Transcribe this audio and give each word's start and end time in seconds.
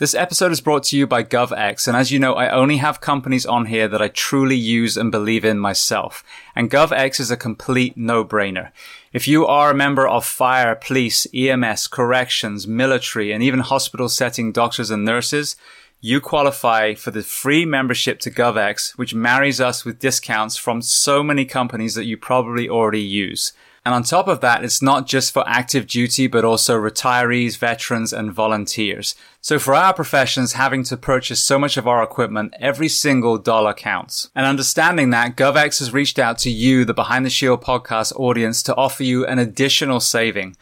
This 0.00 0.12
episode 0.12 0.50
is 0.50 0.60
brought 0.60 0.82
to 0.84 0.98
you 0.98 1.06
by 1.06 1.22
GovX, 1.22 1.86
and 1.86 1.96
as 1.96 2.10
you 2.10 2.18
know, 2.18 2.34
I 2.34 2.48
only 2.48 2.78
have 2.78 3.00
companies 3.00 3.46
on 3.46 3.66
here 3.66 3.86
that 3.86 4.02
I 4.02 4.08
truly 4.08 4.56
use 4.56 4.96
and 4.96 5.12
believe 5.12 5.44
in 5.44 5.60
myself. 5.60 6.24
And 6.56 6.68
GovX 6.68 7.20
is 7.20 7.30
a 7.30 7.36
complete 7.36 7.96
no-brainer. 7.96 8.72
If 9.12 9.28
you 9.28 9.46
are 9.46 9.70
a 9.70 9.74
member 9.74 10.08
of 10.08 10.26
fire, 10.26 10.74
police, 10.74 11.28
EMS, 11.32 11.86
corrections, 11.86 12.66
military, 12.66 13.30
and 13.30 13.40
even 13.40 13.60
hospital 13.60 14.08
setting 14.08 14.50
doctors 14.50 14.90
and 14.90 15.04
nurses, 15.04 15.54
you 16.00 16.20
qualify 16.20 16.94
for 16.94 17.12
the 17.12 17.22
free 17.22 17.64
membership 17.64 18.18
to 18.18 18.32
GovX, 18.32 18.98
which 18.98 19.14
marries 19.14 19.60
us 19.60 19.84
with 19.84 20.00
discounts 20.00 20.56
from 20.56 20.82
so 20.82 21.22
many 21.22 21.44
companies 21.44 21.94
that 21.94 22.04
you 22.04 22.16
probably 22.16 22.68
already 22.68 23.00
use. 23.00 23.52
And 23.84 23.94
on 23.94 24.02
top 24.02 24.28
of 24.28 24.40
that, 24.40 24.64
it's 24.64 24.80
not 24.80 25.06
just 25.06 25.32
for 25.32 25.46
active 25.46 25.86
duty, 25.86 26.26
but 26.26 26.44
also 26.44 26.78
retirees, 26.78 27.58
veterans, 27.58 28.14
and 28.14 28.32
volunteers. 28.32 29.14
So 29.42 29.58
for 29.58 29.74
our 29.74 29.92
professions, 29.92 30.54
having 30.54 30.84
to 30.84 30.96
purchase 30.96 31.40
so 31.40 31.58
much 31.58 31.76
of 31.76 31.86
our 31.86 32.02
equipment, 32.02 32.54
every 32.58 32.88
single 32.88 33.36
dollar 33.36 33.74
counts. 33.74 34.30
And 34.34 34.46
understanding 34.46 35.10
that, 35.10 35.36
GovX 35.36 35.80
has 35.80 35.92
reached 35.92 36.18
out 36.18 36.38
to 36.38 36.50
you, 36.50 36.86
the 36.86 36.94
Behind 36.94 37.26
the 37.26 37.30
Shield 37.30 37.62
podcast 37.62 38.18
audience, 38.18 38.62
to 38.62 38.74
offer 38.74 39.02
you 39.02 39.26
an 39.26 39.38
additional 39.38 40.00
saving. 40.00 40.56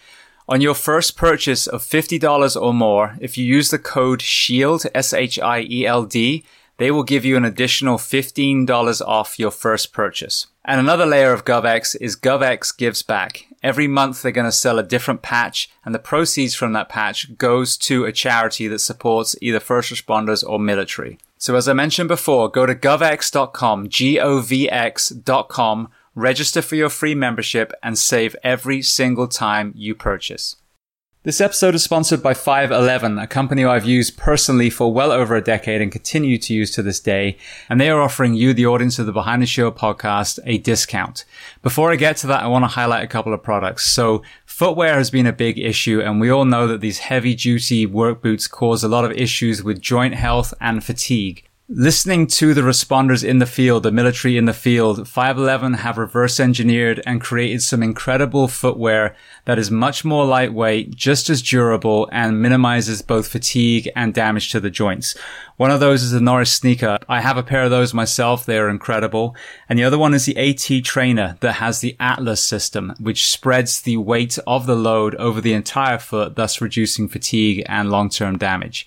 On 0.49 0.61
your 0.61 0.75
first 0.75 1.17
purchase 1.17 1.69
of 1.69 1.83
$50 1.83 2.61
or 2.61 2.75
more, 2.75 3.17
if 3.21 3.39
you 3.39 3.45
use 3.45 3.71
the 3.71 3.79
code 3.79 4.21
SHIELD, 4.21 4.87
S-H-I-E-L-D, 4.93 6.45
they 6.79 6.91
will 6.91 7.05
give 7.05 7.25
you 7.25 7.37
an 7.37 7.45
additional 7.45 7.99
$15 7.99 9.01
off 9.07 9.39
your 9.39 9.53
first 9.53 9.93
purchase. 9.93 10.49
And 10.65 10.79
another 10.79 11.07
layer 11.07 11.33
of 11.33 11.45
GovX 11.45 11.97
is 12.01 12.15
GovX 12.17 12.77
gives 12.77 13.03
back. 13.03 13.47
Every 13.63 13.89
month 13.89 14.23
they're 14.23 14.33
going 14.33 14.47
to 14.47 14.53
sell 14.53 14.79
a 14.79 14.85
different 14.85 15.23
patch 15.23 15.69
and 15.85 15.95
the 15.95 15.99
proceeds 15.99 16.55
from 16.55 16.73
that 16.73 16.89
patch 16.89 17.37
goes 17.37 17.77
to 17.79 18.05
a 18.05 18.13
charity 18.13 18.69
that 18.69 18.79
supports 18.79 19.35
either 19.41 19.61
first 19.61 19.93
responders 19.93 20.49
or 20.49 20.59
military. 20.59 21.19
So 21.39 21.57
as 21.57 21.69
I 21.69 21.73
mentioned 21.73 22.09
before, 22.09 22.49
go 22.49 22.67
to 22.67 22.75
govx.com, 22.75 23.89
G-O-V-X.com, 23.89 24.29
register 26.15 26.63
for 26.63 26.77
your 26.77 26.89
free 26.89 27.15
membership 27.15 27.73
and 27.83 27.99
save 27.99 28.37
every 28.45 28.83
single 28.83 29.27
time 29.27 29.73
you 29.75 29.95
purchase. 29.95 30.57
This 31.25 31.41
episode 31.41 31.77
is 31.77 31.85
sponsored 31.85 32.21
by 32.21 32.35
511, 32.35 33.17
a 33.17 33.29
company 33.29 33.65
I've 33.65 33.85
used 33.85 34.19
personally 34.19 34.69
for 34.71 34.93
well 34.93 35.13
over 35.13 35.37
a 35.37 35.41
decade 35.41 35.81
and 35.81 35.93
continue 35.93 36.37
to 36.39 36.53
use 36.53 36.73
to 36.73 36.83
this 36.83 36.99
day. 36.99 37.37
And 37.69 37.81
they 37.81 37.91
are 37.91 38.01
offering 38.01 38.35
you, 38.35 38.53
the 38.53 38.67
audience 38.67 38.99
of 38.99 39.07
the 39.07 39.13
Behind 39.13 39.41
the 39.41 39.47
Show 39.47 39.71
podcast, 39.71 40.41
a 40.45 40.59
discount. 40.59 41.25
Before 41.63 41.93
I 41.93 41.95
get 41.95 42.17
to 42.19 42.27
that, 42.27 42.43
I 42.43 42.49
want 42.49 42.65
to 42.65 42.75
highlight 42.75 43.05
a 43.05 43.07
couple 43.07 43.33
of 43.33 43.41
products. 43.41 43.89
So 43.93 44.25
footwear 44.47 44.95
has 44.95 45.13
been 45.13 45.29
a 45.29 45.33
big 45.33 45.61
issue 45.61 46.01
and 46.01 46.21
we 46.21 46.29
all 46.29 46.45
know 46.45 46.67
that 46.67 46.81
these 46.81 46.99
heavy 46.99 47.37
duty 47.37 47.87
work 47.87 48.21
boots 48.21 48.49
cause 48.49 48.83
a 48.83 48.89
lot 48.89 49.05
of 49.05 49.13
issues 49.13 49.63
with 49.63 49.81
joint 49.81 50.15
health 50.15 50.53
and 50.61 50.83
fatigue. 50.83 51.49
Listening 51.75 52.27
to 52.27 52.53
the 52.53 52.61
responders 52.61 53.27
in 53.27 53.39
the 53.39 53.47
field, 53.47 53.85
the 53.85 53.91
military 53.91 54.37
in 54.37 54.45
the 54.45 54.53
field, 54.53 55.09
511 55.09 55.73
have 55.73 55.97
reverse 55.97 56.39
engineered 56.39 57.03
and 57.07 57.19
created 57.19 57.63
some 57.63 57.83
incredible 57.83 58.47
footwear 58.47 59.17
that 59.47 59.59
is 59.59 59.71
much 59.71 60.05
more 60.05 60.27
lightweight, 60.27 60.95
just 60.95 61.31
as 61.31 61.41
durable, 61.41 62.11
and 62.13 62.43
minimizes 62.43 63.01
both 63.01 63.27
fatigue 63.27 63.91
and 63.97 64.13
damage 64.13 64.51
to 64.51 64.61
the 64.61 64.69
joints. 64.69 65.17
One 65.57 65.71
of 65.71 65.81
those 65.81 66.03
is 66.03 66.11
the 66.11 66.21
Norris 66.21 66.53
sneaker. 66.53 66.99
I 67.09 67.23
have 67.23 67.39
a 67.39 67.43
pair 67.43 67.63
of 67.63 67.71
those 67.71 67.95
myself. 67.95 68.45
They 68.45 68.59
are 68.59 68.69
incredible. 68.69 69.35
And 69.67 69.79
the 69.79 69.85
other 69.85 69.97
one 69.97 70.13
is 70.13 70.27
the 70.27 70.37
AT 70.37 70.85
trainer 70.85 71.39
that 71.41 71.55
has 71.55 71.81
the 71.81 71.97
Atlas 71.99 72.45
system, 72.45 72.95
which 73.01 73.31
spreads 73.31 73.81
the 73.81 73.97
weight 73.97 74.39
of 74.47 74.67
the 74.67 74.77
load 74.77 75.15
over 75.15 75.41
the 75.41 75.55
entire 75.55 75.99
foot, 75.99 76.37
thus 76.37 76.61
reducing 76.61 77.09
fatigue 77.09 77.65
and 77.67 77.91
long-term 77.91 78.37
damage. 78.37 78.87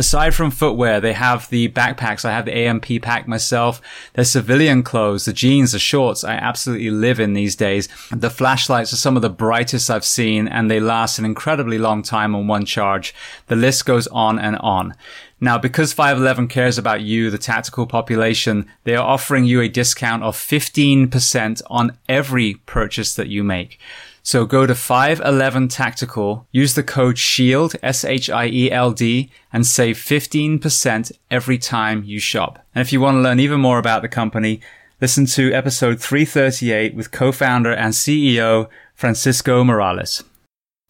Aside 0.00 0.34
from 0.34 0.50
footwear, 0.50 0.98
they 0.98 1.12
have 1.12 1.50
the 1.50 1.68
backpacks. 1.68 2.24
I 2.24 2.32
have 2.32 2.46
the 2.46 2.56
AMP 2.56 2.86
pack 3.02 3.28
myself. 3.28 3.82
Their 4.14 4.24
civilian 4.24 4.82
clothes, 4.82 5.26
the 5.26 5.34
jeans, 5.34 5.72
the 5.72 5.78
shorts 5.78 6.24
I 6.24 6.36
absolutely 6.36 6.88
live 6.88 7.20
in 7.20 7.34
these 7.34 7.54
days. 7.54 7.86
The 8.10 8.30
flashlights 8.30 8.94
are 8.94 8.96
some 8.96 9.14
of 9.16 9.20
the 9.20 9.28
brightest 9.28 9.90
I've 9.90 10.06
seen 10.06 10.48
and 10.48 10.70
they 10.70 10.80
last 10.80 11.18
an 11.18 11.26
incredibly 11.26 11.76
long 11.76 12.02
time 12.02 12.34
on 12.34 12.46
one 12.46 12.64
charge. 12.64 13.14
The 13.48 13.56
list 13.56 13.84
goes 13.84 14.06
on 14.06 14.38
and 14.38 14.56
on. 14.56 14.94
Now, 15.38 15.58
because 15.58 15.92
511 15.92 16.48
cares 16.48 16.78
about 16.78 17.02
you, 17.02 17.28
the 17.28 17.36
tactical 17.36 17.86
population, 17.86 18.70
they 18.84 18.96
are 18.96 19.06
offering 19.06 19.44
you 19.44 19.60
a 19.60 19.68
discount 19.68 20.22
of 20.22 20.34
15% 20.34 21.60
on 21.66 21.98
every 22.08 22.54
purchase 22.64 23.14
that 23.16 23.28
you 23.28 23.44
make. 23.44 23.78
So 24.22 24.44
go 24.44 24.66
to 24.66 24.74
511 24.74 25.68
Tactical, 25.68 26.46
use 26.52 26.74
the 26.74 26.82
code 26.82 27.16
SHIELD, 27.18 27.76
S-H-I-E-L-D, 27.82 29.30
and 29.52 29.66
save 29.66 29.96
15% 29.96 31.12
every 31.30 31.58
time 31.58 32.04
you 32.04 32.18
shop. 32.18 32.58
And 32.74 32.82
if 32.82 32.92
you 32.92 33.00
want 33.00 33.16
to 33.16 33.20
learn 33.20 33.40
even 33.40 33.60
more 33.60 33.78
about 33.78 34.02
the 34.02 34.08
company, 34.08 34.60
listen 35.00 35.24
to 35.26 35.52
episode 35.52 36.00
338 36.00 36.94
with 36.94 37.10
co-founder 37.10 37.72
and 37.72 37.94
CEO 37.94 38.68
Francisco 38.94 39.64
Morales. 39.64 40.22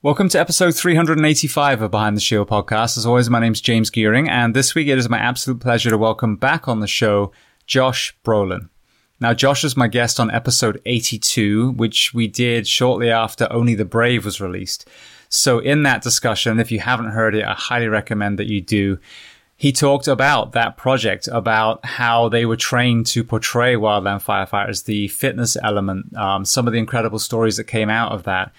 Welcome 0.02 0.28
to 0.30 0.40
episode 0.40 0.74
385 0.74 1.82
of 1.82 1.90
Behind 1.92 2.16
the 2.16 2.20
Shield 2.20 2.48
podcast. 2.48 2.98
As 2.98 3.06
always, 3.06 3.30
my 3.30 3.38
name's 3.38 3.60
James 3.60 3.90
Geering, 3.90 4.28
and 4.28 4.56
this 4.56 4.74
week 4.74 4.88
it 4.88 4.98
is 4.98 5.08
my 5.08 5.18
absolute 5.18 5.60
pleasure 5.60 5.90
to 5.90 5.98
welcome 5.98 6.36
back 6.36 6.66
on 6.66 6.80
the 6.80 6.88
show 6.88 7.30
Josh 7.66 8.16
Brolin. 8.24 8.70
Now, 9.20 9.34
Josh 9.34 9.64
is 9.64 9.76
my 9.76 9.86
guest 9.86 10.18
on 10.18 10.30
episode 10.30 10.80
82, 10.86 11.72
which 11.72 12.14
we 12.14 12.26
did 12.26 12.66
shortly 12.66 13.10
after 13.10 13.46
Only 13.52 13.74
the 13.74 13.84
Brave 13.84 14.24
was 14.24 14.40
released. 14.40 14.88
So 15.28 15.58
in 15.58 15.82
that 15.82 16.02
discussion, 16.02 16.58
if 16.58 16.72
you 16.72 16.80
haven't 16.80 17.10
heard 17.10 17.34
it, 17.34 17.44
I 17.44 17.52
highly 17.52 17.88
recommend 17.88 18.38
that 18.38 18.46
you 18.46 18.60
do 18.60 18.98
he 19.60 19.72
talked 19.72 20.08
about 20.08 20.52
that 20.52 20.78
project, 20.78 21.28
about 21.30 21.84
how 21.84 22.30
they 22.30 22.46
were 22.46 22.56
trained 22.56 23.04
to 23.08 23.22
portray 23.22 23.74
wildland 23.74 24.24
firefighters, 24.24 24.86
the 24.86 25.08
fitness 25.08 25.54
element, 25.62 26.16
um, 26.16 26.46
some 26.46 26.66
of 26.66 26.72
the 26.72 26.78
incredible 26.78 27.18
stories 27.18 27.58
that 27.58 27.64
came 27.64 27.90
out 27.90 28.10
of 28.10 28.22
that. 28.22 28.52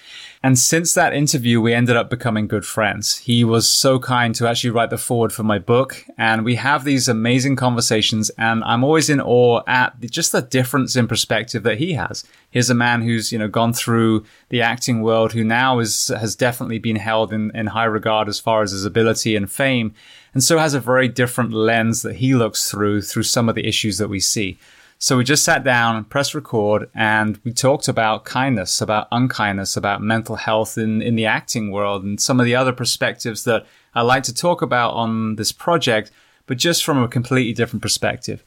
And 0.44 0.57
since 0.57 0.96
that 0.96 1.13
interview, 1.13 1.62
we 1.62 1.72
ended 1.72 1.96
up 1.96 2.09
becoming 2.09 2.47
good 2.47 2.66
friends. 2.66 3.18
He 3.18 3.44
was 3.44 3.72
so 3.72 4.00
kind 4.00 4.34
to 4.35 4.47
actually 4.47 4.72
write 4.72 4.90
the 4.90 4.97
foreword 4.97 5.31
for 5.31 5.44
my 5.44 5.59
book. 5.59 6.03
And 6.18 6.44
we 6.44 6.56
have 6.56 6.84
these 6.84 7.07
amazing 7.07 7.57
conversations. 7.57 8.31
And 8.40 8.63
I'm 8.63 8.84
always 8.84 9.07
in 9.07 9.22
awe 9.22 9.62
at 9.68 10.01
just 10.01 10.31
the 10.31 10.41
difference 10.41 10.96
in 10.96 11.07
perspective 11.07 11.62
that 11.62 11.78
he 11.78 11.94
has. 11.94 12.24
Here's 12.50 12.72
a 12.72 12.75
man 12.75 13.03
who's, 13.03 13.31
you 13.31 13.38
know, 13.38 13.47
gone 13.47 13.72
through 13.72 14.25
the 14.50 14.63
acting 14.63 15.03
world, 15.03 15.34
who 15.34 15.44
now 15.44 15.78
is, 15.78 16.07
has 16.07 16.35
definitely 16.35 16.80
been 16.80 16.96
held 16.96 17.31
in, 17.31 17.56
in 17.56 17.68
high 17.68 17.85
regard 17.85 18.28
as 18.28 18.40
far 18.40 18.63
as 18.63 18.72
his 18.72 18.84
ability 18.84 19.35
and 19.35 19.51
fame 19.51 19.94
and 20.34 20.44
so 20.44 20.57
has 20.57 20.74
a 20.74 20.80
very 20.80 21.07
different 21.07 21.51
lens 21.51 22.01
that 22.03 22.18
he 22.18 22.35
looks 22.35 22.69
through 22.69 23.01
through 23.01 23.24
some 23.24 23.50
of 23.50 23.56
the 23.56 23.68
issues 23.68 23.97
that 23.97 24.09
we 24.09 24.19
see. 24.19 24.57
So 25.03 25.17
we 25.17 25.23
just 25.23 25.44
sat 25.44 25.63
down 25.63 25.95
and 25.95 26.07
pressed 26.07 26.35
record 26.35 26.88
and 26.94 27.39
we 27.44 27.51
talked 27.51 27.88
about 27.88 28.23
kindness, 28.23 28.81
about 28.81 29.07
unkindness, 29.12 29.75
about 29.75 30.03
mental 30.03 30.35
health 30.35 30.78
in, 30.78 31.01
in 31.01 31.16
the 31.16 31.25
acting 31.25 31.72
world 31.72 32.03
and 32.03 32.22
some 32.22 32.39
of 32.39 32.45
the 32.45 32.53
other 32.53 32.72
perspectives 32.72 33.44
that 33.45 33.66
I 33.95 34.03
like 34.03 34.22
to 34.23 34.34
talk 34.34 34.62
about 34.62 34.94
on 34.94 35.38
this 35.38 35.51
project, 35.51 36.12
but 36.45 36.57
just 36.57 36.85
from 36.85 37.01
a 37.01 37.07
completely 37.07 37.51
different 37.51 37.81
perspective. 37.81 38.44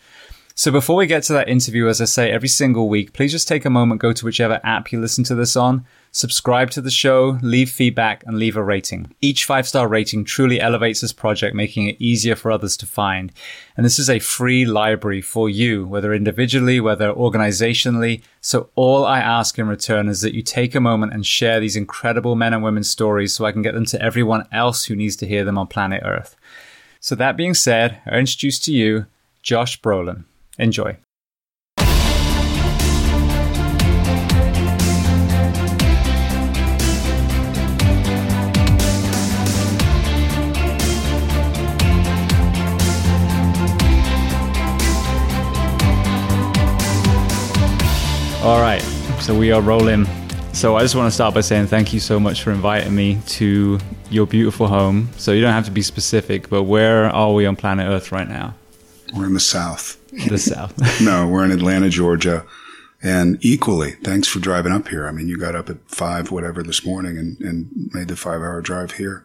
So 0.57 0.71
before 0.71 0.95
we 0.95 1.09
get 1.09 1.25
to 1.25 1.33
that 1.33 1.49
interview, 1.49 1.89
as 1.89 2.01
I 2.01 2.05
say 2.05 2.31
every 2.31 2.47
single 2.47 2.89
week, 2.89 3.13
please 3.13 3.33
just 3.33 3.49
take 3.49 3.65
a 3.65 3.71
moment, 3.71 4.01
go 4.01 4.13
to 4.13 4.25
whichever 4.25 4.61
app 4.63 4.93
you 4.93 5.01
listen 5.01 5.25
to 5.25 5.35
this 5.35 5.57
on, 5.57 5.85
subscribe 6.13 6.71
to 6.71 6.81
the 6.81 6.93
show, 6.93 7.41
leave 7.43 7.69
feedback, 7.71 8.23
and 8.25 8.39
leave 8.39 8.57
a 8.57 8.63
rating. 8.63 9.13
Each 9.21 9.45
five 9.45 9.67
star 9.67 9.89
rating 9.89 10.25
truly 10.25 10.61
elevates 10.61 11.01
this 11.01 11.13
project, 11.13 11.57
making 11.57 11.89
it 11.89 12.01
easier 12.01 12.37
for 12.37 12.53
others 12.53 12.77
to 12.77 12.87
find. 12.87 13.33
And 13.77 13.85
this 13.85 13.99
is 13.99 14.09
a 14.09 14.21
free 14.21 14.65
library 14.65 15.21
for 15.21 15.51
you, 15.51 15.89
whether 15.89 16.15
individually, 16.15 16.79
whether 16.79 17.13
organizationally. 17.13 18.23
So 18.41 18.71
all 18.77 19.05
I 19.05 19.19
ask 19.19 19.59
in 19.59 19.67
return 19.67 20.09
is 20.09 20.21
that 20.21 20.35
you 20.35 20.43
take 20.43 20.77
a 20.77 20.81
moment 20.81 21.15
and 21.15 21.27
share 21.27 21.59
these 21.59 21.75
incredible 21.75 22.37
men 22.37 22.55
and 22.55 22.63
women's 22.63 22.89
stories 22.89 23.35
so 23.35 23.45
I 23.45 23.51
can 23.51 23.63
get 23.63 23.75
them 23.75 23.87
to 23.87 24.01
everyone 24.01 24.47
else 24.53 24.85
who 24.85 24.95
needs 24.95 25.17
to 25.17 25.27
hear 25.27 25.43
them 25.43 25.59
on 25.59 25.67
planet 25.67 26.05
Earth. 26.05 26.37
So 27.01 27.17
that 27.17 27.37
being 27.37 27.55
said, 27.55 28.01
I 28.07 28.19
introduce 28.19 28.61
to 28.61 28.73
you 28.73 29.07
Josh 29.43 29.81
Brolin. 29.81 30.27
Enjoy. 30.59 30.97
All 48.45 48.61
right, 48.61 48.83
so 49.23 49.35
we 49.35 49.51
are 49.53 49.63
rolling. 49.63 50.07
So 50.53 50.77
I 50.77 50.83
just 50.83 50.95
want 50.95 51.07
to 51.07 51.11
start 51.11 51.35
by 51.35 51.41
saying 51.41 51.69
thank 51.69 51.95
you 51.95 51.99
so 51.99 52.21
much 52.21 52.43
for 52.43 52.53
inviting 52.53 52.95
me 52.95 53.19
to 53.27 53.81
your 54.11 54.27
beautiful 54.27 54.67
home. 54.67 55.09
So 55.17 55.33
you 55.33 55.41
don't 55.41 55.55
have 55.55 55.65
to 55.65 55.71
be 55.71 55.81
specific, 55.81 56.51
but 56.51 56.65
where 56.65 57.07
are 57.07 57.33
we 57.33 57.47
on 57.47 57.57
planet 57.57 57.89
Earth 57.89 58.13
right 58.13 58.29
now? 58.29 58.55
We're 59.17 59.27
in 59.27 59.35
the 59.35 59.41
South. 59.41 59.99
The 60.29 60.39
South. 60.39 61.01
no, 61.03 61.27
we're 61.29 61.45
in 61.45 61.53
Atlanta, 61.53 61.89
Georgia. 61.89 62.45
And 63.03 63.39
equally, 63.45 63.93
thanks 63.93 64.27
for 64.29 64.39
driving 64.41 64.73
up 64.73 64.89
here. 64.89 65.07
I 65.07 65.13
mean, 65.13 65.29
you 65.29 65.39
got 65.39 65.55
up 65.55 65.69
at 65.69 65.77
five, 65.89 66.31
whatever, 66.31 66.63
this 66.63 66.85
morning 66.87 67.19
and, 67.19 67.39
and 67.41 67.91
made 67.93 68.09
the 68.09 68.17
five 68.17 68.41
hour 68.41 68.61
drive 68.63 68.93
here. 68.93 69.25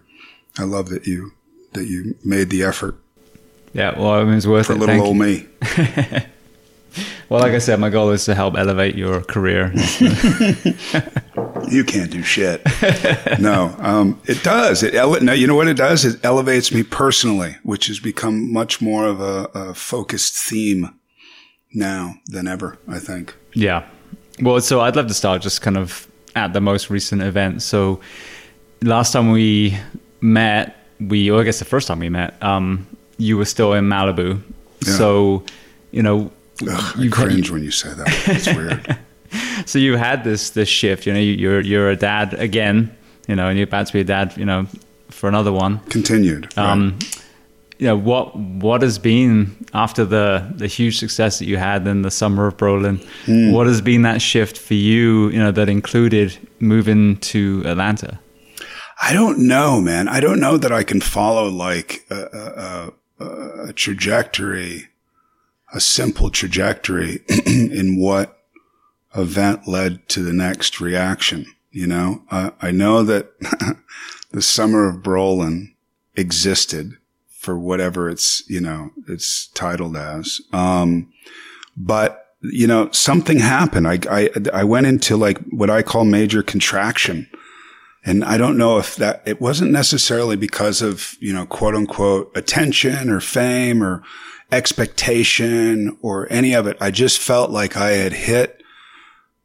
I 0.57 0.63
love 0.63 0.89
that 0.89 1.07
you 1.07 1.31
that 1.73 1.85
you 1.85 2.15
made 2.25 2.49
the 2.49 2.63
effort 2.63 2.95
Yeah, 3.73 3.97
well, 3.97 4.13
I 4.13 4.23
mean, 4.23 4.33
it's 4.33 4.47
worth 4.47 4.65
for 4.67 4.73
it. 4.73 4.79
little 4.79 4.95
Thank 4.95 5.05
old 5.05 5.15
you. 5.17 5.23
me. 5.23 5.47
Well, 7.29 7.41
like 7.41 7.53
I 7.53 7.59
said, 7.59 7.79
my 7.79 7.91
goal 7.91 8.09
is 8.09 8.25
to 8.25 8.33
help 8.33 8.57
elevate 8.57 8.95
your 8.95 9.21
career. 9.21 9.71
You 11.67 11.83
can't 11.83 12.11
do 12.11 12.23
shit. 12.23 12.61
no, 13.39 13.75
um, 13.79 14.21
it 14.25 14.43
does. 14.43 14.83
It 14.83 14.95
ele- 14.95 15.21
no, 15.21 15.33
you 15.33 15.47
know 15.47 15.55
what 15.55 15.67
it 15.67 15.77
does? 15.77 16.05
It 16.05 16.23
elevates 16.23 16.71
me 16.71 16.83
personally, 16.83 17.57
which 17.63 17.87
has 17.87 17.99
become 17.99 18.51
much 18.51 18.81
more 18.81 19.05
of 19.07 19.19
a, 19.19 19.49
a 19.53 19.73
focused 19.73 20.35
theme 20.35 20.93
now 21.73 22.15
than 22.27 22.47
ever. 22.47 22.77
I 22.87 22.99
think. 22.99 23.35
Yeah. 23.53 23.85
Well, 24.41 24.61
so 24.61 24.81
I'd 24.81 24.95
love 24.95 25.07
to 25.07 25.13
start 25.13 25.41
just 25.41 25.61
kind 25.61 25.77
of 25.77 26.07
at 26.35 26.53
the 26.53 26.61
most 26.61 26.89
recent 26.89 27.21
event. 27.21 27.61
So 27.61 27.99
last 28.81 29.11
time 29.11 29.31
we 29.31 29.77
met, 30.21 30.77
we, 30.99 31.29
or 31.29 31.41
I 31.41 31.43
guess 31.43 31.59
the 31.59 31.65
first 31.65 31.87
time 31.87 31.99
we 31.99 32.09
met, 32.09 32.41
um, 32.41 32.87
you 33.17 33.37
were 33.37 33.45
still 33.45 33.73
in 33.73 33.85
Malibu. 33.85 34.41
Yeah. 34.85 34.93
So, 34.93 35.43
you 35.91 36.01
know, 36.01 36.31
Ugh, 36.61 36.93
I 36.97 37.01
you 37.01 37.09
cringe 37.09 37.51
when 37.51 37.63
you 37.63 37.71
say 37.71 37.93
that. 37.93 38.07
It's 38.27 38.47
weird. 38.47 38.97
so 39.65 39.79
you 39.79 39.95
had 39.97 40.23
this 40.23 40.51
this 40.51 40.69
shift. 40.69 41.05
You 41.05 41.13
know, 41.13 41.19
you- 41.19 41.33
you're 41.33 41.61
you're 41.61 41.89
a 41.89 41.95
dad 41.95 42.33
again. 42.33 42.95
You 43.27 43.35
know, 43.35 43.47
and 43.47 43.57
you're 43.57 43.67
about 43.67 43.87
to 43.87 43.93
be 43.93 43.99
a 43.99 44.03
dad. 44.03 44.35
You 44.37 44.45
know, 44.45 44.65
for 45.09 45.27
another 45.29 45.51
one. 45.51 45.79
Continued. 45.89 46.47
right. 46.57 46.71
Um, 46.71 46.97
you 47.77 47.85
know 47.87 47.95
what 47.95 48.35
what 48.35 48.81
has 48.81 48.99
been 48.99 49.55
after 49.73 50.03
the 50.03 50.43
the 50.57 50.67
huge 50.67 50.97
success 50.99 51.39
that 51.39 51.45
you 51.45 51.55
had 51.57 51.87
in 51.87 52.01
the 52.01 52.11
summer 52.11 52.47
of 52.47 52.57
Brolin? 52.57 53.01
Hmm. 53.25 53.51
What 53.53 53.67
has 53.67 53.79
been 53.81 54.01
that 54.01 54.21
shift 54.21 54.57
for 54.57 54.73
you? 54.73 55.29
You 55.29 55.39
know 55.39 55.51
that 55.51 55.69
included 55.69 56.37
moving 56.59 57.17
to 57.31 57.63
Atlanta. 57.65 58.19
I 59.01 59.13
don't 59.13 59.47
know, 59.47 59.79
man. 59.79 60.09
I 60.09 60.19
don't 60.19 60.41
know 60.41 60.57
that 60.57 60.73
I 60.73 60.83
can 60.83 60.99
follow 60.99 61.47
like 61.47 62.03
a, 62.09 62.91
a, 63.21 63.23
a, 63.25 63.67
a 63.69 63.73
trajectory, 63.73 64.87
a 65.73 65.79
simple 65.79 66.29
trajectory 66.29 67.21
in 67.45 67.97
what 67.97 68.38
event 69.15 69.67
led 69.67 70.07
to 70.09 70.23
the 70.23 70.33
next 70.33 70.79
reaction. 70.79 71.45
You 71.71 71.87
know, 71.87 72.23
uh, 72.31 72.51
I 72.61 72.71
know 72.71 73.03
that 73.03 73.31
the 74.31 74.41
summer 74.41 74.87
of 74.87 74.97
Brolin 75.03 75.75
existed 76.15 76.97
for 77.29 77.57
whatever 77.57 78.09
it's, 78.09 78.43
you 78.49 78.59
know, 78.59 78.91
it's 79.07 79.47
titled 79.47 79.95
as. 79.95 80.41
Um, 80.51 81.13
but 81.77 82.29
you 82.41 82.67
know, 82.67 82.89
something 82.91 83.39
happened. 83.39 83.87
I, 83.87 83.99
I, 84.09 84.29
I 84.53 84.63
went 84.63 84.87
into 84.87 85.17
like 85.17 85.39
what 85.49 85.69
I 85.69 85.81
call 85.81 86.05
major 86.05 86.41
contraction. 86.41 87.29
And 88.05 88.23
I 88.23 88.37
don't 88.37 88.57
know 88.57 88.77
if 88.77 88.95
that, 88.95 89.21
it 89.25 89.41
wasn't 89.41 89.71
necessarily 89.71 90.37
because 90.37 90.81
of, 90.81 91.15
you 91.19 91.33
know, 91.33 91.45
quote 91.45 91.75
unquote 91.75 92.31
attention 92.35 93.09
or 93.09 93.19
fame 93.19 93.83
or 93.83 94.03
expectation 94.51 95.97
or 96.01 96.31
any 96.31 96.53
of 96.53 96.65
it. 96.65 96.77
I 96.79 96.91
just 96.91 97.19
felt 97.19 97.51
like 97.51 97.75
I 97.75 97.91
had 97.91 98.13
hit 98.13 98.58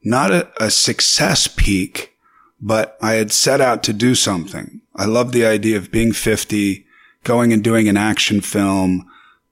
not 0.04 0.30
a, 0.30 0.48
a 0.62 0.70
success 0.70 1.48
peak, 1.48 2.16
but 2.60 2.96
I 3.00 3.14
had 3.14 3.32
set 3.32 3.60
out 3.60 3.82
to 3.84 3.92
do 3.92 4.14
something. 4.14 4.80
I 4.94 5.06
love 5.06 5.32
the 5.32 5.46
idea 5.46 5.76
of 5.76 5.90
being 5.90 6.12
50, 6.12 6.86
going 7.24 7.52
and 7.52 7.64
doing 7.64 7.88
an 7.88 7.96
action 7.96 8.40
film. 8.40 9.10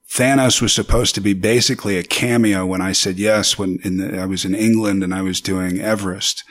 Thanos 0.09 0.61
was 0.61 0.73
supposed 0.73 1.15
to 1.15 1.21
be 1.21 1.33
basically 1.33 1.97
a 1.97 2.03
cameo 2.03 2.65
when 2.65 2.81
I 2.81 2.91
said 2.91 3.17
yes, 3.17 3.57
when 3.57 3.77
the, 3.83 4.19
I 4.19 4.25
was 4.25 4.45
in 4.45 4.55
England 4.55 5.03
and 5.03 5.13
I 5.13 5.23
was 5.23 5.41
doing 5.41 5.81
Everest 5.81 6.43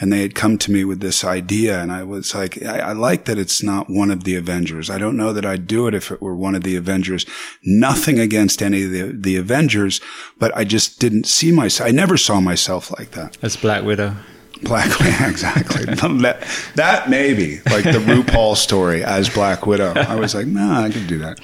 and 0.00 0.12
they 0.12 0.22
had 0.22 0.34
come 0.34 0.56
to 0.58 0.72
me 0.72 0.82
with 0.84 1.00
this 1.00 1.22
idea 1.24 1.80
and 1.80 1.92
I 1.92 2.02
was 2.02 2.34
like, 2.34 2.62
I, 2.64 2.78
I 2.78 2.92
like 2.92 3.26
that 3.26 3.38
it's 3.38 3.62
not 3.62 3.90
one 3.90 4.10
of 4.10 4.24
the 4.24 4.34
Avengers. 4.34 4.88
I 4.88 4.98
don't 4.98 5.16
know 5.16 5.32
that 5.32 5.44
I'd 5.44 5.66
do 5.66 5.86
it 5.86 5.94
if 5.94 6.10
it 6.10 6.22
were 6.22 6.34
one 6.34 6.54
of 6.54 6.62
the 6.62 6.76
Avengers. 6.76 7.26
Nothing 7.62 8.18
against 8.18 8.62
any 8.62 8.84
of 8.84 8.90
the, 8.90 9.12
the 9.12 9.36
Avengers, 9.36 10.00
but 10.38 10.56
I 10.56 10.64
just 10.64 10.98
didn't 11.00 11.26
see 11.26 11.52
myself. 11.52 11.88
I 11.88 11.92
never 11.92 12.16
saw 12.16 12.40
myself 12.40 12.90
like 12.98 13.10
that. 13.10 13.36
As 13.42 13.56
Black 13.56 13.84
Widow. 13.84 14.16
Black 14.62 14.98
Widow, 15.00 15.28
exactly. 15.28 15.84
that, 15.94 16.46
that 16.76 17.10
maybe 17.10 17.58
like 17.70 17.84
the 17.84 18.02
RuPaul 18.02 18.56
story 18.56 19.04
as 19.04 19.28
Black 19.28 19.66
Widow. 19.66 19.92
I 19.94 20.16
was 20.16 20.34
like, 20.34 20.46
nah, 20.46 20.82
I 20.82 20.90
could 20.90 21.06
do 21.06 21.18
that 21.18 21.40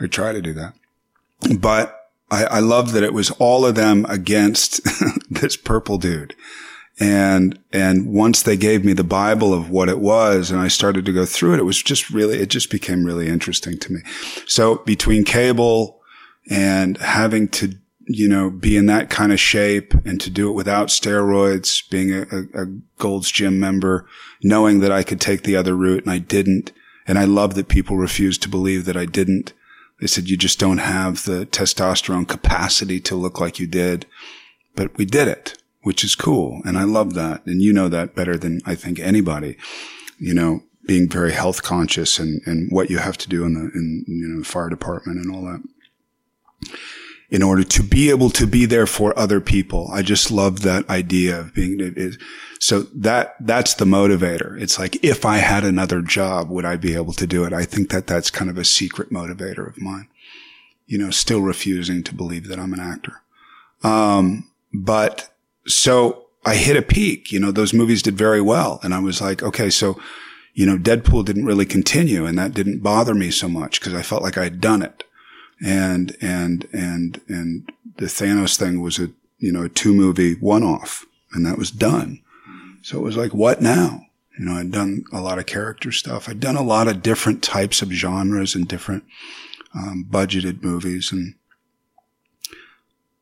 or 0.00 0.08
try 0.08 0.32
to 0.32 0.42
do 0.42 0.52
that. 0.54 0.74
But 1.58 1.98
I, 2.30 2.44
I 2.44 2.58
love 2.60 2.92
that 2.92 3.02
it 3.02 3.12
was 3.12 3.30
all 3.32 3.64
of 3.64 3.74
them 3.74 4.06
against 4.08 4.80
this 5.30 5.56
purple 5.56 5.98
dude. 5.98 6.34
And, 7.00 7.58
and 7.72 8.12
once 8.12 8.42
they 8.42 8.56
gave 8.56 8.84
me 8.84 8.92
the 8.92 9.02
Bible 9.02 9.54
of 9.54 9.70
what 9.70 9.88
it 9.88 9.98
was 9.98 10.50
and 10.50 10.60
I 10.60 10.68
started 10.68 11.04
to 11.06 11.12
go 11.12 11.24
through 11.24 11.54
it, 11.54 11.60
it 11.60 11.64
was 11.64 11.82
just 11.82 12.10
really, 12.10 12.38
it 12.38 12.50
just 12.50 12.70
became 12.70 13.04
really 13.04 13.28
interesting 13.28 13.78
to 13.78 13.92
me. 13.92 14.00
So 14.46 14.76
between 14.76 15.24
Cable 15.24 16.00
and 16.50 16.98
having 16.98 17.48
to, 17.48 17.74
you 18.06 18.28
know, 18.28 18.50
be 18.50 18.76
in 18.76 18.86
that 18.86 19.10
kind 19.10 19.32
of 19.32 19.40
shape 19.40 19.94
and 20.04 20.20
to 20.20 20.28
do 20.28 20.50
it 20.50 20.54
without 20.54 20.88
steroids, 20.88 21.88
being 21.88 22.12
a, 22.12 22.62
a, 22.62 22.66
Gold's 22.98 23.30
Gym 23.30 23.58
member, 23.58 24.06
knowing 24.42 24.80
that 24.80 24.92
I 24.92 25.02
could 25.02 25.20
take 25.20 25.42
the 25.42 25.56
other 25.56 25.74
route 25.74 26.02
and 26.02 26.12
I 26.12 26.18
didn't. 26.18 26.72
And 27.06 27.18
I 27.18 27.24
love 27.24 27.54
that 27.54 27.68
people 27.68 27.96
refused 27.96 28.42
to 28.42 28.48
believe 28.48 28.84
that 28.84 28.96
I 28.96 29.06
didn't. 29.06 29.52
They 30.00 30.06
said, 30.06 30.28
you 30.28 30.36
just 30.36 30.58
don't 30.58 30.78
have 30.78 31.24
the 31.24 31.46
testosterone 31.46 32.28
capacity 32.28 33.00
to 33.00 33.16
look 33.16 33.40
like 33.40 33.58
you 33.58 33.66
did. 33.66 34.06
But 34.74 34.96
we 34.96 35.04
did 35.04 35.28
it, 35.28 35.61
which 35.82 36.04
is 36.04 36.14
cool. 36.14 36.60
And 36.64 36.78
I 36.78 36.84
love 36.84 37.14
that. 37.14 37.44
And 37.46 37.60
you 37.60 37.72
know 37.72 37.88
that 37.88 38.14
better 38.14 38.36
than 38.36 38.60
I 38.64 38.74
think 38.74 38.98
anybody, 38.98 39.56
you 40.18 40.34
know, 40.34 40.62
being 40.86 41.08
very 41.08 41.32
health 41.32 41.62
conscious 41.62 42.18
and, 42.18 42.40
and 42.46 42.70
what 42.70 42.90
you 42.90 42.98
have 42.98 43.18
to 43.18 43.28
do 43.28 43.44
in 43.44 43.54
the, 43.54 43.70
in, 43.74 44.04
you 44.06 44.28
know, 44.28 44.42
fire 44.44 44.68
department 44.68 45.18
and 45.18 45.34
all 45.34 45.42
that 45.42 45.62
in 47.32 47.42
order 47.42 47.64
to 47.64 47.82
be 47.82 48.10
able 48.10 48.28
to 48.28 48.46
be 48.46 48.66
there 48.66 48.86
for 48.86 49.18
other 49.18 49.40
people. 49.40 49.88
I 49.90 50.02
just 50.02 50.30
love 50.30 50.60
that 50.60 50.88
idea 50.90 51.40
of 51.40 51.54
being, 51.54 51.78
it 51.80 52.20
so 52.60 52.82
that, 52.94 53.36
that's 53.40 53.74
the 53.74 53.86
motivator. 53.86 54.60
It's 54.60 54.78
like, 54.78 55.02
if 55.02 55.24
I 55.24 55.38
had 55.38 55.64
another 55.64 56.02
job, 56.02 56.50
would 56.50 56.66
I 56.66 56.76
be 56.76 56.94
able 56.94 57.14
to 57.14 57.26
do 57.26 57.44
it? 57.44 57.54
I 57.54 57.64
think 57.64 57.90
that 57.90 58.06
that's 58.06 58.30
kind 58.30 58.50
of 58.50 58.58
a 58.58 58.64
secret 58.64 59.10
motivator 59.10 59.66
of 59.66 59.80
mine. 59.80 60.08
You 60.86 60.98
know, 60.98 61.10
still 61.10 61.40
refusing 61.40 62.02
to 62.04 62.14
believe 62.14 62.48
that 62.48 62.58
I'm 62.58 62.74
an 62.74 62.80
actor. 62.80 63.22
Um, 63.82 64.50
but 64.74 65.31
so 65.66 66.26
I 66.44 66.56
hit 66.56 66.76
a 66.76 66.82
peak, 66.82 67.32
you 67.32 67.40
know, 67.40 67.52
those 67.52 67.72
movies 67.72 68.02
did 68.02 68.16
very 68.16 68.40
well. 68.40 68.80
And 68.82 68.92
I 68.92 68.98
was 68.98 69.20
like, 69.20 69.42
okay, 69.42 69.70
so, 69.70 70.00
you 70.54 70.66
know, 70.66 70.76
Deadpool 70.76 71.24
didn't 71.24 71.46
really 71.46 71.66
continue 71.66 72.26
and 72.26 72.38
that 72.38 72.54
didn't 72.54 72.80
bother 72.80 73.14
me 73.14 73.30
so 73.30 73.48
much 73.48 73.80
because 73.80 73.94
I 73.94 74.02
felt 74.02 74.22
like 74.22 74.36
I 74.36 74.44
had 74.44 74.60
done 74.60 74.82
it 74.82 75.04
and 75.62 76.16
and 76.20 76.68
and 76.72 77.20
and 77.28 77.72
the 77.96 78.06
Thanos 78.06 78.56
thing 78.56 78.80
was 78.80 78.98
a 78.98 79.10
you 79.38 79.52
know 79.52 79.62
a 79.62 79.68
two 79.68 79.94
movie 79.94 80.34
one 80.34 80.62
off, 80.62 81.06
and 81.32 81.46
that 81.46 81.58
was 81.58 81.70
done. 81.70 82.20
So 82.82 82.98
it 82.98 83.02
was 83.02 83.16
like, 83.16 83.32
what 83.32 83.62
now? 83.62 84.06
You 84.36 84.46
know, 84.46 84.54
I'd 84.54 84.72
done 84.72 85.04
a 85.12 85.20
lot 85.20 85.38
of 85.38 85.46
character 85.46 85.92
stuff. 85.92 86.28
I'd 86.28 86.40
done 86.40 86.56
a 86.56 86.62
lot 86.62 86.88
of 86.88 87.02
different 87.02 87.42
types 87.42 87.80
of 87.80 87.92
genres 87.92 88.54
and 88.54 88.66
different 88.66 89.04
um, 89.74 90.06
budgeted 90.10 90.62
movies, 90.62 91.12
and 91.12 91.34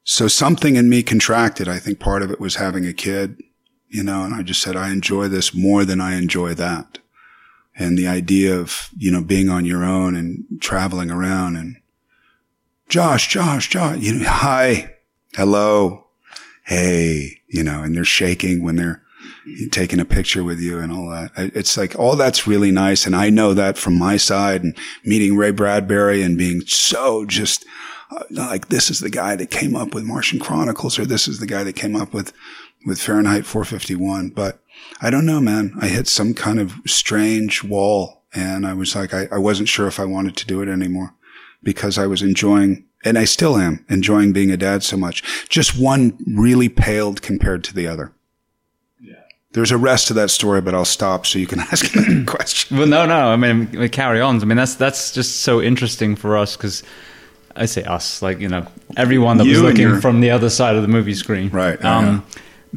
so 0.05 0.29
something 0.29 0.77
in 0.77 0.89
me 0.89 1.03
contracted. 1.03 1.69
I 1.69 1.79
think 1.79 2.01
part 2.01 2.23
of 2.23 2.31
it 2.31 2.41
was 2.41 2.57
having 2.57 2.87
a 2.87 2.93
kid, 2.93 3.41
you 3.89 4.03
know, 4.03 4.25
and 4.25 4.35
I 4.35 4.43
just 4.43 4.63
said 4.63 4.77
I 4.77 4.91
enjoy 4.91 5.29
this 5.29 5.55
more 5.55 5.85
than 5.85 6.01
I 6.01 6.17
enjoy 6.17 6.55
that, 6.55 6.99
and 7.77 7.99
the 7.99 8.09
idea 8.09 8.59
of 8.59 8.91
you 8.97 9.11
know 9.11 9.23
being 9.23 9.49
on 9.49 9.65
your 9.65 9.85
own 9.85 10.17
and 10.17 10.45
traveling 10.61 11.11
around 11.11 11.57
and 11.57 11.77
Josh, 12.89 13.29
Josh, 13.29 13.69
Josh, 13.69 13.99
you 14.01 14.15
know, 14.15 14.25
hi, 14.29 14.97
hello, 15.35 16.07
hey, 16.65 17.41
you 17.47 17.63
know, 17.63 17.83
and 17.83 17.95
they're 17.95 18.05
shaking 18.05 18.65
when 18.65 18.77
they're 18.77 19.03
taking 19.71 20.01
a 20.01 20.05
picture 20.05 20.43
with 20.43 20.59
you 20.59 20.79
and 20.79 20.93
all 20.93 21.09
that. 21.11 21.31
It's 21.37 21.77
like 21.77 21.99
all 21.99 22.17
that's 22.17 22.47
really 22.47 22.71
nice. 22.71 23.07
And 23.07 23.15
I 23.15 23.31
know 23.31 23.55
that 23.55 23.79
from 23.79 23.99
my 23.99 24.17
side 24.17 24.63
and 24.63 24.77
meeting 25.05 25.37
Ray 25.37 25.51
Bradbury 25.53 26.23
and 26.23 26.37
being 26.37 26.63
so 26.63 27.25
just 27.25 27.65
uh, 28.11 28.25
like, 28.31 28.69
this 28.69 28.91
is 28.91 29.01
the 29.01 29.11
guy 29.11 29.37
that 29.37 29.51
came 29.51 29.77
up 29.77 29.95
with 29.95 30.05
Martian 30.05 30.39
Chronicles 30.39 30.99
or 30.99 31.07
this 31.07 31.29
is 31.29 31.39
the 31.39 31.47
guy 31.47 31.65
that 31.65 31.77
came 31.77 31.95
up 31.95 32.13
with, 32.13 32.33
with 32.87 33.01
Fahrenheit 33.01 33.47
451. 33.47 34.31
But 34.31 34.61
I 35.01 35.11
don't 35.11 35.27
know, 35.27 35.41
man. 35.41 35.75
I 35.81 35.89
hit 35.89 36.09
some 36.09 36.35
kind 36.35 36.59
of 36.59 36.75
strange 36.87 37.63
wall 37.63 38.21
and 38.33 38.67
I 38.67 38.75
was 38.75 38.95
like, 38.95 39.13
I, 39.13 39.29
I 39.33 39.39
wasn't 39.39 39.69
sure 39.69 39.87
if 39.87 39.99
I 39.99 40.05
wanted 40.05 40.37
to 40.37 40.47
do 40.47 40.63
it 40.63 40.69
anymore 40.69 41.15
because 41.63 41.99
I 41.99 42.07
was 42.07 42.23
enjoying, 42.23 42.85
and 43.05 43.19
I 43.19 43.25
still 43.25 43.57
am 43.57 43.85
enjoying 43.89 44.33
being 44.33 44.51
a 44.51 44.57
dad 44.57 44.83
so 44.83 44.97
much. 44.97 45.49
Just 45.49 45.79
one 45.79 46.17
really 46.27 46.69
paled 46.69 47.23
compared 47.23 47.65
to 47.65 47.75
the 47.75 47.87
other. 47.87 48.13
Yeah. 49.01 49.15
There's 49.53 49.73
a 49.73 49.77
rest 49.77 50.09
to 50.09 50.15
that 50.15 50.31
story, 50.31 50.61
but 50.61 50.75
I'll 50.75 50.85
stop 50.85 51.27
so 51.27 51.39
you 51.39 51.47
can 51.47 51.61
ask 51.73 51.95
another 51.95 52.25
question. 52.27 52.79
Well, 52.79 52.87
no, 52.87 53.05
no. 53.05 53.29
I 53.29 53.37
mean, 53.37 53.71
we 53.73 53.89
carry 53.89 54.21
on. 54.21 54.41
I 54.41 54.45
mean, 54.45 54.57
that's 54.57 54.77
that's 54.77 55.13
just 55.13 55.41
so 55.41 55.61
interesting 55.61 56.17
for 56.17 56.37
us 56.37 56.57
because 56.57 56.83
I 57.57 57.67
say 57.67 57.83
us, 57.85 58.23
like 58.23 58.41
you 58.41 58.49
know, 58.49 58.67
everyone 58.97 59.39
that 59.39 59.45
You 59.47 59.53
was 59.53 59.63
looking 59.63 59.89
your- 59.89 60.01
from 60.01 60.21
the 60.21 60.31
other 60.31 60.49
side 60.51 60.77
of 60.77 60.83
the 60.83 60.89
movie 60.89 61.15
screen, 61.15 61.51
Right, 61.51 61.83
Um, 61.85 62.25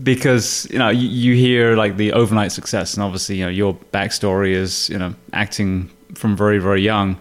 because 0.03 0.67
you 0.71 0.79
know, 0.79 0.89
you, 0.89 1.07
you 1.07 1.35
hear 1.35 1.75
like 1.75 1.97
the 1.97 2.13
overnight 2.13 2.51
success, 2.51 2.93
and 2.95 3.03
obviously, 3.03 3.35
you 3.37 3.43
know, 3.45 3.51
your 3.51 3.75
backstory 3.93 4.51
is 4.53 4.89
you 4.89 4.97
know 4.97 5.13
acting 5.33 5.89
from 6.15 6.35
very 6.35 6.59
very 6.59 6.81
young. 6.81 7.17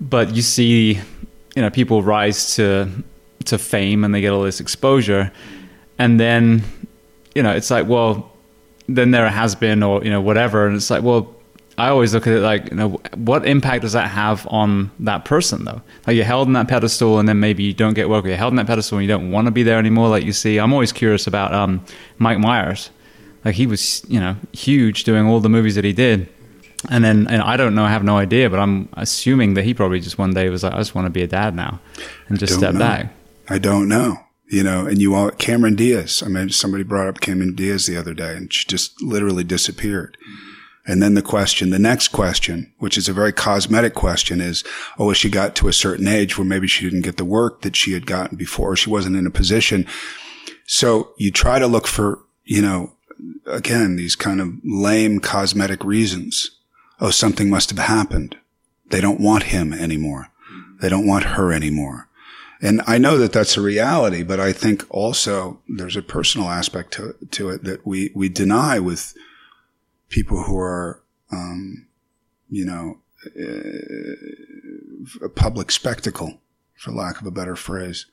but 0.00 0.34
you 0.36 0.42
see, 0.42 0.94
you 1.56 1.62
know, 1.62 1.70
people 1.70 2.02
rise 2.02 2.54
to 2.56 2.88
to 3.44 3.58
fame 3.58 4.04
and 4.04 4.14
they 4.14 4.20
get 4.20 4.32
all 4.32 4.42
this 4.42 4.60
exposure, 4.60 5.30
and 5.98 6.18
then, 6.20 6.62
you 7.34 7.42
know, 7.42 7.50
it's 7.50 7.70
like, 7.70 7.86
well, 7.88 8.30
then 8.88 9.10
there 9.10 9.28
has 9.28 9.54
been 9.54 9.82
or 9.82 10.02
you 10.04 10.10
know 10.10 10.20
whatever, 10.20 10.66
and 10.66 10.76
it's 10.76 10.90
like, 10.90 11.02
well, 11.02 11.34
I 11.78 11.90
always 11.90 12.12
look 12.12 12.26
at 12.26 12.32
it 12.32 12.40
like, 12.40 12.70
you 12.70 12.76
know, 12.76 13.00
what 13.14 13.46
impact 13.46 13.82
does 13.82 13.92
that 13.92 14.10
have 14.10 14.46
on 14.50 14.90
that 14.98 15.24
person 15.24 15.64
though? 15.64 15.80
Like 16.06 16.16
you're 16.16 16.24
held 16.24 16.48
in 16.48 16.54
that 16.54 16.66
pedestal 16.66 17.20
and 17.20 17.28
then 17.28 17.38
maybe 17.38 17.62
you 17.62 17.72
don't 17.72 17.94
get 17.94 18.08
work, 18.08 18.24
or 18.24 18.28
you're 18.28 18.36
held 18.36 18.52
in 18.52 18.56
that 18.56 18.66
pedestal 18.66 18.98
and 18.98 19.04
you 19.04 19.08
don't 19.08 19.30
want 19.30 19.46
to 19.46 19.52
be 19.52 19.62
there 19.62 19.78
anymore. 19.78 20.08
Like 20.08 20.24
you 20.24 20.32
see, 20.32 20.58
I'm 20.58 20.72
always 20.72 20.92
curious 20.92 21.28
about 21.28 21.54
um, 21.54 21.84
Mike 22.18 22.40
Myers. 22.40 22.90
Like 23.44 23.54
he 23.54 23.66
was, 23.66 24.04
you 24.08 24.18
know, 24.18 24.36
huge 24.52 25.04
doing 25.04 25.26
all 25.26 25.38
the 25.38 25.48
movies 25.48 25.76
that 25.76 25.84
he 25.84 25.92
did. 25.92 26.28
And 26.90 27.04
then, 27.04 27.28
and 27.28 27.42
I 27.42 27.56
don't 27.56 27.74
know, 27.76 27.84
I 27.84 27.90
have 27.90 28.04
no 28.04 28.18
idea, 28.18 28.50
but 28.50 28.58
I'm 28.58 28.88
assuming 28.94 29.54
that 29.54 29.64
he 29.64 29.72
probably 29.72 30.00
just 30.00 30.18
one 30.18 30.34
day 30.34 30.48
was 30.48 30.64
like, 30.64 30.74
I 30.74 30.78
just 30.78 30.94
want 30.94 31.06
to 31.06 31.10
be 31.10 31.22
a 31.22 31.26
dad 31.28 31.54
now 31.54 31.80
and 32.28 32.38
just 32.38 32.54
step 32.54 32.74
know. 32.74 32.80
back. 32.80 33.12
I 33.48 33.58
don't 33.58 33.88
know. 33.88 34.18
You 34.50 34.62
know, 34.62 34.86
and 34.86 35.00
you 35.00 35.14
all, 35.14 35.30
Cameron 35.30 35.76
Diaz. 35.76 36.22
I 36.24 36.28
mean, 36.28 36.48
somebody 36.50 36.82
brought 36.82 37.06
up 37.06 37.20
Cameron 37.20 37.54
Diaz 37.54 37.86
the 37.86 37.96
other 37.96 38.14
day 38.14 38.34
and 38.34 38.52
she 38.52 38.66
just 38.66 39.00
literally 39.02 39.44
disappeared. 39.44 40.16
And 40.88 41.02
then 41.02 41.12
the 41.12 41.22
question, 41.22 41.68
the 41.68 41.78
next 41.78 42.08
question, 42.08 42.72
which 42.78 42.96
is 42.96 43.10
a 43.10 43.12
very 43.12 43.32
cosmetic 43.32 43.94
question 43.94 44.40
is, 44.40 44.64
oh, 44.98 45.12
she 45.12 45.28
got 45.28 45.54
to 45.56 45.68
a 45.68 45.72
certain 45.72 46.08
age 46.08 46.38
where 46.38 46.46
maybe 46.46 46.66
she 46.66 46.86
didn't 46.86 47.02
get 47.02 47.18
the 47.18 47.26
work 47.26 47.60
that 47.60 47.76
she 47.76 47.92
had 47.92 48.06
gotten 48.06 48.38
before. 48.38 48.74
She 48.74 48.88
wasn't 48.88 49.16
in 49.16 49.26
a 49.26 49.30
position. 49.30 49.86
So 50.66 51.12
you 51.18 51.30
try 51.30 51.58
to 51.58 51.66
look 51.66 51.86
for, 51.86 52.20
you 52.44 52.62
know, 52.62 52.94
again, 53.46 53.96
these 53.96 54.16
kind 54.16 54.40
of 54.40 54.54
lame 54.64 55.20
cosmetic 55.20 55.84
reasons. 55.84 56.52
Oh, 57.00 57.10
something 57.10 57.50
must 57.50 57.68
have 57.68 57.78
happened. 57.78 58.36
They 58.88 59.02
don't 59.02 59.20
want 59.20 59.44
him 59.44 59.74
anymore. 59.74 60.28
They 60.80 60.88
don't 60.88 61.06
want 61.06 61.24
her 61.24 61.52
anymore. 61.52 62.08
And 62.62 62.80
I 62.86 62.96
know 62.96 63.18
that 63.18 63.34
that's 63.34 63.58
a 63.58 63.60
reality, 63.60 64.22
but 64.22 64.40
I 64.40 64.52
think 64.52 64.86
also 64.88 65.60
there's 65.68 65.96
a 65.96 66.02
personal 66.02 66.48
aspect 66.48 66.94
to, 66.94 67.14
to 67.32 67.50
it 67.50 67.64
that 67.64 67.86
we, 67.86 68.10
we 68.14 68.30
deny 68.30 68.78
with 68.78 69.14
people 70.08 70.42
who 70.44 70.58
are, 70.58 71.02
um, 71.30 71.86
you 72.48 72.64
know, 72.64 72.98
uh, 73.26 75.24
a 75.24 75.28
public 75.28 75.70
spectacle, 75.70 76.40
for 76.74 76.92
lack 76.92 77.20
of 77.20 77.26
a 77.26 77.30
better 77.30 77.56
phrase, 77.56 78.06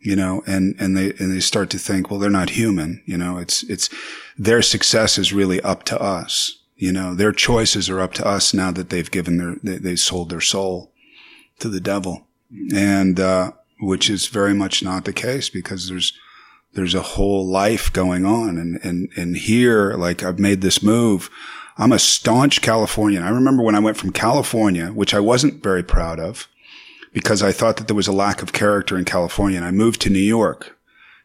you 0.00 0.16
know, 0.16 0.42
and, 0.46 0.74
and 0.78 0.96
they, 0.96 1.12
and 1.12 1.32
they 1.32 1.40
start 1.40 1.70
to 1.70 1.78
think, 1.78 2.10
well, 2.10 2.18
they're 2.18 2.30
not 2.30 2.50
human. 2.50 3.02
You 3.06 3.16
know, 3.16 3.38
it's, 3.38 3.62
it's 3.64 3.88
their 4.36 4.60
success 4.60 5.16
is 5.16 5.32
really 5.32 5.60
up 5.60 5.84
to 5.84 6.00
us. 6.00 6.58
You 6.76 6.90
know, 6.92 7.14
their 7.14 7.32
choices 7.32 7.88
are 7.88 8.00
up 8.00 8.12
to 8.14 8.26
us 8.26 8.52
now 8.52 8.72
that 8.72 8.90
they've 8.90 9.10
given 9.10 9.36
their, 9.36 9.56
they, 9.62 9.78
they 9.78 9.96
sold 9.96 10.30
their 10.30 10.40
soul 10.40 10.90
to 11.60 11.68
the 11.68 11.80
devil. 11.80 12.26
And, 12.74 13.20
uh, 13.20 13.52
which 13.80 14.10
is 14.10 14.26
very 14.26 14.54
much 14.54 14.82
not 14.82 15.04
the 15.04 15.12
case 15.12 15.48
because 15.48 15.88
there's, 15.88 16.12
there's 16.74 16.94
a 16.94 17.02
whole 17.02 17.46
life 17.46 17.92
going 17.92 18.24
on. 18.24 18.58
And, 18.58 18.80
and, 18.82 19.08
and 19.16 19.36
here, 19.36 19.94
like 19.94 20.22
I've 20.22 20.38
made 20.38 20.60
this 20.60 20.82
move. 20.82 21.30
I'm 21.78 21.92
a 21.92 21.98
staunch 21.98 22.60
Californian. 22.60 23.22
I 23.22 23.30
remember 23.30 23.62
when 23.62 23.74
I 23.74 23.80
went 23.80 23.96
from 23.96 24.12
California, 24.12 24.88
which 24.88 25.14
I 25.14 25.20
wasn't 25.20 25.62
very 25.62 25.82
proud 25.82 26.20
of 26.20 26.48
because 27.12 27.42
I 27.42 27.52
thought 27.52 27.76
that 27.76 27.88
there 27.88 27.96
was 27.96 28.08
a 28.08 28.12
lack 28.12 28.42
of 28.42 28.52
character 28.52 28.98
in 28.98 29.04
California. 29.04 29.56
And 29.58 29.66
I 29.66 29.70
moved 29.70 30.00
to 30.02 30.10
New 30.10 30.18
York 30.18 30.78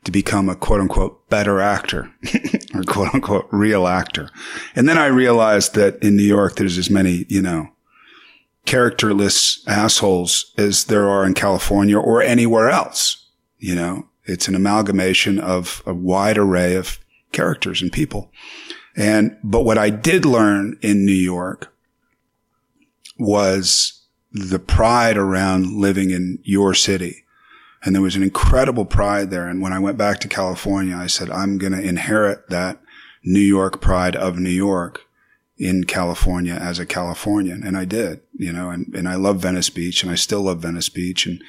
to 0.03 0.11
become 0.11 0.47
a 0.47 0.55
quote 0.55 0.81
unquote 0.81 1.29
better 1.29 1.59
actor 1.59 2.13
or 2.73 2.83
quote 2.83 3.13
unquote 3.13 3.47
real 3.51 3.87
actor. 3.87 4.29
And 4.75 4.87
then 4.87 4.97
I 4.97 5.07
realized 5.07 5.75
that 5.75 6.01
in 6.03 6.15
New 6.15 6.23
York, 6.23 6.55
there's 6.55 6.77
as 6.77 6.89
many, 6.89 7.25
you 7.29 7.41
know, 7.41 7.69
characterless 8.65 9.63
assholes 9.67 10.53
as 10.57 10.85
there 10.85 11.09
are 11.09 11.25
in 11.25 11.33
California 11.33 11.97
or 11.97 12.21
anywhere 12.21 12.69
else, 12.69 13.25
you 13.57 13.73
know, 13.73 14.07
it's 14.27 14.47
an 14.47 14.55
amalgamation 14.55 15.39
of 15.39 15.81
a 15.85 15.93
wide 15.93 16.37
array 16.37 16.75
of 16.75 16.99
characters 17.31 17.81
and 17.81 17.91
people. 17.91 18.31
And, 18.95 19.37
but 19.43 19.63
what 19.63 19.77
I 19.77 19.89
did 19.89 20.25
learn 20.25 20.77
in 20.81 21.05
New 21.05 21.11
York 21.11 21.73
was 23.17 24.03
the 24.31 24.59
pride 24.59 25.17
around 25.17 25.79
living 25.79 26.11
in 26.11 26.39
your 26.43 26.73
city. 26.73 27.23
And 27.83 27.95
there 27.95 28.01
was 28.01 28.15
an 28.15 28.23
incredible 28.23 28.85
pride 28.85 29.29
there. 29.29 29.47
And 29.47 29.61
when 29.61 29.73
I 29.73 29.79
went 29.79 29.97
back 29.97 30.19
to 30.19 30.27
California, 30.27 30.95
I 30.95 31.07
said, 31.07 31.29
I'm 31.29 31.57
going 31.57 31.73
to 31.73 31.81
inherit 31.81 32.49
that 32.49 32.81
New 33.23 33.39
York 33.39 33.81
pride 33.81 34.15
of 34.15 34.39
New 34.39 34.49
York 34.49 35.01
in 35.57 35.83
California 35.83 36.53
as 36.53 36.79
a 36.79 36.85
Californian. 36.85 37.63
And 37.63 37.77
I 37.77 37.85
did, 37.85 38.21
you 38.33 38.51
know, 38.51 38.69
and, 38.69 38.93
and 38.95 39.07
I 39.07 39.15
love 39.15 39.37
Venice 39.37 39.69
Beach 39.69 40.03
and 40.03 40.11
I 40.11 40.15
still 40.15 40.43
love 40.43 40.61
Venice 40.61 40.89
Beach. 40.89 41.25
And 41.25 41.41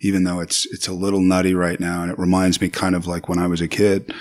even 0.00 0.24
though 0.24 0.40
it's, 0.40 0.66
it's 0.66 0.88
a 0.88 0.92
little 0.92 1.20
nutty 1.20 1.54
right 1.54 1.80
now. 1.80 2.02
And 2.02 2.10
it 2.10 2.18
reminds 2.18 2.60
me 2.60 2.68
kind 2.68 2.94
of 2.94 3.06
like 3.06 3.28
when 3.28 3.38
I 3.38 3.46
was 3.46 3.60
a 3.60 3.68
kid 3.68 4.12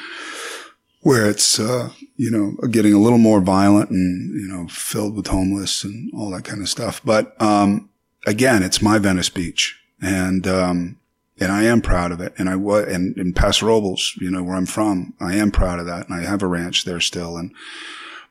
where 1.01 1.29
it's, 1.29 1.59
uh, 1.59 1.89
you 2.15 2.31
know, 2.31 2.67
getting 2.67 2.93
a 2.93 2.99
little 2.99 3.17
more 3.17 3.41
violent 3.41 3.89
and, 3.89 4.33
you 4.39 4.47
know, 4.47 4.67
filled 4.67 5.15
with 5.15 5.27
homeless 5.27 5.83
and 5.83 6.11
all 6.13 6.29
that 6.31 6.45
kind 6.45 6.61
of 6.61 6.69
stuff. 6.69 7.01
But, 7.03 7.39
um, 7.41 7.89
again, 8.25 8.63
it's 8.63 8.81
my 8.81 8.99
Venice 8.99 9.29
Beach 9.29 9.77
and, 10.01 10.47
um, 10.47 10.97
and 11.39 11.51
I 11.51 11.63
am 11.63 11.81
proud 11.81 12.11
of 12.11 12.21
it. 12.21 12.33
And 12.37 12.47
I 12.47 12.55
was, 12.55 12.87
and 12.87 13.17
in 13.17 13.33
Paso 13.33 13.65
Robles, 13.65 14.13
you 14.21 14.31
know, 14.31 14.43
where 14.43 14.55
I'm 14.55 14.65
from, 14.65 15.13
I 15.19 15.35
am 15.35 15.51
proud 15.51 15.79
of 15.79 15.85
that. 15.87 16.07
And 16.07 16.17
I 16.17 16.23
have 16.23 16.43
a 16.43 16.47
ranch 16.47 16.85
there 16.85 16.99
still. 16.99 17.37
And, 17.37 17.51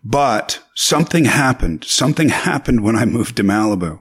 but 0.05 0.63
something 0.75 1.27
happened. 1.27 1.85
Something 1.85 2.31
happened 2.31 2.83
when 2.83 2.97
I 2.97 3.05
moved 3.05 3.37
to 3.37 3.43
Malibu 3.43 4.01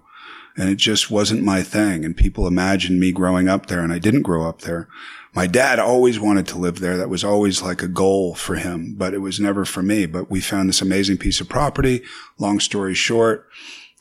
and 0.57 0.69
it 0.69 0.75
just 0.75 1.09
wasn't 1.09 1.43
my 1.43 1.63
thing. 1.63 2.05
And 2.05 2.15
people 2.15 2.47
imagined 2.47 2.99
me 2.99 3.11
growing 3.11 3.47
up 3.47 3.67
there 3.67 3.81
and 3.81 3.93
I 3.93 3.99
didn't 3.99 4.23
grow 4.23 4.47
up 4.47 4.61
there. 4.61 4.87
My 5.33 5.47
dad 5.47 5.79
always 5.79 6.19
wanted 6.19 6.47
to 6.47 6.57
live 6.57 6.79
there. 6.79 6.97
That 6.97 7.09
was 7.09 7.23
always 7.23 7.61
like 7.61 7.81
a 7.81 7.87
goal 7.87 8.35
for 8.35 8.55
him, 8.55 8.95
but 8.97 9.13
it 9.13 9.19
was 9.19 9.39
never 9.39 9.63
for 9.63 9.81
me. 9.81 10.05
But 10.05 10.29
we 10.29 10.41
found 10.41 10.67
this 10.67 10.81
amazing 10.81 11.17
piece 11.17 11.39
of 11.39 11.47
property. 11.47 12.03
Long 12.37 12.59
story 12.59 12.93
short, 12.93 13.47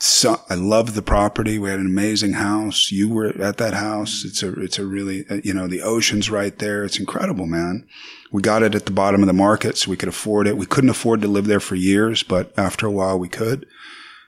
so 0.03 0.41
I 0.49 0.55
love 0.55 0.95
the 0.95 1.03
property. 1.03 1.59
We 1.59 1.69
had 1.69 1.79
an 1.79 1.85
amazing 1.85 2.33
house. 2.33 2.91
You 2.91 3.11
were 3.11 3.27
at 3.27 3.59
that 3.59 3.75
house. 3.75 4.25
It's 4.25 4.43
a, 4.43 4.59
it's 4.61 4.79
a 4.79 4.87
really, 4.87 5.27
uh, 5.29 5.41
you 5.45 5.53
know, 5.53 5.69
the 5.69 5.83
ocean's 5.83 6.31
right 6.31 6.59
there. 6.59 6.85
It's 6.85 6.99
incredible, 6.99 7.47
man. 7.47 7.87
We 8.33 8.41
got 8.41 8.63
it 8.63 8.75
at 8.75 8.87
the 8.87 8.93
bottom 8.93 9.21
of 9.21 9.27
the 9.27 9.35
market 9.35 9.77
so 9.77 9.91
we 9.91 9.99
could 9.99 10.09
afford 10.09 10.47
it. 10.47 10.57
We 10.57 10.65
couldn't 10.65 10.89
afford 10.89 11.21
to 11.21 11.29
live 11.29 11.47
there 11.47 11.61
for 11.61 11.75
years, 11.75 12.23
but 12.23 12.51
after 12.59 12.87
a 12.87 12.91
while 12.91 13.19
we 13.19 13.29
could. 13.29 13.67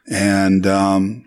And, 0.06 0.66
um, 0.66 1.24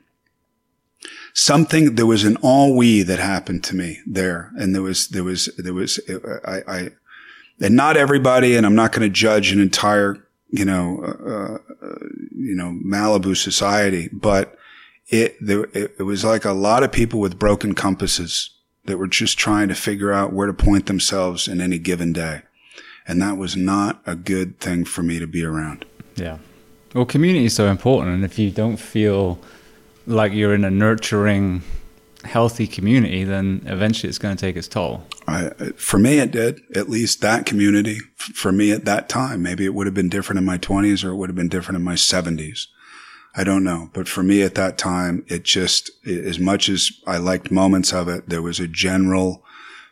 something, 1.36 1.96
there 1.96 2.06
was 2.06 2.24
an 2.24 2.38
all 2.38 2.76
we 2.76 3.04
that 3.04 3.20
happened 3.20 3.64
to 3.66 3.76
me 3.76 4.00
there. 4.08 4.52
And 4.58 4.74
there 4.74 4.82
was, 4.82 5.10
there 5.10 5.24
was, 5.24 5.50
there 5.58 5.74
was, 5.74 6.00
I, 6.46 6.62
I, 6.68 6.90
and 7.62 7.76
not 7.76 7.98
everybody, 7.98 8.56
and 8.56 8.66
I'm 8.66 8.74
not 8.74 8.92
going 8.92 9.08
to 9.08 9.14
judge 9.14 9.52
an 9.52 9.60
entire, 9.60 10.18
you 10.50 10.66
know, 10.66 11.04
uh, 11.04 11.86
uh, 11.86 11.98
you 12.32 12.56
know, 12.56 12.78
Malibu 12.84 13.36
society, 13.36 14.10
but 14.12 14.58
it, 15.10 15.36
there, 15.40 15.66
it, 15.74 15.96
it 16.00 16.04
was 16.04 16.24
like 16.24 16.46
a 16.46 16.54
lot 16.54 16.84
of 16.84 16.92
people 16.92 17.20
with 17.20 17.38
broken 17.38 17.76
compasses 17.76 18.50
that 18.86 18.98
were 18.98 19.08
just 19.08 19.38
trying 19.38 19.68
to 19.68 19.76
figure 19.76 20.14
out 20.14 20.34
where 20.34 20.48
to 20.48 20.54
point 20.54 20.86
themselves 20.86 21.48
in 21.48 21.60
any 21.60 21.78
given 21.78 22.14
day. 22.14 22.42
And 23.08 23.22
that 23.22 23.38
was 23.38 23.56
not 23.56 24.02
a 24.06 24.16
good 24.16 24.60
thing 24.60 24.86
for 24.86 25.04
me 25.04 25.20
to 25.20 25.28
be 25.28 25.44
around. 25.44 25.86
Yeah. 26.16 26.38
Well, 26.94 27.06
community 27.06 27.46
is 27.46 27.54
so 27.54 27.68
important. 27.68 28.16
And 28.16 28.24
if 28.24 28.40
you 28.40 28.52
don't 28.52 28.78
feel 28.78 29.40
like 30.08 30.34
you're 30.34 30.54
in 30.54 30.64
a 30.66 30.72
nurturing, 30.72 31.62
healthy 32.24 32.68
community, 32.68 33.24
then 33.24 33.64
eventually 33.66 34.10
it's 34.10 34.18
going 34.18 34.36
to 34.36 34.42
take 34.42 34.56
its 34.56 34.68
toll. 34.68 35.04
I, 35.28 35.50
for 35.76 35.98
me, 35.98 36.20
it 36.20 36.32
did. 36.32 36.62
At 36.76 36.90
least 36.90 37.22
that 37.22 37.46
community. 37.46 38.00
For 38.16 38.52
me, 38.52 38.72
at 38.72 38.86
that 38.86 39.10
time, 39.10 39.42
maybe 39.42 39.66
it 39.66 39.74
would 39.74 39.88
have 39.88 39.94
been 39.94 40.10
different 40.10 40.40
in 40.40 40.46
my 40.46 40.58
twenties, 40.58 41.04
or 41.04 41.12
it 41.12 41.16
would 41.16 41.30
have 41.30 41.36
been 41.36 41.50
different 41.50 41.78
in 41.78 41.84
my 41.84 41.96
seventies. 41.96 42.68
I 43.36 43.44
don't 43.44 43.64
know. 43.64 43.90
But 43.94 44.08
for 44.08 44.24
me 44.24 44.44
at 44.44 44.56
that 44.56 44.78
time, 44.78 45.26
it 45.28 45.44
just, 45.44 45.92
as 46.08 46.40
much 46.40 46.70
as 46.70 46.92
I 47.06 47.18
liked 47.18 47.52
moments 47.52 47.92
of 47.92 48.08
it, 48.08 48.30
there 48.30 48.42
was 48.42 48.60
a 48.60 48.68
general 48.68 49.44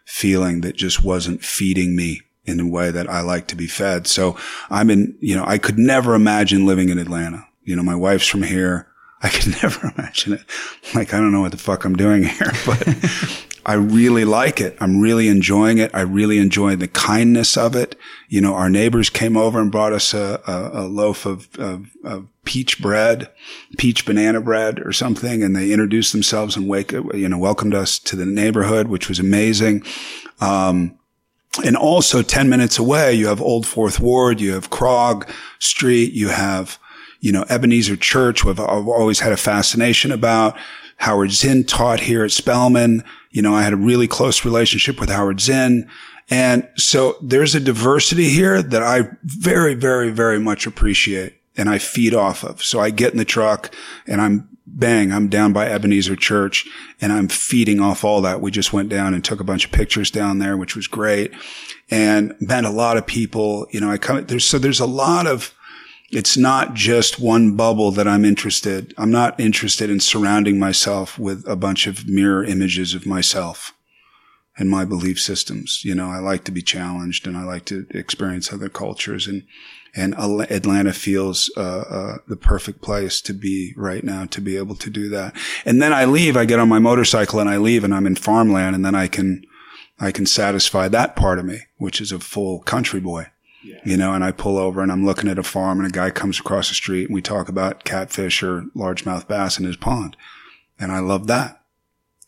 feeling 0.05 0.61
that 0.61 0.75
just 0.75 1.03
wasn't 1.03 1.43
feeding 1.43 1.95
me 1.95 2.21
in 2.45 2.59
a 2.59 2.67
way 2.67 2.91
that 2.91 3.09
I 3.09 3.21
like 3.21 3.47
to 3.47 3.55
be 3.55 3.67
fed. 3.67 4.05
So 4.07 4.37
I'm 4.69 4.89
in, 4.89 5.17
you 5.19 5.35
know, 5.35 5.45
I 5.45 5.57
could 5.57 5.77
never 5.77 6.13
imagine 6.13 6.65
living 6.65 6.89
in 6.89 6.99
Atlanta. 6.99 7.47
You 7.63 7.75
know, 7.75 7.83
my 7.83 7.95
wife's 7.95 8.27
from 8.27 8.43
here. 8.43 8.87
I 9.23 9.29
could 9.29 9.47
never 9.63 9.91
imagine 9.97 10.33
it. 10.33 10.43
Like, 10.93 11.13
I 11.13 11.17
don't 11.17 11.31
know 11.31 11.41
what 11.41 11.51
the 11.51 11.57
fuck 11.57 11.85
I'm 11.85 11.95
doing 11.95 12.23
here, 12.23 12.51
but 12.65 12.87
I 13.65 13.73
really 13.73 14.25
like 14.25 14.59
it. 14.59 14.75
I'm 14.79 14.99
really 14.99 15.29
enjoying 15.29 15.77
it. 15.77 15.89
I 15.93 16.01
really 16.01 16.37
enjoy 16.37 16.75
the 16.75 16.89
kindness 16.89 17.55
of 17.55 17.75
it. 17.75 17.95
You 18.27 18.41
know, 18.41 18.53
our 18.53 18.69
neighbors 18.69 19.09
came 19.09 19.37
over 19.37 19.59
and 19.59 19.71
brought 19.71 19.93
us 19.93 20.13
a, 20.13 20.41
a, 20.45 20.81
a 20.81 20.85
loaf 20.87 21.25
of, 21.25 21.47
of, 21.57 21.89
of, 22.03 22.27
peach 22.45 22.81
bread, 22.81 23.29
peach 23.77 24.05
banana 24.05 24.41
bread 24.41 24.77
or 24.81 24.91
something. 24.91 25.41
And 25.41 25.55
they 25.55 25.71
introduced 25.71 26.11
themselves 26.11 26.57
and 26.57 26.67
wake, 26.67 26.91
you 26.91 27.29
know, 27.29 27.37
welcomed 27.37 27.73
us 27.73 27.97
to 27.99 28.17
the 28.17 28.25
neighborhood, 28.25 28.89
which 28.89 29.07
was 29.07 29.17
amazing. 29.17 29.81
Um, 30.41 30.99
and 31.63 31.77
also 31.77 32.21
10 32.21 32.49
minutes 32.49 32.77
away, 32.77 33.13
you 33.13 33.27
have 33.27 33.41
Old 33.41 33.65
Fourth 33.65 34.01
Ward, 34.01 34.41
you 34.41 34.51
have 34.53 34.71
Krog 34.71 35.29
Street, 35.59 36.11
you 36.11 36.29
have 36.29 36.79
you 37.23 37.31
know, 37.31 37.45
Ebenezer 37.47 37.95
Church, 37.95 38.45
I've 38.45 38.59
always 38.59 39.21
had 39.21 39.31
a 39.31 39.37
fascination 39.37 40.11
about. 40.11 40.57
Howard 40.97 41.31
Zinn 41.31 41.63
taught 41.63 42.01
here 42.01 42.25
at 42.25 42.31
Spelman. 42.31 43.01
You 43.31 43.41
know, 43.41 43.55
I 43.55 43.63
had 43.63 43.71
a 43.71 43.77
really 43.77 44.09
close 44.09 44.43
relationship 44.43 44.99
with 44.99 45.09
Howard 45.09 45.39
Zinn. 45.39 45.89
And 46.29 46.67
so 46.75 47.15
there's 47.21 47.55
a 47.55 47.61
diversity 47.61 48.27
here 48.27 48.61
that 48.61 48.83
I 48.83 49.07
very, 49.23 49.73
very, 49.73 50.11
very 50.11 50.37
much 50.37 50.67
appreciate 50.67 51.35
and 51.55 51.69
I 51.69 51.77
feed 51.77 52.13
off 52.13 52.43
of. 52.43 52.61
So 52.61 52.81
I 52.81 52.89
get 52.89 53.13
in 53.13 53.17
the 53.17 53.25
truck 53.25 53.73
and 54.05 54.19
I'm 54.19 54.49
bang, 54.67 55.13
I'm 55.13 55.29
down 55.29 55.53
by 55.53 55.67
Ebenezer 55.67 56.17
Church 56.17 56.67
and 56.99 57.13
I'm 57.13 57.29
feeding 57.29 57.79
off 57.79 58.03
all 58.03 58.19
that. 58.23 58.41
We 58.41 58.51
just 58.51 58.73
went 58.73 58.89
down 58.89 59.13
and 59.13 59.23
took 59.23 59.39
a 59.39 59.45
bunch 59.45 59.63
of 59.63 59.71
pictures 59.71 60.11
down 60.11 60.39
there, 60.39 60.57
which 60.57 60.75
was 60.75 60.87
great 60.87 61.31
and 61.89 62.35
met 62.41 62.65
a 62.65 62.69
lot 62.69 62.97
of 62.97 63.07
people. 63.07 63.65
You 63.71 63.79
know, 63.79 63.89
I 63.89 63.97
come, 63.97 64.25
there's, 64.25 64.45
so 64.45 64.59
there's 64.59 64.81
a 64.81 64.85
lot 64.85 65.25
of, 65.25 65.53
it's 66.13 66.37
not 66.37 66.75
just 66.75 67.19
one 67.19 67.55
bubble 67.55 67.91
that 67.91 68.07
I'm 68.07 68.23
interested. 68.23 68.93
I'm 68.97 69.11
not 69.11 69.39
interested 69.39 69.89
in 69.89 69.99
surrounding 69.99 70.59
myself 70.59 71.17
with 71.17 71.43
a 71.47 71.55
bunch 71.55 71.87
of 71.87 72.07
mirror 72.07 72.43
images 72.43 72.93
of 72.93 73.05
myself 73.05 73.73
and 74.57 74.69
my 74.69 74.85
belief 74.85 75.19
systems. 75.19 75.81
You 75.83 75.95
know, 75.95 76.09
I 76.09 76.19
like 76.19 76.43
to 76.43 76.51
be 76.51 76.61
challenged 76.61 77.25
and 77.25 77.35
I 77.35 77.43
like 77.43 77.65
to 77.65 77.87
experience 77.89 78.53
other 78.53 78.69
cultures 78.69 79.27
and, 79.27 79.43
and 79.95 80.13
Atlanta 80.15 80.93
feels 80.93 81.51
uh, 81.57 81.61
uh, 81.61 82.17
the 82.27 82.35
perfect 82.35 82.81
place 82.81 83.19
to 83.21 83.33
be 83.33 83.73
right 83.75 84.03
now 84.03 84.25
to 84.25 84.41
be 84.41 84.57
able 84.57 84.75
to 84.75 84.89
do 84.89 85.09
that. 85.09 85.35
And 85.65 85.81
then 85.81 85.93
I 85.93 86.05
leave. 86.05 86.35
I 86.37 86.45
get 86.45 86.59
on 86.59 86.69
my 86.69 86.79
motorcycle 86.79 87.39
and 87.39 87.49
I 87.49 87.57
leave, 87.57 87.83
and 87.83 87.93
I'm 87.93 88.07
in 88.07 88.15
farmland, 88.15 88.75
and 88.75 88.83
then 88.83 88.95
I 88.95 89.07
can 89.07 89.43
I 89.99 90.11
can 90.11 90.25
satisfy 90.25 90.87
that 90.87 91.15
part 91.15 91.37
of 91.37 91.45
me, 91.45 91.59
which 91.77 92.01
is 92.01 92.11
a 92.11 92.19
full 92.19 92.61
country 92.63 92.99
boy. 92.99 93.27
Yeah. 93.63 93.79
You 93.85 93.97
know, 93.97 94.13
and 94.13 94.23
I 94.23 94.31
pull 94.31 94.57
over 94.57 94.81
and 94.81 94.91
I'm 94.91 95.05
looking 95.05 95.29
at 95.29 95.39
a 95.39 95.43
farm 95.43 95.79
and 95.79 95.87
a 95.87 95.91
guy 95.91 96.09
comes 96.09 96.39
across 96.39 96.69
the 96.69 96.75
street 96.75 97.05
and 97.05 97.13
we 97.13 97.21
talk 97.21 97.49
about 97.49 97.83
catfish 97.83 98.43
or 98.43 98.63
largemouth 98.75 99.27
bass 99.27 99.57
in 99.57 99.65
his 99.65 99.77
pond. 99.77 100.17
And 100.79 100.91
I 100.91 100.99
love 100.99 101.27
that. 101.27 101.61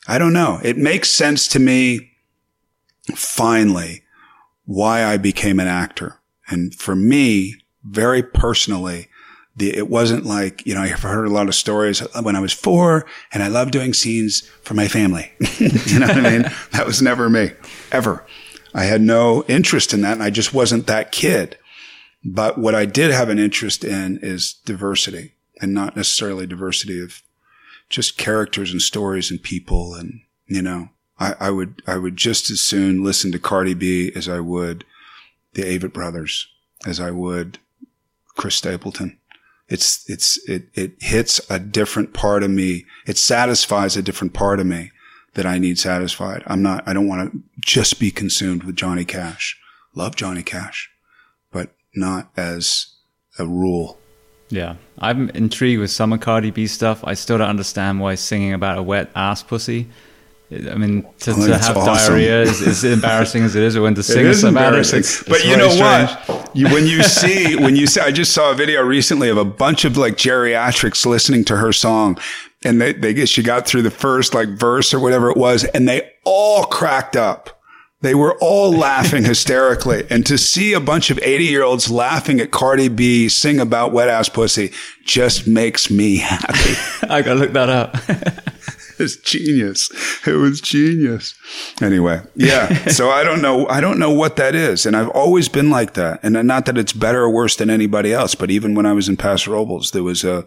I 0.07 0.17
don't 0.17 0.33
know. 0.33 0.59
It 0.63 0.77
makes 0.77 1.09
sense 1.09 1.47
to 1.49 1.59
me 1.59 2.11
finally 3.13 4.03
why 4.65 5.03
I 5.03 5.17
became 5.17 5.59
an 5.59 5.67
actor. 5.67 6.19
And 6.47 6.73
for 6.73 6.95
me, 6.95 7.55
very 7.83 8.23
personally, 8.23 9.07
the, 9.55 9.75
it 9.75 9.89
wasn't 9.89 10.25
like, 10.25 10.65
you 10.65 10.75
know, 10.75 10.81
I've 10.81 11.01
heard 11.01 11.27
a 11.27 11.31
lot 11.31 11.47
of 11.47 11.55
stories 11.55 11.99
when 12.21 12.35
I 12.35 12.39
was 12.39 12.53
four 12.53 13.05
and 13.31 13.41
I 13.41 13.47
loved 13.47 13.71
doing 13.71 13.93
scenes 13.93 14.41
for 14.61 14.73
my 14.73 14.87
family. 14.87 15.31
you 15.59 15.99
know 15.99 16.07
what 16.07 16.17
I 16.17 16.29
mean? 16.29 16.51
That 16.71 16.85
was 16.85 17.01
never 17.01 17.29
me, 17.29 17.51
ever. 17.91 18.25
I 18.75 18.83
had 18.83 19.01
no 19.01 19.45
interest 19.47 19.93
in 19.93 20.01
that 20.01 20.11
and 20.11 20.21
I 20.21 20.29
just 20.29 20.53
wasn't 20.53 20.85
that 20.85 21.13
kid. 21.13 21.57
But 22.25 22.57
what 22.57 22.75
I 22.75 22.85
did 22.85 23.09
have 23.09 23.29
an 23.29 23.39
interest 23.39 23.85
in 23.85 24.19
is 24.21 24.53
diversity 24.65 25.31
and 25.61 25.73
not 25.73 25.95
necessarily 25.95 26.45
diversity 26.45 27.01
of 27.01 27.21
just 27.89 28.17
characters 28.17 28.71
and 28.71 28.81
stories 28.81 29.31
and 29.31 29.41
people. 29.41 29.93
And, 29.93 30.21
you 30.47 30.61
know, 30.61 30.89
I, 31.17 31.35
I 31.39 31.49
would, 31.51 31.81
I 31.87 31.95
would 31.97 32.17
just 32.17 32.49
as 32.49 32.59
soon 32.59 33.01
listen 33.01 33.31
to 33.31 33.39
Cardi 33.39 33.75
B 33.75 34.11
as 34.13 34.27
I 34.27 34.41
would 34.41 34.83
the 35.53 35.63
Avett 35.63 35.93
brothers, 35.93 36.45
as 36.85 36.99
I 36.99 37.11
would 37.11 37.59
Chris 38.35 38.55
Stapleton. 38.55 39.17
It's, 39.69 40.07
it's, 40.09 40.37
it, 40.49 40.67
it 40.73 40.95
hits 40.99 41.39
a 41.49 41.59
different 41.59 42.13
part 42.13 42.43
of 42.43 42.51
me. 42.51 42.85
It 43.07 43.17
satisfies 43.17 43.95
a 43.95 44.01
different 44.01 44.33
part 44.33 44.59
of 44.59 44.65
me 44.65 44.91
that 45.35 45.45
I 45.45 45.57
need 45.59 45.77
satisfied. 45.77 46.43
I'm 46.47 46.61
not, 46.61 46.87
I 46.87 46.93
don't 46.93 47.07
want 47.07 47.31
to 47.31 47.43
just 47.59 47.99
be 47.99 48.11
consumed 48.11 48.63
with 48.63 48.75
Johnny 48.75 49.05
Cash. 49.05 49.57
Love 49.93 50.15
Johnny 50.15 50.43
Cash, 50.43 50.89
but 51.51 51.69
not 51.95 52.29
as 52.35 52.87
a 53.39 53.45
rule. 53.45 53.99
Yeah. 54.49 54.75
I'm 54.99 55.29
intrigued 55.29 55.79
with 55.79 55.91
some 55.91 56.11
of 56.13 56.19
Cardi 56.19 56.51
B 56.51 56.67
stuff. 56.67 57.03
I 57.03 57.13
still 57.13 57.37
don't 57.37 57.49
understand 57.49 57.99
why 57.99 58.15
singing 58.15 58.53
about 58.53 58.77
a 58.77 58.83
wet 58.83 59.09
ass 59.15 59.43
pussy 59.43 59.87
I 60.51 60.75
mean, 60.75 61.01
to, 61.19 61.31
oh, 61.31 61.47
to 61.47 61.57
have 61.57 61.75
awesome. 61.75 62.13
diarrhea 62.13 62.43
is, 62.43 62.61
is 62.61 62.83
embarrassing 62.83 63.43
as 63.43 63.55
it 63.55 63.63
is, 63.63 63.79
when 63.79 63.95
to 63.95 64.03
sing 64.03 64.25
it 64.25 64.43
it. 64.43 64.75
It's, 64.75 64.93
it's 64.93 65.23
but 65.23 65.43
you 65.43 65.57
know 65.57 65.69
strange. 65.69 66.09
what? 66.11 66.55
You, 66.55 66.67
when 66.69 66.85
you 66.85 67.01
see, 67.03 67.55
when 67.55 67.75
you 67.75 67.87
see, 67.87 67.99
I 67.99 68.11
just 68.11 68.31
saw 68.31 68.51
a 68.51 68.55
video 68.55 68.83
recently 68.83 69.29
of 69.29 69.37
a 69.37 69.45
bunch 69.45 69.85
of 69.85 69.97
like 69.97 70.15
geriatrics 70.15 71.05
listening 71.05 71.45
to 71.45 71.57
her 71.57 71.73
song, 71.73 72.19
and 72.65 72.81
they, 72.81 72.93
they 72.93 73.25
she 73.25 73.43
got 73.43 73.67
through 73.67 73.83
the 73.83 73.91
first 73.91 74.33
like 74.33 74.49
verse 74.49 74.93
or 74.93 74.99
whatever 74.99 75.29
it 75.29 75.37
was, 75.37 75.63
and 75.63 75.87
they 75.87 76.11
all 76.25 76.65
cracked 76.65 77.15
up. 77.15 77.61
They 78.01 78.15
were 78.15 78.37
all 78.41 78.71
laughing 78.77 79.23
hysterically. 79.23 80.05
And 80.09 80.25
to 80.25 80.37
see 80.37 80.73
a 80.73 80.79
bunch 80.79 81.09
of 81.09 81.19
80 81.21 81.45
year 81.45 81.63
olds 81.63 81.89
laughing 81.89 82.39
at 82.39 82.51
Cardi 82.51 82.87
B 82.87 83.29
sing 83.29 83.59
about 83.59 83.93
wet 83.93 84.09
ass 84.09 84.29
pussy 84.29 84.71
just 85.05 85.47
makes 85.47 85.89
me 85.89 86.17
happy. 86.17 86.75
I 87.09 87.21
gotta 87.21 87.39
look 87.39 87.53
that 87.53 87.69
up. 87.69 87.95
it's 88.99 89.17
genius. 89.17 89.89
It 90.27 90.33
was 90.33 90.61
genius. 90.61 91.35
Anyway, 91.81 92.21
yeah. 92.35 92.87
so 92.89 93.09
I 93.09 93.23
don't 93.23 93.41
know. 93.41 93.67
I 93.67 93.81
don't 93.81 93.99
know 93.99 94.11
what 94.11 94.35
that 94.37 94.55
is. 94.55 94.85
And 94.85 94.95
I've 94.95 95.09
always 95.09 95.49
been 95.49 95.69
like 95.69 95.93
that. 95.93 96.19
And 96.23 96.33
not 96.47 96.65
that 96.65 96.77
it's 96.77 96.93
better 96.93 97.23
or 97.23 97.29
worse 97.29 97.55
than 97.55 97.69
anybody 97.69 98.13
else, 98.13 98.35
but 98.35 98.51
even 98.51 98.75
when 98.75 98.85
I 98.85 98.93
was 98.93 99.07
in 99.07 99.17
Paso 99.17 99.51
Robles, 99.51 99.91
there 99.91 100.03
was 100.03 100.23
a, 100.23 100.45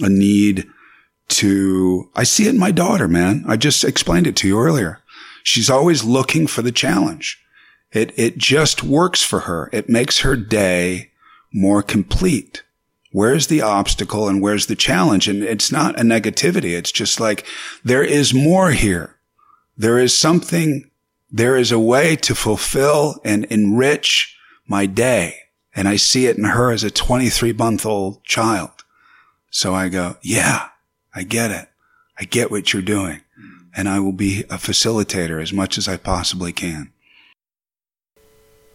a 0.00 0.08
need 0.08 0.66
to, 1.30 2.10
I 2.14 2.24
see 2.24 2.46
it 2.46 2.54
in 2.54 2.58
my 2.58 2.70
daughter, 2.70 3.08
man. 3.08 3.44
I 3.46 3.56
just 3.56 3.84
explained 3.84 4.26
it 4.26 4.36
to 4.36 4.48
you 4.48 4.58
earlier. 4.58 5.00
She's 5.42 5.70
always 5.70 6.04
looking 6.04 6.46
for 6.46 6.62
the 6.62 6.72
challenge. 6.72 7.42
It, 7.92 8.16
it 8.18 8.38
just 8.38 8.84
works 8.84 9.22
for 9.22 9.40
her. 9.40 9.68
It 9.72 9.88
makes 9.88 10.20
her 10.20 10.36
day 10.36 11.10
more 11.52 11.82
complete 11.82 12.62
where's 13.12 13.48
the 13.48 13.62
obstacle 13.62 14.28
and 14.28 14.40
where's 14.40 14.66
the 14.66 14.76
challenge? 14.76 15.28
And 15.28 15.42
it's 15.42 15.72
not 15.72 15.98
a 15.98 16.02
negativity. 16.02 16.76
It's 16.76 16.92
just 16.92 17.20
like 17.20 17.46
there 17.84 18.04
is 18.04 18.32
more 18.32 18.70
here. 18.70 19.16
There 19.76 19.98
is 19.98 20.16
something, 20.16 20.90
there 21.30 21.56
is 21.56 21.72
a 21.72 21.78
way 21.78 22.16
to 22.16 22.34
fulfill 22.34 23.20
and 23.24 23.44
enrich 23.46 24.36
my 24.66 24.86
day. 24.86 25.36
And 25.74 25.88
I 25.88 25.96
see 25.96 26.26
it 26.26 26.36
in 26.36 26.44
her 26.44 26.70
as 26.70 26.84
a 26.84 26.90
23 26.90 27.52
month 27.52 27.86
old 27.86 28.24
child. 28.24 28.70
So 29.50 29.74
I 29.74 29.88
go, 29.88 30.16
yeah, 30.22 30.68
I 31.14 31.22
get 31.22 31.50
it. 31.50 31.68
I 32.18 32.24
get 32.24 32.50
what 32.50 32.72
you're 32.72 32.82
doing. 32.82 33.20
And 33.74 33.88
I 33.88 34.00
will 34.00 34.12
be 34.12 34.40
a 34.50 34.56
facilitator 34.56 35.40
as 35.40 35.52
much 35.52 35.78
as 35.78 35.86
I 35.88 35.96
possibly 35.96 36.52
can. 36.52 36.92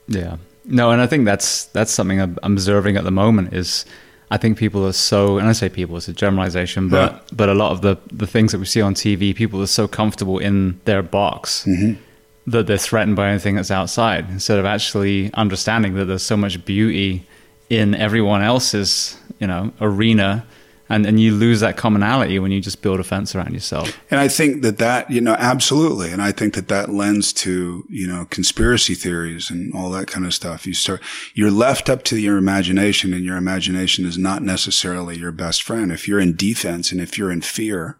Yeah. 0.08 0.38
No, 0.63 0.91
and 0.91 1.02
I 1.02 1.08
think 1.08 1.26
that's 1.26 1.65
that's 1.65 1.91
something 1.91 2.19
I'm 2.21 2.38
observing 2.43 2.98
at 2.98 3.04
the 3.04 3.12
moment 3.12 3.54
is 3.54 3.86
I 4.32 4.38
think 4.38 4.58
people 4.58 4.86
are 4.86 4.93
so, 4.93 5.38
and 5.38 5.48
I 5.48 5.52
say 5.52 5.69
people, 5.69 5.98
it's 5.98 6.08
a 6.08 6.13
generalization, 6.13 6.89
but 6.89 7.13
yeah. 7.13 7.19
but 7.34 7.50
a 7.50 7.54
lot 7.54 7.71
of 7.71 7.82
the 7.82 7.98
the 8.12 8.26
things 8.26 8.52
that 8.52 8.60
we 8.60 8.65
see 8.65 8.82
on 8.82 8.95
TV, 8.95 9.36
people 9.36 9.62
are 9.62 9.67
so 9.67 9.88
comfortable 9.88 10.39
in 10.39 10.80
their 10.86 11.04
box 11.04 11.65
mm-hmm. 11.67 12.02
that 12.50 12.65
they're 12.65 12.78
threatened 12.78 13.15
by 13.15 13.30
anything 13.30 13.56
that's 13.56 13.69
outside, 13.69 14.30
instead 14.30 14.58
of 14.58 14.65
actually 14.65 15.32
understanding 15.36 15.93
that 15.95 16.06
there's 16.06 16.24
so 16.24 16.38
much 16.38 16.63
beauty 16.65 17.28
in 17.69 17.93
everyone 17.93 18.41
else's, 18.41 19.17
you 19.39 19.48
know, 19.48 19.71
arena 19.82 20.45
and 20.89 21.06
and 21.06 21.19
you 21.19 21.34
lose 21.34 21.60
that 21.62 21.78
commonality 21.78 22.38
when 22.39 22.52
you 22.52 22.62
just 22.62 22.82
build 22.82 23.00
a 23.00 23.04
fence 23.04 23.36
around 23.36 23.54
yourself. 23.54 23.98
And 24.12 24.19
I 24.19 24.28
think 24.28 24.62
that 24.62 24.78
that 24.78 25.10
you 25.10 25.21
know 25.21 25.36
absolutely, 25.39 26.12
and 26.12 26.21
I 26.21 26.32
think 26.32 26.54
that 26.54 26.67
that 26.67 26.89
lends 26.89 27.34
to 27.34 27.86
you 27.89 28.08
know 28.08 28.26
conspiracy 28.26 28.95
theories 28.95 29.50
and 29.50 29.74
all 29.74 29.89
that 29.91 30.08
kind 30.08 30.26
of 30.26 30.34
stuff. 30.34 30.67
You 30.67 30.74
start 30.74 31.02
you're 31.34 31.52
left 31.52 31.89
up 31.89 32.04
to 32.06 32.17
your 32.17 32.38
imagination, 32.38 33.13
and 33.13 33.24
your 33.24 33.38
imagination 33.38 34.06
is 34.06 34.17
not 34.17 34.43
necessarily 34.43 35.17
your 35.17 35.32
best 35.32 35.63
friend. 35.63 35.91
If 35.91 36.08
you're 36.08 36.19
in 36.19 36.36
defense 36.36 36.91
and 36.91 37.02
if 37.02 37.17
you're 37.17 37.32
in 37.32 37.41
fear, 37.41 37.98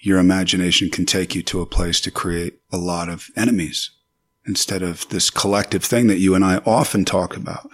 your 0.00 0.18
imagination 0.18 0.90
can 0.90 1.06
take 1.06 1.34
you 1.34 1.42
to 1.42 1.60
a 1.60 1.66
place 1.66 2.00
to 2.02 2.10
create 2.10 2.60
a 2.72 2.76
lot 2.76 3.08
of 3.08 3.30
enemies 3.36 3.90
instead 4.46 4.82
of 4.82 5.08
this 5.10 5.28
collective 5.28 5.84
thing 5.84 6.06
that 6.06 6.18
you 6.18 6.34
and 6.34 6.44
I 6.44 6.58
often 6.64 7.04
talk 7.04 7.36
about 7.36 7.68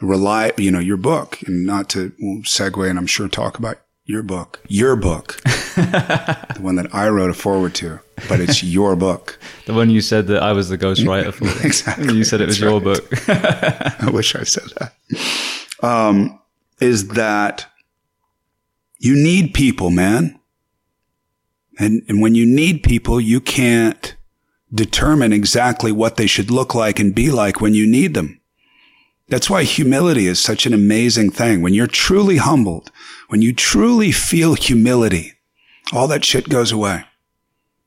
rely, 0.00 0.52
you 0.56 0.70
know, 0.70 0.78
your 0.78 0.96
book 0.96 1.40
and 1.46 1.66
not 1.66 1.88
to 1.90 2.10
segue 2.42 2.88
and 2.88 2.98
I'm 2.98 3.06
sure 3.06 3.28
talk 3.28 3.58
about 3.58 3.78
your 4.06 4.22
book, 4.22 4.60
your 4.68 4.96
book, 4.96 5.40
the 5.44 6.58
one 6.60 6.76
that 6.76 6.94
I 6.94 7.08
wrote 7.08 7.30
a 7.30 7.34
foreword 7.34 7.74
to, 7.76 8.00
but 8.28 8.38
it's 8.40 8.62
your 8.62 8.96
book. 8.96 9.38
The 9.66 9.72
one 9.74 9.88
you 9.88 10.00
said 10.02 10.26
that 10.26 10.42
I 10.42 10.52
was 10.52 10.68
the 10.68 10.76
ghostwriter 10.76 11.32
for. 11.32 11.44
exactly. 11.66 12.14
You 12.14 12.24
said 12.24 12.40
it 12.40 12.46
was 12.46 12.58
That's 12.58 12.70
your 12.70 12.80
right. 12.80 13.00
book. 13.00 13.28
I 13.28 14.10
wish 14.10 14.34
I 14.34 14.44
said 14.44 14.64
that. 14.78 14.94
Um, 15.82 16.38
is 16.80 17.08
that 17.08 17.66
you 18.98 19.14
need 19.14 19.54
people, 19.54 19.90
man. 19.90 20.38
And, 21.78 22.02
and 22.08 22.20
when 22.20 22.34
you 22.34 22.46
need 22.46 22.82
people, 22.82 23.20
you 23.20 23.40
can't 23.40 24.14
determine 24.72 25.32
exactly 25.32 25.92
what 25.92 26.16
they 26.16 26.26
should 26.26 26.50
look 26.50 26.74
like 26.74 26.98
and 26.98 27.14
be 27.14 27.30
like 27.30 27.60
when 27.60 27.74
you 27.74 27.86
need 27.86 28.14
them. 28.14 28.40
That's 29.28 29.48
why 29.48 29.64
humility 29.64 30.26
is 30.26 30.38
such 30.38 30.66
an 30.66 30.74
amazing 30.74 31.30
thing. 31.30 31.62
When 31.62 31.74
you're 31.74 31.86
truly 31.86 32.36
humbled, 32.36 32.90
when 33.28 33.42
you 33.42 33.52
truly 33.52 34.12
feel 34.12 34.54
humility, 34.54 35.32
all 35.92 36.06
that 36.08 36.24
shit 36.24 36.48
goes 36.48 36.72
away. 36.72 37.04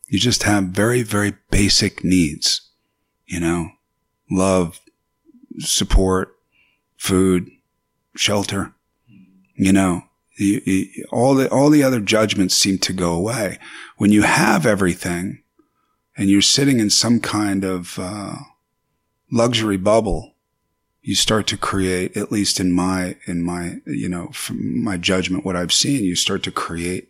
You 0.07 0.19
just 0.19 0.43
have 0.43 0.65
very, 0.65 1.03
very 1.03 1.33
basic 1.51 2.03
needs, 2.03 2.61
you 3.25 3.39
know, 3.39 3.69
love, 4.31 4.79
support, 5.59 6.35
food, 6.97 7.49
shelter, 8.15 8.73
you 9.55 9.73
know, 9.73 10.03
You, 10.37 10.61
you, 10.65 11.05
all 11.11 11.33
the 11.35 11.49
all 11.49 11.71
the 11.71 11.83
other 11.83 11.99
judgments 11.99 12.55
seem 12.55 12.77
to 12.79 12.93
go 12.93 13.11
away 13.13 13.57
when 13.97 14.11
you 14.11 14.21
have 14.23 14.67
everything, 14.67 15.41
and 16.15 16.29
you're 16.29 16.41
sitting 16.43 16.79
in 16.79 16.89
some 16.91 17.19
kind 17.19 17.63
of 17.65 17.97
uh, 17.97 18.35
luxury 19.31 19.77
bubble. 19.77 20.35
You 21.07 21.15
start 21.15 21.47
to 21.47 21.57
create, 21.57 22.17
at 22.17 22.33
least 22.33 22.59
in 22.59 22.73
my 22.73 23.15
in 23.27 23.41
my 23.41 23.77
you 23.85 24.09
know 24.09 24.29
my 24.51 24.97
judgment, 24.97 25.45
what 25.45 25.55
I've 25.55 25.71
seen. 25.71 26.03
You 26.03 26.17
start 26.17 26.43
to 26.43 26.51
create 26.51 27.07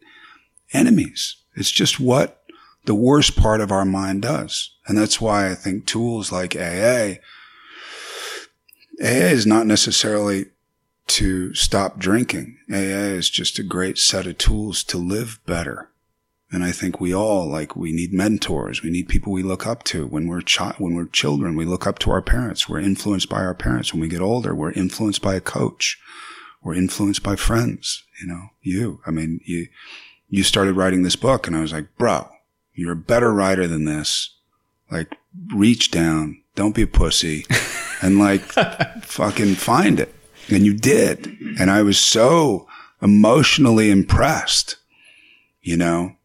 enemies. 0.72 1.38
It's 1.56 1.72
just 1.72 2.00
what 2.00 2.44
the 2.86 2.94
worst 2.94 3.36
part 3.36 3.60
of 3.60 3.72
our 3.72 3.86
mind 3.86 4.22
does, 4.22 4.70
and 4.86 4.96
that's 4.96 5.20
why 5.20 5.50
I 5.50 5.56
think 5.56 5.88
tools 5.88 6.32
like 6.32 6.56
AA. 6.56 7.16
AA 9.02 9.34
is 9.34 9.48
not 9.48 9.66
necessarily 9.66 10.46
to 11.08 11.56
stop 11.56 11.98
drinking. 11.98 12.60
AA 12.72 13.18
is 13.18 13.32
just 13.32 13.58
a 13.58 13.64
great 13.64 13.98
set 13.98 14.28
of 14.28 14.38
tools 14.38 14.84
to 14.84 15.00
live 15.00 15.40
better. 15.48 15.90
And 16.52 16.64
I 16.64 16.72
think 16.72 17.02
we 17.02 17.14
all 17.14 17.46
like 17.48 17.76
we 17.76 17.92
need 17.92 18.14
mentors. 18.14 18.82
We 18.82 18.90
need 18.90 19.10
people 19.10 19.34
we 19.34 19.44
look 19.44 19.68
up 19.68 19.84
to 19.86 20.08
when 20.08 20.28
we're 20.28 20.42
chi- 20.42 20.76
when 20.78 20.96
we're 20.96 21.08
children. 21.08 21.58
We 21.58 21.66
look 21.66 21.86
up 21.86 22.00
to 22.00 22.12
our 22.12 22.22
parents. 22.22 22.70
We're 22.70 22.80
influenced 22.80 23.28
by 23.30 23.42
our 23.42 23.54
parents. 23.54 23.94
When 23.94 24.02
we 24.02 24.08
get 24.08 24.22
older, 24.22 24.56
we're 24.56 24.72
influenced 24.72 25.22
by 25.22 25.36
a 25.36 25.42
coach. 25.42 26.00
We're 26.64 26.76
influenced 26.76 27.22
by 27.22 27.36
friends. 27.36 28.04
You 28.22 28.28
know, 28.28 28.48
you. 28.62 29.02
I 29.06 29.12
mean, 29.12 29.42
you 29.46 29.68
you 30.30 30.44
started 30.44 30.76
writing 30.76 31.04
this 31.04 31.18
book, 31.18 31.48
and 31.48 31.56
I 31.56 31.62
was 31.62 31.74
like, 31.74 31.88
bro, 31.98 32.30
you're 32.74 32.94
a 32.94 32.98
better 32.98 33.34
writer 33.34 33.68
than 33.68 33.86
this. 33.86 34.34
Like, 34.90 35.18
reach 35.54 35.92
down. 35.92 36.42
Don't 36.56 36.76
be 36.76 36.84
a 36.84 36.88
pussy, 36.88 37.46
and 38.02 38.20
like, 38.20 38.42
fucking 39.04 39.56
find 39.56 40.00
it. 40.00 40.14
And 40.50 40.66
you 40.66 40.74
did. 40.74 41.28
And 41.60 41.70
I 41.70 41.82
was 41.82 42.00
so 42.00 42.68
emotionally 43.02 43.92
impressed, 43.92 44.78
you 45.62 45.78
know, 45.78 46.17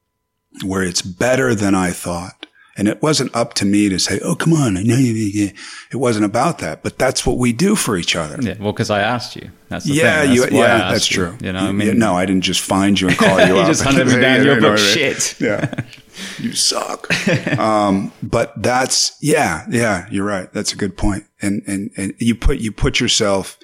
where 0.65 0.83
it's 0.83 1.03
better 1.03 1.55
than 1.55 1.75
I 1.75 1.91
thought. 1.91 2.47
And 2.75 2.88
it 2.88 3.03
wasn't 3.03 3.37
up 3.37 3.53
to 3.55 3.67
me 3.67 3.91
to 3.91 3.99
say, 3.99 4.19
"Oh, 4.25 4.35
come 4.35 4.55
on, 4.55 4.79
I 4.79 4.83
know 4.83 4.97
you." 4.97 5.51
It 5.91 5.97
wasn't 5.97 6.25
about 6.25 6.59
that, 6.61 6.83
but 6.83 6.99
that's 6.99 7.27
what 7.27 7.37
we 7.37 7.53
do 7.53 7.77
for 7.77 7.99
each 7.99 8.17
other. 8.17 8.38
Yeah, 8.41 8.55
well, 8.59 8.73
because 8.73 8.88
I 8.88 9.01
asked 9.03 9.37
you. 9.37 9.51
That's 9.69 9.85
the 9.85 9.93
yeah, 9.93 10.23
thing. 10.23 10.33
you, 10.33 10.41
That's 10.41 10.53
why 10.53 10.59
yeah, 10.59 10.79
that's 10.91 11.11
you, 11.11 11.17
true. 11.17 11.37
You 11.43 11.53
know, 11.53 11.59
I 11.59 11.73
mean, 11.73 11.88
Yeah, 11.88 11.93
no, 11.95 12.17
I 12.17 12.25
didn't 12.25 12.45
just 12.45 12.61
find 12.62 12.99
you 12.99 13.09
and 13.09 13.19
call 13.19 13.38
you 13.47 13.55
You 13.55 13.61
up. 13.61 13.67
just 13.67 13.83
hunted 13.83 14.07
me 14.07 14.19
down, 14.19 14.38
you 14.47 14.47
know 14.47 14.55
book, 14.55 14.71
what 14.71 14.81
I 14.81 14.83
mean? 14.85 14.95
shit. 14.95 15.38
Yeah, 15.38 15.85
you 16.38 16.55
suck. 16.55 17.11
um, 17.59 18.11
but 18.23 18.55
that's 18.62 19.19
yeah, 19.21 19.67
yeah. 19.69 20.07
You're 20.11 20.25
right. 20.25 20.51
That's 20.55 20.73
a 20.73 20.77
good 20.77 20.97
point. 20.97 21.25
And 21.43 21.62
and 21.67 21.91
and 21.99 22.15
you 22.19 22.35
put 22.35 22.59
you 22.59 22.73
put 22.73 23.01
yourself, 23.01 23.59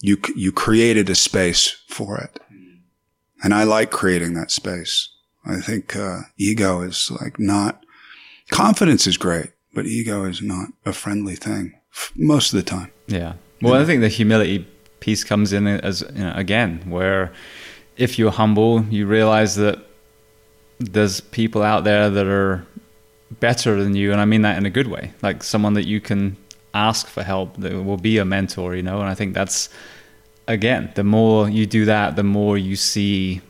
you 0.00 0.16
you 0.34 0.52
created 0.52 1.10
a 1.10 1.14
space 1.14 1.82
for 1.86 2.16
it, 2.16 2.40
and 3.44 3.52
I 3.52 3.64
like 3.64 3.90
creating 3.90 4.32
that 4.34 4.50
space. 4.50 5.10
I 5.48 5.60
think 5.60 5.96
uh, 5.96 6.20
ego 6.36 6.82
is 6.82 7.10
like 7.20 7.38
not 7.38 7.82
confidence 8.50 9.06
is 9.06 9.16
great, 9.16 9.50
but 9.74 9.86
ego 9.86 10.24
is 10.24 10.42
not 10.42 10.68
a 10.84 10.92
friendly 10.92 11.36
thing 11.36 11.74
f- 11.92 12.12
most 12.14 12.52
of 12.52 12.58
the 12.58 12.70
time. 12.70 12.92
Yeah. 13.06 13.34
Well, 13.62 13.74
I 13.74 13.84
think 13.84 14.02
the 14.02 14.08
humility 14.08 14.68
piece 15.00 15.24
comes 15.24 15.52
in 15.52 15.66
as 15.66 16.02
you 16.14 16.22
know, 16.22 16.32
again, 16.36 16.82
where 16.88 17.32
if 17.96 18.18
you're 18.18 18.30
humble, 18.30 18.84
you 18.84 19.06
realize 19.06 19.56
that 19.56 19.78
there's 20.78 21.20
people 21.20 21.62
out 21.62 21.82
there 21.82 22.08
that 22.08 22.26
are 22.26 22.64
better 23.40 23.82
than 23.82 23.96
you, 23.96 24.12
and 24.12 24.20
I 24.20 24.26
mean 24.26 24.42
that 24.42 24.56
in 24.58 24.66
a 24.66 24.70
good 24.70 24.86
way, 24.86 25.12
like 25.22 25.42
someone 25.42 25.74
that 25.74 25.86
you 25.86 26.00
can 26.00 26.36
ask 26.74 27.06
for 27.08 27.22
help 27.22 27.56
that 27.56 27.72
will 27.82 27.96
be 27.96 28.18
a 28.18 28.24
mentor, 28.24 28.76
you 28.76 28.82
know. 28.82 29.00
And 29.00 29.08
I 29.08 29.14
think 29.14 29.34
that's 29.34 29.68
again, 30.46 30.92
the 30.94 31.04
more 31.04 31.48
you 31.48 31.66
do 31.66 31.84
that, 31.84 32.16
the 32.16 32.22
more 32.22 32.58
you 32.58 32.76
see 32.76 33.40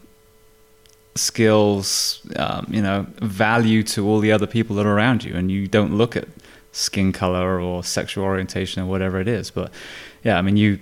skills, 1.18 2.20
um, 2.36 2.66
you 2.70 2.82
know, 2.82 3.06
value 3.20 3.82
to 3.82 4.06
all 4.06 4.20
the 4.20 4.32
other 4.32 4.46
people 4.46 4.76
that 4.76 4.86
are 4.86 4.94
around 4.94 5.24
you, 5.24 5.34
and 5.34 5.50
you 5.50 5.66
don't 5.66 5.94
look 5.94 6.16
at 6.16 6.28
skin 6.72 7.12
color 7.12 7.60
or 7.60 7.82
sexual 7.82 8.24
orientation 8.24 8.82
or 8.82 8.86
whatever 8.86 9.20
it 9.20 9.28
is. 9.28 9.50
But 9.50 9.72
yeah, 10.24 10.38
I 10.38 10.42
mean, 10.42 10.56
you, 10.56 10.78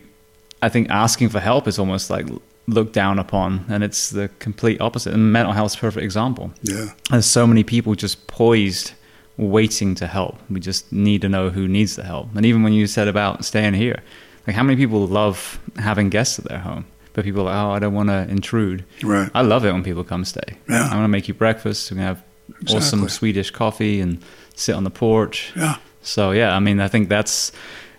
I 0.62 0.68
think 0.68 0.90
asking 0.90 1.31
for 1.31 1.40
help 1.40 1.66
is 1.66 1.79
almost 1.79 2.11
like 2.11 2.27
looked 2.66 2.92
down 2.92 3.18
upon, 3.18 3.64
and 3.68 3.83
it's 3.83 4.11
the 4.11 4.29
complete 4.38 4.81
opposite. 4.81 5.14
And 5.14 5.33
mental 5.33 5.53
health 5.53 5.72
is 5.72 5.77
a 5.77 5.81
perfect 5.81 6.05
example. 6.05 6.53
Yeah, 6.62 6.90
There's 7.11 7.27
so 7.27 7.46
many 7.46 7.64
people 7.64 7.94
just 7.94 8.27
poised, 8.27 8.92
waiting 9.37 9.94
to 9.96 10.07
help. 10.07 10.38
We 10.51 10.61
just 10.61 10.92
need 10.92 11.22
to 11.22 11.29
know 11.29 11.51
who 11.51 11.68
needs 11.68 11.96
the 11.96 12.05
help. 12.05 12.35
And 12.35 12.44
even 12.44 12.62
when 12.62 12.72
you 12.72 12.87
said 12.87 13.09
about 13.09 13.44
staying 13.44 13.75
here, 13.75 14.03
like 14.46 14.57
how 14.57 14.62
many 14.62 14.77
people 14.77 15.07
love 15.07 15.59
having 15.77 16.11
guests 16.11 16.38
at 16.38 16.46
their 16.46 16.59
home? 16.59 16.87
But 17.16 17.24
people 17.24 17.40
are 17.40 17.44
like, 17.44 17.57
oh, 17.57 17.70
I 17.70 17.79
don't 17.79 17.94
want 17.94 18.11
to 18.11 18.29
intrude. 18.29 18.85
right. 19.02 19.31
I 19.35 19.40
love 19.40 19.64
it 19.64 19.72
when 19.72 19.83
people 19.83 20.05
come 20.05 20.24
stay. 20.24 20.59
Yeah. 20.68 20.83
I'm 20.85 20.90
gonna 20.90 21.09
make 21.09 21.26
you 21.29 21.35
breakfast. 21.35 21.90
We're 21.90 21.96
gonna 21.96 22.07
have 22.09 22.22
Exactly. 22.61 22.76
awesome 22.76 23.09
Swedish 23.09 23.50
coffee 23.50 24.00
and 24.02 24.22
sit 24.55 24.74
on 24.76 24.85
the 24.85 24.90
porch. 24.90 25.52
Yeah, 25.57 25.79
So 26.02 26.31
yeah, 26.33 26.55
I 26.55 26.61
mean, 26.61 26.79
I 26.79 26.88
think 26.88 27.09
that's 27.09 27.50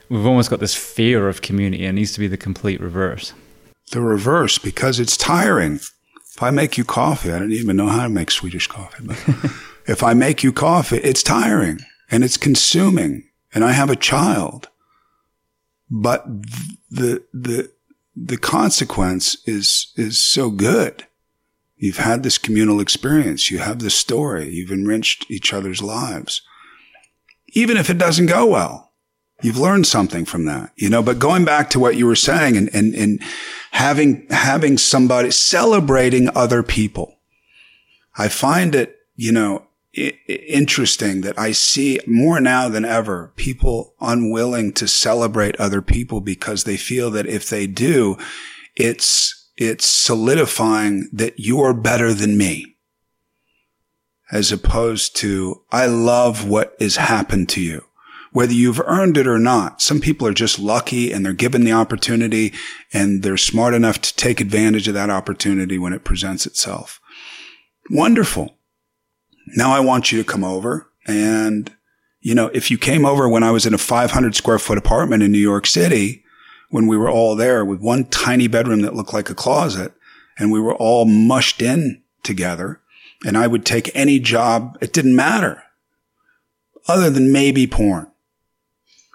we've 0.09 0.25
almost 0.25 0.49
got 0.51 0.59
this 0.59 0.75
fear 0.75 1.27
of 1.27 1.41
community. 1.41 1.83
It 1.85 1.91
needs 1.93 2.13
to 2.13 2.19
be 2.19 2.27
the 2.27 2.37
complete 2.37 2.79
reverse. 2.79 3.33
the 3.91 4.01
reverse 4.01 4.59
because 4.59 4.99
it's 4.99 5.17
tiring. 5.17 5.79
If 6.35 6.43
I 6.43 6.51
make 6.51 6.77
you 6.77 6.83
coffee, 6.85 7.31
I 7.33 7.39
don't 7.39 7.51
even 7.51 7.75
know 7.75 7.87
how 7.87 8.03
to 8.03 8.09
make 8.09 8.29
Swedish 8.31 8.67
coffee, 8.67 9.03
but 9.03 9.17
if 9.87 10.03
I 10.03 10.13
make 10.13 10.43
you 10.43 10.53
coffee, 10.53 10.97
it's 10.97 11.23
tiring 11.23 11.79
and 12.11 12.23
it's 12.23 12.37
consuming 12.37 13.23
and 13.53 13.65
I 13.65 13.71
have 13.71 13.89
a 13.89 13.95
child. 13.95 14.69
But 15.89 16.25
the, 16.91 17.23
the, 17.33 17.71
the 18.19 18.37
consequence 18.37 19.37
is, 19.45 19.93
is 19.95 20.23
so 20.23 20.49
good. 20.49 21.05
You've 21.75 21.97
had 21.97 22.23
this 22.23 22.39
communal 22.39 22.79
experience. 22.79 23.51
You 23.51 23.59
have 23.59 23.79
this 23.79 23.93
story. 23.93 24.49
You've 24.49 24.71
enriched 24.71 25.29
each 25.29 25.53
other's 25.53 25.83
lives. 25.83 26.41
Even 27.49 27.77
if 27.77 27.89
it 27.89 27.99
doesn't 27.99 28.25
go 28.25 28.47
well, 28.47 28.91
you've 29.43 29.59
learned 29.59 29.85
something 29.85 30.25
from 30.25 30.45
that, 30.45 30.71
you 30.75 30.89
know, 30.89 31.03
but 31.03 31.19
going 31.19 31.45
back 31.45 31.69
to 31.69 31.79
what 31.79 31.95
you 31.95 32.07
were 32.07 32.15
saying 32.15 32.57
and, 32.57 32.73
and, 32.73 32.95
and 32.95 33.21
having, 33.71 34.25
having 34.31 34.77
somebody 34.79 35.29
celebrating 35.29 36.29
other 36.35 36.63
people. 36.63 37.19
I 38.17 38.29
find 38.29 38.73
it, 38.73 38.95
you 39.15 39.31
know, 39.31 39.66
interesting 39.97 41.21
that 41.21 41.37
I 41.39 41.51
see 41.51 41.99
more 42.05 42.39
now 42.39 42.69
than 42.69 42.85
ever 42.85 43.33
people 43.35 43.93
unwilling 43.99 44.73
to 44.73 44.87
celebrate 44.87 45.55
other 45.57 45.81
people 45.81 46.21
because 46.21 46.63
they 46.63 46.77
feel 46.77 47.09
that 47.11 47.25
if 47.25 47.49
they 47.49 47.67
do, 47.67 48.17
it's, 48.75 49.49
it's 49.57 49.87
solidifying 49.87 51.09
that 51.11 51.33
you're 51.37 51.73
better 51.73 52.13
than 52.13 52.37
me. 52.37 52.75
As 54.31 54.51
opposed 54.51 55.15
to, 55.17 55.63
I 55.71 55.85
love 55.85 56.47
what 56.47 56.75
has 56.79 56.97
happened 56.97 57.49
to 57.49 57.61
you 57.61 57.83
whether 58.31 58.53
you've 58.53 58.81
earned 58.81 59.17
it 59.17 59.25
or 59.25 59.39
not. 59.39 59.81
Some 59.81 59.99
people 59.99 60.27
are 60.27 60.33
just 60.33 60.59
lucky 60.59 61.11
and 61.11 61.25
they're 61.25 61.33
given 61.33 61.63
the 61.63 61.71
opportunity 61.71 62.53
and 62.93 63.23
they're 63.23 63.35
smart 63.35 63.73
enough 63.73 63.99
to 64.01 64.15
take 64.15 64.39
advantage 64.39 64.87
of 64.87 64.93
that 64.93 65.09
opportunity 65.09 65.79
when 65.79 65.91
it 65.91 66.03
presents 66.03 66.45
itself. 66.45 67.01
Wonderful. 67.89 68.56
Now 69.55 69.71
I 69.71 69.79
want 69.79 70.11
you 70.11 70.17
to 70.21 70.29
come 70.29 70.43
over 70.43 70.89
and, 71.05 71.71
you 72.19 72.35
know, 72.35 72.47
if 72.53 72.69
you 72.69 72.77
came 72.77 73.05
over 73.05 73.29
when 73.29 73.43
I 73.43 73.51
was 73.51 73.65
in 73.65 73.73
a 73.73 73.77
500 73.77 74.35
square 74.35 74.59
foot 74.59 74.77
apartment 74.77 75.23
in 75.23 75.31
New 75.31 75.37
York 75.37 75.65
City, 75.65 76.23
when 76.69 76.87
we 76.87 76.97
were 76.97 77.09
all 77.09 77.35
there 77.35 77.63
with 77.63 77.79
one 77.79 78.05
tiny 78.05 78.47
bedroom 78.47 78.81
that 78.81 78.95
looked 78.95 79.13
like 79.13 79.29
a 79.29 79.35
closet 79.35 79.93
and 80.37 80.51
we 80.51 80.59
were 80.59 80.75
all 80.75 81.05
mushed 81.05 81.61
in 81.61 82.01
together 82.23 82.81
and 83.25 83.37
I 83.37 83.47
would 83.47 83.65
take 83.65 83.89
any 83.95 84.19
job. 84.19 84.77
It 84.81 84.93
didn't 84.93 85.15
matter 85.15 85.63
other 86.87 87.09
than 87.09 87.31
maybe 87.31 87.67
porn. 87.67 88.07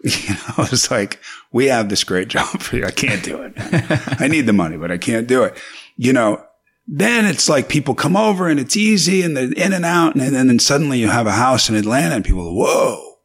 You 0.05 0.35
know, 0.35 0.55
it's 0.73 0.91
like, 0.91 1.21
we 1.53 1.67
have 1.67 1.89
this 1.89 2.03
great 2.03 2.27
job 2.27 2.61
for 2.61 2.77
you. 2.77 2.85
I 2.85 2.91
can't 2.91 3.23
do 3.23 3.41
it. 3.41 3.53
I 4.21 4.27
need 4.27 4.47
the 4.47 4.53
money, 4.53 4.77
but 4.77 4.91
I 4.91 4.99
can't 4.99 5.29
do 5.29 5.45
it. 5.45 5.57
You 5.97 6.13
know, 6.13 6.45
then 6.87 7.25
it's 7.25 7.49
like 7.49 7.69
people 7.69 7.95
come 7.95 8.17
over 8.17 8.49
and 8.49 8.59
it's 8.59 8.77
easy 8.77 9.23
and 9.23 9.37
they're 9.37 9.53
in 9.53 9.73
and 9.73 9.85
out. 9.85 10.15
And 10.15 10.35
then, 10.35 10.47
then 10.47 10.59
suddenly 10.59 10.99
you 10.99 11.09
have 11.09 11.27
a 11.27 11.33
house 11.33 11.69
in 11.69 11.77
Atlanta 11.77 12.17
and 12.17 12.25
people, 12.25 12.57
whoa, 12.57 13.19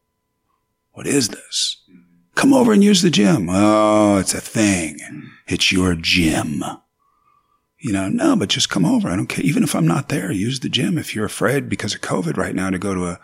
what 0.91 1.08
is 1.08 1.30
this? 1.30 1.84
Come 2.36 2.54
over 2.54 2.72
and 2.72 2.84
use 2.84 3.02
the 3.02 3.10
gym. 3.10 3.48
Oh, 3.50 4.17
it's 4.17 4.34
a 4.34 4.41
thing. 4.41 5.00
It's 5.48 5.72
your 5.72 5.96
gym. 5.96 6.63
You 7.80 7.93
know, 7.93 8.10
no, 8.10 8.36
but 8.36 8.50
just 8.50 8.70
come 8.70 8.86
over. 8.86 9.10
I 9.10 9.15
don't 9.15 9.28
care. 9.28 9.46
Even 9.46 9.63
if 9.63 9.76
I'm 9.76 9.88
not 9.88 10.10
there, 10.10 10.32
use 10.32 10.60
the 10.60 10.70
gym. 10.70 10.98
If 10.98 11.15
you're 11.15 11.26
afraid 11.26 11.70
because 11.70 11.96
of 11.96 12.02
COVID 12.02 12.38
right 12.38 12.56
now 12.56 12.70
to 12.70 12.80
go 12.80 12.93
to 12.93 13.06
a, 13.06 13.20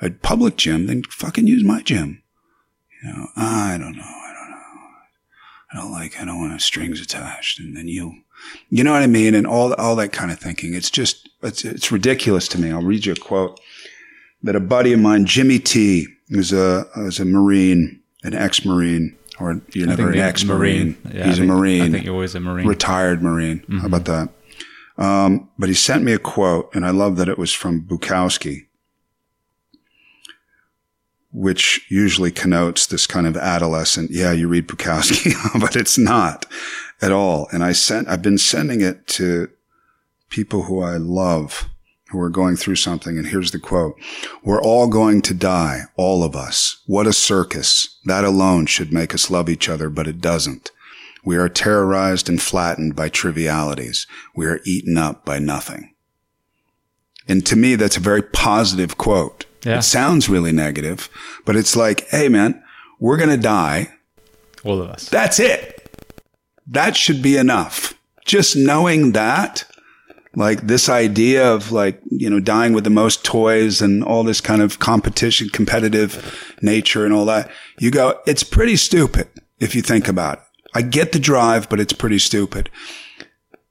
a 0.00 0.10
public 0.10 0.56
gym, 0.56 0.86
then 0.86 1.02
fucking 1.04 1.46
use 1.46 1.64
my 1.64 1.82
gym. 1.82 2.22
You 3.02 3.12
know, 3.12 3.26
I 3.36 3.76
don't 3.78 3.96
know. 3.96 4.02
I 4.02 4.34
don't 4.38 4.50
know. 4.50 4.56
I 5.72 5.76
don't 5.76 5.92
like, 5.92 6.20
I 6.20 6.24
don't 6.24 6.40
want 6.40 6.60
strings 6.62 7.00
attached. 7.00 7.58
And 7.58 7.76
then 7.76 7.88
you, 7.88 8.22
you 8.70 8.82
know 8.84 8.92
what 8.92 9.02
I 9.02 9.06
mean? 9.06 9.34
And 9.34 9.46
all, 9.46 9.72
all 9.74 9.96
that 9.96 10.12
kind 10.12 10.30
of 10.30 10.38
thinking. 10.38 10.74
It's 10.74 10.90
just, 10.90 11.28
it's, 11.42 11.64
it's 11.64 11.90
ridiculous 11.92 12.48
to 12.48 12.60
me. 12.60 12.70
I'll 12.70 12.82
read 12.82 13.06
you 13.06 13.12
a 13.12 13.16
quote 13.16 13.60
that 14.42 14.56
a 14.56 14.60
buddy 14.60 14.92
of 14.92 15.00
mine, 15.00 15.24
Jimmy 15.26 15.58
T, 15.58 16.06
who's 16.28 16.52
a, 16.52 16.86
was 16.96 17.18
a 17.20 17.24
Marine, 17.24 18.00
an 18.22 18.34
ex-Marine. 18.34 19.16
or 19.38 19.60
you're 19.72 19.86
never 19.86 20.10
an 20.10 20.18
ex 20.18 20.44
Marine. 20.44 20.96
Yeah, 21.12 21.26
He's 21.26 21.38
a 21.38 21.44
Marine. 21.44 21.82
I 21.82 21.90
think 21.90 22.04
you're 22.04 22.14
always 22.14 22.34
a 22.34 22.40
Marine. 22.40 22.66
retired 22.66 23.22
Marine. 23.22 23.62
How 23.80 23.86
about 23.86 24.04
that? 24.06 24.28
Um, 24.98 25.50
but 25.58 25.68
he 25.68 25.74
sent 25.74 26.04
me 26.04 26.12
a 26.12 26.18
quote, 26.18 26.74
and 26.74 26.84
I 26.86 26.90
love 26.90 27.16
that 27.18 27.28
it 27.28 27.36
was 27.38 27.52
from 27.52 27.82
Bukowski, 27.82 28.66
which 31.32 31.84
usually 31.90 32.30
connotes 32.30 32.86
this 32.86 33.06
kind 33.06 33.26
of 33.26 33.36
adolescent. 33.36 34.10
Yeah, 34.10 34.32
you 34.32 34.48
read 34.48 34.66
Bukowski, 34.66 35.34
but 35.60 35.76
it's 35.76 35.98
not 35.98 36.46
at 37.00 37.12
all. 37.12 37.48
And 37.52 37.62
I 37.62 37.72
sent, 37.72 38.08
I've 38.08 38.22
been 38.22 38.38
sending 38.38 38.80
it 38.80 39.06
to 39.08 39.48
people 40.28 40.62
who 40.62 40.82
I 40.82 40.96
love 40.96 41.68
who 42.10 42.20
are 42.20 42.30
going 42.30 42.56
through 42.56 42.76
something. 42.76 43.18
And 43.18 43.26
here's 43.26 43.50
the 43.50 43.58
quote. 43.58 43.96
We're 44.44 44.62
all 44.62 44.86
going 44.88 45.22
to 45.22 45.34
die, 45.34 45.82
all 45.96 46.22
of 46.22 46.36
us. 46.36 46.82
What 46.86 47.06
a 47.06 47.12
circus. 47.12 47.98
That 48.04 48.24
alone 48.24 48.66
should 48.66 48.92
make 48.92 49.12
us 49.12 49.30
love 49.30 49.48
each 49.48 49.68
other, 49.68 49.90
but 49.90 50.06
it 50.06 50.20
doesn't. 50.20 50.70
We 51.24 51.36
are 51.36 51.48
terrorized 51.48 52.28
and 52.28 52.40
flattened 52.40 52.94
by 52.94 53.08
trivialities. 53.08 54.06
We 54.36 54.46
are 54.46 54.60
eaten 54.64 54.96
up 54.96 55.24
by 55.24 55.40
nothing. 55.40 55.94
And 57.28 57.44
to 57.46 57.56
me, 57.56 57.74
that's 57.74 57.96
a 57.96 58.00
very 58.00 58.22
positive 58.22 58.96
quote. 58.96 59.44
Yeah. 59.64 59.78
It 59.78 59.82
sounds 59.82 60.28
really 60.28 60.52
negative, 60.52 61.08
but 61.44 61.56
it's 61.56 61.74
like, 61.74 62.06
hey 62.10 62.28
man, 62.28 62.62
we're 63.00 63.16
going 63.16 63.30
to 63.30 63.36
die. 63.36 63.92
All 64.62 64.80
of 64.80 64.88
us. 64.88 65.08
That's 65.08 65.40
it. 65.40 65.75
That 66.66 66.96
should 66.96 67.22
be 67.22 67.36
enough. 67.36 67.94
Just 68.24 68.56
knowing 68.56 69.12
that, 69.12 69.64
like 70.34 70.66
this 70.66 70.88
idea 70.88 71.50
of 71.50 71.72
like, 71.72 72.00
you 72.10 72.28
know, 72.28 72.40
dying 72.40 72.72
with 72.72 72.84
the 72.84 72.90
most 72.90 73.24
toys 73.24 73.80
and 73.80 74.02
all 74.04 74.24
this 74.24 74.40
kind 74.40 74.60
of 74.60 74.78
competition, 74.78 75.48
competitive 75.48 76.56
nature 76.60 77.04
and 77.04 77.14
all 77.14 77.24
that, 77.26 77.50
you 77.78 77.90
go, 77.90 78.20
it's 78.26 78.42
pretty 78.42 78.76
stupid 78.76 79.28
if 79.60 79.74
you 79.74 79.82
think 79.82 80.08
about 80.08 80.38
it. 80.38 80.44
I 80.74 80.82
get 80.82 81.12
the 81.12 81.18
drive, 81.18 81.68
but 81.68 81.80
it's 81.80 81.92
pretty 81.92 82.18
stupid. 82.18 82.68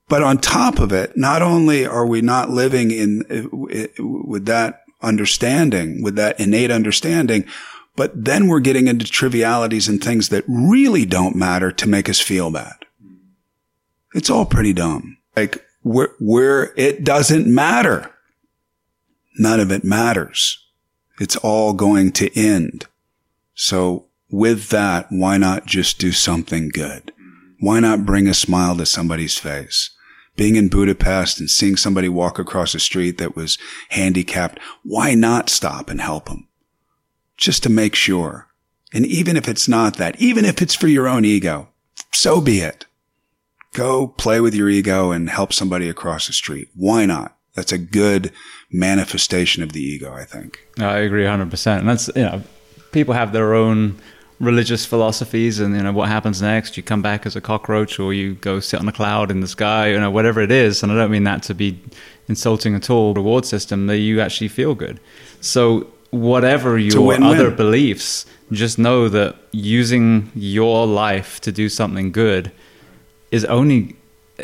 But 0.08 0.24
on 0.24 0.38
top 0.38 0.80
of 0.80 0.92
it, 0.92 1.18
not 1.18 1.42
only 1.42 1.86
are 1.86 2.06
we 2.06 2.22
not 2.22 2.50
living 2.50 2.92
in 2.92 3.24
with 4.00 4.46
that 4.46 4.82
understanding, 5.02 6.02
with 6.02 6.16
that 6.16 6.40
innate 6.40 6.72
understanding, 6.72 7.46
but 7.96 8.12
then 8.26 8.48
we're 8.48 8.60
getting 8.60 8.88
into 8.88 9.06
trivialities 9.06 9.88
and 9.88 10.04
things 10.04 10.30
that 10.30 10.44
really 10.48 11.06
don't 11.06 11.36
matter 11.36 11.72
to 11.72 11.88
make 11.88 12.10
us 12.10 12.20
feel 12.20 12.52
bad. 12.52 12.85
It's 14.15 14.30
all 14.30 14.45
pretty 14.45 14.71
dumb. 14.71 15.17
Like 15.36 15.62
where, 15.84 16.13
where 16.19 16.73
it 16.78 17.04
doesn't 17.04 17.54
matter. 17.54 18.10
None 19.38 19.60
of 19.60 19.73
it 19.73 19.84
matters. 19.84 20.65
It's 21.19 21.36
all 21.36 21.73
going 21.73 22.13
to 22.13 22.39
end. 22.39 22.86
So 23.56 24.08
with 24.30 24.69
that, 24.69 25.08
why 25.10 25.38
not 25.38 25.65
just 25.65 25.99
do 25.99 26.13
something 26.13 26.69
good? 26.69 27.12
Why 27.60 27.82
not 27.82 28.06
bring 28.06 28.28
a 28.28 28.34
smile 28.34 28.78
to 28.78 28.86
somebody's 28.86 29.38
face? 29.38 29.89
Being 30.38 30.56
in 30.56 30.69
Budapest 30.69 31.41
and 31.41 31.49
seeing 31.49 31.75
somebody 31.75 32.08
walk 32.08 32.39
across 32.39 32.73
a 32.73 32.80
street 32.80 33.17
that 33.17 33.36
was 33.36 33.58
handicapped, 33.89 34.60
why 34.84 35.13
not 35.13 35.49
stop 35.49 35.89
and 35.89 35.99
help 35.99 36.25
them? 36.30 36.47
Just 37.36 37.63
to 37.63 37.69
make 37.69 37.95
sure. 37.95 38.47
And 38.93 39.06
even 39.06 39.36
if 39.36 39.49
it's 39.49 39.67
not 39.67 39.97
that, 39.97 40.21
even 40.21 40.45
if 40.45 40.62
it's 40.62 40.75
for 40.75 40.88
your 40.88 41.06
own 41.06 41.25
ego, 41.25 41.67
so 42.13 42.39
be 42.39 42.60
it. 42.60 42.86
Go 43.76 44.08
play 44.08 44.40
with 44.40 44.56
your 44.56 44.70
ego 44.70 45.12
and 45.12 45.30
help 45.30 45.52
somebody 45.52 45.90
across 45.90 46.28
the 46.28 46.34
street. 46.34 46.70
Why 46.76 47.06
not? 47.06 47.36
That's 47.56 47.72
a 47.72 47.78
good 47.78 48.32
manifestation 48.72 49.64
of 49.64 49.74
the 49.74 49.82
ego, 49.82 50.14
I 50.14 50.24
think. 50.24 50.60
I 50.80 51.00
agree 51.00 51.24
100%. 51.24 51.80
And 51.80 51.90
that's, 51.90 52.08
you 52.16 52.24
know, 52.24 52.42
people 52.94 53.14
have 53.14 53.34
their 53.34 53.54
own 53.54 54.00
religious 54.40 54.86
philosophies 54.86 55.60
and, 55.60 55.76
you 55.76 55.84
know, 55.84 55.92
what 55.92 56.08
happens 56.08 56.42
next. 56.42 56.78
You 56.78 56.84
come 56.84 57.02
back 57.02 57.26
as 57.26 57.36
a 57.36 57.42
cockroach 57.42 58.00
or 58.00 58.14
you 58.14 58.36
go 58.36 58.60
sit 58.60 58.80
on 58.80 58.88
a 58.88 58.94
cloud 58.94 59.30
in 59.30 59.42
the 59.42 59.48
sky, 59.48 59.90
you 59.90 60.00
know, 60.00 60.12
whatever 60.12 60.42
it 60.42 60.52
is. 60.52 60.82
And 60.82 60.92
I 60.92 60.96
don't 60.96 61.12
mean 61.12 61.24
that 61.26 61.44
to 61.44 61.54
be 61.54 61.80
insulting 62.28 62.76
at 62.76 62.90
all. 62.90 63.14
Reward 63.14 63.46
system 63.46 63.88
that 63.88 63.98
you 63.98 64.22
actually 64.22 64.50
feel 64.50 64.74
good. 64.76 65.00
So 65.42 65.88
whatever 66.12 66.78
your 66.78 67.02
win-win. 67.02 67.24
other 67.30 67.52
beliefs, 67.52 68.26
just 68.52 68.78
know 68.78 69.10
that 69.10 69.36
using 69.52 70.32
your 70.34 70.88
life 70.88 71.42
to 71.42 71.52
do 71.52 71.68
something 71.70 72.12
good 72.12 72.52
is 73.36 73.45
only 73.45 73.95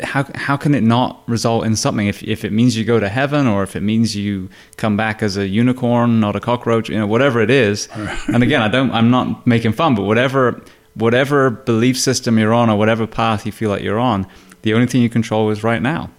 how 0.02 0.24
how 0.34 0.56
can 0.56 0.74
it 0.74 0.82
not 0.82 1.22
result 1.26 1.64
in 1.64 1.76
something? 1.76 2.06
If 2.06 2.22
if 2.22 2.44
it 2.44 2.52
means 2.52 2.76
you 2.76 2.84
go 2.84 2.98
to 3.00 3.08
heaven 3.08 3.46
or 3.46 3.62
if 3.62 3.76
it 3.76 3.82
means 3.82 4.16
you 4.16 4.48
come 4.76 4.96
back 4.96 5.22
as 5.22 5.36
a 5.36 5.46
unicorn 5.46 6.20
not 6.20 6.34
a 6.36 6.40
cockroach 6.40 6.88
you 6.88 6.98
know 6.98 7.06
whatever 7.06 7.40
it 7.40 7.50
is. 7.50 7.88
And 8.28 8.42
again 8.42 8.62
I 8.62 8.68
don't 8.68 8.90
I'm 8.92 9.10
not 9.10 9.46
making 9.46 9.72
fun 9.72 9.94
but 9.94 10.02
whatever 10.02 10.62
whatever 10.94 11.50
belief 11.50 11.98
system 11.98 12.38
you're 12.38 12.54
on 12.54 12.70
or 12.70 12.76
whatever 12.76 13.06
path 13.06 13.46
you 13.46 13.52
feel 13.52 13.70
like 13.70 13.82
you're 13.82 13.98
on 13.98 14.26
the 14.62 14.74
only 14.74 14.86
thing 14.86 15.02
you 15.02 15.10
control 15.10 15.50
is 15.50 15.62
right 15.64 15.82
now. 15.82 16.10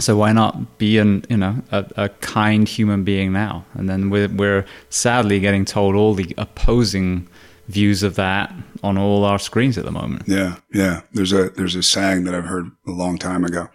So 0.00 0.16
why 0.16 0.32
not 0.32 0.78
be 0.78 0.98
an 0.98 1.24
you 1.28 1.36
know 1.36 1.56
a, 1.72 1.84
a 1.96 2.08
kind 2.08 2.68
human 2.68 3.02
being 3.02 3.32
now? 3.32 3.64
And 3.74 3.88
then 3.88 4.10
we're, 4.10 4.28
we're 4.28 4.64
sadly 4.90 5.40
getting 5.40 5.64
told 5.64 5.96
all 5.96 6.14
the 6.14 6.34
opposing 6.38 7.28
views 7.68 8.02
of 8.02 8.14
that 8.16 8.52
on 8.82 8.96
all 8.98 9.24
our 9.24 9.38
screens 9.38 9.76
at 9.78 9.84
the 9.84 9.92
moment 9.92 10.22
Yeah, 10.26 10.56
yeah. 10.72 11.02
There's 11.12 11.32
a 11.32 11.50
there's 11.50 11.74
a 11.76 11.82
saying 11.82 12.24
that 12.24 12.34
I've 12.34 12.46
heard 12.46 12.70
a 12.86 12.90
long 12.90 13.18
time 13.18 13.44
ago. 13.44 13.68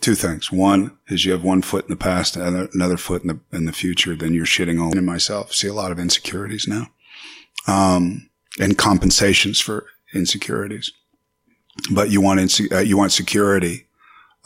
Two 0.00 0.14
things. 0.14 0.50
One 0.52 0.96
is 1.08 1.24
you 1.24 1.32
have 1.32 1.44
one 1.44 1.62
foot 1.62 1.84
in 1.84 1.90
the 1.90 1.96
past, 1.96 2.36
and 2.36 2.68
another, 2.74 2.96
foot 2.96 3.22
in 3.22 3.28
the 3.28 3.40
in 3.56 3.64
the 3.64 3.72
future. 3.72 4.14
Then 4.16 4.34
you're 4.34 4.44
shitting 4.44 4.82
all 4.82 4.96
in 4.96 5.04
myself. 5.04 5.52
See 5.52 5.68
a 5.68 5.72
lot 5.72 5.92
of 5.92 5.98
insecurities 5.98 6.66
now, 6.68 6.88
um, 7.66 8.28
and 8.60 8.76
compensations 8.76 9.60
for 9.60 9.86
insecurities. 10.12 10.92
But 11.92 12.10
you 12.10 12.20
want 12.20 12.40
inse- 12.40 12.72
uh, 12.72 12.80
you 12.80 12.98
want 12.98 13.12
security, 13.12 13.86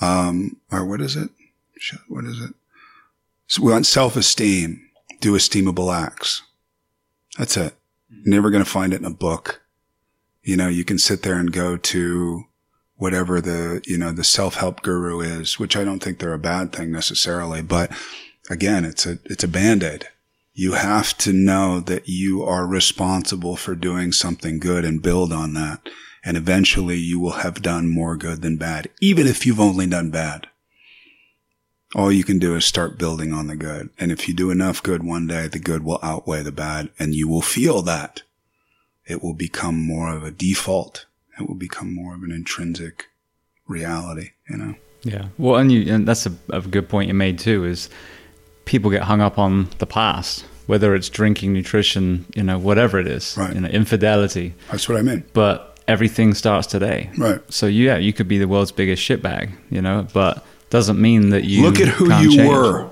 um, 0.00 0.58
or 0.70 0.84
what 0.84 1.00
is 1.00 1.16
it? 1.16 1.30
What 2.08 2.24
is 2.24 2.40
it? 2.40 2.54
So 3.48 3.62
we 3.62 3.72
want 3.72 3.86
self 3.86 4.16
esteem. 4.16 4.88
Do 5.20 5.32
esteemable 5.32 5.92
acts. 5.92 6.42
That's 7.36 7.56
it. 7.56 7.74
You're 8.10 8.34
never 8.34 8.50
going 8.50 8.64
to 8.64 8.70
find 8.70 8.92
it 8.92 9.00
in 9.00 9.04
a 9.04 9.10
book 9.10 9.62
you 10.48 10.56
know, 10.56 10.68
you 10.68 10.82
can 10.82 10.96
sit 10.96 11.22
there 11.22 11.38
and 11.38 11.52
go 11.52 11.76
to 11.76 12.44
whatever 12.96 13.38
the, 13.38 13.82
you 13.86 13.98
know, 13.98 14.12
the 14.12 14.24
self-help 14.24 14.80
guru 14.80 15.20
is, 15.20 15.58
which 15.58 15.76
I 15.76 15.84
don't 15.84 16.02
think 16.02 16.18
they're 16.18 16.32
a 16.32 16.38
bad 16.38 16.72
thing 16.72 16.90
necessarily, 16.90 17.60
but 17.60 17.92
again, 18.48 18.86
it's 18.86 19.04
a, 19.04 19.18
it's 19.26 19.44
a 19.44 19.48
band-aid. 19.48 20.08
You 20.54 20.72
have 20.72 21.16
to 21.18 21.34
know 21.34 21.80
that 21.80 22.08
you 22.08 22.42
are 22.44 22.66
responsible 22.66 23.56
for 23.56 23.74
doing 23.74 24.10
something 24.10 24.58
good 24.58 24.86
and 24.86 25.02
build 25.02 25.34
on 25.34 25.52
that. 25.52 25.86
And 26.24 26.36
eventually 26.38 26.96
you 26.96 27.20
will 27.20 27.42
have 27.42 27.60
done 27.60 27.88
more 27.88 28.16
good 28.16 28.40
than 28.40 28.56
bad, 28.56 28.88
even 29.02 29.26
if 29.26 29.44
you've 29.44 29.60
only 29.60 29.86
done 29.86 30.10
bad. 30.10 30.48
All 31.94 32.12
you 32.12 32.22
can 32.24 32.38
do 32.38 32.54
is 32.54 32.64
start 32.66 32.98
building 32.98 33.32
on 33.32 33.46
the 33.46 33.56
good. 33.56 33.88
And 33.98 34.12
if 34.12 34.28
you 34.28 34.34
do 34.34 34.50
enough 34.50 34.82
good 34.82 35.02
one 35.02 35.26
day, 35.26 35.46
the 35.46 35.58
good 35.58 35.84
will 35.84 35.98
outweigh 36.02 36.42
the 36.42 36.52
bad 36.52 36.90
and 36.98 37.14
you 37.14 37.26
will 37.28 37.40
feel 37.42 37.80
that 37.82 38.22
it 39.06 39.22
will 39.22 39.32
become 39.34 39.80
more 39.80 40.14
of 40.14 40.22
a 40.22 40.30
default. 40.30 41.06
It 41.40 41.48
will 41.48 41.54
become 41.54 41.94
more 41.94 42.14
of 42.14 42.22
an 42.22 42.30
intrinsic 42.30 43.06
reality, 43.66 44.30
you 44.50 44.56
know? 44.58 44.74
Yeah. 45.02 45.26
Well, 45.38 45.56
and 45.56 45.72
you, 45.72 45.92
and 45.94 46.06
that's 46.06 46.26
a, 46.26 46.32
a 46.50 46.60
good 46.60 46.88
point 46.88 47.08
you 47.08 47.14
made 47.14 47.38
too. 47.38 47.64
Is 47.64 47.88
people 48.66 48.90
get 48.90 49.02
hung 49.02 49.20
up 49.22 49.38
on 49.38 49.68
the 49.78 49.86
past, 49.86 50.44
whether 50.66 50.94
it's 50.94 51.08
drinking, 51.08 51.52
nutrition, 51.54 52.26
you 52.34 52.42
know, 52.42 52.58
whatever 52.58 52.98
it 52.98 53.06
is, 53.06 53.34
Right. 53.38 53.54
you 53.54 53.60
know, 53.60 53.68
infidelity. 53.68 54.54
That's 54.70 54.88
what 54.88 54.98
I 54.98 55.02
mean. 55.02 55.24
But 55.32 55.78
everything 55.88 56.34
starts 56.34 56.66
today. 56.66 57.08
Right. 57.16 57.40
So 57.50 57.66
yeah, 57.66 57.96
you 57.96 58.12
could 58.12 58.28
be 58.28 58.36
the 58.38 58.48
world's 58.48 58.72
biggest 58.72 59.02
shitbag, 59.02 59.52
you 59.70 59.80
know, 59.80 60.06
but 60.12 60.44
doesn't 60.70 61.00
mean 61.00 61.30
that 61.30 61.44
you 61.44 61.62
Look 61.62 61.80
at 61.80 61.88
who 61.88 62.12
you 62.20 62.36
change. 62.36 62.48
were. 62.48 62.90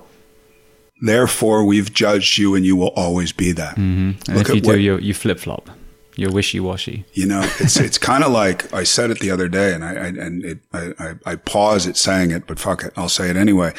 Therefore, 1.02 1.64
we've 1.64 1.92
judged 1.92 2.38
you 2.38 2.54
and 2.54 2.64
you 2.64 2.74
will 2.76 2.92
always 2.96 3.32
be 3.32 3.52
that. 3.52 3.76
Mm-hmm. 3.76 4.30
And 4.30 4.38
Look 4.38 4.48
if 4.48 4.54
you 4.54 4.56
at 4.56 4.62
do, 4.62 4.68
what- 4.70 4.80
you 4.80 4.98
you 4.98 5.14
flip 5.14 5.38
flop. 5.38 5.70
You're 6.18 6.32
wishy 6.32 6.58
washy. 6.60 7.04
You 7.12 7.26
know, 7.26 7.42
it's 7.60 7.76
it's 7.78 7.98
kind 7.98 8.24
of 8.24 8.32
like 8.32 8.72
I 8.72 8.84
said 8.84 9.10
it 9.10 9.18
the 9.20 9.30
other 9.30 9.48
day, 9.48 9.74
and 9.74 9.84
I, 9.84 9.90
I 9.92 10.06
and 10.06 10.42
it, 10.46 10.58
I, 10.72 10.92
I 10.98 11.14
I 11.32 11.36
pause 11.36 11.86
at 11.86 11.98
saying 11.98 12.30
it, 12.30 12.46
but 12.46 12.58
fuck 12.58 12.82
it, 12.84 12.92
I'll 12.96 13.10
say 13.10 13.28
it 13.28 13.36
anyway. 13.36 13.74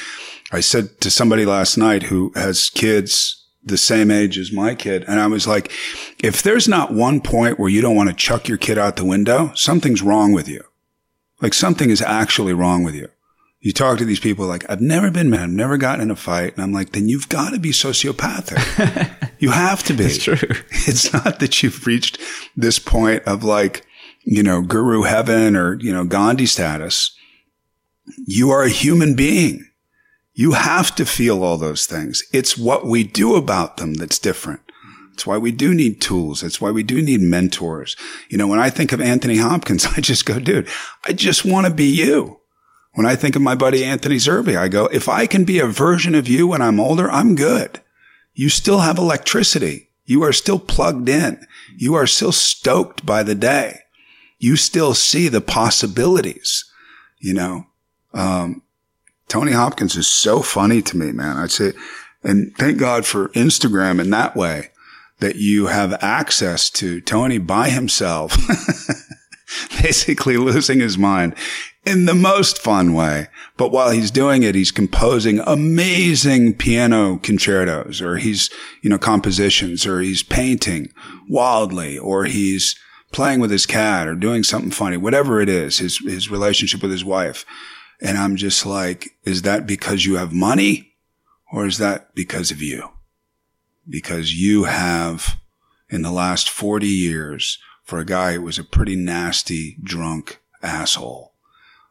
I 0.51 0.59
said 0.59 1.01
to 1.01 1.09
somebody 1.09 1.45
last 1.45 1.77
night 1.77 2.03
who 2.03 2.31
has 2.35 2.69
kids 2.69 3.43
the 3.63 3.75
same 3.75 4.11
age 4.11 4.37
as 4.37 4.51
my 4.51 4.75
kid, 4.75 5.03
and 5.07 5.19
I 5.19 5.25
was 5.25 5.47
like, 5.47 5.71
if 6.23 6.43
there's 6.43 6.67
not 6.67 6.93
one 6.93 7.21
point 7.21 7.57
where 7.59 7.69
you 7.71 7.81
don't 7.81 7.95
want 7.95 8.09
to 8.09 8.15
chuck 8.15 8.47
your 8.47 8.59
kid 8.59 8.77
out 8.77 8.97
the 8.97 9.03
window, 9.03 9.51
something's 9.55 10.03
wrong 10.03 10.31
with 10.31 10.47
you. 10.47 10.61
Like 11.41 11.55
something 11.55 11.89
is 11.89 12.03
actually 12.03 12.53
wrong 12.53 12.83
with 12.83 12.93
you. 12.93 13.07
You 13.67 13.73
talk 13.73 13.97
to 13.97 14.05
these 14.05 14.21
people 14.21 14.45
like, 14.45 14.63
I've 14.69 14.79
never 14.79 15.11
been 15.11 15.29
mad, 15.29 15.41
I've 15.41 15.49
never 15.49 15.75
gotten 15.75 15.99
in 15.99 16.09
a 16.09 16.15
fight. 16.15 16.53
And 16.53 16.63
I'm 16.63 16.71
like, 16.71 16.93
then 16.93 17.09
you've 17.09 17.27
got 17.27 17.49
to 17.49 17.59
be 17.59 17.71
sociopathic. 17.71 19.29
you 19.39 19.51
have 19.51 19.83
to 19.83 19.93
be. 19.93 20.05
It's 20.05 20.23
true. 20.23 20.37
It's 20.87 21.11
not 21.11 21.39
that 21.39 21.61
you've 21.61 21.85
reached 21.85 22.17
this 22.55 22.79
point 22.79 23.23
of 23.23 23.43
like, 23.43 23.85
you 24.23 24.41
know, 24.41 24.61
guru 24.61 25.01
heaven 25.01 25.57
or, 25.57 25.73
you 25.81 25.91
know, 25.91 26.05
Gandhi 26.05 26.45
status. 26.45 27.13
You 28.25 28.51
are 28.51 28.63
a 28.63 28.69
human 28.69 29.17
being. 29.17 29.69
You 30.33 30.53
have 30.53 30.95
to 30.95 31.05
feel 31.05 31.43
all 31.43 31.57
those 31.57 31.85
things. 31.85 32.23
It's 32.31 32.57
what 32.57 32.85
we 32.85 33.03
do 33.03 33.35
about 33.35 33.75
them 33.75 33.95
that's 33.95 34.17
different. 34.17 34.61
It's 35.11 35.27
why 35.27 35.37
we 35.37 35.51
do 35.51 35.73
need 35.73 35.99
tools. 35.99 36.41
It's 36.41 36.61
why 36.61 36.71
we 36.71 36.83
do 36.83 37.01
need 37.01 37.19
mentors. 37.19 37.97
You 38.29 38.37
know, 38.37 38.47
when 38.47 38.59
I 38.59 38.69
think 38.69 38.93
of 38.93 39.01
Anthony 39.01 39.39
Hopkins, 39.39 39.85
I 39.97 39.99
just 39.99 40.25
go, 40.25 40.39
dude, 40.39 40.69
I 41.05 41.11
just 41.11 41.43
want 41.43 41.67
to 41.67 41.73
be 41.73 41.93
you. 41.93 42.39
When 42.97 43.05
I 43.05 43.15
think 43.15 43.35
of 43.35 43.43
my 43.43 43.53
buddy 43.53 43.85
Anthony 43.85 44.15
Zerbe, 44.15 44.57
I 44.57 44.69
go, 44.69 44.87
if 44.87 45.07
I 45.07 45.27
can 45.27 45.43
be 45.43 45.59
a 45.59 45.67
version 45.67 46.15
of 46.15 46.27
you 46.27 46.47
when 46.47 46.63
I'm 46.63 46.79
older, 46.79 47.11
I'm 47.11 47.35
good. 47.35 47.79
You 48.33 48.49
still 48.49 48.79
have 48.79 48.97
electricity. 48.97 49.91
You 50.05 50.23
are 50.23 50.33
still 50.33 50.57
plugged 50.57 51.07
in. 51.07 51.45
You 51.77 51.93
are 51.93 52.07
still 52.07 52.31
stoked 52.31 53.05
by 53.05 53.21
the 53.21 53.35
day. 53.35 53.81
You 54.39 54.55
still 54.55 54.95
see 54.95 55.27
the 55.27 55.41
possibilities, 55.41 56.65
you 57.19 57.35
know. 57.35 57.67
Um, 58.15 58.63
Tony 59.27 59.51
Hopkins 59.51 59.95
is 59.95 60.07
so 60.07 60.41
funny 60.41 60.81
to 60.81 60.97
me, 60.97 61.11
man. 61.11 61.37
I'd 61.37 61.51
say, 61.51 61.73
and 62.23 62.51
thank 62.57 62.79
God 62.79 63.05
for 63.05 63.29
Instagram 63.29 64.01
in 64.01 64.09
that 64.09 64.35
way 64.35 64.71
that 65.19 65.35
you 65.35 65.67
have 65.67 66.01
access 66.01 66.71
to 66.71 66.99
Tony 67.01 67.37
by 67.37 67.69
himself, 67.69 68.35
basically 69.83 70.37
losing 70.37 70.79
his 70.79 70.97
mind 70.97 71.35
in 71.87 72.05
the 72.05 72.13
most 72.13 72.57
fun 72.59 72.93
way. 72.93 73.27
But 73.55 73.71
while 73.71 73.91
he's 73.91 74.11
doing 74.11 74.43
it, 74.43 74.55
he's 74.55 74.71
composing 74.71 75.39
amazing 75.39 76.55
piano 76.55 77.17
concertos 77.19 78.01
or 78.01 78.17
he's, 78.17 78.49
you 78.81 78.89
know, 78.89 78.97
compositions 78.97 79.85
or 79.85 80.01
he's 80.01 80.21
painting 80.21 80.91
wildly 81.29 81.97
or 81.97 82.25
he's 82.25 82.75
playing 83.13 83.39
with 83.39 83.51
his 83.51 83.65
cat 83.65 84.05
or 84.05 84.15
doing 84.15 84.43
something 84.43 84.69
funny, 84.69 84.97
whatever 84.97 85.39
it 85.39 85.47
is, 85.47 85.77
his, 85.77 85.99
his 85.99 86.29
relationship 86.29 86.81
with 86.81 86.91
his 86.91 87.05
wife. 87.05 87.45
And 88.01 88.17
I'm 88.17 88.35
just 88.35 88.65
like, 88.65 89.11
is 89.23 89.43
that 89.43 89.65
because 89.65 90.05
you 90.05 90.17
have 90.17 90.33
money 90.33 90.93
or 91.53 91.65
is 91.65 91.77
that 91.77 92.13
because 92.13 92.51
of 92.51 92.61
you? 92.61 92.89
Because 93.87 94.33
you 94.33 94.65
have 94.65 95.39
in 95.89 96.01
the 96.01 96.11
last 96.11 96.49
40 96.49 96.85
years 96.85 97.59
for 97.85 97.99
a 97.99 98.05
guy 98.05 98.33
who 98.33 98.41
was 98.41 98.59
a 98.59 98.65
pretty 98.65 98.97
nasty 98.97 99.77
drunk 99.81 100.41
asshole 100.61 101.33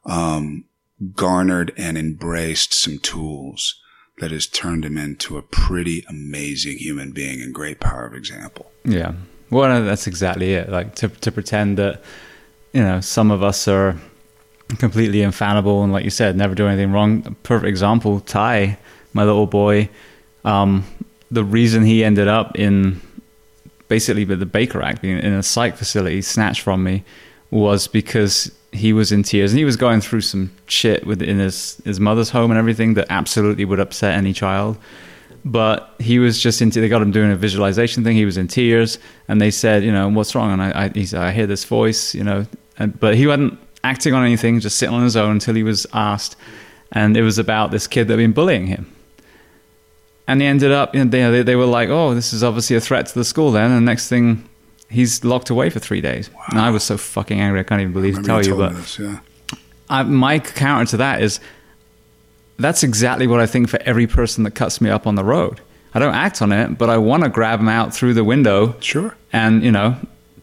um, 0.07 0.65
garnered 1.15 1.73
and 1.77 1.99
embraced 1.99 2.75
some 2.75 2.99
tools 2.99 3.81
that 4.19 4.31
has 4.31 4.47
turned 4.47 4.85
him 4.85 4.97
into 4.97 5.37
a 5.37 5.43
pretty 5.43 6.05
amazing 6.09 6.79
human 6.79 7.13
being 7.13 7.43
and 7.43 7.55
great 7.55 7.81
power 7.81 8.07
of 8.07 8.15
example. 8.15 8.71
Yeah. 8.85 9.13
Well, 9.51 9.85
that's 9.85 10.07
exactly 10.07 10.55
it. 10.55 10.71
Like 10.71 10.95
to, 10.97 11.09
to 11.09 11.31
pretend 11.31 11.77
that, 11.79 12.03
you 12.73 12.83
know, 12.83 13.01
some 13.01 13.31
of 13.31 13.43
us 13.43 13.69
are 13.69 13.97
completely 14.79 15.23
infallible 15.23 15.85
and, 15.85 15.93
like 15.93 16.05
you 16.05 16.11
said, 16.11 16.37
never 16.37 16.55
do 16.55 16.67
anything 16.67 16.93
wrong. 16.93 17.37
Perfect 17.43 17.69
example, 17.69 18.21
Ty, 18.21 18.79
my 19.13 19.25
little 19.25 19.47
boy, 19.47 19.89
um, 20.45 20.85
the 21.31 21.45
reason 21.45 21.85
he 21.85 22.03
ended 22.03 22.27
up 22.27 22.59
in 22.59 23.01
basically 23.89 24.25
with 24.25 24.41
the 24.41 24.47
Baker 24.47 24.83
Act, 24.83 25.03
being 25.03 25.19
in 25.19 25.33
a 25.33 25.43
psych 25.43 25.77
facility, 25.77 26.23
snatched 26.23 26.63
from 26.63 26.83
me, 26.83 27.05
was 27.51 27.87
because 27.87 28.51
he 28.73 28.93
was 28.93 29.13
in 29.13 29.23
tears 29.23 29.53
and 29.53 29.59
he 29.59 29.65
was 29.65 29.77
going 29.77 30.01
through 30.01 30.21
some 30.21 30.51
shit 30.67 31.07
within 31.07 31.39
his 31.39 31.81
his 31.85 32.01
mother's 32.01 32.31
home 32.31 32.51
and 32.51 32.59
everything 32.59 32.95
that 32.95 33.07
absolutely 33.11 33.65
would 33.65 33.81
upset 33.81 34.17
any 34.17 34.33
child. 34.33 34.79
But 35.45 35.95
he 36.01 36.19
was 36.19 36.41
just 36.41 36.61
into. 36.61 36.81
They 36.81 36.89
got 36.89 37.03
him 37.03 37.13
doing 37.13 37.31
a 37.31 37.37
visualization 37.37 38.03
thing. 38.03 38.17
He 38.17 38.25
was 38.25 38.37
in 38.37 38.49
tears, 38.49 38.99
and 39.29 39.41
they 39.41 39.53
said, 39.53 39.85
"You 39.85 39.93
know, 39.93 40.09
what's 40.09 40.35
wrong?" 40.35 40.53
And 40.53 40.61
I, 40.61 40.87
I, 40.87 40.89
he 40.89 41.07
said, 41.07 41.21
"I 41.21 41.31
hear 41.31 41.47
this 41.47 41.65
voice." 41.65 42.17
You 42.17 42.25
know, 42.25 42.47
and, 42.79 42.99
but 42.99 43.15
he 43.15 43.29
wasn't 43.29 43.59
acting 43.85 44.13
on 44.13 44.25
anything, 44.25 44.59
just 44.59 44.77
sitting 44.77 44.95
on 44.95 45.05
his 45.05 45.17
own 45.17 45.31
until 45.31 45.55
he 45.55 45.63
was 45.63 45.87
asked. 45.93 46.35
And 46.91 47.17
it 47.17 47.23
was 47.23 47.39
about 47.39 47.71
this 47.71 47.87
kid 47.87 48.09
that 48.09 48.15
had 48.15 48.19
been 48.19 48.33
bullying 48.33 48.67
him. 48.67 48.93
And 50.27 50.41
he 50.41 50.47
ended 50.47 50.73
up, 50.73 50.95
you 50.95 51.05
know, 51.05 51.31
they, 51.31 51.43
they 51.43 51.55
were 51.55 51.67
like, 51.67 51.91
"Oh, 51.91 52.13
this 52.13 52.33
is 52.33 52.43
obviously 52.43 52.75
a 52.75 52.81
threat 52.81 53.07
to 53.07 53.15
the 53.15 53.25
school." 53.25 53.53
Then, 53.53 53.71
and 53.71 53.87
the 53.87 53.91
next 53.93 54.09
thing, 54.09 54.49
he's 54.89 55.25
locked 55.25 55.51
away 55.51 55.71
for 55.71 55.79
three 55.79 56.01
days. 56.01 56.33
Wow. 56.33 56.45
And 56.51 56.61
I 56.61 56.71
was 56.71 56.83
so 56.83 56.97
fucking 56.97 57.41
angry. 57.41 57.61
I 57.61 57.63
can't 57.63 57.81
even 57.81 57.93
believe 57.93 58.17
to 58.17 58.23
tell 58.23 58.45
you, 58.45 58.57
but 58.57 58.75
this, 58.75 58.99
yeah. 58.99 59.21
I, 59.89 60.03
my 60.03 60.39
counter 60.39 60.91
to 60.93 60.97
that 60.99 61.23
is 61.23 61.41
that's 62.59 62.83
exactly 62.83 63.27
what 63.27 63.41
I 63.41 63.47
think 63.47 63.69
for 63.69 63.81
every 63.83 64.07
person 64.07 64.45
that 64.45 64.53
cuts 64.53 64.81
me 64.81 64.91
up 64.91 65.07
on 65.07 65.15
the 65.15 65.25
road. 65.25 65.61
I 65.95 65.99
don't 65.99 66.15
act 66.15 66.43
on 66.43 66.53
it, 66.53 66.77
but 66.77 66.91
I 66.91 66.99
want 66.99 67.23
to 67.23 67.29
grab 67.29 67.59
them 67.59 67.69
out 67.69 67.95
through 67.95 68.15
the 68.15 68.25
window. 68.25 68.77
Sure. 68.81 69.17
And 69.33 69.63
you 69.63 69.73
know, 69.73 69.97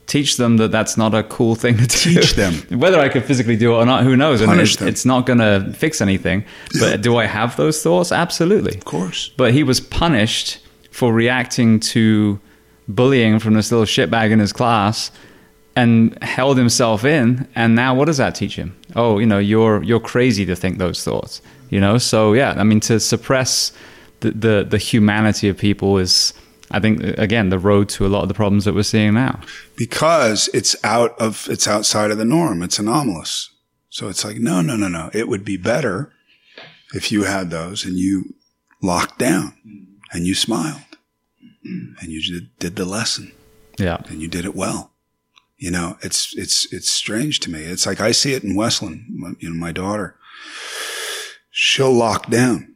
teach 0.08 0.38
them 0.38 0.58
that 0.58 0.72
that's 0.72 0.98
not 0.98 1.14
a 1.14 1.24
cool 1.24 1.56
thing 1.56 1.78
to 1.78 1.88
teach 1.88 2.34
them. 2.34 2.54
Whether 2.80 3.00
I 3.00 3.10
could 3.10 3.24
physically 3.24 3.56
do 3.56 3.74
it 3.74 3.78
or 3.78 3.86
not, 3.86 4.04
who 4.04 4.16
knows? 4.16 4.42
And 4.42 4.60
it's, 4.60 4.82
it's, 4.82 5.06
not 5.06 5.26
going 5.26 5.40
to 5.40 5.74
fix 5.74 6.02
anything. 6.02 6.46
But 6.80 6.90
yeah. 6.90 6.98
do 6.98 7.18
I 7.18 7.26
have 7.26 7.56
those 7.56 7.82
thoughts? 7.82 8.12
Absolutely. 8.12 8.76
Of 8.76 8.86
course. 8.86 9.30
But 9.38 9.54
he 9.54 9.64
was 9.64 9.80
punished 9.80 10.60
for 10.92 11.14
reacting 11.14 11.80
to 11.80 12.40
bullying 12.88 13.40
from 13.40 13.54
this 13.54 13.72
little 13.72 13.86
shitbag 13.86 14.32
in 14.32 14.40
his 14.40 14.54
class 14.54 15.12
and 15.76 16.22
held 16.24 16.58
himself 16.58 17.04
in. 17.04 17.48
And 17.56 17.76
now 17.76 17.96
what 17.96 18.06
does 18.06 18.18
that 18.18 18.36
teach 18.36 18.56
him? 18.56 18.76
Oh 18.96 19.20
you 19.20 19.26
know 19.26 19.40
you're 19.40 19.84
you're 19.84 20.00
crazy 20.00 20.46
to 20.46 20.56
think 20.56 20.78
those 20.78 21.04
thoughts 21.04 21.42
you 21.74 21.80
know? 21.80 21.98
So 21.98 22.34
yeah 22.34 22.54
i 22.58 22.64
mean 22.64 22.80
to 22.82 23.00
suppress 23.00 23.72
the 24.20 24.32
the, 24.32 24.68
the 24.70 24.78
humanity 24.78 25.50
of 25.50 25.58
people 25.58 25.98
is 25.98 26.34
i 26.72 26.80
think 26.80 27.02
again 27.18 27.50
the 27.50 27.60
road 27.60 27.90
to 27.90 28.06
a 28.06 28.10
lot 28.10 28.22
of 28.22 28.28
the 28.28 28.34
problems 28.34 28.66
that 28.66 28.76
we're 28.76 28.84
seeing 28.84 29.14
now. 29.14 29.40
Because 29.76 30.50
it's 30.54 30.76
out 30.84 31.20
of 31.20 31.48
it's 31.50 31.68
outside 31.68 32.12
of 32.12 32.18
the 32.18 32.26
norm. 32.26 32.62
It's 32.62 32.80
anomalous. 32.80 33.50
So 33.90 34.08
it's 34.08 34.24
like 34.24 34.38
no 34.38 34.62
no 34.62 34.76
no 34.76 34.88
no. 34.88 35.10
It 35.14 35.28
would 35.28 35.44
be 35.44 35.58
better 35.58 36.12
if 36.94 37.12
you 37.12 37.24
had 37.24 37.50
those 37.50 37.86
and 37.86 37.98
you 37.98 38.36
locked 38.82 39.18
down 39.18 39.54
and 40.12 40.28
you 40.28 40.36
smiled 40.36 40.82
and 42.00 42.12
you 42.12 42.22
did, 42.22 42.60
did 42.60 42.76
the 42.76 42.86
lesson. 42.86 43.32
Yeah. 43.78 43.98
And 44.08 44.22
you 44.22 44.28
did 44.28 44.46
it 44.46 44.56
well. 44.56 44.92
You 45.58 45.72
know, 45.72 45.98
it's, 46.02 46.36
it's, 46.38 46.72
it's 46.74 46.90
strange 46.90 47.40
to 47.42 47.52
me. 47.52 47.62
It's 47.62 47.86
like 47.86 48.02
I 48.02 48.12
see 48.12 48.34
it 48.34 48.44
in 48.44 48.56
Westlyn, 48.56 49.06
you 49.40 49.50
know, 49.50 49.56
my 49.56 49.72
daughter, 49.72 50.18
she'll 51.52 51.94
lock 51.94 52.30
down. 52.30 52.74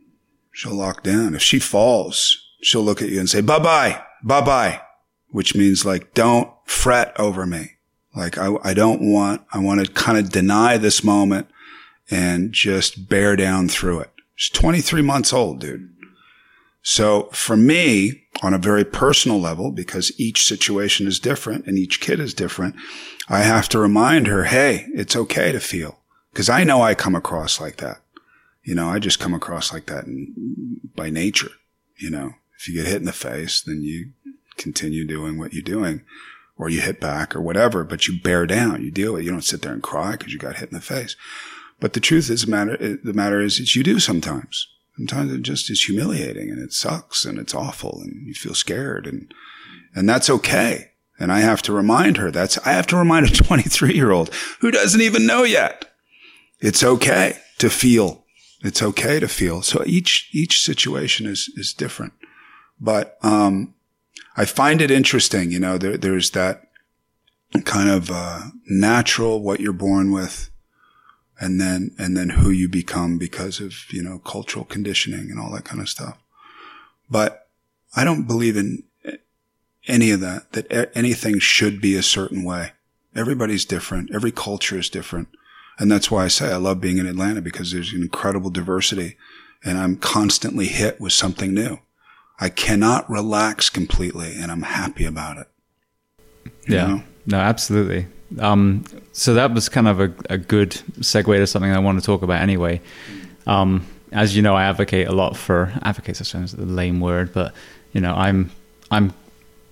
She'll 0.54 0.76
lock 0.76 1.04
down. 1.04 1.36
If 1.36 1.42
she 1.42 1.60
falls, 1.60 2.38
she'll 2.62 2.84
look 2.84 3.02
at 3.02 3.10
you 3.10 3.20
and 3.20 3.30
say, 3.30 3.42
bye 3.42 3.60
bye, 3.60 4.02
bye 4.24 4.42
bye, 4.42 4.82
which 5.30 5.56
means 5.56 5.86
like, 5.86 6.14
don't 6.14 6.50
fret 6.66 7.14
over 7.20 7.46
me. 7.46 7.74
Like 8.16 8.38
I, 8.38 8.56
I 8.64 8.74
don't 8.74 9.02
want, 9.02 9.44
I 9.52 9.60
want 9.60 9.86
to 9.86 9.92
kind 9.92 10.18
of 10.18 10.32
deny 10.32 10.78
this 10.78 11.04
moment 11.04 11.48
and 12.10 12.52
just 12.52 13.10
bear 13.10 13.36
down 13.36 13.68
through 13.68 14.00
it. 14.00 14.12
She's 14.36 14.58
23 14.58 15.02
months 15.02 15.34
old, 15.34 15.60
dude. 15.60 15.94
So 16.90 17.24
for 17.34 17.58
me, 17.58 18.24
on 18.42 18.54
a 18.54 18.58
very 18.58 18.86
personal 18.86 19.42
level, 19.42 19.72
because 19.72 20.18
each 20.18 20.46
situation 20.46 21.06
is 21.06 21.20
different 21.20 21.68
and 21.68 21.78
each 21.78 22.00
kid 22.00 22.18
is 22.22 22.34
different, 22.34 22.76
I 23.28 23.40
have 23.40 23.68
to 23.70 23.78
remind 23.78 24.28
her, 24.28 24.46
Hey, 24.46 24.86
it's 24.94 25.14
okay 25.14 25.52
to 25.52 25.60
feel. 25.60 26.00
Cause 26.34 26.48
I 26.48 26.64
know 26.64 26.82
I 26.82 26.96
come 26.96 27.14
across 27.14 27.60
like 27.60 27.76
that. 27.78 27.98
You 28.64 28.74
know, 28.74 28.88
I 28.88 29.00
just 29.00 29.20
come 29.20 29.34
across 29.34 29.74
like 29.74 29.88
that 29.88 30.06
in, 30.06 30.80
by 30.96 31.10
nature. 31.10 31.52
You 31.98 32.10
know, 32.10 32.36
if 32.58 32.70
you 32.70 32.76
get 32.76 32.88
hit 32.88 33.02
in 33.02 33.06
the 33.06 33.12
face, 33.12 33.60
then 33.60 33.82
you 33.82 34.12
continue 34.56 35.06
doing 35.06 35.38
what 35.38 35.52
you're 35.52 35.62
doing 35.62 36.04
or 36.58 36.70
you 36.70 36.80
hit 36.80 37.02
back 37.02 37.36
or 37.36 37.42
whatever, 37.42 37.84
but 37.84 38.08
you 38.08 38.18
bear 38.22 38.46
down, 38.46 38.82
you 38.82 38.92
deal 38.92 39.12
with 39.12 39.24
it. 39.24 39.26
You 39.26 39.32
don't 39.32 39.42
sit 39.42 39.62
there 39.62 39.74
and 39.74 39.84
cry 39.84 40.12
because 40.12 40.32
you 40.32 40.40
got 40.40 40.56
hit 40.56 40.70
in 40.70 40.76
the 40.76 40.82
face. 40.82 41.18
But 41.82 41.92
the 41.92 42.00
truth 42.00 42.30
is 42.30 42.46
the 42.46 42.52
matter, 42.52 42.78
the 42.78 43.14
matter 43.14 43.42
is, 43.42 43.60
is 43.60 43.76
you 43.76 43.84
do 43.84 44.00
sometimes. 44.00 44.70
Sometimes 44.98 45.32
it 45.32 45.44
just 45.44 45.70
is 45.70 45.84
humiliating 45.84 46.50
and 46.50 46.60
it 46.60 46.74
sucks 46.74 47.24
and 47.24 47.38
it's 47.38 47.54
awful 47.54 48.02
and 48.02 48.26
you 48.26 48.34
feel 48.34 48.56
scared 48.56 49.06
and, 49.06 49.32
and 49.94 50.10
that's 50.10 50.28
okay. 50.28 50.92
And 51.20 51.32
I 51.32 51.40
have 51.42 51.62
to 51.64 51.74
remind 51.74 52.18
her 52.18 52.32
that's, 52.32 52.58
I 52.66 52.72
have 52.72 52.88
to 52.88 52.98
remind 52.98 53.28
a 53.28 53.30
23 53.34 53.94
year 53.94 54.12
old 54.12 54.34
who 54.60 54.72
doesn't 54.72 55.02
even 55.02 55.28
know 55.28 55.44
yet. 55.44 55.86
It's 56.60 56.84
okay 56.84 57.38
to 57.60 57.70
feel. 57.70 58.26
It's 58.64 58.82
okay 58.82 59.20
to 59.20 59.28
feel. 59.28 59.62
So 59.62 59.84
each, 59.86 60.30
each 60.34 60.62
situation 60.62 61.28
is, 61.28 61.48
is 61.56 61.74
different. 61.74 62.14
But, 62.80 63.18
um, 63.22 63.76
I 64.36 64.46
find 64.46 64.82
it 64.82 64.90
interesting, 64.90 65.52
you 65.52 65.60
know, 65.60 65.78
there, 65.78 65.98
there's 65.98 66.32
that 66.32 66.64
kind 67.66 67.90
of, 67.90 68.10
uh, 68.10 68.42
natural, 68.68 69.44
what 69.44 69.60
you're 69.60 69.74
born 69.74 70.12
with 70.12 70.50
and 71.40 71.62
then 71.62 71.92
and 71.98 72.18
then 72.18 72.30
who 72.30 72.50
you 72.50 72.68
become 72.68 73.18
because 73.18 73.60
of 73.60 73.92
you 73.92 74.02
know 74.02 74.20
cultural 74.20 74.66
conditioning 74.66 75.30
and 75.30 75.40
all 75.40 75.52
that 75.52 75.66
kind 75.66 75.82
of 75.82 75.90
stuff. 75.90 76.18
But 77.10 77.48
i 77.96 78.04
don't 78.04 78.28
believe 78.28 78.58
in 78.58 78.84
any 79.88 80.12
of 80.12 80.20
that 80.20 80.52
that 80.52 80.92
anything 80.96 81.40
should 81.40 81.80
be 81.82 81.96
a 81.96 82.04
certain 82.04 82.44
way. 82.44 82.72
Everybody's 83.16 83.66
different. 83.66 84.12
Every 84.14 84.32
culture 84.32 84.78
is 84.78 84.90
different. 84.90 85.30
And 85.80 85.92
that's 85.92 86.10
why 86.10 86.26
i 86.26 86.28
say 86.28 86.52
i 86.52 86.58
love 86.58 86.82
being 86.82 86.98
in 86.98 87.08
atlanta 87.08 87.42
because 87.42 87.72
there's 87.72 87.94
an 87.94 88.02
incredible 88.02 88.50
diversity 88.50 89.16
and 89.64 89.78
i'm 89.78 89.96
constantly 89.96 90.68
hit 90.68 91.00
with 91.00 91.14
something 91.14 91.54
new. 91.54 91.80
I 92.40 92.50
cannot 92.50 93.10
relax 93.10 93.70
completely 93.70 94.36
and 94.36 94.52
i'm 94.52 94.64
happy 94.64 95.06
about 95.06 95.38
it. 95.38 95.48
Yeah. 96.68 96.88
Know? 96.88 97.04
no 97.28 97.38
absolutely 97.38 98.08
um, 98.40 98.84
so 99.14 99.34
that 99.34 99.54
was 99.54 99.70
kind 99.70 99.88
of 99.88 100.00
a, 100.00 100.14
a, 100.30 100.38
good 100.38 100.72
segue 101.00 101.38
to 101.38 101.48
something 101.48 101.72
I 101.72 101.80
want 101.80 102.00
to 102.00 102.06
talk 102.06 102.22
about 102.22 102.42
anyway. 102.42 102.82
Um, 103.46 103.88
as 104.12 104.36
you 104.36 104.42
know, 104.42 104.56
I 104.56 104.66
advocate 104.66 105.08
a 105.08 105.14
lot 105.14 105.38
for 105.38 105.72
advocates. 105.84 106.28
Suppose 106.28 106.52
the 106.52 106.66
lame 106.66 107.00
word, 107.00 107.34
but 107.34 107.54
you 107.94 108.02
know, 108.02 108.14
I'm 108.14 108.52
I'm 108.92 109.14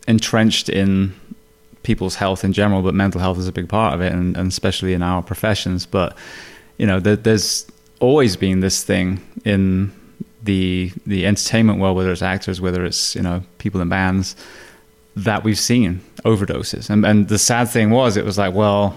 entrenched 0.08 0.70
in 0.70 1.14
people's 1.84 2.16
health 2.16 2.44
in 2.44 2.54
general, 2.54 2.82
but 2.82 2.94
mental 2.94 3.22
health 3.22 3.38
is 3.38 3.48
a 3.48 3.52
big 3.52 3.70
part 3.70 3.94
of 3.94 4.02
it, 4.02 4.12
and, 4.12 4.36
and 4.38 4.48
especially 4.48 4.94
in 4.94 5.04
our 5.04 5.22
professions. 5.22 5.86
But 5.86 6.18
you 6.78 6.86
know, 6.86 7.00
there, 7.00 7.16
there's 7.16 7.68
always 8.00 8.38
been 8.38 8.62
this 8.62 8.84
thing 8.84 9.22
in 9.44 9.92
the 10.44 10.92
the 11.06 11.26
entertainment 11.26 11.80
world, 11.80 11.98
whether 11.98 12.12
it's 12.12 12.22
actors, 12.22 12.62
whether 12.62 12.86
it's 12.86 13.16
you 13.16 13.22
know 13.22 13.44
people 13.58 13.82
in 13.82 13.90
bands, 13.90 14.36
that 15.16 15.44
we've 15.44 15.60
seen 15.60 16.02
overdoses. 16.26 16.90
And 16.90 17.06
and 17.06 17.30
the 17.30 17.40
sad 17.40 17.70
thing 17.70 17.92
was, 17.92 18.18
it 18.18 18.26
was 18.26 18.38
like, 18.38 18.54
well, 18.54 18.96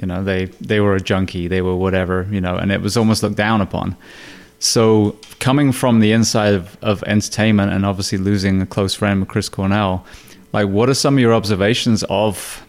you 0.00 0.06
know, 0.06 0.24
they 0.24 0.46
they 0.60 0.80
were 0.80 0.96
a 0.96 1.00
junkie, 1.00 1.46
they 1.46 1.62
were 1.62 1.76
whatever, 1.76 2.26
you 2.30 2.40
know, 2.40 2.56
and 2.56 2.72
it 2.72 2.80
was 2.80 2.96
almost 2.96 3.22
looked 3.22 3.36
down 3.36 3.60
upon. 3.60 3.96
So 4.58 5.16
coming 5.40 5.72
from 5.72 6.00
the 6.00 6.12
inside 6.12 6.54
of, 6.54 6.76
of 6.82 7.02
entertainment 7.04 7.72
and 7.72 7.84
obviously 7.84 8.18
losing 8.18 8.62
a 8.62 8.66
close 8.66 8.94
friend, 8.94 9.28
Chris 9.28 9.48
Cornell, 9.48 10.06
like 10.52 10.68
what 10.68 10.88
are 10.88 10.94
some 10.94 11.14
of 11.14 11.20
your 11.20 11.34
observations 11.34 12.04
of 12.08 12.64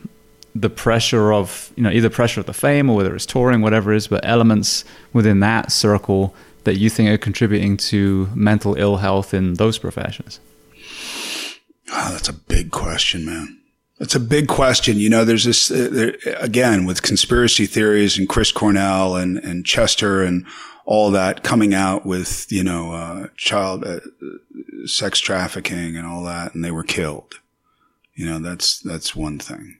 the 0.56 0.70
pressure 0.70 1.34
of 1.34 1.72
you 1.76 1.84
know 1.84 1.90
either 1.90 2.10
pressure 2.10 2.40
of 2.40 2.46
the 2.46 2.54
fame 2.54 2.90
or 2.90 2.96
whether 2.98 3.16
it's 3.16 3.26
touring, 3.26 3.62
whatever 3.62 3.94
it 3.94 3.98
is, 3.98 4.08
but 4.08 4.24
elements 4.26 4.84
within 5.14 5.40
that 5.40 5.72
circle 5.72 6.36
that 6.66 6.78
you 6.78 6.90
think 6.90 7.10
are 7.10 7.18
contributing 7.18 7.78
to 7.78 8.30
mental 8.34 8.76
ill 8.76 8.98
health 8.98 9.34
in 9.34 9.56
those 9.56 9.78
professions? 9.78 10.40
Oh, 11.92 12.10
that's 12.12 12.30
a 12.30 12.34
big 12.34 12.72
question, 12.72 13.26
man. 13.26 13.60
That's 14.00 14.16
a 14.16 14.20
big 14.20 14.48
question. 14.48 14.98
You 14.98 15.10
know, 15.10 15.24
there's 15.24 15.44
this, 15.44 15.70
uh, 15.70 15.88
there, 15.92 16.16
again, 16.40 16.86
with 16.86 17.04
conspiracy 17.04 17.66
theories 17.66 18.18
and 18.18 18.28
Chris 18.28 18.52
Cornell 18.52 19.16
and, 19.16 19.38
and 19.38 19.66
Chester 19.66 20.24
and 20.24 20.46
all 20.86 21.12
that 21.12 21.44
coming 21.44 21.74
out 21.74 22.06
with, 22.06 22.52
you 22.52 22.64
know, 22.64 22.92
uh, 22.92 23.28
child 23.38 23.86
uh, 23.86 24.00
sex 24.86 25.20
trafficking 25.20 25.96
and 25.96 26.06
all 26.06 26.24
that, 26.24 26.54
and 26.54 26.64
they 26.66 26.72
were 26.72 26.84
killed. 26.84 27.36
You 28.16 28.26
know, 28.26 28.40
that's, 28.40 28.80
that's 28.80 29.16
one 29.16 29.40
thing. 29.40 29.78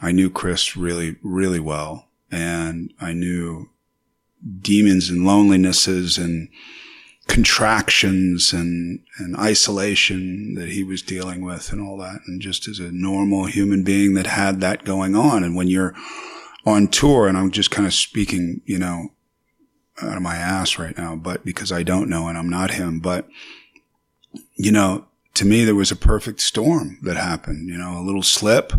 I 0.00 0.12
knew 0.12 0.30
Chris 0.30 0.76
really, 0.76 1.16
really 1.22 1.60
well, 1.60 2.08
and 2.30 2.92
I 3.00 3.12
knew 3.12 3.70
demons 4.60 5.10
and 5.10 5.20
lonelinesses 5.20 6.22
and 6.22 6.48
contractions 7.28 8.52
and, 8.52 9.00
and 9.18 9.36
isolation 9.36 10.54
that 10.54 10.70
he 10.70 10.82
was 10.82 11.02
dealing 11.02 11.40
with 11.44 11.72
and 11.72 11.80
all 11.80 11.96
that. 11.98 12.20
And 12.26 12.40
just 12.40 12.68
as 12.68 12.78
a 12.78 12.92
normal 12.92 13.46
human 13.46 13.84
being 13.84 14.14
that 14.14 14.26
had 14.26 14.60
that 14.60 14.84
going 14.84 15.14
on. 15.14 15.44
And 15.44 15.54
when 15.54 15.68
you're 15.68 15.94
on 16.66 16.88
tour, 16.88 17.28
and 17.28 17.38
I'm 17.38 17.50
just 17.50 17.70
kind 17.70 17.86
of 17.86 17.94
speaking, 17.94 18.60
you 18.64 18.78
know, 18.78 19.12
out 20.00 20.16
of 20.16 20.22
my 20.22 20.36
ass 20.36 20.78
right 20.78 20.96
now, 20.96 21.16
but 21.16 21.44
because 21.44 21.70
I 21.70 21.82
don't 21.82 22.08
know 22.08 22.28
and 22.28 22.36
I'm 22.36 22.48
not 22.48 22.72
him, 22.72 23.00
but 23.00 23.28
you 24.56 24.72
know, 24.72 25.06
to 25.34 25.44
me, 25.44 25.64
there 25.64 25.74
was 25.74 25.90
a 25.90 25.96
perfect 25.96 26.40
storm 26.40 26.98
that 27.02 27.16
happened, 27.16 27.68
you 27.68 27.78
know, 27.78 27.98
a 27.98 28.04
little 28.04 28.22
slip 28.22 28.72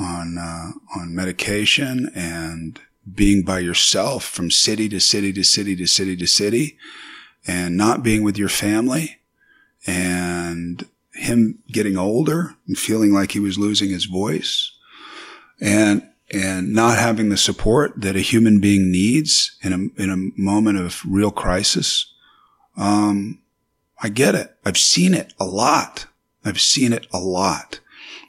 on, 0.00 0.36
uh, 0.38 0.72
on 0.98 1.14
medication 1.14 2.10
and 2.14 2.80
being 3.12 3.42
by 3.42 3.58
yourself 3.60 4.24
from 4.24 4.50
city 4.50 4.88
to 4.88 5.00
city 5.00 5.32
to 5.32 5.44
city 5.44 5.76
to 5.76 5.86
city 5.86 6.16
to 6.16 6.26
city 6.26 6.78
and 7.46 7.76
not 7.76 8.02
being 8.02 8.22
with 8.22 8.38
your 8.38 8.48
family 8.48 9.18
and 9.86 10.86
him 11.12 11.58
getting 11.70 11.96
older 11.96 12.56
and 12.66 12.78
feeling 12.78 13.12
like 13.12 13.32
he 13.32 13.40
was 13.40 13.58
losing 13.58 13.90
his 13.90 14.06
voice 14.06 14.72
and 15.60 16.08
and 16.32 16.72
not 16.72 16.98
having 16.98 17.28
the 17.28 17.36
support 17.36 17.92
that 18.00 18.16
a 18.16 18.20
human 18.20 18.58
being 18.58 18.90
needs 18.90 19.56
in 19.62 19.72
a 19.72 20.02
in 20.02 20.10
a 20.10 20.40
moment 20.40 20.78
of 20.78 21.02
real 21.06 21.30
crisis 21.30 22.12
um 22.76 23.38
I 24.04 24.10
get 24.10 24.34
it. 24.34 24.54
I've 24.66 24.76
seen 24.76 25.14
it 25.14 25.32
a 25.40 25.46
lot. 25.46 26.06
I've 26.44 26.60
seen 26.60 26.92
it 26.92 27.06
a 27.10 27.18
lot. 27.18 27.80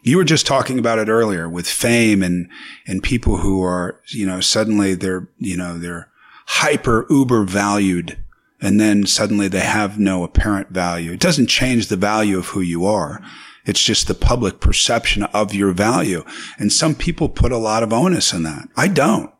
You 0.03 0.15
were 0.15 0.23
just 0.23 0.47
talking 0.47 0.79
about 0.79 0.99
it 0.99 1.09
earlier 1.09 1.49
with 1.49 1.67
fame 1.67 2.23
and, 2.23 2.49
and 2.87 3.03
people 3.03 3.37
who 3.37 3.61
are, 3.61 3.99
you 4.07 4.25
know, 4.25 4.39
suddenly 4.39 4.93
they're, 4.93 5.27
you 5.37 5.57
know, 5.57 5.77
they're 5.77 6.09
hyper 6.45 7.05
uber 7.09 7.43
valued 7.43 8.17
and 8.65 8.79
then 8.79 9.05
suddenly 9.05 9.47
they 9.47 9.59
have 9.59 9.99
no 9.99 10.23
apparent 10.23 10.69
value. 10.69 11.11
It 11.11 11.19
doesn't 11.19 11.47
change 11.47 11.85
the 11.87 11.95
value 11.95 12.39
of 12.39 12.47
who 12.47 12.61
you 12.61 12.83
are. 12.83 13.21
It's 13.63 13.83
just 13.83 14.07
the 14.07 14.15
public 14.15 14.59
perception 14.59 15.21
of 15.21 15.53
your 15.53 15.71
value. 15.71 16.25
And 16.57 16.73
some 16.73 16.95
people 16.95 17.29
put 17.29 17.51
a 17.51 17.59
lot 17.59 17.83
of 17.83 17.93
onus 17.93 18.33
in 18.33 18.41
that. 18.41 18.67
I 18.75 18.87
don't. 18.87 19.31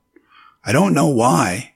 I 0.63 0.71
don't 0.71 0.93
know 0.93 1.07
why. 1.07 1.73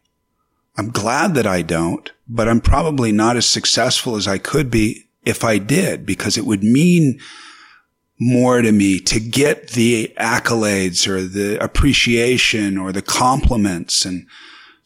I'm 0.78 0.92
glad 0.92 1.34
that 1.34 1.48
I 1.48 1.64
don't, 1.64 2.12
but 2.28 2.48
I'm 2.48 2.62
probably 2.62 3.12
not 3.12 3.36
as 3.36 3.48
successful 3.48 4.16
as 4.16 4.28
I 4.28 4.38
could 4.38 4.70
be 4.70 5.10
if 5.26 5.44
I 5.44 5.58
did 5.58 6.06
because 6.06 6.38
it 6.38 6.46
would 6.46 6.64
mean 6.64 7.20
more 8.20 8.62
to 8.62 8.72
me 8.72 9.00
to 9.00 9.20
get 9.20 9.70
the 9.70 10.14
accolades 10.20 11.08
or 11.08 11.24
the 11.24 11.58
appreciation 11.64 12.78
or 12.78 12.92
the 12.92 13.02
compliments 13.02 14.06
and 14.06 14.28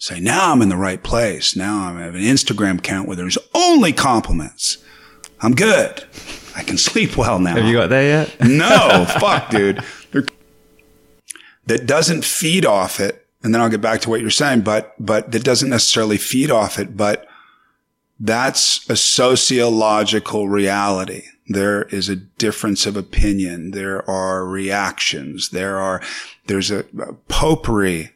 say, 0.04 0.20
now 0.20 0.52
I'm 0.52 0.62
in 0.62 0.68
the 0.68 0.76
right 0.76 1.02
place. 1.02 1.56
Now 1.56 1.96
I 1.96 2.02
have 2.02 2.14
an 2.14 2.22
Instagram 2.22 2.80
account 2.80 3.08
where 3.08 3.16
there's 3.16 3.38
only 3.54 3.94
compliments. 3.94 4.78
I'm 5.40 5.56
good. 5.56 6.04
I 6.58 6.64
can 6.64 6.78
sleep 6.78 7.16
well 7.16 7.40
now. 7.40 7.56
Have 7.56 7.66
you 7.66 7.74
got 7.74 7.88
there 7.88 8.04
yet? 8.04 8.36
no, 8.42 9.06
fuck, 9.20 9.50
dude. 9.50 9.82
That 11.68 11.86
doesn't 11.86 12.26
feed 12.26 12.66
off 12.66 13.00
it. 13.00 13.26
And 13.44 13.54
then 13.54 13.62
I'll 13.62 13.70
get 13.70 13.80
back 13.80 14.02
to 14.02 14.10
what 14.10 14.20
you're 14.20 14.30
saying, 14.30 14.62
but, 14.62 14.94
but 15.00 15.32
that 15.32 15.46
doesn't 15.46 15.70
necessarily 15.70 16.18
feed 16.18 16.52
off 16.52 16.80
it, 16.80 16.98
but 16.98 17.26
that's 18.20 18.90
a 18.90 18.98
sociological 18.98 20.50
reality. 20.50 21.24
There 21.48 21.84
is 21.84 22.10
a 22.10 22.18
difference 22.18 22.86
of 22.86 22.98
opinion. 22.98 23.72
There 23.72 24.10
are 24.10 24.46
reactions. 24.46 25.50
There 25.50 25.78
are, 25.80 26.02
there's 26.48 26.72
a, 26.72 26.80
a 27.00 27.14
potpourri 27.28 28.13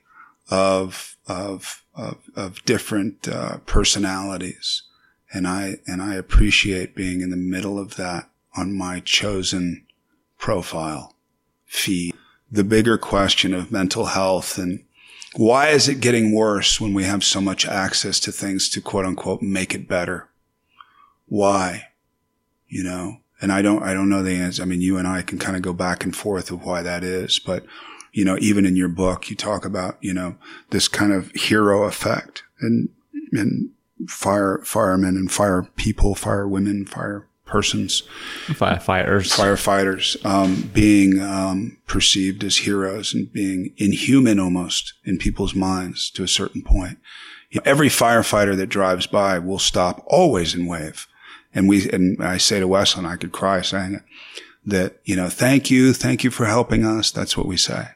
of, 0.49 1.17
of, 1.27 1.83
of, 1.95 2.17
of 2.35 2.63
different 2.65 3.27
uh, 3.27 3.57
personalities. 3.65 4.83
And 5.33 5.47
I, 5.47 5.75
and 5.85 6.01
I 6.01 6.15
appreciate 6.15 6.95
being 6.95 7.21
in 7.21 7.29
the 7.29 7.37
middle 7.37 7.77
of 7.79 7.95
that 7.97 8.29
on 8.55 8.77
my 8.77 9.01
chosen 9.01 9.85
profile 10.37 11.15
feed. 11.65 12.15
The 12.49 12.63
bigger 12.63 12.97
question 12.97 13.53
of 13.53 13.71
mental 13.71 14.05
health 14.05 14.57
and 14.57 14.83
why 15.35 15.69
is 15.69 15.87
it 15.87 15.99
getting 15.99 16.33
worse 16.33 16.79
when 16.81 16.93
we 16.93 17.03
have 17.03 17.23
so 17.23 17.41
much 17.41 17.67
access 17.67 18.19
to 18.21 18.31
things 18.31 18.69
to 18.69 18.81
quote 18.81 19.05
unquote 19.05 19.41
make 19.41 19.75
it 19.75 19.87
better? 19.87 20.29
Why? 21.27 21.89
You 22.67 22.83
know, 22.83 23.17
and 23.41 23.51
I 23.51 23.61
don't, 23.61 23.83
I 23.83 23.93
don't 23.93 24.09
know 24.09 24.23
the 24.23 24.35
answer. 24.35 24.63
I 24.63 24.65
mean, 24.65 24.81
you 24.81 24.97
and 24.97 25.07
I 25.07 25.21
can 25.21 25.37
kind 25.37 25.55
of 25.55 25.61
go 25.61 25.73
back 25.73 26.03
and 26.03 26.15
forth 26.15 26.49
of 26.49 26.63
why 26.63 26.81
that 26.81 27.03
is, 27.03 27.39
but 27.39 27.65
you 28.17 28.25
know, 28.25 28.35
even 28.41 28.65
in 28.65 28.75
your 28.75 28.87
book, 28.87 29.29
you 29.29 29.35
talk 29.35 29.63
about, 29.63 29.95
you 30.01 30.11
know, 30.11 30.37
this 30.71 30.87
kind 30.87 31.13
of 31.13 31.29
hero 31.33 31.83
effect 31.83 32.41
and, 32.59 32.89
and 33.31 33.69
fire, 34.07 34.59
firemen 34.63 35.15
and 35.15 35.31
fire 35.31 35.69
people, 35.75 36.15
fire 36.15 36.47
women, 36.47 36.83
fire 36.87 37.27
persons, 37.45 38.01
firefighters, 38.47 39.37
firefighters, 39.37 40.25
um, 40.25 40.71
being 40.73 41.21
um, 41.21 41.77
perceived 41.85 42.43
as 42.43 42.57
heroes 42.57 43.13
and 43.13 43.31
being 43.31 43.71
inhuman 43.77 44.39
almost 44.39 44.95
in 45.05 45.19
people's 45.19 45.53
minds 45.53 46.09
to 46.09 46.23
a 46.23 46.27
certain 46.27 46.63
point. 46.63 46.97
You 47.51 47.59
know, 47.59 47.69
every 47.69 47.87
firefighter 47.87 48.57
that 48.57 48.65
drives 48.65 49.05
by 49.05 49.37
will 49.37 49.59
stop 49.59 50.03
always 50.07 50.55
and 50.55 50.67
wave. 50.67 51.05
And 51.53 51.69
we, 51.69 51.87
and 51.91 52.23
I 52.23 52.37
say 52.37 52.59
to 52.59 52.67
Westlyn, 52.67 53.05
I 53.05 53.15
could 53.15 53.31
cry 53.31 53.61
saying 53.61 53.93
it, 53.93 54.01
that, 54.67 54.99
you 55.05 55.15
know, 55.15 55.29
thank 55.29 55.71
you, 55.71 55.93
thank 55.93 56.23
you 56.23 56.29
for 56.29 56.45
helping 56.45 56.85
us. 56.85 57.09
That's 57.09 57.37
what 57.37 57.47
we 57.47 57.57
say 57.57 57.87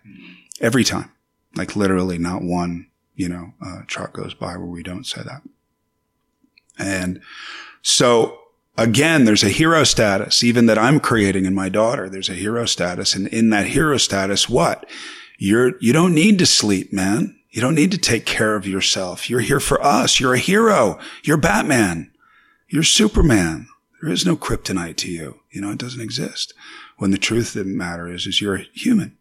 every 0.59 0.83
time. 0.83 1.11
Like 1.55 1.75
literally 1.75 2.17
not 2.17 2.41
one, 2.41 2.87
you 3.13 3.27
know, 3.27 3.53
uh, 3.63 3.81
truck 3.87 4.13
goes 4.13 4.33
by 4.33 4.55
where 4.55 4.65
we 4.65 4.81
don't 4.81 5.05
say 5.05 5.21
that. 5.21 5.41
And 6.79 7.21
so 7.81 8.39
again, 8.77 9.25
there's 9.25 9.43
a 9.43 9.49
hero 9.49 9.83
status, 9.83 10.45
even 10.45 10.65
that 10.67 10.77
I'm 10.77 11.01
creating 11.01 11.45
in 11.45 11.53
my 11.53 11.67
daughter. 11.67 12.09
There's 12.09 12.29
a 12.29 12.33
hero 12.33 12.65
status. 12.65 13.15
And 13.15 13.27
in 13.27 13.49
that 13.49 13.67
hero 13.67 13.97
status, 13.97 14.47
what? 14.47 14.89
You're, 15.37 15.73
you 15.81 15.91
don't 15.91 16.15
need 16.15 16.39
to 16.39 16.45
sleep, 16.45 16.93
man. 16.93 17.37
You 17.49 17.61
don't 17.61 17.75
need 17.75 17.91
to 17.91 17.97
take 17.97 18.25
care 18.25 18.55
of 18.55 18.65
yourself. 18.65 19.29
You're 19.29 19.41
here 19.41 19.59
for 19.59 19.83
us. 19.83 20.21
You're 20.21 20.35
a 20.35 20.39
hero. 20.39 20.99
You're 21.23 21.35
Batman. 21.35 22.11
You're 22.69 22.83
Superman. 22.83 23.67
There 24.01 24.11
is 24.11 24.25
no 24.25 24.37
kryptonite 24.37 24.95
to 24.97 25.11
you. 25.11 25.41
You 25.51 25.61
know, 25.61 25.71
it 25.71 25.77
doesn't 25.77 26.01
exist. 26.01 26.53
When 27.01 27.09
the 27.09 27.17
truth 27.17 27.55
of 27.55 27.65
the 27.65 27.71
matter 27.71 28.07
is, 28.07 28.27
is 28.27 28.41
you're 28.41 28.57
human. 28.75 29.17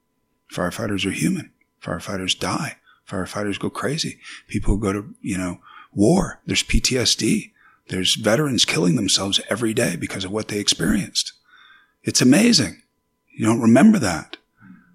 Firefighters 0.52 1.06
are 1.06 1.12
human. 1.12 1.50
Firefighters 1.82 2.38
die. 2.38 2.76
Firefighters 3.08 3.58
go 3.58 3.70
crazy. 3.70 4.20
People 4.48 4.76
go 4.76 4.92
to, 4.92 5.14
you 5.22 5.38
know, 5.38 5.60
war. 5.90 6.42
There's 6.44 6.62
PTSD. 6.62 7.52
There's 7.88 8.16
veterans 8.16 8.66
killing 8.66 8.96
themselves 8.96 9.40
every 9.48 9.72
day 9.72 9.96
because 9.96 10.26
of 10.26 10.30
what 10.30 10.48
they 10.48 10.58
experienced. 10.58 11.32
It's 12.02 12.20
amazing. 12.20 12.82
You 13.34 13.46
don't 13.46 13.62
remember 13.62 13.98
that. 13.98 14.36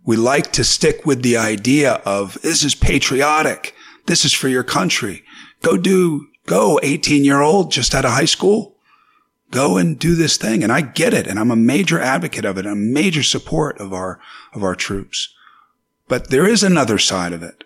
We 0.03 0.15
like 0.15 0.51
to 0.51 0.63
stick 0.63 1.07
with 1.07 1.23
the 1.23 1.37
idea 1.37 1.93
of 2.05 2.39
this 2.43 2.63
is 2.63 2.75
patriotic. 2.75 3.73
This 4.05 4.23
is 4.23 4.33
for 4.33 4.47
your 4.47 4.63
country. 4.63 5.23
Go 5.63 5.75
do, 5.75 6.27
go 6.45 6.79
18 6.83 7.25
year 7.25 7.41
old 7.41 7.71
just 7.71 7.95
out 7.95 8.05
of 8.05 8.11
high 8.11 8.25
school. 8.25 8.74
Go 9.55 9.77
and 9.77 9.97
do 9.97 10.15
this 10.15 10.35
thing. 10.37 10.63
And 10.63 10.71
I 10.71 10.81
get 10.81 11.13
it. 11.13 11.27
And 11.27 11.39
I'm 11.39 11.51
a 11.51 11.55
major 11.55 11.99
advocate 11.99 12.45
of 12.45 12.57
it, 12.57 12.65
a 12.65 12.75
major 12.75 13.23
support 13.23 13.79
of 13.79 13.93
our, 13.93 14.19
of 14.53 14.63
our 14.63 14.75
troops. 14.75 15.33
But 16.07 16.29
there 16.29 16.47
is 16.47 16.61
another 16.61 16.97
side 16.97 17.33
of 17.33 17.41
it. 17.41 17.63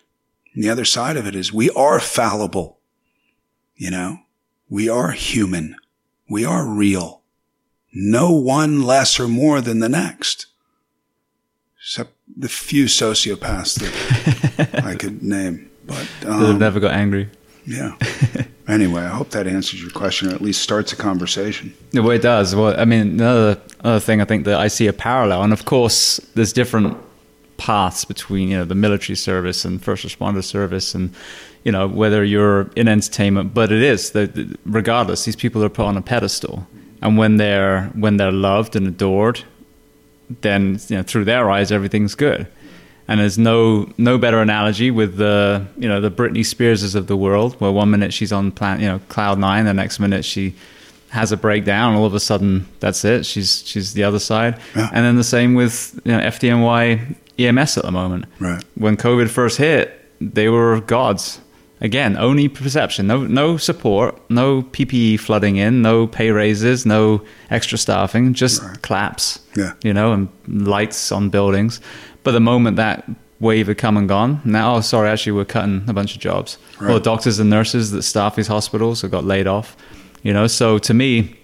And 0.53 0.63
the 0.63 0.69
other 0.69 0.85
side 0.85 1.17
of 1.17 1.25
it 1.25 1.35
is 1.35 1.51
we 1.51 1.69
are 1.71 1.99
fallible. 1.99 2.77
You 3.75 3.91
know, 3.91 4.19
we 4.69 4.87
are 4.87 5.11
human. 5.11 5.75
We 6.29 6.45
are 6.45 6.67
real. 6.67 7.21
No 7.91 8.31
one 8.31 8.83
less 8.83 9.19
or 9.19 9.27
more 9.27 9.61
than 9.61 9.79
the 9.79 9.89
next. 9.89 10.45
Except 11.79 12.11
the 12.37 12.49
few 12.49 12.85
sociopaths 12.85 13.79
that 13.79 14.85
I 14.85 14.95
could 14.95 15.23
name. 15.23 15.71
But, 15.87 16.07
um, 16.27 16.45
have 16.45 16.59
never 16.59 16.79
got 16.79 16.91
angry. 16.91 17.29
Yeah. 17.69 17.95
anyway, 18.67 19.03
I 19.03 19.09
hope 19.09 19.29
that 19.29 19.45
answers 19.45 19.81
your 19.81 19.91
question 19.91 20.29
or 20.29 20.33
at 20.33 20.41
least 20.41 20.61
starts 20.61 20.91
a 20.91 20.95
conversation. 20.95 21.73
Well, 21.93 22.09
it 22.09 22.23
does. 22.23 22.55
Well, 22.55 22.77
I 22.79 22.83
mean, 22.85 23.01
another, 23.01 23.61
another 23.81 23.99
thing 23.99 24.21
I 24.21 24.25
think 24.25 24.45
that 24.45 24.59
I 24.59 24.67
see 24.67 24.87
a 24.87 24.93
parallel, 24.93 25.43
and 25.43 25.53
of 25.53 25.65
course, 25.65 26.17
there's 26.33 26.51
different 26.51 26.97
paths 27.57 28.05
between, 28.05 28.49
you 28.49 28.57
know, 28.57 28.65
the 28.65 28.75
military 28.75 29.15
service 29.15 29.65
and 29.65 29.83
first 29.83 30.03
responder 30.03 30.43
service 30.43 30.95
and, 30.95 31.13
you 31.63 31.71
know, 31.71 31.87
whether 31.87 32.23
you're 32.23 32.71
in 32.75 32.87
entertainment, 32.87 33.53
but 33.53 33.71
it 33.71 33.83
is 33.83 34.11
that 34.11 34.57
regardless, 34.65 35.25
these 35.25 35.35
people 35.35 35.63
are 35.63 35.69
put 35.69 35.85
on 35.85 35.95
a 35.95 36.01
pedestal. 36.01 36.65
And 37.03 37.17
when 37.17 37.37
they're, 37.37 37.85
when 37.93 38.17
they're 38.17 38.31
loved 38.31 38.75
and 38.75 38.87
adored, 38.87 39.43
then, 40.41 40.79
you 40.87 40.97
know, 40.97 41.03
through 41.03 41.25
their 41.25 41.51
eyes, 41.51 41.71
everything's 41.71 42.15
good 42.15 42.47
and 43.09 43.19
there's 43.19 43.39
no 43.39 43.89
no 43.97 44.19
better 44.19 44.39
analogy 44.39 44.91
with 44.91 45.17
the 45.17 45.65
you 45.77 45.89
know 45.89 45.99
the 45.99 46.11
Britney 46.11 46.45
Spearses 46.45 46.95
of 46.95 47.07
the 47.07 47.17
world, 47.17 47.59
where 47.59 47.71
one 47.71 47.89
minute 47.89 48.13
she's 48.13 48.31
on 48.31 48.51
plan, 48.51 48.79
you 48.79 48.87
know 48.87 49.01
cloud 49.09 49.39
nine, 49.39 49.65
the 49.65 49.73
next 49.73 49.99
minute 49.99 50.23
she 50.23 50.53
has 51.09 51.31
a 51.31 51.37
breakdown, 51.37 51.95
all 51.95 52.05
of 52.05 52.13
a 52.13 52.19
sudden 52.19 52.67
that's 52.79 53.03
it. 53.03 53.25
She's 53.25 53.63
she's 53.65 53.93
the 53.93 54.03
other 54.03 54.19
side, 54.19 54.59
yeah. 54.75 54.89
and 54.93 55.03
then 55.03 55.15
the 55.15 55.23
same 55.23 55.55
with 55.55 55.99
you 56.05 56.11
know, 56.11 56.19
FDNY 56.19 57.15
EMS 57.39 57.77
at 57.79 57.83
the 57.83 57.91
moment. 57.91 58.25
Right. 58.39 58.63
When 58.75 58.95
COVID 58.95 59.27
first 59.29 59.57
hit, 59.57 59.99
they 60.21 60.47
were 60.47 60.79
gods. 60.79 61.41
Again, 61.81 62.17
only 62.17 62.49
perception, 62.49 63.07
no 63.07 63.25
no 63.25 63.57
support, 63.57 64.21
no 64.29 64.61
PPE 64.61 65.19
flooding 65.21 65.55
in, 65.55 65.81
no 65.81 66.05
pay 66.05 66.29
raises, 66.29 66.85
no 66.85 67.23
extra 67.49 67.77
staffing, 67.77 68.33
just 68.33 68.61
right. 68.61 68.81
claps. 68.83 69.39
Yeah. 69.55 69.73
You 69.81 69.93
know, 69.93 70.11
and 70.13 70.29
lights 70.47 71.11
on 71.11 71.29
buildings. 71.29 71.81
But 72.23 72.31
the 72.31 72.39
moment 72.39 72.77
that 72.77 73.09
wave 73.39 73.67
had 73.67 73.77
come 73.77 73.97
and 73.97 74.07
gone, 74.07 74.41
now, 74.43 74.75
oh, 74.75 74.81
sorry, 74.81 75.09
actually, 75.09 75.31
we're 75.33 75.45
cutting 75.45 75.83
a 75.87 75.93
bunch 75.93 76.15
of 76.15 76.21
jobs. 76.21 76.57
Right. 76.79 76.89
Well, 76.89 76.99
doctors 76.99 77.39
and 77.39 77.49
nurses 77.49 77.91
that 77.91 78.03
staff 78.03 78.35
these 78.35 78.47
hospitals 78.47 79.01
have 79.01 79.11
got 79.11 79.23
laid 79.23 79.47
off. 79.47 79.77
You 80.23 80.33
know, 80.33 80.47
so 80.47 80.77
to 80.79 80.93
me, 80.93 81.37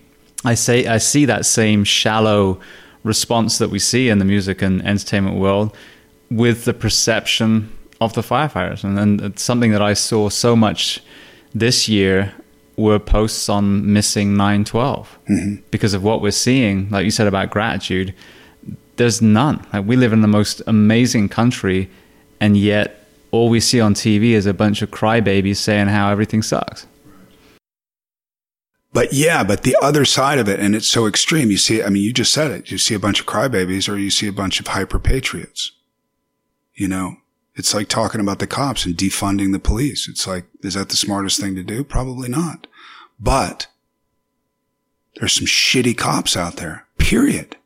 I 0.43 0.53
say 0.53 0.85
I 0.87 0.97
see 0.97 1.25
that 1.25 1.45
same 1.45 1.83
shallow 1.83 2.59
response 3.03 3.57
that 3.59 3.69
we 3.69 3.79
see 3.79 4.09
in 4.09 4.19
the 4.19 4.25
music 4.25 4.61
and 4.61 4.85
entertainment 4.85 5.37
world 5.37 5.75
with 6.29 6.65
the 6.65 6.73
perception 6.73 7.71
of 8.01 8.13
the 8.13 8.21
firefighters, 8.21 8.83
and, 8.83 8.99
and 8.99 9.21
it's 9.21 9.43
something 9.43 9.71
that 9.71 9.81
I 9.81 9.93
saw 9.93 10.27
so 10.29 10.55
much 10.55 11.01
this 11.53 11.87
year 11.87 12.33
were 12.77 12.99
posts 12.99 13.47
on 13.47 13.93
missing 13.93 14.35
912 14.35 15.19
mm-hmm. 15.29 15.61
because 15.71 15.93
of 15.93 16.03
what 16.03 16.21
we're 16.21 16.31
seeing, 16.31 16.89
like 16.89 17.05
you 17.05 17.11
said 17.11 17.27
about 17.27 17.49
gratitude 17.51 18.13
there's 18.97 19.21
none. 19.21 19.65
Like 19.73 19.85
we 19.85 19.95
live 19.95 20.13
in 20.13 20.21
the 20.21 20.27
most 20.27 20.61
amazing 20.67 21.29
country, 21.29 21.89
and 22.39 22.57
yet 22.57 23.07
all 23.31 23.49
we 23.49 23.59
see 23.59 23.81
on 23.81 23.93
TV 23.93 24.31
is 24.31 24.45
a 24.45 24.53
bunch 24.53 24.81
of 24.81 24.91
crybabies 24.91 25.57
saying 25.57 25.87
how 25.87 26.09
everything 26.09 26.41
sucks. 26.41 26.87
But 28.93 29.11
yeah, 29.11 29.43
but 29.43 29.63
the 29.63 29.75
other 29.81 30.05
side 30.05 30.39
of 30.39 30.47
it, 30.47 30.57
and 30.61 30.73
it's 30.73 30.87
so 30.87 31.05
extreme. 31.05 31.51
You 31.51 31.57
see, 31.57 31.83
I 31.83 31.89
mean, 31.89 32.01
you 32.01 32.13
just 32.13 32.31
said 32.31 32.51
it. 32.51 32.71
You 32.71 32.77
see 32.77 32.93
a 32.93 32.99
bunch 32.99 33.19
of 33.19 33.25
crybabies, 33.25 33.91
or 33.91 33.97
you 33.97 34.09
see 34.09 34.27
a 34.27 34.31
bunch 34.31 34.61
of 34.61 34.67
hyper 34.67 34.99
patriots. 34.99 35.73
You 36.73 36.87
know, 36.87 37.17
it's 37.55 37.73
like 37.73 37.89
talking 37.89 38.21
about 38.21 38.39
the 38.39 38.47
cops 38.47 38.85
and 38.85 38.95
defunding 38.95 39.51
the 39.51 39.59
police. 39.59 40.07
It's 40.07 40.25
like, 40.25 40.45
is 40.61 40.75
that 40.75 40.87
the 40.87 40.95
smartest 40.95 41.41
thing 41.41 41.55
to 41.55 41.63
do? 41.63 41.83
Probably 41.83 42.29
not. 42.29 42.67
But 43.19 43.67
there's 45.15 45.33
some 45.33 45.45
shitty 45.45 45.97
cops 45.97 46.37
out 46.37 46.55
there. 46.55 46.85
Period. 46.97 47.57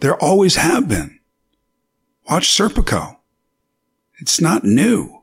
There 0.00 0.16
always 0.16 0.56
have 0.56 0.88
been. 0.88 1.20
Watch 2.28 2.48
Serpico. 2.48 3.18
It's 4.18 4.40
not 4.40 4.64
new. 4.64 5.22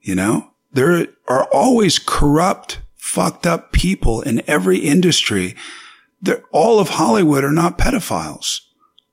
You 0.00 0.14
know, 0.14 0.52
there 0.72 1.08
are 1.26 1.48
always 1.52 1.98
corrupt, 1.98 2.80
fucked 2.94 3.46
up 3.46 3.72
people 3.72 4.22
in 4.22 4.42
every 4.46 4.78
industry. 4.78 5.56
They're, 6.20 6.42
all 6.52 6.78
of 6.78 6.90
Hollywood 6.90 7.44
are 7.44 7.52
not 7.52 7.78
pedophiles 7.78 8.60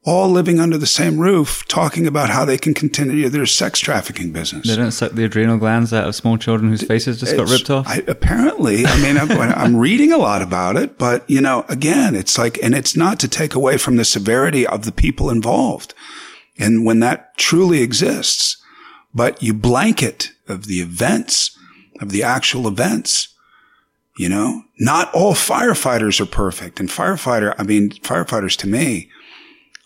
all 0.06 0.30
living 0.30 0.60
under 0.60 0.78
the 0.78 0.86
same 0.86 1.18
roof, 1.18 1.66
talking 1.68 2.06
about 2.06 2.30
how 2.30 2.44
they 2.44 2.58
can 2.58 2.74
continue 2.74 3.30
their 3.30 3.46
sex 3.46 3.80
trafficking 3.80 4.32
business. 4.32 4.68
They 4.68 4.76
don't 4.76 4.92
suck 4.92 5.14
the 5.14 5.24
adrenal 5.24 5.58
glands 5.58 5.94
out 5.94 6.08
of 6.08 6.16
small 6.16 6.38
children 6.38 6.70
whose 6.70 6.84
faces 6.84 7.20
just 7.22 7.32
it's, 7.32 7.40
got 7.40 7.50
ripped 7.50 7.70
off. 7.70 7.88
I, 7.88 8.04
apparently, 8.08 8.86
I 8.86 9.02
mean, 9.02 9.18
I'm, 9.18 9.32
I'm, 9.40 9.76
reading 9.78 10.12
a 10.12 10.18
lot 10.18 10.42
about 10.42 10.76
it, 10.76 10.98
but 10.98 11.28
you 11.30 11.40
know, 11.40 11.66
again, 11.70 12.16
it's 12.16 12.38
like, 12.38 12.62
and 12.62 12.76
it's 12.76 12.98
not 12.98 13.20
to 13.22 13.30
take 13.30 13.56
away 13.56 13.78
from 13.78 13.96
the 13.96 14.04
severity 14.04 14.68
of 14.68 14.84
the 14.84 14.92
people 14.92 15.30
involved, 15.30 15.94
and 16.60 16.86
when 16.86 17.00
that 17.00 17.38
truly 17.38 17.82
exists, 17.82 18.58
but 19.14 19.42
you 19.42 19.54
blanket 19.54 20.32
of 20.50 20.66
the 20.66 20.82
events 20.82 21.58
of 22.02 22.12
the 22.12 22.24
actual 22.24 22.68
events. 22.68 23.30
You 24.16 24.30
know, 24.30 24.62
not 24.80 25.12
all 25.16 25.34
firefighters 25.34 26.20
are 26.20 26.28
perfect, 26.28 26.80
and 26.80 26.88
firefighter, 26.88 27.56
I 27.58 27.64
mean, 27.64 27.90
firefighters 27.90 28.56
to 28.58 28.68
me 28.68 29.10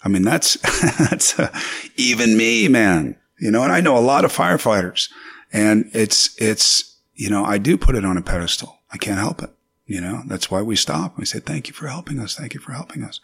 I 0.03 0.09
mean, 0.09 0.23
that's, 0.23 0.57
that's 0.97 1.37
uh, 1.39 1.57
even 1.95 2.37
me, 2.37 2.67
man. 2.67 3.17
You 3.39 3.51
know, 3.51 3.63
and 3.63 3.71
I 3.71 3.81
know 3.81 3.97
a 3.97 3.99
lot 3.99 4.25
of 4.25 4.35
firefighters 4.35 5.09
and 5.53 5.89
it's, 5.93 6.35
it's, 6.41 6.97
you 7.13 7.29
know, 7.29 7.43
I 7.45 7.57
do 7.57 7.77
put 7.77 7.95
it 7.95 8.05
on 8.05 8.17
a 8.17 8.21
pedestal. 8.21 8.79
I 8.91 8.97
can't 8.97 9.19
help 9.19 9.41
it. 9.41 9.51
You 9.85 10.01
know, 10.01 10.23
that's 10.27 10.51
why 10.51 10.61
we 10.61 10.75
stop. 10.75 11.17
We 11.17 11.25
say, 11.25 11.39
thank 11.39 11.67
you 11.67 11.73
for 11.73 11.87
helping 11.87 12.19
us. 12.19 12.35
Thank 12.35 12.53
you 12.53 12.59
for 12.59 12.73
helping 12.73 13.03
us. 13.03 13.21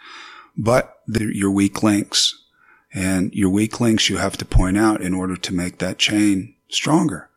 But 0.58 0.98
your 1.08 1.52
weak 1.52 1.84
links 1.84 2.42
and 2.94 3.34
your 3.34 3.50
weak 3.50 3.82
links 3.82 4.10
you 4.10 4.18
have 4.18 4.38
to 4.38 4.46
point 4.46 4.78
out 4.78 5.02
in 5.02 5.14
order 5.14 5.36
to 5.36 5.54
make 5.54 5.80
that 5.80 5.98
chain 5.98 6.56
stronger. 6.70 7.30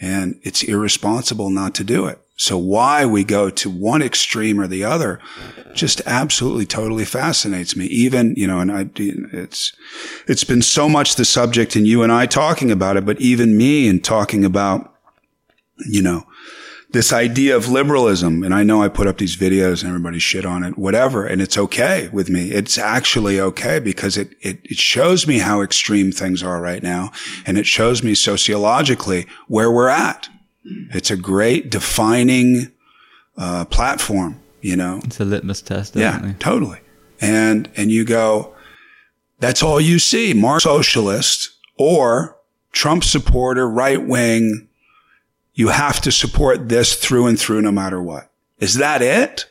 And 0.00 0.40
it's 0.42 0.62
irresponsible 0.62 1.50
not 1.50 1.74
to 1.76 1.84
do 1.84 2.06
it. 2.06 2.20
So 2.42 2.58
why 2.58 3.06
we 3.06 3.22
go 3.22 3.50
to 3.50 3.70
one 3.70 4.02
extreme 4.02 4.58
or 4.58 4.66
the 4.66 4.82
other 4.82 5.20
just 5.74 6.00
absolutely 6.06 6.66
totally 6.66 7.04
fascinates 7.04 7.76
me. 7.76 7.86
Even, 7.86 8.34
you 8.36 8.48
know, 8.48 8.58
and 8.58 8.72
I, 8.72 8.90
it's, 8.96 9.72
it's 10.26 10.42
been 10.42 10.60
so 10.60 10.88
much 10.88 11.14
the 11.14 11.24
subject 11.24 11.76
and 11.76 11.86
you 11.86 12.02
and 12.02 12.10
I 12.10 12.26
talking 12.26 12.72
about 12.72 12.96
it, 12.96 13.06
but 13.06 13.20
even 13.20 13.56
me 13.56 13.88
and 13.88 14.02
talking 14.02 14.44
about, 14.44 14.92
you 15.86 16.02
know, 16.02 16.24
this 16.90 17.12
idea 17.12 17.54
of 17.54 17.68
liberalism. 17.68 18.42
And 18.42 18.52
I 18.52 18.64
know 18.64 18.82
I 18.82 18.88
put 18.88 19.06
up 19.06 19.18
these 19.18 19.36
videos 19.36 19.82
and 19.82 19.90
everybody 19.90 20.18
shit 20.18 20.44
on 20.44 20.64
it, 20.64 20.76
whatever. 20.76 21.24
And 21.24 21.40
it's 21.40 21.56
okay 21.56 22.08
with 22.08 22.28
me. 22.28 22.50
It's 22.50 22.76
actually 22.76 23.38
okay 23.38 23.78
because 23.78 24.16
it, 24.16 24.34
it, 24.40 24.58
it 24.64 24.78
shows 24.78 25.28
me 25.28 25.38
how 25.38 25.62
extreme 25.62 26.10
things 26.10 26.42
are 26.42 26.60
right 26.60 26.82
now. 26.82 27.12
And 27.46 27.56
it 27.56 27.66
shows 27.66 28.02
me 28.02 28.16
sociologically 28.16 29.28
where 29.46 29.70
we're 29.70 29.90
at. 29.90 30.28
It's 30.64 31.10
a 31.10 31.16
great 31.16 31.70
defining 31.70 32.72
uh, 33.36 33.64
platform, 33.66 34.40
you 34.60 34.76
know. 34.76 35.00
It's 35.04 35.20
a 35.20 35.24
litmus 35.24 35.62
test. 35.62 35.94
Definitely. 35.94 36.30
Yeah, 36.30 36.36
totally. 36.38 36.80
And 37.20 37.68
and 37.76 37.90
you 37.90 38.04
go, 38.04 38.54
that's 39.40 39.62
all 39.62 39.80
you 39.80 39.98
see: 39.98 40.34
Marxist 40.34 40.64
socialist 40.64 41.50
or 41.78 42.36
Trump 42.72 43.04
supporter, 43.04 43.68
right 43.68 44.04
wing. 44.04 44.68
You 45.54 45.68
have 45.68 46.00
to 46.02 46.12
support 46.12 46.68
this 46.68 46.94
through 46.94 47.26
and 47.26 47.38
through, 47.38 47.60
no 47.60 47.72
matter 47.72 48.02
what. 48.02 48.30
Is 48.58 48.74
that 48.76 49.02
it? 49.02 49.46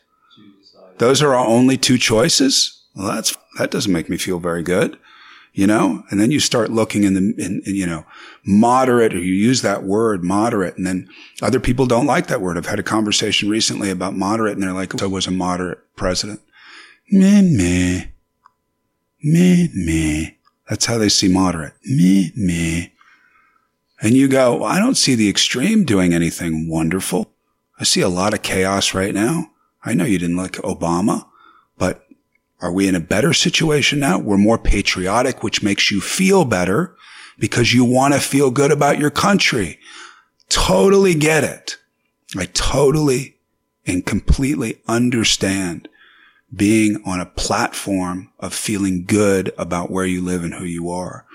Those 0.97 1.21
are 1.21 1.35
our 1.35 1.45
only 1.45 1.77
two 1.77 1.97
choices. 1.97 2.83
Well, 2.95 3.07
that's 3.07 3.37
that 3.57 3.71
doesn't 3.71 3.91
make 3.91 4.09
me 4.09 4.17
feel 4.17 4.39
very 4.39 4.63
good 4.63 4.97
you 5.53 5.67
know, 5.67 6.03
and 6.09 6.19
then 6.19 6.31
you 6.31 6.39
start 6.39 6.71
looking 6.71 7.03
in 7.03 7.13
the, 7.13 7.43
in, 7.43 7.61
in, 7.65 7.75
you 7.75 7.85
know, 7.85 8.05
moderate, 8.45 9.13
or 9.13 9.19
you 9.19 9.33
use 9.33 9.61
that 9.61 9.83
word 9.83 10.23
moderate, 10.23 10.77
and 10.77 10.85
then 10.85 11.09
other 11.41 11.59
people 11.59 11.85
don't 11.85 12.05
like 12.05 12.27
that 12.27 12.41
word. 12.41 12.57
I've 12.57 12.65
had 12.65 12.79
a 12.79 12.83
conversation 12.83 13.49
recently 13.49 13.89
about 13.89 14.15
moderate, 14.15 14.53
and 14.53 14.63
they're 14.63 14.73
like, 14.73 14.93
so 14.97 15.09
was 15.09 15.27
a 15.27 15.31
moderate 15.31 15.79
president. 15.95 16.41
Meh, 17.11 17.41
meh. 17.41 18.05
Meh, 19.23 19.67
meh. 19.73 20.29
That's 20.69 20.85
how 20.85 20.97
they 20.97 21.09
see 21.09 21.27
moderate. 21.27 21.73
Meh, 21.85 22.29
meh. 22.35 22.87
And 24.01 24.13
you 24.15 24.27
go, 24.27 24.57
well, 24.57 24.65
I 24.65 24.79
don't 24.79 24.95
see 24.95 25.15
the 25.15 25.29
extreme 25.29 25.83
doing 25.83 26.13
anything 26.13 26.69
wonderful. 26.69 27.31
I 27.79 27.83
see 27.83 28.01
a 28.01 28.09
lot 28.09 28.33
of 28.33 28.41
chaos 28.41 28.93
right 28.93 29.13
now. 29.13 29.51
I 29.83 29.93
know 29.93 30.05
you 30.05 30.17
didn't 30.17 30.37
like 30.37 30.53
Obama, 30.53 31.25
are 32.61 32.71
we 32.71 32.87
in 32.87 32.95
a 32.95 32.99
better 32.99 33.33
situation 33.33 33.99
now? 33.99 34.19
We're 34.19 34.37
more 34.37 34.57
patriotic, 34.57 35.43
which 35.43 35.63
makes 35.63 35.89
you 35.91 35.99
feel 35.99 36.45
better 36.45 36.95
because 37.39 37.73
you 37.73 37.83
want 37.83 38.13
to 38.13 38.19
feel 38.19 38.51
good 38.51 38.71
about 38.71 38.99
your 38.99 39.09
country. 39.09 39.79
Totally 40.49 41.15
get 41.15 41.43
it. 41.43 41.77
I 42.37 42.45
totally 42.45 43.37
and 43.85 44.05
completely 44.05 44.79
understand 44.87 45.89
being 46.55 47.01
on 47.05 47.19
a 47.19 47.25
platform 47.25 48.31
of 48.39 48.53
feeling 48.53 49.05
good 49.05 49.51
about 49.57 49.89
where 49.89 50.05
you 50.05 50.21
live 50.21 50.43
and 50.43 50.53
who 50.53 50.65
you 50.65 50.89
are. 50.89 51.25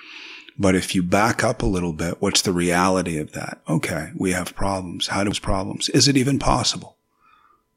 But 0.58 0.74
if 0.74 0.94
you 0.94 1.02
back 1.02 1.42
up 1.42 1.62
a 1.62 1.66
little 1.66 1.92
bit, 1.92 2.20
what's 2.20 2.42
the 2.42 2.52
reality 2.52 3.18
of 3.18 3.32
that? 3.32 3.60
Okay, 3.68 4.12
we 4.16 4.32
have 4.32 4.54
problems. 4.54 5.08
How 5.08 5.24
do 5.24 5.32
problems? 5.40 5.88
Is 5.90 6.08
it 6.08 6.16
even 6.16 6.38
possible? 6.38 6.96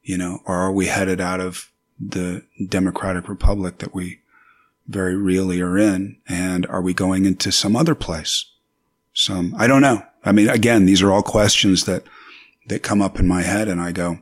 You 0.02 0.16
know, 0.16 0.40
or 0.46 0.56
are 0.56 0.72
we 0.72 0.86
headed 0.86 1.20
out 1.20 1.40
of 1.40 1.70
the 2.00 2.42
democratic 2.68 3.28
republic 3.28 3.78
that 3.78 3.94
we 3.94 4.20
very 4.88 5.16
really 5.16 5.60
are 5.60 5.76
in? 5.78 6.16
And 6.28 6.66
are 6.66 6.80
we 6.82 6.94
going 6.94 7.24
into 7.26 7.52
some 7.52 7.76
other 7.76 7.94
place? 7.94 8.46
Some, 9.12 9.54
I 9.58 9.66
don't 9.66 9.82
know. 9.82 10.02
I 10.24 10.32
mean, 10.32 10.48
again, 10.48 10.86
these 10.86 11.02
are 11.02 11.12
all 11.12 11.22
questions 11.22 11.84
that, 11.84 12.04
that 12.68 12.82
come 12.82 13.02
up 13.02 13.18
in 13.18 13.26
my 13.26 13.42
head 13.42 13.68
and 13.68 13.80
I 13.80 13.92
go, 13.92 14.18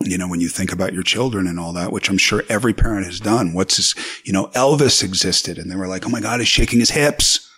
you 0.00 0.18
know, 0.18 0.28
when 0.28 0.40
you 0.40 0.48
think 0.48 0.72
about 0.72 0.92
your 0.92 1.02
children 1.02 1.46
and 1.46 1.58
all 1.58 1.72
that, 1.72 1.90
which 1.92 2.10
I'm 2.10 2.18
sure 2.18 2.42
every 2.48 2.74
parent 2.74 3.06
has 3.06 3.18
done, 3.18 3.54
what's 3.54 3.76
this, 3.78 3.94
you 4.24 4.32
know, 4.32 4.48
Elvis 4.48 5.02
existed 5.02 5.58
and 5.58 5.70
they 5.70 5.76
were 5.76 5.88
like, 5.88 6.04
Oh 6.06 6.10
my 6.10 6.20
God, 6.20 6.40
he's 6.40 6.48
shaking 6.48 6.80
his 6.80 6.90
hips. 6.90 7.50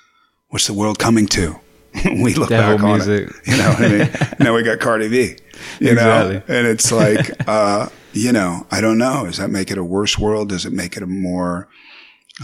What's 0.48 0.66
the 0.66 0.72
world 0.72 0.98
coming 0.98 1.26
to? 1.28 1.58
we 2.04 2.34
look 2.34 2.48
Devil 2.50 2.76
back 2.76 2.84
on 2.84 2.92
music. 2.98 3.30
it. 3.30 3.50
You 3.50 3.56
know 3.56 3.68
what 3.70 3.82
I 3.82 3.88
mean? 3.88 4.10
now 4.40 4.54
we 4.54 4.62
got 4.62 4.78
Cardi 4.78 5.08
B, 5.08 5.36
you 5.80 5.90
Exactly. 5.92 6.34
know, 6.36 6.42
and 6.58 6.66
it's 6.66 6.92
like, 6.92 7.48
uh, 7.48 7.88
you 8.18 8.32
know, 8.32 8.66
I 8.70 8.80
don't 8.80 8.98
know. 8.98 9.26
Does 9.26 9.38
that 9.38 9.50
make 9.50 9.70
it 9.70 9.78
a 9.78 9.84
worse 9.84 10.18
world? 10.18 10.48
Does 10.48 10.66
it 10.66 10.72
make 10.72 10.96
it 10.96 11.02
a 11.02 11.06
more, 11.06 11.68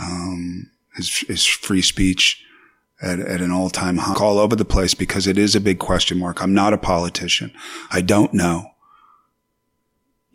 um, 0.00 0.70
is, 0.96 1.24
is 1.28 1.44
free 1.44 1.82
speech 1.82 2.44
at, 3.02 3.20
at 3.20 3.40
an 3.40 3.50
all 3.50 3.70
time 3.70 3.98
high 3.98 4.14
all 4.14 4.38
over 4.38 4.56
the 4.56 4.64
place 4.64 4.94
because 4.94 5.26
it 5.26 5.38
is 5.38 5.54
a 5.54 5.60
big 5.60 5.78
question 5.78 6.18
mark. 6.18 6.42
I'm 6.42 6.54
not 6.54 6.72
a 6.72 6.78
politician. 6.78 7.52
I 7.90 8.00
don't 8.00 8.32
know. 8.32 8.70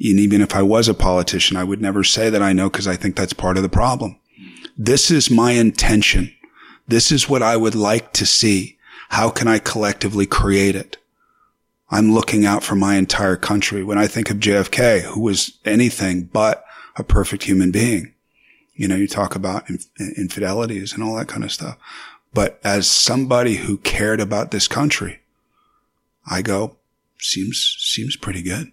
And 0.02 0.20
even 0.20 0.42
if 0.42 0.56
I 0.56 0.62
was 0.62 0.88
a 0.88 0.94
politician, 0.94 1.58
I 1.58 1.64
would 1.64 1.82
never 1.82 2.04
say 2.04 2.30
that 2.30 2.42
I 2.42 2.54
know 2.54 2.70
because 2.70 2.88
I 2.88 2.96
think 2.96 3.16
that's 3.16 3.34
part 3.34 3.58
of 3.58 3.64
the 3.64 3.70
problem. 3.70 4.18
This 4.78 5.12
is 5.12 5.30
my 5.30 5.52
intention. 5.52 6.34
This 6.88 7.12
is 7.12 7.28
what 7.28 7.44
I 7.44 7.58
would 7.58 7.76
like 7.76 8.14
to 8.14 8.26
see. 8.26 8.78
How 9.10 9.30
can 9.30 9.48
I 9.48 9.60
collectively 9.60 10.26
create 10.26 10.76
it? 10.76 10.98
I'm 11.92 12.14
looking 12.14 12.46
out 12.46 12.64
for 12.64 12.76
my 12.76 12.96
entire 12.96 13.36
country. 13.36 13.84
When 13.84 13.98
I 13.98 14.08
think 14.08 14.30
of 14.30 14.38
JFK, 14.38 15.02
who 15.02 15.22
was 15.22 15.58
anything 15.66 16.24
but 16.24 16.64
a 16.96 17.04
perfect 17.04 17.44
human 17.44 17.72
being, 17.72 18.14
you 18.76 18.88
know, 18.88 18.96
you 18.96 19.08
talk 19.08 19.36
about 19.36 19.70
inf- 19.70 19.88
infidelities 20.18 20.94
and 20.94 21.04
all 21.04 21.16
that 21.16 21.28
kind 21.28 21.44
of 21.44 21.52
stuff. 21.52 21.78
But 22.34 22.60
as 22.64 22.90
somebody 22.90 23.56
who 23.56 23.78
cared 23.78 24.22
about 24.22 24.52
this 24.52 24.68
country, 24.68 25.20
I 26.30 26.42
go, 26.42 26.78
seems, 27.20 27.76
seems 27.80 28.16
pretty 28.16 28.44
good. 28.44 28.72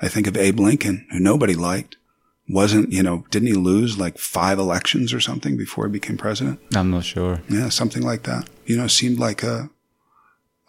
I 0.00 0.08
think 0.08 0.26
of 0.26 0.36
Abe 0.36 0.58
Lincoln, 0.58 1.06
who 1.12 1.20
nobody 1.20 1.54
liked. 1.54 1.96
Wasn't, 2.48 2.92
you 2.92 3.04
know, 3.04 3.24
didn't 3.30 3.48
he 3.48 3.54
lose 3.54 3.98
like 3.98 4.18
five 4.18 4.58
elections 4.58 5.14
or 5.14 5.20
something 5.20 5.56
before 5.56 5.86
he 5.86 5.92
became 5.92 6.18
president? 6.18 6.58
I'm 6.74 6.90
not 6.90 7.04
sure. 7.04 7.40
Yeah, 7.48 7.68
something 7.68 8.02
like 8.02 8.24
that. 8.24 8.48
You 8.66 8.76
know, 8.76 8.88
seemed 8.88 9.20
like 9.20 9.44
a, 9.44 9.70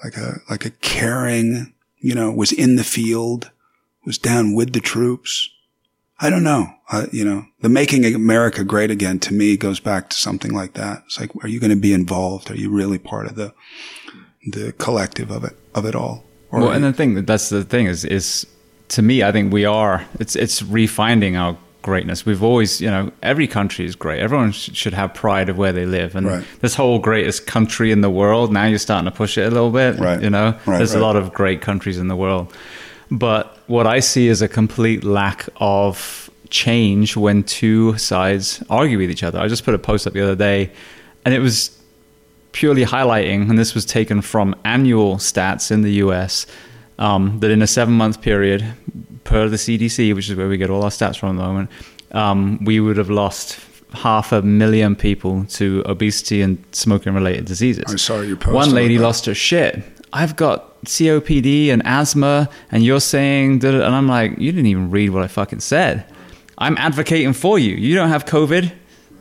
like 0.04 0.18
a, 0.18 0.42
like 0.50 0.66
a 0.66 0.70
caring, 0.70 1.74
you 2.00 2.14
know, 2.14 2.32
was 2.32 2.52
in 2.52 2.76
the 2.76 2.84
field, 2.84 3.52
was 4.06 4.18
down 4.18 4.54
with 4.54 4.74
the 4.74 4.80
troops. 4.80 5.50
I 6.20 6.30
don't 6.30 6.44
know. 6.44 6.74
You 7.12 7.26
know, 7.26 7.46
the 7.62 7.70
making 7.70 8.06
America 8.14 8.64
great 8.64 8.92
again 8.92 9.20
to 9.20 9.34
me 9.34 9.58
goes 9.58 9.80
back 9.80 10.10
to 10.10 10.16
something 10.16 10.54
like 10.54 10.74
that. 10.74 11.04
It's 11.06 11.20
like, 11.20 11.32
are 11.44 11.48
you 11.48 11.60
going 11.60 11.72
to 11.72 11.76
be 11.76 11.94
involved? 11.94 12.52
Are 12.52 12.56
you 12.56 12.70
really 12.70 13.00
part 13.00 13.26
of 13.26 13.36
the, 13.36 13.54
the 14.46 14.74
collective 14.74 15.32
of 15.32 15.44
it, 15.44 15.58
of 15.74 15.86
it 15.86 15.96
all? 15.96 16.24
Or 16.52 16.60
Well, 16.60 16.72
and 16.72 16.84
the 16.84 16.94
thing 16.94 17.26
that's 17.26 17.50
the 17.50 17.64
thing 17.64 17.88
is 17.88 18.06
is 18.06 18.46
to 18.90 19.02
me, 19.02 19.24
I 19.24 19.32
think 19.32 19.52
we 19.52 19.66
are. 19.66 20.06
It's 20.20 20.36
it's 20.36 20.62
refinding 20.62 21.36
our 21.36 21.58
greatness. 21.84 22.26
We've 22.26 22.42
always, 22.42 22.82
you 22.82 22.90
know, 22.90 23.12
every 23.22 23.46
country 23.48 23.86
is 23.86 23.96
great. 23.96 24.20
Everyone 24.22 24.52
sh- 24.52 24.72
should 24.74 24.94
have 24.96 25.14
pride 25.14 25.50
of 25.50 25.58
where 25.60 25.72
they 25.72 25.86
live, 25.86 26.16
and 26.16 26.26
Right. 26.26 26.44
this 26.62 26.74
whole 26.74 26.98
greatest 26.98 27.46
country 27.46 27.92
in 27.92 28.02
the 28.02 28.10
world. 28.10 28.52
Now 28.52 28.66
you're 28.66 28.80
starting 28.80 29.06
to 29.06 29.16
push 29.16 29.38
it 29.38 29.44
a 29.46 29.52
little 29.52 29.70
bit. 29.70 30.00
Right. 30.00 30.20
You 30.22 30.32
know, 30.32 30.56
Right, 30.66 30.78
there's 30.80 30.96
a 30.96 31.00
lot 31.00 31.16
of 31.16 31.32
great 31.34 31.62
countries 31.62 32.00
in 32.00 32.08
the 32.08 32.16
world, 32.16 32.52
but 33.12 33.60
what 33.68 33.86
I 33.86 34.00
see 34.00 34.28
is 34.28 34.42
a 34.42 34.48
complete 34.48 35.04
lack 35.04 35.48
of 35.58 36.30
change 36.50 37.16
when 37.16 37.44
two 37.44 37.98
sides 37.98 38.64
argue 38.70 38.98
with 38.98 39.12
each 39.12 39.24
other. 39.24 39.40
I 39.40 39.48
just 39.48 39.64
put 39.66 39.74
a 39.76 39.80
post 39.80 40.08
up 40.08 40.14
the 40.14 40.22
other 40.22 40.36
day, 40.36 40.72
and 41.26 41.34
it 41.34 41.40
was 41.40 41.70
purely 42.54 42.86
highlighting, 42.86 43.50
and 43.50 43.58
this 43.58 43.74
was 43.76 43.86
taken 43.86 44.22
from 44.22 44.56
annual 44.64 45.16
stats 45.18 45.72
in 45.72 45.82
the 45.82 45.94
US, 46.06 46.46
um, 47.00 47.40
that 47.40 47.52
in 47.52 47.62
a 47.62 47.68
seven 47.68 47.94
month 47.94 48.22
period, 48.22 48.66
per 49.24 49.50
the 49.50 49.58
CDC, 49.58 50.14
which 50.16 50.30
is 50.30 50.36
where 50.36 50.48
we 50.48 50.58
get 50.58 50.70
all 50.70 50.84
our 50.84 50.90
stats 50.90 51.18
from 51.18 51.30
at 51.30 51.42
the 51.42 51.48
moment, 51.48 51.70
um, 52.12 52.64
we 52.64 52.80
would 52.80 52.98
have 52.98 53.10
lost 53.10 53.60
half 53.94 54.32
a 54.32 54.42
million 54.42 54.96
people 54.96 55.46
to 55.46 55.84
obesity 55.86 56.42
and 56.42 56.64
smoking 56.72 57.14
related 57.14 57.46
diseases. 57.46 57.86
I 57.88 57.96
saw 57.96 58.22
your 58.22 58.38
post 58.38 58.54
One 58.54 58.72
lady 58.72 58.98
lost 58.98 59.26
her 59.26 59.36
shit. 59.36 59.84
I've 60.12 60.36
got 60.36 60.84
COPD 60.86 61.70
and 61.70 61.82
asthma, 61.86 62.50
and 62.72 62.84
you're 62.84 63.00
saying 63.00 63.60
that, 63.60 63.74
and 63.74 63.96
I'm 63.96 64.08
like, 64.08 64.38
you 64.38 64.52
didn't 64.52 64.68
even 64.68 64.92
read 64.92 65.10
what 65.10 65.24
I 65.24 65.28
fucking 65.28 65.60
said. 65.60 66.06
I'm 66.58 66.78
advocating 66.78 67.34
for 67.34 67.58
you. 67.58 67.76
You 67.76 67.96
don't 67.96 68.10
have 68.10 68.26
COVID. 68.26 68.72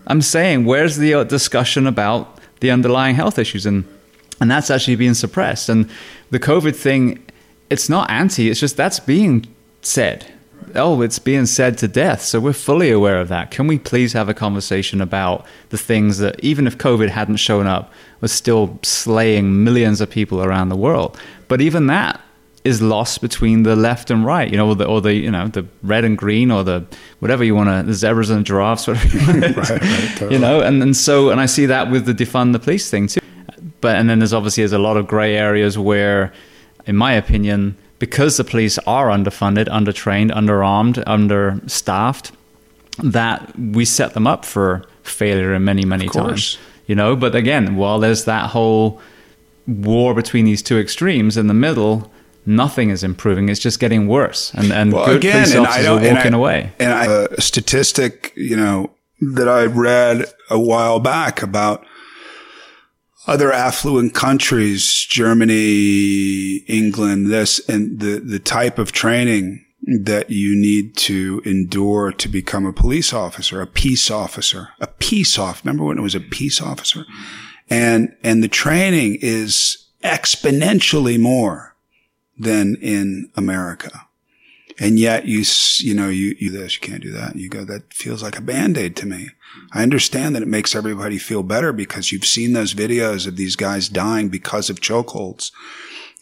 I'm 0.06 0.20
saying, 0.20 0.64
where's 0.64 0.96
the 0.96 1.14
uh, 1.14 1.24
discussion 1.24 1.86
about 1.86 2.38
the 2.60 2.70
underlying 2.70 3.14
health 3.14 3.38
issues? 3.38 3.64
And 3.66 3.84
and 4.40 4.50
that's 4.50 4.70
actually 4.70 4.96
being 4.96 5.14
suppressed. 5.14 5.68
And 5.68 5.88
the 6.30 6.40
COVID 6.40 6.74
thing, 6.74 7.24
it's 7.72 7.88
not 7.88 8.10
anti. 8.10 8.50
It's 8.50 8.60
just 8.60 8.76
that's 8.76 9.00
being 9.00 9.46
said. 9.80 10.26
Oh, 10.74 11.02
it's 11.02 11.18
being 11.18 11.46
said 11.46 11.76
to 11.78 11.88
death. 11.88 12.22
So 12.22 12.38
we're 12.38 12.52
fully 12.52 12.90
aware 12.90 13.18
of 13.20 13.28
that. 13.28 13.50
Can 13.50 13.66
we 13.66 13.78
please 13.78 14.12
have 14.12 14.28
a 14.28 14.34
conversation 14.34 15.00
about 15.00 15.44
the 15.70 15.78
things 15.78 16.18
that, 16.18 16.38
even 16.40 16.66
if 16.66 16.78
COVID 16.78 17.08
hadn't 17.08 17.36
shown 17.36 17.66
up, 17.66 17.92
was 18.20 18.32
still 18.32 18.78
slaying 18.82 19.64
millions 19.64 20.00
of 20.00 20.08
people 20.08 20.42
around 20.42 20.68
the 20.68 20.76
world? 20.76 21.18
But 21.48 21.60
even 21.60 21.88
that 21.88 22.20
is 22.64 22.80
lost 22.80 23.20
between 23.20 23.64
the 23.64 23.74
left 23.74 24.10
and 24.10 24.24
right, 24.24 24.48
you 24.50 24.56
know, 24.56 24.68
or 24.68 24.76
the, 24.76 24.86
or 24.86 25.00
the 25.00 25.14
you 25.14 25.30
know 25.30 25.48
the 25.48 25.66
red 25.82 26.04
and 26.04 26.16
green, 26.16 26.50
or 26.50 26.62
the 26.62 26.86
whatever 27.18 27.42
you 27.42 27.54
want 27.54 27.68
to, 27.68 27.82
the 27.86 27.94
zebras 27.94 28.30
and 28.30 28.46
giraffes, 28.46 28.86
whatever 28.86 29.18
you 29.18 29.26
want. 29.26 29.56
Right, 29.56 29.70
right, 29.70 29.80
totally. 30.16 30.34
You 30.34 30.38
know, 30.38 30.60
and 30.60 30.82
and 30.82 30.96
so 30.96 31.30
and 31.30 31.40
I 31.40 31.46
see 31.46 31.66
that 31.66 31.90
with 31.90 32.06
the 32.06 32.14
defund 32.14 32.52
the 32.52 32.60
police 32.60 32.88
thing 32.90 33.08
too. 33.08 33.20
But 33.80 33.96
and 33.96 34.08
then 34.08 34.20
there's 34.20 34.32
obviously 34.32 34.62
there's 34.62 34.72
a 34.72 34.78
lot 34.78 34.96
of 34.96 35.08
grey 35.08 35.36
areas 35.36 35.76
where, 35.76 36.32
in 36.86 36.96
my 36.96 37.12
opinion, 37.12 37.76
because 37.98 38.36
the 38.36 38.44
police 38.44 38.78
are 38.86 39.08
underfunded, 39.08 39.68
undertrained, 39.68 40.30
underarmed, 40.32 41.02
understaffed, 41.06 42.32
that 43.02 43.56
we 43.58 43.84
set 43.84 44.14
them 44.14 44.26
up 44.26 44.44
for 44.44 44.84
failure 45.02 45.54
in 45.54 45.64
many 45.64 45.84
many 45.84 46.08
times. 46.08 46.58
You 46.86 46.94
know, 46.94 47.16
but 47.16 47.34
again, 47.34 47.76
while 47.76 47.98
there's 48.00 48.24
that 48.24 48.50
whole 48.50 49.00
war 49.66 50.14
between 50.14 50.44
these 50.44 50.62
two 50.62 50.78
extremes 50.78 51.36
in 51.36 51.46
the 51.46 51.54
middle. 51.54 52.10
Nothing 52.44 52.90
is 52.90 53.04
improving; 53.04 53.48
it's 53.48 53.60
just 53.60 53.78
getting 53.78 54.08
worse, 54.08 54.52
and 54.54 54.72
and 54.72 54.92
Well, 54.92 55.06
good 55.06 55.18
again, 55.18 55.32
police 55.44 55.54
and 55.54 55.64
I 55.64 55.68
officers 55.68 55.84
don't, 55.86 56.02
are 56.02 56.06
and 56.08 56.16
walking 56.16 56.34
I- 56.34 56.36
away. 56.36 56.72
And 56.80 56.92
I, 56.92 57.04
a 57.30 57.40
statistic, 57.40 58.32
you 58.34 58.56
know, 58.56 58.90
that 59.34 59.48
I 59.48 59.66
read 59.66 60.24
a 60.50 60.58
while 60.58 60.98
back 60.98 61.40
about 61.40 61.86
other 63.26 63.52
affluent 63.52 64.14
countries, 64.14 65.06
Germany, 65.08 66.56
England, 66.66 67.30
this, 67.30 67.60
and 67.68 68.00
the, 68.00 68.18
the 68.18 68.38
type 68.38 68.78
of 68.78 68.92
training 68.92 69.64
that 69.84 70.30
you 70.30 70.54
need 70.60 70.96
to 70.96 71.42
endure 71.44 72.12
to 72.12 72.28
become 72.28 72.66
a 72.66 72.72
police 72.72 73.12
officer, 73.12 73.60
a 73.60 73.66
peace 73.66 74.10
officer, 74.10 74.68
a 74.80 74.86
peace 74.86 75.38
off. 75.38 75.64
Remember 75.64 75.84
when 75.84 75.98
it 75.98 76.02
was 76.02 76.14
a 76.14 76.20
peace 76.20 76.60
officer? 76.60 77.04
And, 77.68 78.14
and 78.22 78.42
the 78.42 78.48
training 78.48 79.18
is 79.20 79.88
exponentially 80.04 81.18
more 81.18 81.74
than 82.38 82.76
in 82.76 83.30
America. 83.36 84.06
And 84.78 84.98
yet 84.98 85.26
you, 85.26 85.44
you 85.78 85.94
know, 85.94 86.08
you, 86.08 86.34
you 86.38 86.50
this, 86.50 86.74
you 86.74 86.80
can't 86.80 87.02
do 87.02 87.12
that. 87.12 87.32
And 87.32 87.40
you 87.40 87.48
go, 87.48 87.64
that 87.64 87.92
feels 87.92 88.22
like 88.22 88.38
a 88.38 88.42
band-aid 88.42 88.96
to 88.96 89.06
me. 89.06 89.30
I 89.74 89.82
understand 89.82 90.34
that 90.34 90.42
it 90.42 90.48
makes 90.48 90.74
everybody 90.74 91.18
feel 91.18 91.42
better 91.42 91.72
because 91.72 92.12
you've 92.12 92.26
seen 92.26 92.52
those 92.52 92.74
videos 92.74 93.26
of 93.26 93.36
these 93.36 93.56
guys 93.56 93.88
dying 93.88 94.28
because 94.28 94.68
of 94.68 94.80
chokeholds 94.80 95.50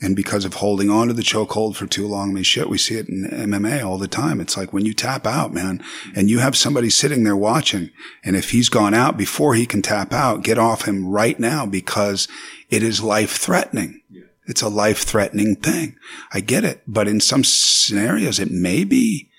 and 0.01 0.17
because 0.17 0.45
of 0.45 0.55
holding 0.55 0.89
on 0.89 1.09
to 1.09 1.13
the 1.13 1.23
chokehold 1.23 1.77
for 1.77 1.87
too 1.87 2.07
long. 2.07 2.31
I 2.31 2.33
mean, 2.33 2.45
shit, 2.45 2.71
we 2.71 2.79
see 2.79 2.95
it 2.95 3.09
in 3.09 3.25
MMA 3.25 3.85
all 3.85 3.99
the 3.99 4.09
time. 4.09 4.41
It's 4.41 4.57
like 4.57 4.73
when 4.73 4.87
you 4.87 4.95
tap 4.95 5.27
out, 5.27 5.53
man, 5.53 5.83
and 6.15 6.31
you 6.31 6.39
have 6.39 6.57
somebody 6.57 6.91
sitting 6.91 7.25
there 7.25 7.37
watching, 7.37 7.91
and 8.25 8.37
if 8.37 8.51
he's 8.51 8.69
gone 8.69 8.95
out 8.95 9.19
before 9.19 9.55
he 9.55 9.67
can 9.67 9.83
tap 9.83 10.13
out, 10.13 10.43
get 10.43 10.59
off 10.59 10.87
him 10.87 11.07
right 11.07 11.39
now 11.39 11.67
because 11.67 12.29
it 12.71 12.83
is 12.83 13.03
life 13.03 13.37
threatening. 13.37 14.01
It's 14.47 14.63
a 14.63 14.69
life 14.69 15.03
threatening 15.03 15.57
thing. 15.57 15.97
I 16.33 16.41
get 16.41 16.65
it. 16.65 16.83
But 16.87 17.07
in 17.07 17.21
some 17.21 17.45
scenarios, 17.45 18.41
it 18.41 18.51
may 18.51 18.85
be 18.85 19.31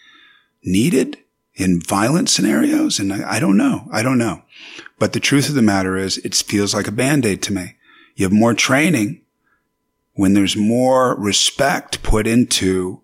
needed 0.63 1.17
in 1.55 1.81
violent 1.81 2.29
scenarios. 2.29 2.99
And 2.99 3.13
I, 3.13 3.35
I 3.35 3.39
don't 3.39 3.57
know. 3.57 3.87
I 3.91 4.03
don't 4.03 4.17
know. 4.17 4.43
But 4.99 5.13
the 5.13 5.19
truth 5.19 5.49
of 5.49 5.55
the 5.55 5.61
matter 5.61 5.97
is 5.97 6.17
it 6.19 6.35
feels 6.35 6.73
like 6.73 6.87
a 6.87 6.91
band-aid 6.91 7.41
to 7.43 7.53
me. 7.53 7.75
You 8.15 8.25
have 8.25 8.33
more 8.33 8.53
training 8.53 9.21
when 10.13 10.33
there's 10.33 10.55
more 10.55 11.15
respect 11.17 12.03
put 12.03 12.27
into 12.27 13.01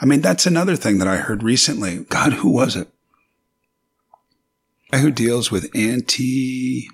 I 0.00 0.06
mean, 0.06 0.22
that's 0.22 0.46
another 0.46 0.76
thing 0.76 0.98
that 0.98 1.08
I 1.08 1.16
heard 1.16 1.42
recently. 1.42 2.04
God, 2.04 2.32
who 2.32 2.48
was 2.48 2.74
it? 2.74 2.88
Who 4.92 5.10
deals 5.10 5.50
with 5.50 5.70
anti 5.76 6.88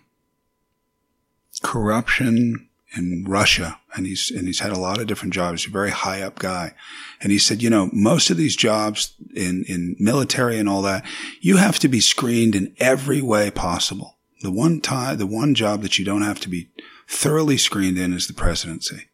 corruption 1.62 2.65
in 2.96 3.24
Russia, 3.24 3.78
and 3.94 4.06
he's 4.06 4.30
and 4.30 4.46
he's 4.46 4.60
had 4.60 4.72
a 4.72 4.78
lot 4.78 5.00
of 5.00 5.06
different 5.06 5.34
jobs. 5.34 5.62
He's 5.62 5.70
a 5.70 5.72
very 5.72 5.90
high 5.90 6.22
up 6.22 6.38
guy, 6.38 6.74
and 7.20 7.32
he 7.32 7.38
said, 7.38 7.62
you 7.62 7.70
know, 7.70 7.90
most 7.92 8.30
of 8.30 8.36
these 8.36 8.56
jobs 8.56 9.14
in 9.34 9.64
in 9.68 9.96
military 9.98 10.58
and 10.58 10.68
all 10.68 10.82
that, 10.82 11.04
you 11.40 11.56
have 11.56 11.78
to 11.80 11.88
be 11.88 12.00
screened 12.00 12.54
in 12.54 12.74
every 12.78 13.20
way 13.20 13.50
possible. 13.50 14.16
The 14.42 14.50
one 14.50 14.80
time, 14.80 15.18
the 15.18 15.26
one 15.26 15.54
job 15.54 15.82
that 15.82 15.98
you 15.98 16.04
don't 16.04 16.22
have 16.22 16.40
to 16.40 16.48
be 16.48 16.68
thoroughly 17.08 17.56
screened 17.56 17.98
in 17.98 18.12
is 18.12 18.26
the 18.26 18.34
presidency, 18.34 19.08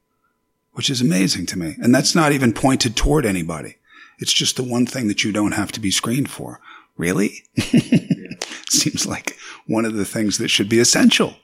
which 0.73 0.91
is 0.91 1.01
amazing 1.01 1.47
to 1.47 1.59
me. 1.59 1.77
And 1.81 1.95
that's 1.95 2.15
not 2.15 2.33
even 2.33 2.53
pointed 2.53 2.97
toward 2.97 3.25
anybody. 3.25 3.77
It's 4.19 4.33
just 4.33 4.57
the 4.57 4.65
one 4.65 4.87
thing 4.87 5.09
that 5.09 5.25
you 5.25 5.33
don't 5.33 5.53
have 5.53 5.73
to 5.73 5.81
be 5.81 5.91
screened 5.91 6.31
for. 6.31 6.61
Really? 6.97 7.45
Seems 8.69 9.07
like 9.07 9.37
one 9.67 9.85
of 9.85 9.95
the 9.95 10.05
things 10.05 10.39
that 10.39 10.49
should 10.49 10.69
be 10.69 10.79
essential 10.79 11.37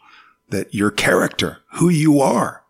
that 0.51 0.74
your 0.74 0.90
character, 0.90 1.59
who 1.74 1.88
you 1.88 2.20
are, 2.20 2.64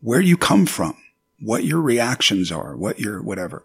where 0.00 0.20
you 0.20 0.36
come 0.36 0.66
from, 0.66 0.96
what 1.40 1.64
your 1.64 1.80
reactions 1.80 2.50
are, 2.50 2.76
what 2.76 2.98
your 2.98 3.22
whatever. 3.22 3.64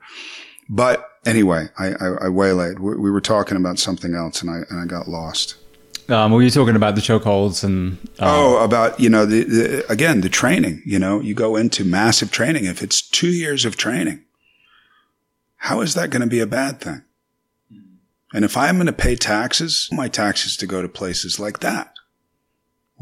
But 0.70 1.10
anyway, 1.26 1.68
I, 1.78 1.88
I, 1.88 2.08
I 2.26 2.30
waylaid. 2.30 2.80
We, 2.80 2.96
we, 2.96 3.12
were 3.12 3.22
talking 3.22 3.58
about 3.58 3.80
something 3.80 4.16
else, 4.16 4.42
and 4.42 4.50
I 4.50 4.62
and 4.70 4.80
I 4.80 4.86
got 4.86 5.08
lost. 5.08 5.56
Um, 6.10 6.32
were 6.32 6.42
you 6.42 6.50
talking 6.50 6.76
about 6.76 6.96
the 6.96 7.02
chokeholds 7.02 7.64
and? 7.64 7.98
Um, 8.20 8.30
oh, 8.30 8.64
about 8.64 9.00
you 9.00 9.10
know 9.10 9.26
the, 9.26 9.44
the 9.44 9.92
again 9.92 10.22
the 10.22 10.30
training. 10.30 10.82
You 10.86 11.00
know, 11.00 11.20
you 11.20 11.34
go 11.34 11.56
into 11.56 11.84
massive 11.84 12.32
training. 12.32 12.66
If 12.66 12.82
it's 12.82 13.02
two 13.02 13.30
years 13.30 13.66
of 13.66 13.78
training, 13.78 14.24
how 15.58 15.82
is 15.82 15.94
that 15.94 16.10
going 16.10 16.22
to 16.22 16.28
be 16.28 16.40
a 16.40 16.48
bad 16.48 16.82
thing? 16.82 17.04
And 18.34 18.44
if 18.44 18.58
I'm 18.58 18.78
going 18.78 18.88
to 18.88 18.94
pay 18.94 19.16
taxes, 19.16 19.88
my 19.92 20.08
taxes 20.08 20.58
to 20.58 20.66
go 20.66 20.82
to 20.82 20.90
places 20.90 21.40
like 21.40 21.60
that 21.60 21.93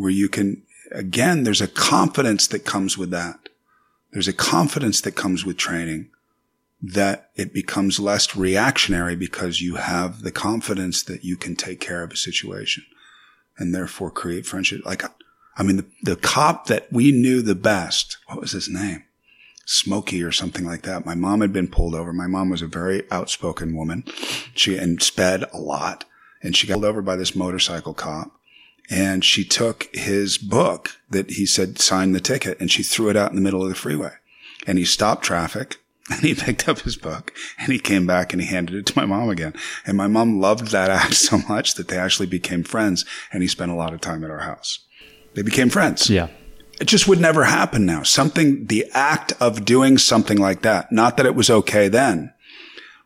where 0.01 0.11
you 0.11 0.27
can, 0.27 0.63
again, 0.91 1.43
there's 1.43 1.61
a 1.61 1.67
confidence 1.67 2.47
that 2.47 2.65
comes 2.65 2.97
with 2.97 3.11
that. 3.11 3.49
There's 4.11 4.27
a 4.27 4.33
confidence 4.33 4.99
that 5.01 5.13
comes 5.13 5.45
with 5.45 5.57
training 5.57 6.09
that 6.81 7.29
it 7.35 7.53
becomes 7.53 7.99
less 7.99 8.35
reactionary 8.35 9.15
because 9.15 9.61
you 9.61 9.75
have 9.75 10.23
the 10.23 10.31
confidence 10.31 11.03
that 11.03 11.23
you 11.23 11.37
can 11.37 11.55
take 11.55 11.79
care 11.79 12.03
of 12.03 12.11
a 12.11 12.17
situation 12.17 12.83
and 13.57 13.73
therefore 13.73 14.09
create 14.09 14.45
friendship. 14.45 14.81
Like, 14.83 15.03
I 15.55 15.63
mean, 15.63 15.77
the, 15.77 15.85
the 16.01 16.15
cop 16.15 16.65
that 16.65 16.91
we 16.91 17.11
knew 17.11 17.41
the 17.41 17.55
best, 17.55 18.17
what 18.25 18.41
was 18.41 18.51
his 18.51 18.67
name? 18.67 19.03
Smokey 19.65 20.23
or 20.23 20.31
something 20.31 20.65
like 20.65 20.81
that. 20.81 21.05
My 21.05 21.13
mom 21.13 21.41
had 21.41 21.53
been 21.53 21.67
pulled 21.67 21.93
over. 21.93 22.11
My 22.11 22.27
mom 22.27 22.49
was 22.49 22.63
a 22.63 22.67
very 22.67 23.09
outspoken 23.11 23.75
woman. 23.75 24.03
She 24.55 24.75
and 24.75 25.01
sped 25.01 25.45
a 25.53 25.59
lot 25.59 26.05
and 26.41 26.57
she 26.57 26.65
got 26.65 26.75
pulled 26.75 26.85
over 26.85 27.03
by 27.03 27.15
this 27.15 27.35
motorcycle 27.35 27.93
cop 27.93 28.31
and 28.91 29.23
she 29.23 29.45
took 29.45 29.89
his 29.93 30.37
book 30.37 30.97
that 31.09 31.31
he 31.31 31.45
said 31.45 31.79
signed 31.79 32.13
the 32.13 32.19
ticket 32.19 32.59
and 32.59 32.69
she 32.69 32.83
threw 32.83 33.09
it 33.09 33.15
out 33.15 33.29
in 33.29 33.37
the 33.37 33.41
middle 33.41 33.63
of 33.63 33.69
the 33.69 33.75
freeway. 33.75 34.11
And 34.67 34.77
he 34.77 34.83
stopped 34.83 35.23
traffic 35.23 35.77
and 36.11 36.19
he 36.19 36.35
picked 36.35 36.67
up 36.67 36.79
his 36.79 36.97
book 36.97 37.33
and 37.57 37.71
he 37.71 37.79
came 37.79 38.05
back 38.05 38.33
and 38.33 38.41
he 38.41 38.47
handed 38.49 38.75
it 38.75 38.85
to 38.87 38.99
my 38.99 39.05
mom 39.05 39.29
again. 39.29 39.53
And 39.85 39.95
my 39.95 40.07
mom 40.07 40.41
loved 40.41 40.67
that 40.67 40.89
act 40.91 41.13
so 41.15 41.39
much 41.47 41.75
that 41.75 41.87
they 41.87 41.97
actually 41.97 42.27
became 42.27 42.63
friends 42.63 43.05
and 43.31 43.41
he 43.41 43.47
spent 43.47 43.71
a 43.71 43.75
lot 43.75 43.93
of 43.93 44.01
time 44.01 44.25
at 44.25 44.29
our 44.29 44.39
house. 44.39 44.79
They 45.35 45.41
became 45.41 45.69
friends. 45.69 46.09
Yeah. 46.09 46.27
It 46.81 46.87
just 46.87 47.07
would 47.07 47.21
never 47.21 47.45
happen 47.45 47.85
now. 47.85 48.03
Something, 48.03 48.65
the 48.65 48.85
act 48.91 49.33
of 49.39 49.63
doing 49.63 49.97
something 49.97 50.37
like 50.37 50.63
that, 50.63 50.91
not 50.91 51.15
that 51.15 51.25
it 51.25 51.35
was 51.35 51.49
okay 51.49 51.87
then, 51.87 52.33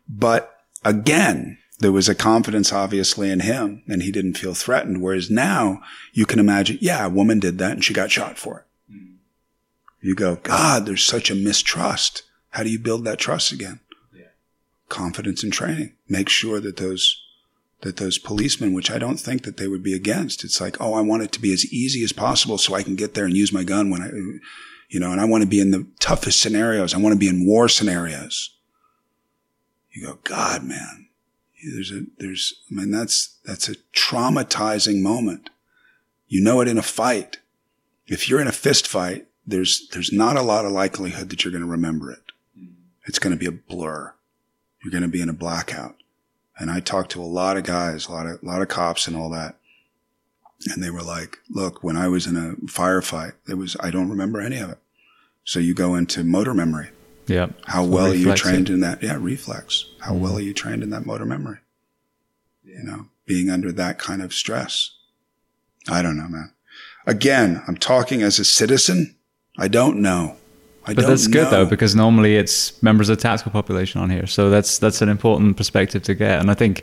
but 0.08 0.58
again, 0.84 1.58
there 1.78 1.92
was 1.92 2.08
a 2.08 2.14
confidence 2.14 2.72
obviously 2.72 3.30
in 3.30 3.40
him 3.40 3.82
and 3.86 4.02
he 4.02 4.10
didn't 4.10 4.38
feel 4.38 4.54
threatened. 4.54 5.02
Whereas 5.02 5.30
now 5.30 5.82
you 6.12 6.24
can 6.26 6.38
imagine, 6.38 6.78
yeah, 6.80 7.04
a 7.04 7.10
woman 7.10 7.38
did 7.38 7.58
that 7.58 7.72
and 7.72 7.84
she 7.84 7.92
got 7.92 8.10
shot 8.10 8.38
for 8.38 8.60
it. 8.60 8.94
Mm-hmm. 8.94 9.14
You 10.00 10.14
go, 10.14 10.36
God, 10.36 10.86
there's 10.86 11.04
such 11.04 11.30
a 11.30 11.34
mistrust. 11.34 12.22
How 12.50 12.62
do 12.62 12.70
you 12.70 12.78
build 12.78 13.04
that 13.04 13.18
trust 13.18 13.52
again? 13.52 13.80
Yeah. 14.14 14.28
Confidence 14.88 15.42
and 15.42 15.52
training. 15.52 15.92
Make 16.08 16.28
sure 16.28 16.60
that 16.60 16.78
those, 16.78 17.22
that 17.82 17.98
those 17.98 18.16
policemen, 18.16 18.72
which 18.72 18.90
I 18.90 18.98
don't 18.98 19.20
think 19.20 19.42
that 19.44 19.58
they 19.58 19.68
would 19.68 19.82
be 19.82 19.92
against, 19.92 20.44
it's 20.44 20.60
like, 20.60 20.80
oh, 20.80 20.94
I 20.94 21.02
want 21.02 21.24
it 21.24 21.32
to 21.32 21.40
be 21.40 21.52
as 21.52 21.70
easy 21.70 22.02
as 22.04 22.12
possible 22.12 22.56
so 22.56 22.74
I 22.74 22.82
can 22.82 22.96
get 22.96 23.12
there 23.12 23.26
and 23.26 23.36
use 23.36 23.52
my 23.52 23.64
gun 23.64 23.90
when 23.90 24.00
I, 24.00 24.08
you 24.88 25.00
know, 25.00 25.12
and 25.12 25.20
I 25.20 25.26
want 25.26 25.42
to 25.42 25.48
be 25.48 25.60
in 25.60 25.72
the 25.72 25.86
toughest 26.00 26.40
scenarios. 26.40 26.94
I 26.94 26.98
want 26.98 27.12
to 27.12 27.18
be 27.18 27.28
in 27.28 27.46
war 27.46 27.68
scenarios. 27.68 28.56
You 29.90 30.06
go, 30.06 30.18
God, 30.24 30.64
man, 30.64 31.05
there's 31.64 31.90
a, 31.90 32.02
there's, 32.18 32.62
I 32.70 32.74
mean, 32.74 32.90
that's, 32.90 33.36
that's 33.44 33.68
a 33.68 33.76
traumatizing 33.94 35.00
moment. 35.00 35.50
You 36.28 36.42
know 36.42 36.60
it 36.60 36.68
in 36.68 36.78
a 36.78 36.82
fight. 36.82 37.38
If 38.06 38.28
you're 38.28 38.40
in 38.40 38.48
a 38.48 38.52
fist 38.52 38.86
fight, 38.86 39.26
there's, 39.46 39.88
there's 39.92 40.12
not 40.12 40.36
a 40.36 40.42
lot 40.42 40.64
of 40.64 40.72
likelihood 40.72 41.30
that 41.30 41.44
you're 41.44 41.52
going 41.52 41.64
to 41.64 41.70
remember 41.70 42.10
it. 42.10 42.22
Mm-hmm. 42.58 42.72
It's 43.06 43.18
going 43.18 43.32
to 43.32 43.38
be 43.38 43.46
a 43.46 43.52
blur. 43.52 44.12
You're 44.82 44.90
going 44.90 45.02
to 45.02 45.08
be 45.08 45.22
in 45.22 45.28
a 45.28 45.34
blackout. 45.34 45.96
And 46.58 46.70
I 46.70 46.80
talked 46.80 47.10
to 47.12 47.22
a 47.22 47.24
lot 47.24 47.56
of 47.56 47.64
guys, 47.64 48.06
a 48.06 48.12
lot 48.12 48.26
of, 48.26 48.42
a 48.42 48.46
lot 48.46 48.62
of 48.62 48.68
cops 48.68 49.06
and 49.06 49.16
all 49.16 49.30
that. 49.30 49.56
And 50.72 50.82
they 50.82 50.90
were 50.90 51.02
like, 51.02 51.38
look, 51.50 51.84
when 51.84 51.96
I 51.96 52.08
was 52.08 52.26
in 52.26 52.36
a 52.36 52.54
firefight, 52.66 53.32
it 53.48 53.54
was, 53.54 53.76
I 53.80 53.90
don't 53.90 54.08
remember 54.08 54.40
any 54.40 54.58
of 54.58 54.70
it. 54.70 54.78
So 55.44 55.58
you 55.60 55.74
go 55.74 55.94
into 55.94 56.24
motor 56.24 56.54
memory. 56.54 56.90
Yeah. 57.26 57.48
How 57.66 57.84
so 57.84 57.90
well 57.90 58.06
are 58.12 58.14
you 58.14 58.34
trained 58.34 58.70
it. 58.70 58.74
in 58.74 58.80
that? 58.80 59.02
Yeah, 59.02 59.18
reflex. 59.20 59.86
How 60.00 60.12
mm-hmm. 60.12 60.22
well 60.22 60.36
are 60.36 60.42
you 60.42 60.54
trained 60.54 60.82
in 60.82 60.90
that 60.90 61.06
motor 61.06 61.24
memory? 61.24 61.58
You 62.64 62.82
know, 62.82 63.06
being 63.26 63.50
under 63.50 63.72
that 63.72 63.98
kind 63.98 64.22
of 64.22 64.32
stress. 64.32 64.92
I 65.88 66.02
don't 66.02 66.16
know, 66.16 66.28
man. 66.28 66.52
Again, 67.06 67.62
I'm 67.68 67.76
talking 67.76 68.22
as 68.22 68.38
a 68.38 68.44
citizen. 68.44 69.16
I 69.58 69.68
don't 69.68 70.02
know. 70.02 70.36
I 70.84 70.94
don't 70.94 70.96
know. 70.96 71.02
but 71.02 71.06
that's 71.08 71.26
good 71.26 71.44
know. 71.44 71.50
though, 71.50 71.66
because 71.66 71.94
normally 71.94 72.36
it's 72.36 72.80
members 72.82 73.08
of 73.08 73.16
the 73.16 73.22
tactical 73.22 73.52
population 73.52 74.00
on 74.00 74.10
here. 74.10 74.26
So 74.26 74.50
that's 74.50 74.78
that's 74.78 75.02
an 75.02 75.08
important 75.08 75.56
perspective 75.56 76.02
to 76.04 76.14
get. 76.14 76.40
And 76.40 76.50
I 76.50 76.54
think, 76.54 76.82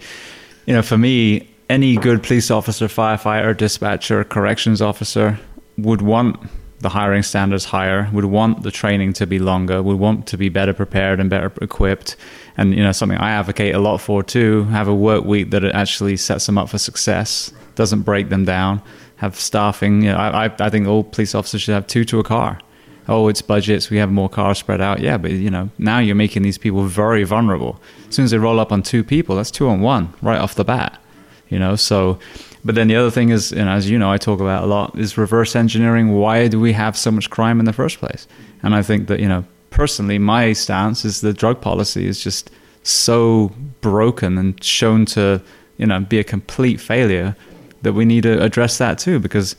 you 0.66 0.74
know, 0.74 0.82
for 0.82 0.98
me, 0.98 1.50
any 1.70 1.96
good 1.96 2.24
police 2.24 2.52
officer, 2.52 2.88
firefighter, 2.88 3.56
dispatcher, 3.56 4.24
corrections 4.24 4.82
officer 4.82 5.40
would 5.78 6.02
want 6.02 6.40
the 6.84 6.90
hiring 6.90 7.24
standards 7.24 7.66
higher, 7.66 8.10
would 8.14 8.26
want 8.26 8.62
the 8.62 8.70
training 8.70 9.14
to 9.14 9.26
be 9.26 9.40
longer, 9.40 9.82
would 9.82 9.98
want 9.98 10.28
to 10.28 10.38
be 10.38 10.50
better 10.50 10.74
prepared 10.74 11.20
and 11.20 11.30
better 11.30 11.52
equipped. 11.62 12.16
And 12.58 12.76
you 12.76 12.84
know, 12.84 12.92
something 12.92 13.18
I 13.18 13.32
advocate 13.32 13.74
a 13.74 13.80
lot 13.80 13.98
for 13.98 14.22
too, 14.22 14.66
have 14.66 14.88
a 14.88 14.94
work 14.94 15.24
week 15.24 15.50
that 15.52 15.64
actually 15.64 16.18
sets 16.18 16.46
them 16.46 16.58
up 16.58 16.70
for 16.70 16.78
success, 16.78 17.52
doesn't 17.76 18.02
break 18.02 18.30
them 18.30 18.46
down. 18.46 18.82
Have 19.18 19.36
staffing. 19.36 20.02
You 20.02 20.12
know, 20.12 20.18
I, 20.18 20.54
I 20.60 20.70
think 20.70 20.86
all 20.86 21.04
police 21.04 21.34
officers 21.34 21.62
should 21.62 21.74
have 21.74 21.88
two 21.88 22.04
to 22.06 22.20
a 22.20 22.24
car. 22.24 22.60
Oh, 23.08 23.30
it's 23.30 23.42
budgets. 23.42 23.90
We 23.90 23.98
have 23.98 24.12
more 24.12 24.28
cars 24.28 24.58
spread 24.58 24.82
out. 24.82 25.00
Yeah, 25.00 25.18
but 25.18 25.32
you 25.32 25.50
know, 25.50 25.70
now 25.78 26.00
you're 26.00 26.16
making 26.16 26.44
these 26.44 26.58
people 26.58 26.84
very 26.84 27.24
vulnerable. 27.24 27.82
As 28.10 28.16
soon 28.16 28.26
as 28.26 28.32
they 28.32 28.38
roll 28.38 28.60
up 28.60 28.72
on 28.72 28.84
two 28.84 29.04
people, 29.04 29.38
that's 29.38 29.52
two 29.52 29.70
on 29.70 29.80
one 29.80 30.14
right 30.22 30.40
off 30.40 30.56
the 30.56 30.66
bat. 30.66 31.02
You 31.48 31.60
know, 31.60 31.76
so 31.76 32.20
but 32.66 32.76
then 32.76 32.88
the 32.88 32.96
other 32.96 33.12
thing 33.12 33.30
is, 33.30 33.52
and 33.52 33.70
as 33.70 33.90
you 33.90 33.98
know, 34.00 34.12
I 34.12 34.18
talk 34.18 34.40
about 34.40 34.64
a 34.64 34.68
lot, 34.68 34.98
is 34.98 35.18
reverse 35.18 35.56
engineering. 35.56 36.14
Why 36.14 36.48
do 36.48 36.60
we 36.60 36.74
have 36.74 36.98
so 36.98 37.12
much 37.12 37.30
crime 37.30 37.60
in 37.60 37.66
the 37.66 37.74
first 37.74 38.00
place? 38.00 38.28
And 38.62 38.74
I 38.74 38.82
think 38.82 39.08
that, 39.08 39.20
you 39.20 39.28
know, 39.28 39.44
personally, 39.70 40.18
my 40.18 40.54
stance 40.54 41.04
is 41.04 41.22
the 41.22 41.34
drug 41.34 41.60
policy 41.60 42.08
is 42.08 42.24
just 42.24 42.50
so 42.84 43.52
broken 43.82 44.38
and 44.38 44.64
shown 44.64 45.06
to, 45.08 45.42
you 45.78 45.86
know, 45.86 46.00
be 46.00 46.20
a 46.20 46.24
complete 46.24 46.80
failure 46.80 47.36
that 47.82 47.94
we 47.94 48.06
need 48.06 48.24
to 48.24 48.42
address 48.42 48.78
that 48.78 48.98
too, 48.98 49.20
because 49.20 49.56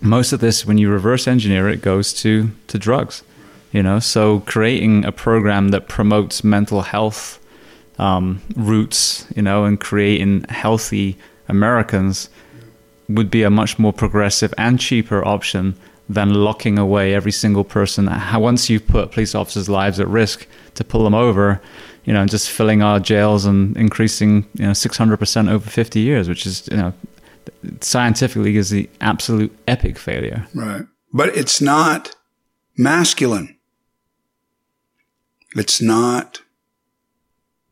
most 0.00 0.32
of 0.32 0.40
this, 0.40 0.66
when 0.66 0.78
you 0.78 0.90
reverse 0.90 1.28
engineer 1.28 1.68
it, 1.68 1.80
goes 1.80 2.12
to, 2.14 2.50
to 2.66 2.78
drugs. 2.78 3.22
You 3.70 3.82
know, 3.82 4.00
so 4.00 4.40
creating 4.40 5.06
a 5.06 5.12
program 5.12 5.68
that 5.68 5.88
promotes 5.88 6.44
mental 6.44 6.82
health 6.82 7.38
um, 7.98 8.42
roots, 8.54 9.26
you 9.34 9.42
know, 9.42 9.64
and 9.64 9.80
creating 9.80 10.44
healthy 10.48 11.16
Americans 11.48 12.28
would 13.08 13.30
be 13.30 13.42
a 13.42 13.50
much 13.50 13.78
more 13.78 13.92
progressive 13.92 14.52
and 14.58 14.78
cheaper 14.80 15.24
option 15.26 15.74
than 16.08 16.34
locking 16.34 16.78
away 16.78 17.14
every 17.14 17.32
single 17.32 17.64
person. 17.64 18.08
Once 18.34 18.68
you've 18.68 18.86
put 18.86 19.12
police 19.12 19.34
officers' 19.34 19.68
lives 19.68 20.00
at 20.00 20.08
risk 20.08 20.46
to 20.74 20.84
pull 20.84 21.04
them 21.04 21.14
over, 21.14 21.60
you 22.04 22.12
know, 22.12 22.26
just 22.26 22.50
filling 22.50 22.82
our 22.82 22.98
jails 22.98 23.44
and 23.44 23.76
increasing, 23.76 24.46
you 24.54 24.64
know, 24.64 24.72
600% 24.72 25.50
over 25.50 25.70
50 25.70 26.00
years, 26.00 26.28
which 26.28 26.46
is, 26.46 26.68
you 26.70 26.76
know, 26.76 26.92
scientifically 27.80 28.56
is 28.56 28.70
the 28.70 28.90
absolute 29.00 29.56
epic 29.68 29.98
failure. 29.98 30.46
Right. 30.54 30.82
But 31.12 31.36
it's 31.36 31.60
not 31.60 32.16
masculine. 32.76 33.56
It's 35.54 35.80
not 35.80 36.40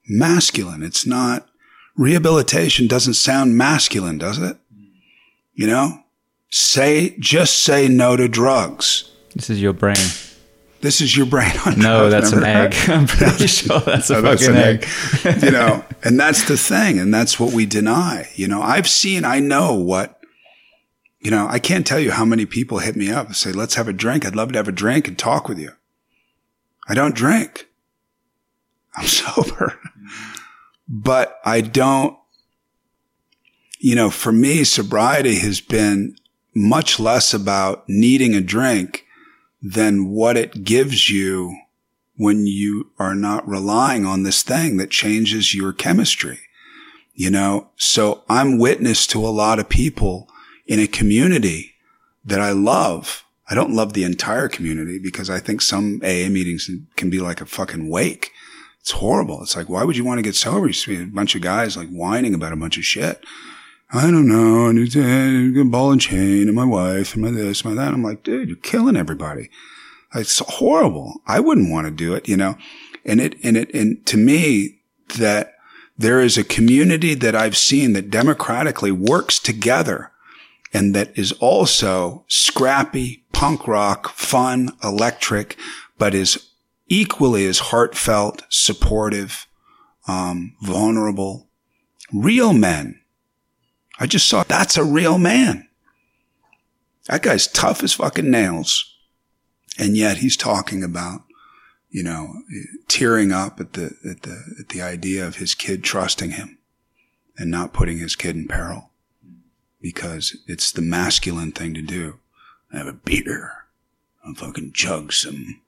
masculine. 0.09 0.83
It's 0.83 1.07
not 1.07 1.49
rehabilitation 1.97 2.87
doesn't 2.87 3.15
sound 3.15 3.57
masculine, 3.57 4.19
does 4.19 4.39
it? 4.39 4.57
You 5.61 5.67
know, 5.67 6.03
say, 6.49 7.15
just 7.19 7.63
say 7.63 7.87
no 7.87 8.17
to 8.17 8.29
drugs. 8.29 9.11
This 9.35 9.51
is 9.51 9.61
your 9.61 9.75
brain. 9.75 9.95
This 10.81 11.03
is 11.03 11.15
your 11.15 11.27
brain 11.27 11.53
on 11.67 11.79
No, 11.79 12.09
drugs. 12.09 12.13
that's 12.13 12.33
an 12.33 12.45
egg. 12.45 12.75
I'm 12.89 13.07
pretty 13.07 13.47
sure 13.47 13.79
that's 13.81 14.09
a 14.09 14.21
that's 14.23 14.47
fucking 14.47 14.57
an 14.57 14.63
egg. 14.63 14.87
egg. 15.27 15.43
you 15.43 15.51
know, 15.51 15.85
and 16.03 16.19
that's 16.19 16.49
the 16.49 16.57
thing. 16.57 16.99
And 16.99 17.13
that's 17.13 17.39
what 17.39 17.53
we 17.53 17.67
deny. 17.67 18.31
You 18.37 18.49
know, 18.49 18.63
I've 18.63 18.89
seen, 18.89 19.27
I 19.27 19.39
know 19.41 19.75
what, 19.75 20.19
you 21.21 21.31
know, 21.31 21.47
I 21.47 21.59
can't 21.59 21.87
tell 21.87 22.01
you 22.01 22.13
how 22.13 22.25
many 22.25 22.47
people 22.47 22.79
hit 22.79 22.97
me 22.97 23.11
up 23.11 23.27
and 23.27 23.37
say, 23.37 23.53
let's 23.53 23.75
have 23.75 23.87
a 23.87 23.93
drink. 23.93 24.25
I'd 24.25 24.35
love 24.35 24.53
to 24.53 24.59
have 24.59 24.69
a 24.69 24.73
drink 24.73 25.09
and 25.09 25.19
talk 25.19 25.47
with 25.47 25.59
you. 25.59 25.73
I 26.89 26.95
don't 26.95 27.15
drink. 27.15 27.69
I'm 28.97 29.05
sober. 29.07 29.79
But 30.89 31.39
I 31.45 31.61
don't, 31.61 32.17
you 33.81 33.95
know, 33.95 34.11
for 34.11 34.31
me, 34.31 34.63
sobriety 34.63 35.39
has 35.39 35.63
been 35.63 36.15
much 36.55 37.01
less 37.01 37.33
about 37.33 37.89
needing 37.89 38.35
a 38.35 38.41
drink 38.43 39.07
than 39.63 40.11
what 40.11 40.37
it 40.37 40.65
gives 40.65 41.09
you 41.09 41.57
when 42.17 42.47
you 42.47 42.91
are 42.99 43.15
not 43.15 43.49
relying 43.49 44.05
on 44.05 44.23
this 44.23 44.43
thing 44.43 44.77
that 44.77 44.91
changes 44.91 45.55
your 45.55 45.73
chemistry. 45.73 46.41
You 47.15 47.31
know, 47.31 47.71
so 47.77 48.23
I'm 48.29 48.59
witness 48.59 49.07
to 49.09 49.27
a 49.27 49.29
lot 49.29 49.59
of 49.59 49.69
people 49.69 50.29
in 50.67 50.79
a 50.79 50.87
community 50.87 51.75
that 52.25 52.41
I 52.41 52.53
love. 52.53 53.25
I 53.49 53.55
don't 53.55 53.75
love 53.75 53.95
the 53.95 54.05
entire 54.05 54.49
community 54.49 54.99
because 54.99 55.31
I 55.31 55.39
think 55.39 55.63
some 55.63 56.01
AA 56.05 56.29
meetings 56.29 56.71
can 56.97 57.09
be 57.09 57.19
like 57.19 57.41
a 57.41 57.47
fucking 57.47 57.89
wake. 57.89 58.31
It's 58.81 58.93
horrible. 58.93 59.43
It's 59.43 59.57
like, 59.57 59.71
why 59.71 59.85
would 59.85 59.97
you 59.97 60.05
want 60.05 60.19
to 60.19 60.23
get 60.23 60.37
sober? 60.37 60.67
You 60.67 60.73
see 60.75 61.03
a 61.03 61.07
bunch 61.07 61.35
of 61.35 61.41
guys 61.41 61.77
like 61.77 61.89
whining 61.89 62.35
about 62.35 62.53
a 62.53 62.57
bunch 62.57 62.77
of 62.77 62.85
shit. 62.85 63.25
I 63.93 64.11
don't 64.11 64.29
know. 64.29 64.67
And 64.67 64.79
it's 64.79 64.97
uh, 64.97 65.61
a 65.61 65.65
ball 65.65 65.93
and 65.93 66.01
chain 66.01 66.47
and 66.47 66.55
my 66.55 66.65
wife 66.65 67.15
and 67.15 67.23
my 67.23 67.31
this, 67.31 67.65
my 67.65 67.75
that. 67.75 67.93
I'm 67.93 68.03
like, 68.03 68.23
dude, 68.23 68.49
you're 68.49 68.57
killing 68.59 68.97
everybody. 68.97 69.51
It's 70.15 70.39
horrible. 70.39 71.21
I 71.27 71.41
wouldn't 71.41 71.71
want 71.71 71.87
to 71.87 71.91
do 71.91 72.15
it, 72.15 72.29
you 72.29 72.37
know, 72.37 72.57
and 73.05 73.21
it, 73.21 73.37
and 73.43 73.57
it, 73.57 73.73
and 73.75 74.05
to 74.07 74.17
me 74.17 74.81
that 75.19 75.55
there 75.97 76.21
is 76.21 76.39
a 76.39 76.45
community 76.45 77.15
that 77.15 77.35
I've 77.35 77.57
seen 77.57 77.93
that 77.93 78.11
democratically 78.11 78.91
works 78.91 79.39
together 79.39 80.13
and 80.73 80.95
that 80.95 81.17
is 81.19 81.33
also 81.33 82.25
scrappy, 82.29 83.25
punk 83.33 83.67
rock, 83.67 84.11
fun, 84.11 84.71
electric, 84.83 85.57
but 85.99 86.15
is 86.15 86.49
equally 86.89 87.45
as 87.47 87.59
heartfelt, 87.59 88.43
supportive, 88.49 89.47
um, 90.07 90.55
vulnerable, 90.63 91.49
real 92.13 92.53
men. 92.53 93.00
I 94.01 94.07
just 94.07 94.27
saw 94.27 94.43
that's 94.43 94.77
a 94.79 94.85
real 94.85 95.19
man. 95.19 95.69
That 97.07 97.23
guy's 97.23 97.47
tough 97.47 97.83
as 97.83 97.93
fucking 97.93 98.31
nails. 98.31 98.97
And 99.79 99.97
yet 99.97 100.19
he's 100.19 100.37
talking 100.37 100.83
about, 100.83 101.23
you 101.91 102.03
know, 102.03 102.35
tearing 102.89 103.31
up 103.33 103.61
at 103.61 103.75
the, 103.75 103.95
at 104.09 104.23
the, 104.23 104.43
at 104.61 104.69
the 104.71 104.81
idea 104.83 105.27
of 105.27 105.37
his 105.37 105.55
kid 105.55 105.85
trusting 105.85 106.31
him 106.33 106.59
and 107.37 107.51
not 107.51 107.73
putting 107.73 107.99
his 107.99 108.17
kid 108.17 108.37
in 108.37 108.49
peril 108.49 108.91
because 109.81 110.37
it's 110.47 110.73
the 110.73 110.83
masculine 110.83 111.53
thing 111.53 111.75
to 111.75 111.83
do. 111.83 112.19
I 112.73 112.79
have 112.79 112.87
a 112.87 112.93
beer. 112.93 113.53
I'll 114.25 114.35
fucking 114.35 114.73
chug 114.73 115.13
some, 115.13 115.61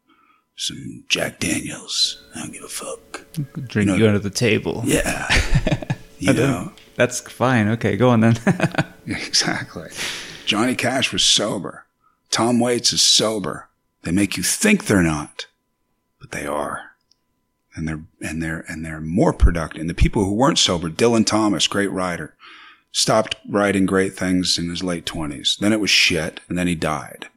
some 0.56 1.04
Jack 1.08 1.38
Daniels. 1.40 2.22
I 2.34 2.40
don't 2.40 2.52
give 2.52 2.64
a 2.64 2.68
fuck. 2.68 3.24
Drink 3.68 3.88
No. 3.88 3.96
you 3.96 4.06
under 4.06 4.18
the 4.18 4.30
table. 4.30 4.82
Yeah. 4.86 5.28
You 6.18 6.32
know, 6.34 6.72
That's 6.94 7.20
fine. 7.20 7.68
Okay, 7.68 7.96
go 7.96 8.10
on 8.10 8.20
then. 8.20 8.38
exactly. 9.06 9.88
Johnny 10.46 10.74
Cash 10.74 11.12
was 11.12 11.22
sober. 11.22 11.86
Tom 12.30 12.60
Waits 12.60 12.92
is 12.92 13.02
sober. 13.02 13.68
They 14.02 14.12
make 14.12 14.36
you 14.36 14.42
think 14.42 14.86
they're 14.86 15.02
not, 15.02 15.46
but 16.20 16.30
they 16.30 16.46
are. 16.46 16.90
And 17.74 17.88
they're, 17.88 18.02
and 18.20 18.42
they're, 18.42 18.64
and 18.68 18.84
they're 18.84 19.00
more 19.00 19.32
productive. 19.32 19.80
And 19.80 19.88
the 19.88 19.94
people 19.94 20.24
who 20.24 20.34
weren't 20.34 20.58
sober, 20.58 20.90
Dylan 20.90 21.24
Thomas, 21.24 21.66
great 21.66 21.90
writer, 21.90 22.36
stopped 22.90 23.36
writing 23.48 23.86
great 23.86 24.14
things 24.14 24.58
in 24.58 24.68
his 24.68 24.82
late 24.82 25.06
twenties. 25.06 25.56
Then 25.58 25.72
it 25.72 25.80
was 25.80 25.90
shit. 25.90 26.40
And 26.48 26.58
then 26.58 26.66
he 26.66 26.74
died. 26.74 27.28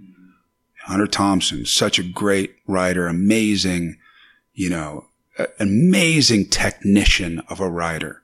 Hunter 0.86 1.08
Thompson, 1.08 1.66
such 1.66 1.98
a 1.98 2.04
great 2.04 2.58
writer, 2.68 3.08
amazing, 3.08 3.98
you 4.54 4.70
know, 4.70 5.08
amazing 5.60 6.46
technician 6.50 7.40
of 7.50 7.60
a 7.60 7.70
writer. 7.70 8.22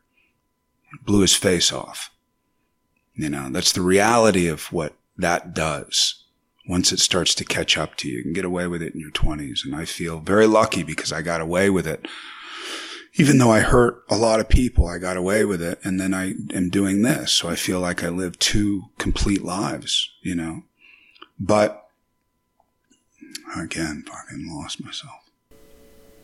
Blew 1.06 1.22
his 1.22 1.36
face 1.36 1.72
off. 1.72 2.12
You 3.16 3.30
know, 3.30 3.50
that's 3.50 3.72
the 3.72 3.82
reality 3.82 4.48
of 4.48 4.72
what 4.72 4.94
that 5.18 5.54
does. 5.54 6.24
Once 6.68 6.92
it 6.92 7.00
starts 7.00 7.34
to 7.36 7.44
catch 7.46 7.78
up 7.78 7.96
to 7.98 8.08
you, 8.08 8.18
you 8.18 8.24
can 8.24 8.34
get 8.34 8.46
away 8.46 8.68
with 8.68 8.82
it 8.82 8.94
in 8.94 9.00
your 9.00 9.12
twenties. 9.12 9.64
And 9.66 9.76
I 9.76 9.86
feel 9.86 10.20
very 10.20 10.48
lucky 10.48 10.84
because 10.84 11.12
I 11.12 11.22
got 11.22 11.42
away 11.42 11.70
with 11.70 11.88
it. 11.88 12.08
Even 13.16 13.40
though 13.40 13.52
I 13.52 13.60
hurt 13.60 14.04
a 14.10 14.16
lot 14.16 14.40
of 14.40 14.48
people, 14.48 14.88
I 14.88 14.98
got 14.98 15.18
away 15.18 15.44
with 15.44 15.62
it. 15.62 15.80
And 15.84 16.00
then 16.00 16.14
I 16.14 16.34
am 16.54 16.70
doing 16.70 17.02
this. 17.02 17.34
So 17.34 17.50
I 17.50 17.56
feel 17.56 17.80
like 17.80 18.04
I 18.04 18.10
live 18.10 18.40
two 18.40 18.84
complete 18.98 19.44
lives, 19.44 20.10
you 20.22 20.34
know, 20.36 20.64
but 21.40 21.88
again, 23.58 24.04
fucking 24.08 24.48
lost 24.50 24.84
myself. 24.84 25.14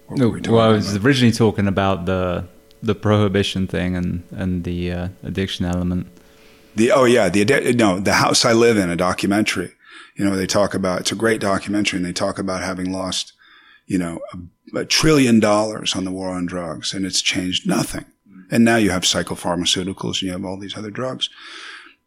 What 0.08 0.20
No, 0.20 0.30
were 0.30 0.36
we 0.40 0.42
well, 0.42 0.60
I 0.62 0.70
was 0.70 0.94
about? 0.96 1.06
originally 1.06 1.34
talking 1.34 1.68
about 1.68 2.06
the 2.06 2.48
the 2.82 2.96
prohibition 2.96 3.68
thing 3.68 3.96
and 3.96 4.24
and 4.32 4.64
the 4.64 4.92
uh, 4.92 5.08
addiction 5.24 5.66
element. 5.66 6.08
The 6.76 6.92
oh 6.92 7.06
yeah, 7.06 7.30
the 7.30 7.44
no, 7.74 8.00
the 8.00 8.14
house 8.14 8.46
I 8.46 8.54
live 8.54 8.78
in, 8.78 8.90
a 8.90 8.96
documentary. 8.96 9.74
You 10.16 10.26
know, 10.26 10.36
they 10.36 10.48
talk 10.48 10.74
about 10.74 11.02
it's 11.02 11.12
a 11.12 11.16
great 11.16 11.42
documentary, 11.42 11.98
and 11.98 12.06
they 12.06 12.14
talk 12.14 12.40
about 12.40 12.62
having 12.62 12.92
lost, 12.92 13.34
you 13.86 13.98
know, 13.98 14.20
a, 14.74 14.80
a 14.80 14.86
trillion 14.86 15.40
dollars 15.40 15.96
on 15.96 16.06
the 16.06 16.12
war 16.12 16.30
on 16.30 16.46
drugs, 16.46 16.94
and 16.94 17.06
it's 17.06 17.22
changed 17.22 17.68
nothing. 17.68 18.06
And 18.50 18.64
now 18.64 18.78
you 18.78 18.92
have 18.92 19.04
psychopharmaceuticals, 19.04 20.22
and 20.22 20.24
you 20.24 20.32
have 20.32 20.46
all 20.46 20.58
these 20.58 20.78
other 20.78 20.92
drugs. 20.92 21.30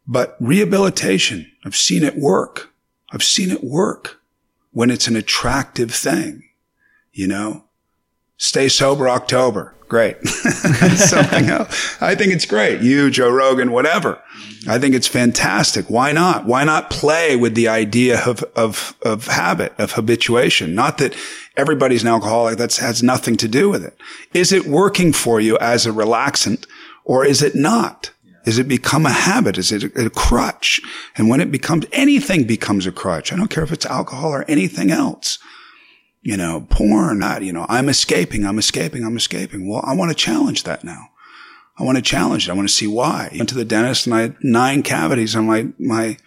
But 0.07 0.35
rehabilitation, 0.39 1.51
I've 1.65 1.75
seen 1.75 2.03
it 2.03 2.17
work. 2.17 2.73
I've 3.11 3.23
seen 3.23 3.51
it 3.51 3.63
work 3.63 4.21
when 4.71 4.89
it's 4.89 5.07
an 5.07 5.15
attractive 5.15 5.91
thing. 5.91 6.43
You 7.13 7.27
know, 7.27 7.65
stay 8.41 8.67
sober 8.67 9.07
October. 9.07 9.73
Great. 9.87 10.25
Something 10.27 11.49
else. 11.49 12.01
I 12.01 12.15
think 12.15 12.33
it's 12.33 12.45
great. 12.45 12.81
You, 12.81 13.11
Joe 13.11 13.29
Rogan, 13.29 13.71
whatever. 13.71 14.21
I 14.67 14.79
think 14.79 14.95
it's 14.95 15.07
fantastic. 15.07 15.89
Why 15.89 16.11
not? 16.11 16.45
Why 16.45 16.63
not 16.63 16.89
play 16.89 17.35
with 17.35 17.55
the 17.55 17.67
idea 17.67 18.19
of, 18.25 18.43
of, 18.55 18.95
of 19.03 19.27
habit, 19.27 19.73
of 19.77 19.91
habituation? 19.93 20.73
Not 20.73 20.97
that 20.97 21.15
everybody's 21.55 22.01
an 22.01 22.07
alcoholic. 22.07 22.57
That 22.57 22.75
has 22.77 23.03
nothing 23.03 23.37
to 23.37 23.47
do 23.47 23.69
with 23.69 23.83
it. 23.85 23.95
Is 24.33 24.51
it 24.51 24.65
working 24.65 25.13
for 25.13 25.39
you 25.39 25.57
as 25.59 25.85
a 25.85 25.91
relaxant 25.91 26.65
or 27.05 27.25
is 27.25 27.43
it 27.43 27.53
not? 27.53 28.11
Is 28.45 28.57
it 28.57 28.67
become 28.67 29.05
a 29.05 29.11
habit? 29.11 29.57
Is 29.59 29.71
it 29.71 29.83
a, 29.83 30.05
a 30.05 30.09
crutch? 30.09 30.81
And 31.15 31.29
when 31.29 31.41
it 31.41 31.51
becomes, 31.51 31.85
anything 31.91 32.45
becomes 32.45 32.87
a 32.87 32.91
crutch. 32.91 33.31
I 33.31 33.35
don't 33.35 33.49
care 33.51 33.63
if 33.63 33.71
it's 33.71 33.85
alcohol 33.85 34.31
or 34.31 34.45
anything 34.47 34.89
else 34.89 35.37
you 36.21 36.37
know, 36.37 36.67
porn, 36.69 37.23
you 37.41 37.51
know, 37.51 37.65
I'm 37.67 37.89
escaping, 37.89 38.45
I'm 38.45 38.59
escaping, 38.59 39.03
I'm 39.03 39.17
escaping. 39.17 39.67
Well, 39.67 39.83
I 39.85 39.95
want 39.95 40.09
to 40.11 40.15
challenge 40.15 40.63
that 40.63 40.83
now. 40.83 41.07
I 41.77 41.83
want 41.83 41.97
to 41.97 42.01
challenge 42.03 42.47
it. 42.47 42.51
I 42.51 42.55
want 42.55 42.67
to 42.67 42.73
see 42.73 42.85
why. 42.85 43.29
I 43.31 43.37
went 43.37 43.49
to 43.49 43.55
the 43.55 43.65
dentist 43.65 44.05
and 44.05 44.13
I 44.13 44.21
had 44.21 44.35
nine 44.43 44.83
cavities 44.83 45.35
on 45.35 45.47
my, 45.47 45.69
my, 45.79 46.17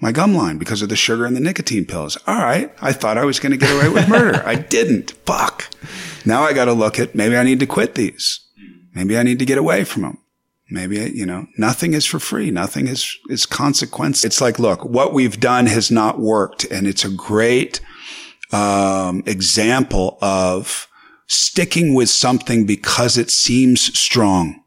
my 0.00 0.12
gum 0.12 0.34
line 0.34 0.56
because 0.56 0.80
of 0.80 0.88
the 0.88 0.96
sugar 0.96 1.26
and 1.26 1.36
the 1.36 1.40
nicotine 1.40 1.84
pills. 1.84 2.16
All 2.26 2.38
right. 2.38 2.72
I 2.80 2.92
thought 2.92 3.18
I 3.18 3.24
was 3.24 3.38
going 3.38 3.52
to 3.52 3.58
get 3.58 3.74
away 3.74 3.90
with 3.90 4.08
murder. 4.08 4.42
I 4.46 4.54
didn't. 4.54 5.10
Fuck. 5.26 5.68
Now 6.24 6.42
I 6.42 6.54
got 6.54 6.66
to 6.66 6.72
look 6.72 6.98
at 6.98 7.14
maybe 7.14 7.36
I 7.36 7.42
need 7.42 7.60
to 7.60 7.66
quit 7.66 7.96
these. 7.96 8.40
Maybe 8.94 9.18
I 9.18 9.24
need 9.24 9.40
to 9.40 9.44
get 9.44 9.58
away 9.58 9.84
from 9.84 10.02
them. 10.02 10.18
Maybe, 10.70 10.96
you 10.96 11.26
know, 11.26 11.46
nothing 11.58 11.92
is 11.92 12.06
for 12.06 12.18
free. 12.18 12.50
Nothing 12.50 12.86
is, 12.86 13.18
is 13.28 13.44
consequence. 13.44 14.24
It's 14.24 14.40
like, 14.40 14.58
look, 14.58 14.84
what 14.84 15.12
we've 15.12 15.38
done 15.38 15.66
has 15.66 15.90
not 15.90 16.18
worked 16.18 16.64
and 16.64 16.86
it's 16.86 17.04
a 17.04 17.10
great, 17.10 17.80
um, 18.54 19.22
example 19.26 20.16
of 20.22 20.86
sticking 21.26 21.94
with 21.94 22.08
something 22.08 22.66
because 22.66 23.18
it 23.18 23.30
seems 23.30 23.98
strong. 23.98 24.62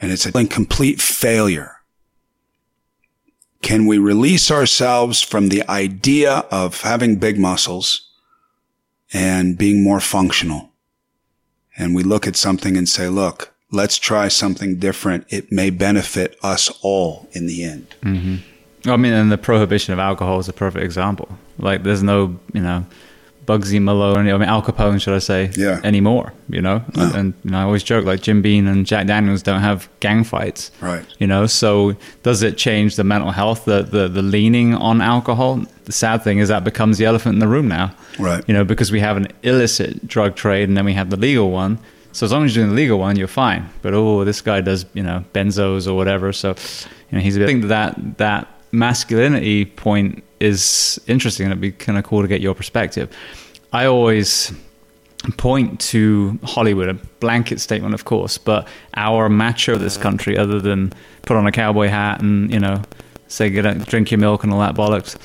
And 0.00 0.10
it's 0.10 0.26
a 0.26 0.32
complete 0.46 1.00
failure. 1.00 1.76
Can 3.60 3.86
we 3.86 3.98
release 3.98 4.50
ourselves 4.50 5.22
from 5.22 5.48
the 5.48 5.62
idea 5.68 6.46
of 6.50 6.80
having 6.80 7.16
big 7.16 7.38
muscles 7.38 8.10
and 9.12 9.56
being 9.56 9.84
more 9.84 10.00
functional? 10.00 10.70
And 11.76 11.94
we 11.94 12.02
look 12.02 12.26
at 12.26 12.36
something 12.36 12.76
and 12.76 12.88
say, 12.88 13.08
look, 13.08 13.54
let's 13.70 13.98
try 13.98 14.28
something 14.28 14.78
different. 14.78 15.26
It 15.28 15.52
may 15.52 15.70
benefit 15.70 16.36
us 16.42 16.70
all 16.82 17.28
in 17.32 17.46
the 17.46 17.62
end. 17.62 17.94
I 18.86 18.96
mean, 18.96 19.12
and 19.12 19.30
the 19.30 19.38
prohibition 19.38 19.92
of 19.92 19.98
alcohol 19.98 20.38
is 20.40 20.48
a 20.48 20.52
perfect 20.52 20.84
example. 20.84 21.28
Like, 21.58 21.82
there's 21.82 22.02
no, 22.02 22.38
you 22.52 22.60
know, 22.60 22.84
Bugsy 23.46 23.82
Malone, 23.82 24.28
I 24.28 24.32
mean, 24.38 24.48
Al 24.48 24.62
Capone, 24.62 25.00
should 25.00 25.14
I 25.14 25.18
say, 25.18 25.50
Yeah. 25.56 25.80
anymore, 25.82 26.32
you 26.48 26.62
know? 26.62 26.82
And, 26.94 27.14
and, 27.14 27.34
you 27.44 27.50
know, 27.50 27.58
I 27.58 27.62
always 27.62 27.82
joke, 27.82 28.04
like, 28.04 28.20
Jim 28.22 28.40
Beam 28.40 28.68
and 28.68 28.86
Jack 28.86 29.06
Daniels 29.08 29.42
don't 29.42 29.60
have 29.60 29.88
gang 29.98 30.22
fights. 30.22 30.70
Right. 30.80 31.04
You 31.18 31.26
know, 31.26 31.46
so 31.46 31.96
does 32.22 32.42
it 32.42 32.56
change 32.56 32.94
the 32.96 33.02
mental 33.04 33.32
health, 33.32 33.64
the, 33.64 33.82
the, 33.82 34.06
the 34.08 34.22
leaning 34.22 34.74
on 34.74 35.00
alcohol? 35.00 35.64
the 35.84 35.92
sad 35.92 36.22
thing 36.22 36.38
is 36.38 36.48
that 36.48 36.62
becomes 36.62 36.98
the 36.98 37.04
elephant 37.04 37.34
in 37.34 37.40
the 37.40 37.48
room 37.48 37.66
now. 37.66 37.92
Right. 38.18 38.44
You 38.46 38.54
know, 38.54 38.62
because 38.64 38.92
we 38.92 39.00
have 39.00 39.16
an 39.16 39.26
illicit 39.42 40.06
drug 40.06 40.36
trade 40.36 40.68
and 40.68 40.76
then 40.76 40.84
we 40.84 40.92
have 40.92 41.10
the 41.10 41.16
legal 41.16 41.50
one. 41.50 41.78
So 42.12 42.24
as 42.24 42.30
long 42.32 42.44
as 42.44 42.54
you're 42.54 42.64
doing 42.64 42.76
the 42.76 42.80
legal 42.80 42.98
one, 43.00 43.16
you're 43.16 43.26
fine. 43.26 43.68
But 43.82 43.92
oh, 43.92 44.22
this 44.24 44.40
guy 44.40 44.60
does, 44.60 44.86
you 44.94 45.02
know, 45.02 45.24
benzos 45.32 45.88
or 45.88 45.94
whatever. 45.94 46.32
So, 46.32 46.50
you 47.10 47.18
know, 47.18 47.20
he's 47.20 47.36
a 47.36 47.40
bit, 47.40 47.48
I 47.48 47.52
think 47.52 47.64
that 47.64 48.18
that 48.18 48.48
masculinity 48.72 49.66
point 49.66 50.24
is 50.40 51.00
interesting 51.06 51.46
and 51.46 51.52
it'd 51.52 51.60
be 51.60 51.72
kind 51.72 51.98
of 51.98 52.04
cool 52.04 52.22
to 52.22 52.28
get 52.28 52.40
your 52.40 52.54
perspective. 52.54 53.14
I 53.72 53.86
always 53.86 54.52
point 55.36 55.80
to 55.80 56.38
Hollywood, 56.42 56.88
a 56.88 56.94
blanket 57.20 57.60
statement, 57.60 57.94
of 57.94 58.04
course, 58.04 58.38
but 58.38 58.66
our 58.94 59.28
macho 59.28 59.74
of 59.74 59.80
this 59.80 59.96
country, 59.96 60.36
other 60.36 60.60
than 60.60 60.92
put 61.22 61.36
on 61.36 61.46
a 61.46 61.52
cowboy 61.52 61.88
hat 61.88 62.20
and, 62.20 62.52
you 62.52 62.58
know, 62.58 62.82
say, 63.28 63.48
get 63.48 63.64
a, 63.64 63.74
drink 63.74 64.10
your 64.10 64.18
milk 64.18 64.42
and 64.42 64.52
all 64.52 64.60
that 64.60 64.74
bollocks. 64.74 65.16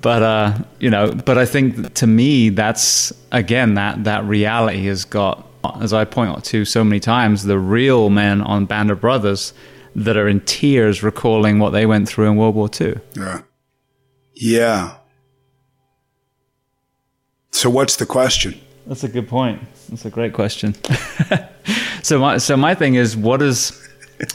But, 0.00 0.22
uh, 0.22 0.58
you 0.78 0.90
know, 0.90 1.12
but 1.12 1.38
I 1.38 1.46
think 1.46 1.94
to 1.94 2.06
me, 2.06 2.48
that's, 2.50 3.12
again, 3.30 3.74
that, 3.74 4.04
that 4.04 4.24
reality 4.24 4.86
has 4.86 5.04
got, 5.04 5.46
as 5.80 5.92
I 5.92 6.04
point 6.04 6.30
out 6.30 6.44
to 6.44 6.64
so 6.64 6.82
many 6.84 7.00
times, 7.00 7.44
the 7.44 7.58
real 7.58 8.10
men 8.10 8.42
on 8.42 8.66
Band 8.66 8.90
of 8.90 9.00
Brothers 9.00 9.52
that 9.94 10.16
are 10.16 10.28
in 10.28 10.40
tears 10.40 11.02
recalling 11.02 11.58
what 11.58 11.70
they 11.70 11.86
went 11.86 12.08
through 12.08 12.30
in 12.30 12.36
World 12.36 12.54
War 12.54 12.70
II. 12.80 12.96
Yeah. 13.14 13.42
Yeah. 14.34 14.94
So 17.50 17.68
what's 17.68 17.96
the 17.96 18.06
question? 18.06 18.58
That's 18.86 19.04
a 19.04 19.08
good 19.08 19.28
point. 19.28 19.60
That's 19.88 20.04
a 20.04 20.10
great 20.10 20.32
question. 20.32 20.74
so 22.02 22.18
my 22.18 22.38
so 22.38 22.56
my 22.56 22.74
thing 22.74 22.94
is, 22.94 23.16
what 23.16 23.42
is, 23.42 23.88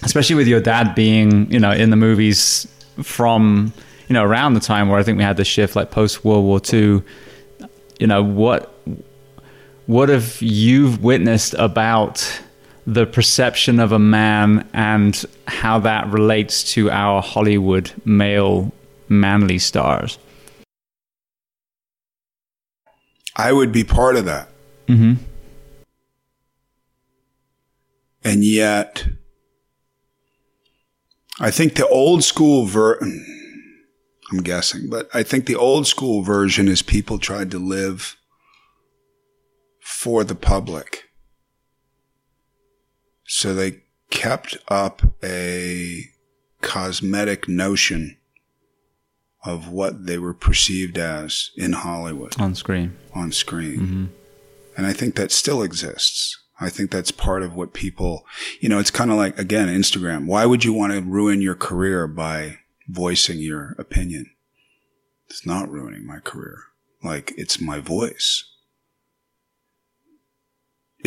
especially 0.03 0.35
with 0.35 0.47
your 0.47 0.61
dad 0.61 0.95
being 0.95 1.51
you 1.51 1.59
know 1.59 1.71
in 1.71 1.89
the 1.89 1.95
movies 1.95 2.67
from 3.03 3.73
you 4.07 4.13
know 4.13 4.23
around 4.23 4.53
the 4.53 4.59
time 4.59 4.87
where 4.87 4.99
I 4.99 5.03
think 5.03 5.17
we 5.17 5.23
had 5.23 5.37
the 5.37 5.45
shift 5.45 5.75
like 5.75 5.91
post 5.91 6.23
World 6.23 6.45
War 6.45 6.61
II. 6.71 7.01
You 7.99 8.07
know 8.07 8.23
what 8.23 8.73
what 9.87 10.09
have 10.09 10.41
you 10.41 10.95
witnessed 11.01 11.55
about 11.55 12.41
the 12.88 13.05
perception 13.05 13.79
of 13.81 13.91
a 13.91 13.99
man 13.99 14.67
and 14.73 15.25
how 15.45 15.77
that 15.79 16.07
relates 16.07 16.63
to 16.71 16.89
our 16.89 17.21
Hollywood 17.21 17.91
male 18.05 18.71
manly 19.09 19.59
stars? 19.59 20.17
I 23.35 23.51
would 23.51 23.73
be 23.73 23.83
part 23.83 24.15
of 24.15 24.25
that. 24.25 24.49
Mm-hmm. 24.88 25.21
And 28.23 28.43
yet, 28.43 29.07
I 31.39 31.51
think 31.51 31.75
the 31.75 31.88
old 31.88 32.23
school 32.23 32.65
ver, 32.65 32.97
I'm 34.31 34.41
guessing, 34.43 34.89
but 34.89 35.09
I 35.13 35.23
think 35.23 35.45
the 35.45 35.55
old 35.55 35.88
school 35.88 36.23
version 36.23 36.67
is 36.67 36.81
people 36.81 37.19
tried 37.19 37.51
to 37.51 37.59
live 37.59 38.15
for 39.81 40.23
the 40.23 40.35
public. 40.35 41.06
So 43.28 43.53
they 43.53 43.82
kept 44.09 44.57
up 44.69 45.01
a 45.23 46.05
cosmetic 46.61 47.47
notion 47.47 48.17
of 49.43 49.69
what 49.69 50.05
they 50.07 50.17
were 50.17 50.34
perceived 50.34 50.97
as 50.97 51.51
in 51.55 51.73
Hollywood 51.73 52.39
on 52.39 52.55
screen. 52.55 52.97
On 53.13 53.32
screen. 53.32 53.80
Mm-hmm. 53.80 54.05
And 54.75 54.86
I 54.86 54.93
think 54.93 55.15
that 55.15 55.32
still 55.32 55.61
exists. 55.61 56.38
I 56.59 56.69
think 56.69 56.89
that's 56.89 57.11
part 57.11 57.43
of 57.43 57.53
what 57.53 57.73
people, 57.73 58.25
you 58.59 58.69
know, 58.69 58.80
it's 58.80 58.91
kind 58.91 59.11
of 59.11 59.17
like, 59.17 59.38
again, 59.38 59.67
Instagram. 59.67 60.25
Why 60.25 60.45
would 60.45 60.63
you 60.63 60.73
want 60.73 60.93
to 60.93 61.01
ruin 61.01 61.41
your 61.41 61.55
career 61.55 62.07
by 62.07 62.57
voicing 62.88 63.39
your 63.39 63.75
opinion? 63.78 64.32
It's 65.30 65.45
not 65.45 65.69
ruining 65.69 66.05
my 66.05 66.19
career. 66.19 66.57
Like, 67.03 67.34
it's 67.38 67.61
my 67.61 67.80
voice. 67.80 68.43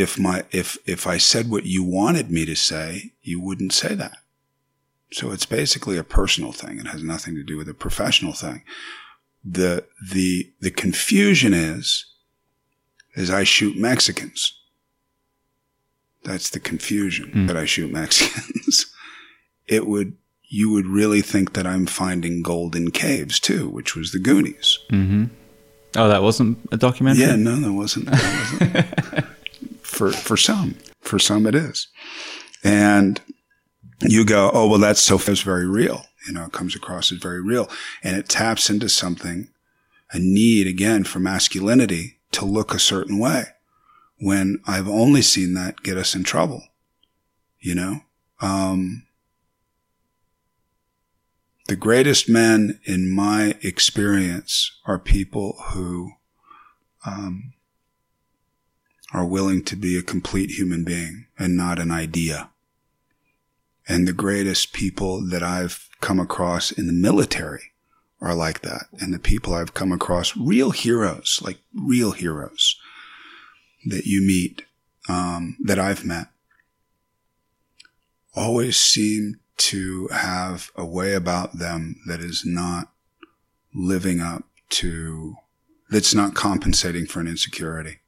If 0.00 0.18
my, 0.18 0.44
if, 0.50 0.78
if 0.86 1.06
I 1.06 1.18
said 1.18 1.50
what 1.50 1.66
you 1.66 1.84
wanted 1.84 2.30
me 2.30 2.46
to 2.46 2.56
say, 2.56 3.12
you 3.22 3.38
wouldn't 3.38 3.74
say 3.74 3.94
that. 3.94 4.16
So 5.12 5.30
it's 5.30 5.44
basically 5.44 5.98
a 5.98 6.04
personal 6.04 6.52
thing. 6.52 6.78
It 6.78 6.86
has 6.86 7.02
nothing 7.02 7.34
to 7.34 7.42
do 7.42 7.58
with 7.58 7.68
a 7.68 7.74
professional 7.74 8.32
thing. 8.32 8.62
The, 9.44 9.84
the, 10.10 10.50
the 10.60 10.70
confusion 10.70 11.52
is, 11.52 12.06
is 13.14 13.30
I 13.30 13.44
shoot 13.44 13.76
Mexicans. 13.76 14.58
That's 16.24 16.48
the 16.48 16.60
confusion 16.60 17.30
mm. 17.34 17.46
that 17.46 17.56
I 17.56 17.66
shoot 17.66 17.92
Mexicans. 17.92 18.86
it 19.66 19.86
would, 19.86 20.16
you 20.48 20.70
would 20.70 20.86
really 20.86 21.20
think 21.20 21.52
that 21.52 21.66
I'm 21.66 21.84
finding 21.86 22.42
gold 22.42 22.74
in 22.74 22.90
caves 22.90 23.38
too, 23.38 23.68
which 23.68 23.94
was 23.94 24.12
the 24.12 24.18
Goonies. 24.18 24.78
Mm-hmm. 24.90 25.24
Oh, 25.96 26.08
that 26.08 26.22
wasn't 26.22 26.58
a 26.72 26.76
documentary? 26.76 27.24
Yeah, 27.24 27.36
no, 27.36 27.56
that 27.56 27.72
wasn't. 27.72 28.06
That 28.06 28.86
wasn't. 29.02 29.26
for, 30.00 30.12
for 30.12 30.38
some, 30.38 30.76
for 31.02 31.18
some 31.18 31.46
it 31.46 31.54
is. 31.54 31.88
And 32.64 33.20
you 34.00 34.24
go, 34.24 34.50
oh, 34.54 34.66
well, 34.66 34.78
that's 34.78 35.02
so, 35.02 35.18
that's 35.18 35.42
very 35.42 35.66
real. 35.66 36.06
You 36.26 36.32
know, 36.32 36.44
it 36.44 36.52
comes 36.52 36.74
across 36.74 37.12
as 37.12 37.18
very 37.18 37.42
real 37.42 37.68
and 38.02 38.16
it 38.16 38.26
taps 38.26 38.70
into 38.70 38.88
something, 38.88 39.50
a 40.10 40.18
need 40.18 40.66
again 40.66 41.04
for 41.04 41.18
masculinity 41.20 42.18
to 42.32 42.46
look 42.46 42.72
a 42.72 42.78
certain 42.78 43.18
way 43.18 43.44
when 44.18 44.62
I've 44.66 44.88
only 44.88 45.20
seen 45.20 45.52
that 45.52 45.82
get 45.82 45.98
us 45.98 46.14
in 46.14 46.24
trouble. 46.24 46.62
You 47.58 47.74
know, 47.74 48.00
um, 48.40 49.02
the 51.66 51.76
greatest 51.76 52.26
men 52.26 52.80
in 52.84 53.14
my 53.14 53.54
experience 53.60 54.72
are 54.86 54.98
people 54.98 55.56
who, 55.72 56.12
um, 57.04 57.52
are 59.12 59.26
willing 59.26 59.64
to 59.64 59.76
be 59.76 59.98
a 59.98 60.02
complete 60.02 60.50
human 60.50 60.84
being 60.84 61.26
and 61.38 61.56
not 61.56 61.78
an 61.78 61.90
idea. 61.90 62.50
And 63.88 64.06
the 64.06 64.12
greatest 64.12 64.72
people 64.72 65.26
that 65.30 65.42
I've 65.42 65.88
come 66.00 66.20
across 66.20 66.70
in 66.70 66.86
the 66.86 66.92
military 66.92 67.72
are 68.20 68.34
like 68.34 68.60
that. 68.60 68.84
And 69.00 69.12
the 69.12 69.18
people 69.18 69.54
I've 69.54 69.74
come 69.74 69.92
across, 69.92 70.36
real 70.36 70.70
heroes, 70.70 71.40
like 71.42 71.58
real 71.74 72.12
heroes 72.12 72.76
that 73.86 74.04
you 74.04 74.20
meet, 74.20 74.62
um, 75.08 75.56
that 75.64 75.78
I've 75.78 76.04
met, 76.04 76.28
always 78.34 78.78
seem 78.78 79.40
to 79.56 80.08
have 80.08 80.70
a 80.76 80.84
way 80.84 81.14
about 81.14 81.58
them 81.58 81.96
that 82.06 82.20
is 82.20 82.44
not 82.46 82.92
living 83.74 84.20
up 84.20 84.44
to, 84.70 85.34
that's 85.90 86.14
not 86.14 86.34
compensating 86.34 87.06
for 87.06 87.20
an 87.20 87.26
insecurity. 87.26 87.99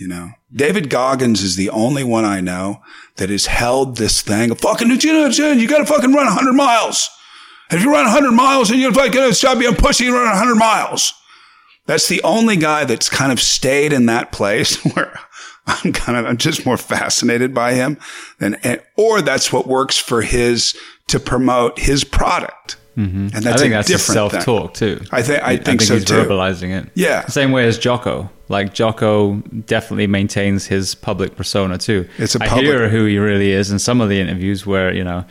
You 0.00 0.08
know, 0.08 0.30
David 0.50 0.88
Goggins 0.88 1.42
is 1.42 1.56
the 1.56 1.68
only 1.68 2.02
one 2.02 2.24
I 2.24 2.40
know 2.40 2.80
that 3.16 3.28
has 3.28 3.44
held 3.44 3.98
this 3.98 4.22
thing. 4.22 4.54
Fucking, 4.54 4.88
you 4.88 5.12
know, 5.12 5.28
you 5.28 5.68
got 5.68 5.78
to 5.78 5.84
fucking 5.84 6.14
run 6.14 6.24
100 6.24 6.54
miles. 6.54 7.10
If 7.70 7.82
you 7.82 7.92
run 7.92 8.06
100 8.06 8.32
miles 8.32 8.70
and 8.70 8.80
you're 8.80 8.92
like, 8.92 9.12
stop 9.34 9.58
being 9.58 9.74
pussy 9.74 10.06
and 10.06 10.14
run 10.14 10.24
100 10.24 10.54
miles. 10.54 11.12
That's 11.84 12.08
the 12.08 12.22
only 12.22 12.56
guy 12.56 12.84
that's 12.84 13.10
kind 13.10 13.30
of 13.30 13.40
stayed 13.40 13.92
in 13.92 14.06
that 14.06 14.32
place 14.32 14.76
where 14.94 15.20
I'm 15.66 15.92
kind 15.92 16.16
of, 16.16 16.24
I'm 16.24 16.38
just 16.38 16.64
more 16.64 16.78
fascinated 16.78 17.52
by 17.52 17.74
him 17.74 17.98
than, 18.38 18.56
or 18.96 19.20
that's 19.20 19.52
what 19.52 19.66
works 19.66 19.98
for 19.98 20.22
his, 20.22 20.74
to 21.08 21.20
promote 21.20 21.78
his 21.78 22.04
product. 22.04 22.76
Mm-hmm. 23.00 23.28
And 23.34 23.44
that's 23.44 23.46
I 23.46 23.56
think 23.56 23.72
that's 23.72 23.88
different 23.88 24.14
self-talk 24.32 24.74
too. 24.74 25.00
I 25.10 25.22
think 25.22 25.42
I 25.42 25.56
think, 25.56 25.60
I 25.60 25.64
think 25.64 25.80
so 25.82 25.94
he's 25.94 26.04
too. 26.04 26.14
verbalizing 26.14 26.78
it. 26.78 26.90
Yeah, 26.94 27.26
same 27.26 27.50
way 27.50 27.66
as 27.66 27.78
Jocko. 27.78 28.30
Like 28.48 28.74
Jocko 28.74 29.36
definitely 29.36 30.06
maintains 30.06 30.66
his 30.66 30.94
public 30.94 31.34
persona 31.36 31.78
too. 31.78 32.06
It's 32.18 32.34
a 32.34 32.42
I 32.42 32.48
public- 32.48 32.66
hear 32.66 32.88
who 32.90 33.06
he 33.06 33.18
really 33.18 33.52
is 33.52 33.70
in 33.70 33.78
some 33.78 34.00
of 34.00 34.10
the 34.10 34.20
interviews 34.20 34.66
where 34.66 34.92
you 34.92 35.04
know 35.04 35.24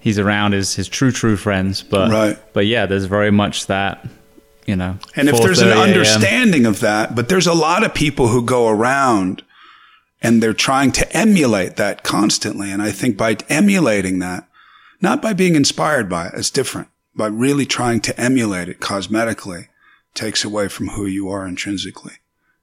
he's 0.00 0.18
around 0.18 0.52
his 0.52 0.74
his 0.74 0.86
true 0.86 1.12
true 1.12 1.36
friends. 1.36 1.82
But 1.82 2.10
right. 2.10 2.38
but 2.52 2.66
yeah, 2.66 2.84
there's 2.84 3.06
very 3.06 3.30
much 3.30 3.66
that 3.68 4.06
you 4.66 4.76
know. 4.76 4.98
And 5.16 5.30
if 5.30 5.40
there's 5.40 5.62
an 5.62 5.70
understanding 5.70 6.66
of 6.66 6.80
that, 6.80 7.14
but 7.14 7.30
there's 7.30 7.46
a 7.46 7.54
lot 7.54 7.84
of 7.84 7.94
people 7.94 8.28
who 8.28 8.44
go 8.44 8.68
around 8.68 9.42
and 10.20 10.42
they're 10.42 10.52
trying 10.52 10.92
to 10.92 11.16
emulate 11.16 11.76
that 11.76 12.02
constantly. 12.02 12.70
And 12.70 12.82
I 12.82 12.90
think 12.90 13.16
by 13.16 13.36
emulating 13.48 14.18
that, 14.18 14.48
not 15.00 15.22
by 15.22 15.32
being 15.32 15.54
inspired 15.54 16.08
by 16.08 16.26
it, 16.26 16.32
it's 16.34 16.50
different 16.50 16.88
by 17.16 17.26
really 17.26 17.66
trying 17.66 18.00
to 18.00 18.20
emulate 18.20 18.68
it 18.68 18.80
cosmetically 18.80 19.68
takes 20.14 20.44
away 20.44 20.68
from 20.68 20.88
who 20.88 21.06
you 21.06 21.28
are 21.28 21.46
intrinsically, 21.46 22.14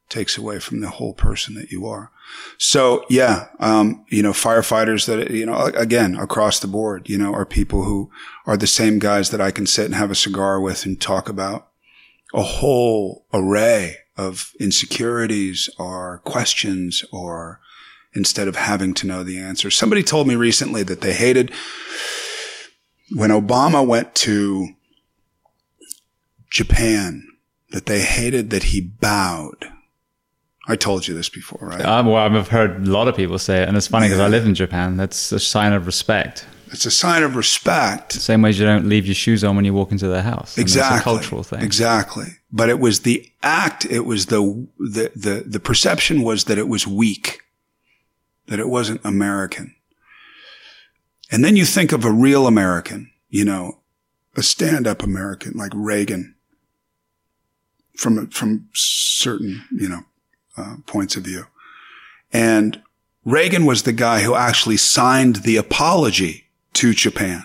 takes 0.09 0.37
away 0.37 0.59
from 0.59 0.81
the 0.81 0.89
whole 0.89 1.13
person 1.13 1.53
that 1.55 1.71
you 1.71 1.85
are. 1.85 2.11
So 2.57 3.05
yeah, 3.09 3.47
um, 3.59 4.05
you 4.09 4.23
know, 4.23 4.31
firefighters 4.31 5.05
that, 5.07 5.31
you 5.31 5.45
know, 5.45 5.65
again, 5.75 6.15
across 6.15 6.59
the 6.59 6.67
board, 6.67 7.09
you 7.09 7.17
know, 7.17 7.33
are 7.33 7.45
people 7.45 7.83
who 7.83 8.09
are 8.45 8.57
the 8.57 8.67
same 8.67 8.99
guys 8.99 9.29
that 9.31 9.41
I 9.41 9.51
can 9.51 9.65
sit 9.65 9.85
and 9.85 9.95
have 9.95 10.11
a 10.11 10.15
cigar 10.15 10.59
with 10.59 10.85
and 10.85 10.99
talk 10.99 11.27
about 11.27 11.67
a 12.33 12.43
whole 12.43 13.25
array 13.33 13.97
of 14.17 14.53
insecurities 14.59 15.69
or 15.77 16.21
questions 16.23 17.03
or 17.11 17.59
instead 18.13 18.47
of 18.47 18.55
having 18.55 18.93
to 18.93 19.07
know 19.07 19.23
the 19.23 19.39
answer. 19.39 19.69
Somebody 19.69 20.03
told 20.03 20.27
me 20.27 20.35
recently 20.35 20.83
that 20.83 21.01
they 21.01 21.13
hated 21.13 21.51
when 23.15 23.29
Obama 23.29 23.85
went 23.85 24.15
to 24.15 24.69
Japan, 26.49 27.27
that 27.71 27.85
they 27.85 28.01
hated 28.01 28.49
that 28.49 28.63
he 28.63 28.81
bowed. 28.81 29.71
I 30.67 30.75
told 30.75 31.07
you 31.07 31.15
this 31.15 31.29
before, 31.29 31.67
right? 31.67 31.83
Um, 31.83 32.05
well, 32.07 32.17
I've 32.17 32.47
heard 32.49 32.87
a 32.87 32.91
lot 32.91 33.07
of 33.07 33.15
people 33.15 33.39
say 33.39 33.63
it, 33.63 33.67
and 33.67 33.75
it's 33.75 33.87
funny 33.87 34.07
because 34.07 34.19
yeah. 34.19 34.25
I 34.25 34.29
live 34.29 34.45
in 34.45 34.53
Japan. 34.53 34.95
That's 34.97 35.31
a 35.31 35.39
sign 35.39 35.73
of 35.73 35.85
respect. 35.85 36.45
It's 36.67 36.85
a 36.85 36.91
sign 36.91 37.23
of 37.23 37.35
respect. 37.35 38.13
Same 38.13 38.41
way 38.41 38.49
as 38.51 38.59
you 38.59 38.65
don't 38.65 38.87
leave 38.87 39.05
your 39.05 39.15
shoes 39.15 39.43
on 39.43 39.55
when 39.55 39.65
you 39.65 39.73
walk 39.73 39.91
into 39.91 40.07
their 40.07 40.21
house. 40.21 40.57
Exactly. 40.57 40.97
It's 40.97 41.01
a 41.01 41.03
cultural 41.03 41.43
thing. 41.43 41.61
Exactly. 41.61 42.27
But 42.51 42.69
it 42.69 42.79
was 42.79 43.01
the 43.01 43.29
act. 43.43 43.85
It 43.85 44.01
was 44.01 44.27
the, 44.27 44.67
the, 44.77 45.11
the, 45.13 45.43
the 45.45 45.59
perception 45.59 46.21
was 46.21 46.45
that 46.45 46.57
it 46.57 46.69
was 46.69 46.87
weak, 46.87 47.41
that 48.47 48.59
it 48.59 48.69
wasn't 48.69 49.01
American. 49.03 49.75
And 51.31 51.45
then 51.45 51.55
you 51.55 51.65
think 51.65 51.93
of 51.93 52.03
a 52.03 52.11
real 52.11 52.45
American, 52.45 53.09
you 53.29 53.45
know, 53.45 53.79
a 54.35 54.43
stand 54.43 54.85
up 54.85 55.01
American 55.01 55.53
like 55.53 55.71
Reagan 55.73 56.35
from, 57.95 58.27
from 58.27 58.67
certain, 58.73 59.63
you 59.71 59.87
know, 59.87 60.01
uh, 60.57 60.75
points 60.85 61.15
of 61.15 61.23
view. 61.23 61.45
And 62.33 62.81
Reagan 63.23 63.65
was 63.65 63.83
the 63.83 63.93
guy 63.93 64.21
who 64.21 64.35
actually 64.35 64.77
signed 64.77 65.37
the 65.37 65.57
apology 65.57 66.49
to 66.73 66.93
Japan 66.93 67.43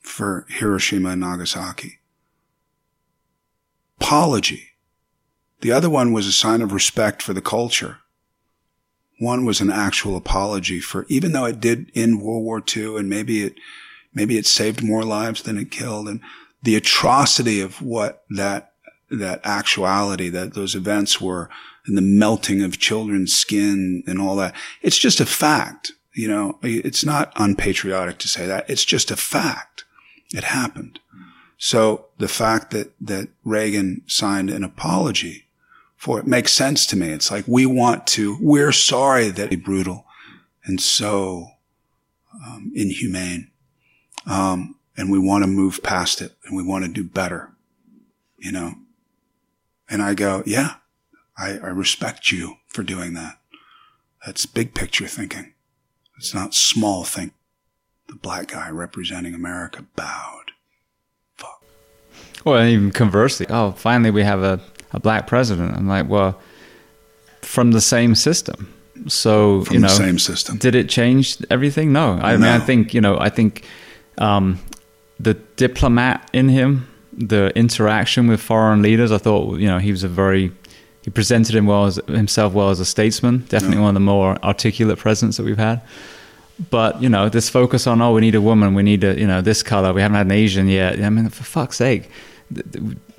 for 0.00 0.46
Hiroshima 0.48 1.10
and 1.10 1.20
Nagasaki. 1.20 2.00
Apology. 4.00 4.70
The 5.60 5.72
other 5.72 5.88
one 5.88 6.12
was 6.12 6.26
a 6.26 6.32
sign 6.32 6.62
of 6.62 6.72
respect 6.72 7.22
for 7.22 7.32
the 7.32 7.42
culture. 7.42 7.99
One 9.20 9.44
was 9.44 9.60
an 9.60 9.70
actual 9.70 10.16
apology 10.16 10.80
for, 10.80 11.04
even 11.10 11.32
though 11.32 11.44
it 11.44 11.60
did 11.60 11.92
end 11.94 12.22
World 12.22 12.42
War 12.42 12.62
II 12.74 12.96
and 12.96 13.06
maybe 13.06 13.42
it, 13.42 13.54
maybe 14.14 14.38
it 14.38 14.46
saved 14.46 14.82
more 14.82 15.04
lives 15.04 15.42
than 15.42 15.58
it 15.58 15.70
killed 15.70 16.08
and 16.08 16.22
the 16.62 16.74
atrocity 16.74 17.60
of 17.60 17.82
what 17.82 18.24
that, 18.30 18.72
that 19.10 19.42
actuality, 19.44 20.30
that 20.30 20.54
those 20.54 20.74
events 20.74 21.20
were 21.20 21.50
and 21.84 21.98
the 21.98 22.02
melting 22.02 22.62
of 22.62 22.78
children's 22.78 23.34
skin 23.34 24.02
and 24.06 24.18
all 24.18 24.36
that. 24.36 24.54
It's 24.80 24.98
just 24.98 25.20
a 25.20 25.26
fact. 25.26 25.92
You 26.14 26.28
know, 26.28 26.58
it's 26.62 27.04
not 27.04 27.30
unpatriotic 27.36 28.16
to 28.20 28.28
say 28.28 28.46
that. 28.46 28.70
It's 28.70 28.86
just 28.86 29.10
a 29.10 29.16
fact. 29.16 29.84
It 30.32 30.44
happened. 30.44 30.98
So 31.58 32.06
the 32.16 32.26
fact 32.26 32.70
that, 32.70 32.94
that 33.02 33.28
Reagan 33.44 34.00
signed 34.06 34.48
an 34.48 34.64
apology 34.64 35.46
for 36.00 36.18
it 36.18 36.26
makes 36.26 36.54
sense 36.54 36.86
to 36.86 36.96
me. 36.96 37.10
It's 37.10 37.30
like 37.30 37.44
we 37.46 37.66
want 37.66 38.06
to, 38.06 38.38
we're 38.40 38.72
sorry 38.72 39.28
that 39.28 39.52
it's 39.52 39.62
brutal 39.62 40.06
and 40.64 40.80
so 40.80 41.48
um, 42.34 42.72
inhumane. 42.74 43.50
Um, 44.26 44.76
and 44.96 45.12
we 45.12 45.18
want 45.18 45.44
to 45.44 45.46
move 45.46 45.82
past 45.82 46.22
it 46.22 46.32
and 46.46 46.56
we 46.56 46.62
want 46.62 46.86
to 46.86 46.90
do 46.90 47.04
better, 47.04 47.52
you 48.38 48.50
know? 48.50 48.76
And 49.90 50.00
I 50.00 50.14
go, 50.14 50.42
yeah, 50.46 50.76
I, 51.36 51.58
I 51.58 51.68
respect 51.68 52.32
you 52.32 52.56
for 52.68 52.82
doing 52.82 53.12
that. 53.12 53.38
That's 54.24 54.46
big 54.46 54.72
picture 54.72 55.06
thinking. 55.06 55.52
It's 56.16 56.32
not 56.32 56.54
small 56.54 57.04
think. 57.04 57.34
The 58.08 58.14
black 58.14 58.52
guy 58.52 58.70
representing 58.70 59.34
America 59.34 59.84
bowed. 59.96 60.52
Fuck. 61.36 61.62
Well, 62.46 62.64
even 62.64 62.90
conversely, 62.90 63.44
oh, 63.50 63.72
finally 63.72 64.10
we 64.10 64.22
have 64.22 64.42
a, 64.42 64.60
a 64.92 65.00
black 65.00 65.26
president. 65.26 65.76
I'm 65.76 65.88
like, 65.88 66.08
well, 66.08 66.40
from 67.42 67.72
the 67.72 67.80
same 67.80 68.14
system. 68.14 68.72
So 69.08 69.64
from 69.64 69.74
you 69.74 69.80
know, 69.80 69.88
the 69.88 69.94
same 69.94 70.18
system. 70.18 70.58
Did 70.58 70.74
it 70.74 70.88
change 70.88 71.38
everything? 71.50 71.92
No. 71.92 72.18
I 72.22 72.32
no. 72.32 72.38
mean, 72.38 72.48
I 72.48 72.58
think 72.58 72.92
you 72.92 73.00
know, 73.00 73.18
I 73.18 73.30
think 73.30 73.64
um, 74.18 74.58
the 75.18 75.34
diplomat 75.56 76.28
in 76.32 76.48
him, 76.48 76.88
the 77.12 77.50
interaction 77.56 78.26
with 78.26 78.40
foreign 78.40 78.82
leaders, 78.82 79.10
I 79.10 79.18
thought 79.18 79.58
you 79.58 79.68
know 79.68 79.78
he 79.78 79.90
was 79.90 80.04
a 80.04 80.08
very 80.08 80.52
he 81.02 81.10
presented 81.10 81.54
him 81.54 81.66
well 81.66 81.86
as, 81.86 81.96
himself 82.08 82.52
well 82.52 82.70
as 82.70 82.78
a 82.78 82.84
statesman. 82.84 83.38
Definitely 83.48 83.78
yeah. 83.78 83.82
one 83.82 83.90
of 83.90 83.94
the 83.94 84.00
more 84.00 84.36
articulate 84.44 84.98
presidents 84.98 85.38
that 85.38 85.44
we've 85.44 85.56
had. 85.56 85.80
But 86.68 87.00
you 87.00 87.08
know, 87.08 87.30
this 87.30 87.48
focus 87.48 87.86
on 87.86 88.02
oh, 88.02 88.12
we 88.12 88.20
need 88.20 88.34
a 88.34 88.40
woman, 88.40 88.74
we 88.74 88.82
need 88.82 89.02
a 89.02 89.18
you 89.18 89.26
know 89.26 89.40
this 89.40 89.62
color. 89.62 89.92
We 89.94 90.02
haven't 90.02 90.16
had 90.16 90.26
an 90.26 90.32
Asian 90.32 90.68
yet. 90.68 91.00
I 91.00 91.08
mean, 91.08 91.28
for 91.30 91.44
fuck's 91.44 91.76
sake, 91.76 92.10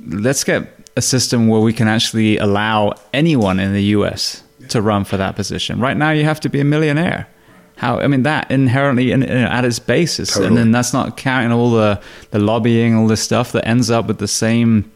let's 0.06 0.44
get 0.44 0.81
a 0.96 1.02
system 1.02 1.48
where 1.48 1.62
we 1.62 1.74
can 1.74 1.88
actually 1.88 2.38
allow 2.38 2.94
anyone 3.14 3.60
in 3.60 3.74
the 3.74 3.84
U.S. 3.96 4.44
to 4.70 4.82
run 4.82 5.04
for 5.04 5.18
that 5.18 5.36
position. 5.36 5.80
Right 5.80 5.96
now, 5.96 6.12
you 6.12 6.24
have 6.24 6.40
to 6.42 6.50
be 6.50 6.60
a 6.60 6.66
millionaire. 6.66 7.28
How 7.78 8.00
I 8.00 8.08
mean 8.08 8.24
that 8.24 8.52
inherently 8.52 9.12
in, 9.12 9.24
in, 9.24 9.30
at 9.30 9.66
its 9.66 9.80
basis, 9.80 10.30
totally. 10.30 10.48
and 10.48 10.58
then 10.58 10.72
that's 10.72 10.94
not 10.94 11.18
counting 11.18 11.52
all 11.52 11.72
the 11.72 12.00
the 12.30 12.40
lobbying, 12.40 12.96
all 12.96 13.08
this 13.08 13.22
stuff 13.22 13.54
that 13.54 13.68
ends 13.68 13.90
up 13.90 14.06
with 14.08 14.20
the 14.20 14.28
same 14.28 14.92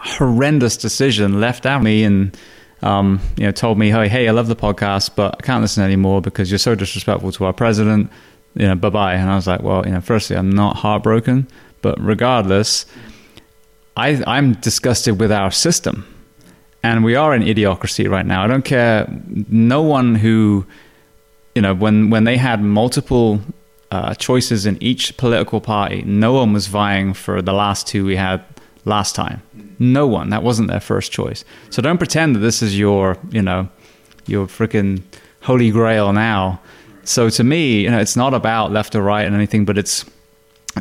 horrendous 0.00 0.76
decision 0.76 1.40
left 1.40 1.66
out 1.66 1.82
me 1.82 2.04
and 2.04 2.36
um, 2.82 3.20
you 3.36 3.44
know 3.44 3.52
told 3.52 3.78
me 3.78 3.90
hey 3.90 4.08
hey 4.08 4.28
I 4.28 4.32
love 4.32 4.48
the 4.48 4.56
podcast 4.56 5.10
but 5.14 5.36
I 5.38 5.42
can't 5.42 5.60
listen 5.60 5.82
anymore 5.82 6.22
because 6.22 6.50
you're 6.50 6.58
so 6.58 6.74
disrespectful 6.74 7.32
to 7.32 7.44
our 7.44 7.52
president 7.52 8.10
you 8.54 8.66
know 8.66 8.74
bye 8.74 8.88
bye 8.88 9.14
and 9.14 9.30
I 9.30 9.36
was 9.36 9.46
like 9.46 9.62
well 9.62 9.84
you 9.86 9.92
know 9.92 10.00
firstly 10.00 10.36
I'm 10.36 10.50
not 10.50 10.76
heartbroken 10.76 11.46
but 11.82 12.00
regardless 12.00 12.86
I 13.96 14.22
I'm 14.26 14.54
disgusted 14.54 15.20
with 15.20 15.32
our 15.32 15.50
system 15.50 16.06
and 16.82 17.04
we 17.04 17.14
are 17.14 17.34
in 17.34 17.42
idiocracy 17.42 18.08
right 18.08 18.26
now 18.26 18.44
I 18.44 18.46
don't 18.46 18.64
care 18.64 19.06
no 19.48 19.82
one 19.82 20.14
who 20.14 20.66
you 21.54 21.62
know 21.62 21.74
when 21.74 22.10
when 22.10 22.24
they 22.24 22.36
had 22.36 22.62
multiple 22.62 23.40
uh, 23.90 24.14
choices 24.14 24.66
in 24.66 24.80
each 24.82 25.16
political 25.16 25.60
party 25.60 26.02
no 26.02 26.32
one 26.32 26.52
was 26.52 26.68
vying 26.68 27.12
for 27.14 27.42
the 27.42 27.52
last 27.52 27.86
two 27.86 28.04
we 28.04 28.16
had 28.16 28.44
last 28.84 29.14
time 29.14 29.42
no 29.80 30.06
one. 30.06 30.28
That 30.28 30.42
wasn't 30.42 30.68
their 30.68 30.78
first 30.78 31.10
choice. 31.10 31.44
So 31.70 31.82
don't 31.82 31.98
pretend 31.98 32.36
that 32.36 32.40
this 32.40 32.62
is 32.62 32.78
your, 32.78 33.16
you 33.30 33.42
know, 33.42 33.68
your 34.26 34.46
freaking 34.46 35.02
holy 35.40 35.70
grail 35.70 36.12
now. 36.12 36.60
So 37.02 37.30
to 37.30 37.42
me, 37.42 37.80
you 37.80 37.90
know, 37.90 37.98
it's 37.98 38.14
not 38.14 38.34
about 38.34 38.70
left 38.70 38.94
or 38.94 39.02
right 39.02 39.24
and 39.24 39.34
anything, 39.34 39.64
but 39.64 39.78
it's 39.78 40.04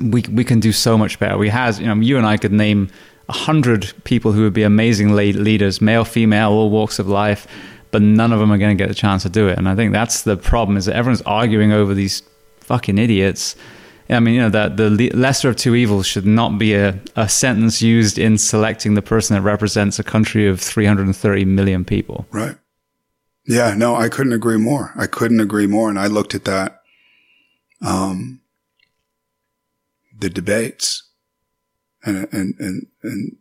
we 0.01 0.23
we 0.31 0.43
can 0.43 0.59
do 0.59 0.71
so 0.71 0.97
much 0.97 1.19
better. 1.19 1.37
We 1.37 1.49
has, 1.49 1.79
you 1.79 1.87
know, 1.87 1.95
you 1.95 2.17
and 2.17 2.25
I 2.25 2.37
could 2.37 2.51
name 2.51 2.89
a 3.27 3.33
hundred 3.33 3.93
people 4.03 4.31
who 4.31 4.43
would 4.43 4.53
be 4.53 4.63
amazing 4.63 5.13
leaders, 5.13 5.81
male, 5.81 6.05
female, 6.05 6.51
all 6.51 6.69
walks 6.69 6.99
of 6.99 7.07
life, 7.07 7.47
but 7.91 8.01
none 8.01 8.31
of 8.31 8.39
them 8.39 8.51
are 8.51 8.57
going 8.57 8.75
to 8.75 8.83
get 8.83 8.91
a 8.91 8.95
chance 8.95 9.23
to 9.23 9.29
do 9.29 9.47
it. 9.47 9.57
And 9.57 9.69
I 9.69 9.75
think 9.75 9.93
that's 9.93 10.23
the 10.23 10.37
problem: 10.37 10.77
is 10.77 10.85
that 10.85 10.95
everyone's 10.95 11.21
arguing 11.23 11.71
over 11.71 11.93
these 11.93 12.23
fucking 12.61 12.97
idiots 12.97 13.55
I 14.09 14.19
mean, 14.19 14.33
you 14.33 14.41
know, 14.41 14.49
that 14.49 14.77
the 14.77 15.11
lesser 15.11 15.49
of 15.49 15.55
two 15.55 15.75
evils 15.75 16.07
should 16.07 16.25
not 16.25 16.57
be 16.57 16.73
a, 16.73 16.99
a 17.15 17.29
sentence 17.29 17.81
used 17.81 18.17
in 18.17 18.37
selecting 18.37 18.95
the 18.95 19.03
person 19.03 19.35
that 19.35 19.41
represents 19.41 19.99
a 19.99 20.03
country 20.03 20.47
of 20.47 20.59
330 20.59 21.45
million 21.45 21.85
people. 21.85 22.25
Right. 22.31 22.57
Yeah, 23.45 23.75
no, 23.75 23.95
I 23.95 24.09
couldn't 24.09 24.33
agree 24.33 24.57
more. 24.57 24.93
I 24.95 25.05
couldn't 25.05 25.39
agree 25.39 25.67
more. 25.67 25.89
And 25.89 25.99
I 25.99 26.07
looked 26.07 26.33
at 26.33 26.45
that, 26.45 26.81
um, 27.81 28.38
the 30.19 30.29
debates 30.29 31.09
and, 32.03 32.27
and, 32.31 32.55
and, 32.59 32.87
and 33.03 33.37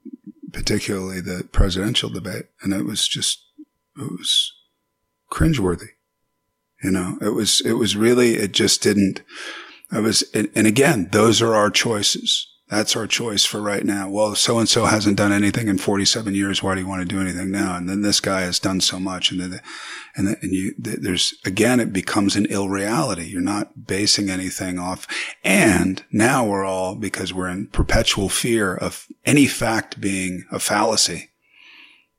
particularly 0.52 1.20
the 1.20 1.48
presidential 1.52 2.08
debate. 2.08 2.46
And 2.62 2.72
it 2.72 2.84
was 2.84 3.06
just, 3.06 3.44
it 3.96 4.10
was 4.10 4.52
cringeworthy. 5.30 5.90
You 6.82 6.92
know, 6.92 7.18
it 7.20 7.30
was, 7.30 7.60
it 7.60 7.72
was 7.72 7.96
really, 7.96 8.34
it 8.34 8.52
just 8.52 8.82
didn't, 8.82 9.22
I 9.90 10.00
was, 10.00 10.22
and 10.32 10.66
again, 10.66 11.08
those 11.10 11.42
are 11.42 11.54
our 11.54 11.70
choices. 11.70 12.46
That's 12.68 12.96
our 12.96 13.06
choice 13.06 13.46
for 13.46 13.62
right 13.62 13.84
now. 13.84 14.10
Well, 14.10 14.34
so 14.34 14.58
and 14.58 14.68
so 14.68 14.84
hasn't 14.84 15.16
done 15.16 15.32
anything 15.32 15.68
in 15.68 15.78
47 15.78 16.34
years. 16.34 16.62
Why 16.62 16.74
do 16.74 16.82
you 16.82 16.86
want 16.86 17.00
to 17.00 17.08
do 17.08 17.20
anything 17.20 17.50
now? 17.50 17.76
And 17.76 17.88
then 17.88 18.02
this 18.02 18.20
guy 18.20 18.42
has 18.42 18.58
done 18.58 18.82
so 18.82 19.00
much. 19.00 19.30
And 19.30 19.40
then, 19.40 19.60
and, 20.16 20.36
and 20.42 20.52
you, 20.52 20.74
there's, 20.76 21.32
again, 21.46 21.80
it 21.80 21.94
becomes 21.94 22.36
an 22.36 22.46
ill 22.50 22.68
reality. 22.68 23.24
You're 23.24 23.40
not 23.40 23.86
basing 23.86 24.28
anything 24.28 24.78
off. 24.78 25.06
And 25.42 26.04
now 26.12 26.46
we're 26.46 26.66
all, 26.66 26.94
because 26.94 27.32
we're 27.32 27.48
in 27.48 27.68
perpetual 27.68 28.28
fear 28.28 28.74
of 28.74 29.06
any 29.24 29.46
fact 29.46 29.98
being 29.98 30.44
a 30.52 30.58
fallacy. 30.58 31.30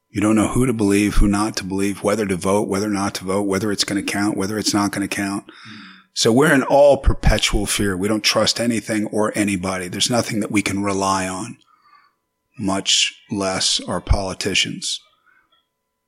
You 0.09 0.19
don't 0.19 0.35
know 0.35 0.47
who 0.47 0.65
to 0.65 0.73
believe, 0.73 1.15
who 1.15 1.27
not 1.27 1.55
to 1.57 1.63
believe, 1.63 2.01
whether 2.01 2.25
to 2.25 2.35
vote, 2.35 2.67
whether 2.67 2.89
not 2.89 3.13
to 3.15 3.25
vote, 3.25 3.43
whether 3.43 3.71
it's 3.71 3.83
going 3.83 4.03
to 4.03 4.11
count, 4.11 4.35
whether 4.35 4.57
it's 4.57 4.73
not 4.73 4.91
going 4.91 5.07
to 5.07 5.15
count. 5.15 5.45
Mm-hmm. 5.45 5.88
So 6.19 6.33
we're 6.33 6.53
in 6.53 6.63
all 6.63 6.97
perpetual 6.97 7.65
fear. 7.65 7.95
We 7.95 8.09
don't 8.09 8.25
trust 8.25 8.59
anything 8.59 9.05
or 9.05 9.31
anybody. 9.35 9.87
There's 9.87 10.09
nothing 10.09 10.41
that 10.41 10.51
we 10.51 10.61
can 10.61 10.83
rely 10.83 11.29
on, 11.29 11.59
much 12.57 13.23
less 13.31 13.79
our 13.79 14.01
politicians. 14.01 14.99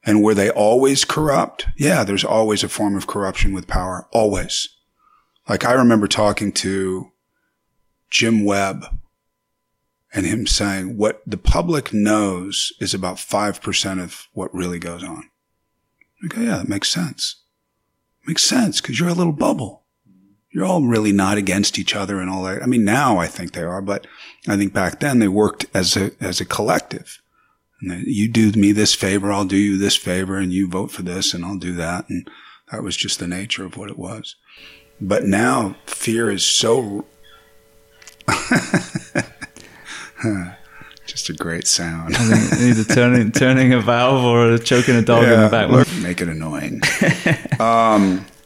And 0.04 0.22
were 0.22 0.34
they 0.34 0.50
always 0.50 1.06
corrupt? 1.06 1.68
Yeah, 1.78 2.04
there's 2.04 2.26
always 2.26 2.62
a 2.62 2.68
form 2.68 2.98
of 2.98 3.08
corruption 3.08 3.54
with 3.54 3.68
power. 3.68 4.10
Always. 4.12 4.68
Like 5.48 5.64
I 5.64 5.72
remember 5.72 6.10
talking 6.10 6.52
to 6.56 7.14
Jim 8.10 8.44
Webb 8.44 8.88
and 10.14 10.26
him 10.26 10.46
saying 10.46 10.98
what 10.98 11.22
the 11.26 11.38
public 11.38 11.94
knows 11.94 12.74
is 12.82 12.94
about 12.94 13.16
5% 13.16 14.04
of 14.04 14.28
what 14.34 14.54
really 14.54 14.78
goes 14.78 15.06
on. 15.06 15.30
Go, 16.28 16.42
yeah, 16.42 16.58
that 16.58 16.68
makes 16.68 16.90
sense. 16.90 17.44
Makes 18.28 18.44
sense 18.44 18.82
because 18.82 19.00
you're 19.00 19.08
a 19.08 19.14
little 19.14 19.32
bubble. 19.32 19.81
You're 20.54 20.66
all 20.66 20.82
really 20.84 21.12
not 21.14 21.38
against 21.38 21.80
each 21.80 21.96
other 21.96 22.20
and 22.20 22.30
all 22.30 22.44
that. 22.44 22.62
I 22.62 22.66
mean, 22.66 22.84
now 22.84 23.18
I 23.18 23.28
think 23.28 23.54
they 23.54 23.64
are, 23.64 23.82
but 23.82 24.06
I 24.48 24.58
think 24.58 24.74
back 24.74 25.00
then 25.00 25.20
they 25.20 25.28
worked 25.28 25.66
as 25.74 25.96
a, 25.96 26.12
as 26.20 26.42
a 26.42 26.46
collective. 26.46 27.22
And 27.82 28.04
you 28.06 28.28
do 28.28 28.52
me 28.52 28.74
this 28.74 28.94
favor, 28.94 29.32
I'll 29.32 29.46
do 29.46 29.58
you 29.58 29.78
this 29.78 29.96
favor, 29.96 30.38
and 30.38 30.52
you 30.52 30.70
vote 30.70 30.92
for 30.92 31.04
this, 31.04 31.34
and 31.34 31.46
I'll 31.46 31.58
do 31.58 31.74
that. 31.76 32.10
And 32.10 32.30
that 32.72 32.84
was 32.84 32.98
just 32.98 33.20
the 33.20 33.28
nature 33.28 33.66
of 33.66 33.78
what 33.78 33.90
it 33.90 33.98
was. 33.98 34.36
But 35.00 35.24
now 35.24 35.78
fear 35.86 36.30
is 36.30 36.46
so. 36.46 37.06
just 41.08 41.30
a 41.30 41.34
great 41.34 41.68
sound. 41.68 42.16
I 42.16 42.20
think 42.20 42.62
either 42.62 42.94
turning 42.94 43.32
turning 43.32 43.74
a 43.74 43.82
valve 43.82 44.24
or 44.24 44.58
choking 44.60 44.96
a 44.96 45.02
dog 45.02 45.24
yeah, 45.24 45.34
in 45.34 45.42
the 45.42 45.50
back. 45.50 45.70
Make 46.04 46.22
it 46.22 46.30
annoying. 46.30 46.82
um, 47.60 48.26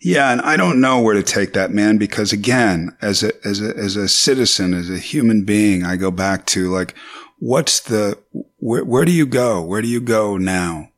yeah, 0.00 0.30
and 0.30 0.40
I 0.40 0.56
don't 0.56 0.80
know 0.80 1.00
where 1.00 1.14
to 1.14 1.22
take 1.22 1.52
that, 1.54 1.70
man, 1.70 1.98
because 1.98 2.32
again, 2.32 2.96
as 3.02 3.22
a 3.22 3.32
as 3.46 3.60
a 3.60 3.76
as 3.76 3.96
a 3.96 4.08
citizen, 4.08 4.74
as 4.74 4.88
a 4.88 4.98
human 4.98 5.44
being, 5.44 5.84
I 5.84 5.96
go 5.96 6.10
back 6.10 6.46
to 6.46 6.70
like, 6.70 6.94
what's 7.38 7.80
the 7.80 8.18
where, 8.58 8.84
where 8.84 9.04
do 9.04 9.12
you 9.12 9.26
go? 9.26 9.62
Where 9.62 9.82
do 9.82 9.88
you 9.88 10.00
go 10.00 10.36
now? 10.36 10.90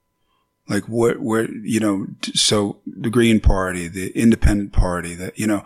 Like 0.69 0.85
what, 0.85 1.20
where, 1.20 1.48
you 1.51 1.78
know, 1.78 2.07
so 2.35 2.78
the 2.86 3.11
Green 3.11 3.40
Party, 3.40 3.86
the 3.89 4.11
Independent 4.19 4.73
Party, 4.73 5.15
that, 5.15 5.39
you 5.39 5.47
know, 5.47 5.65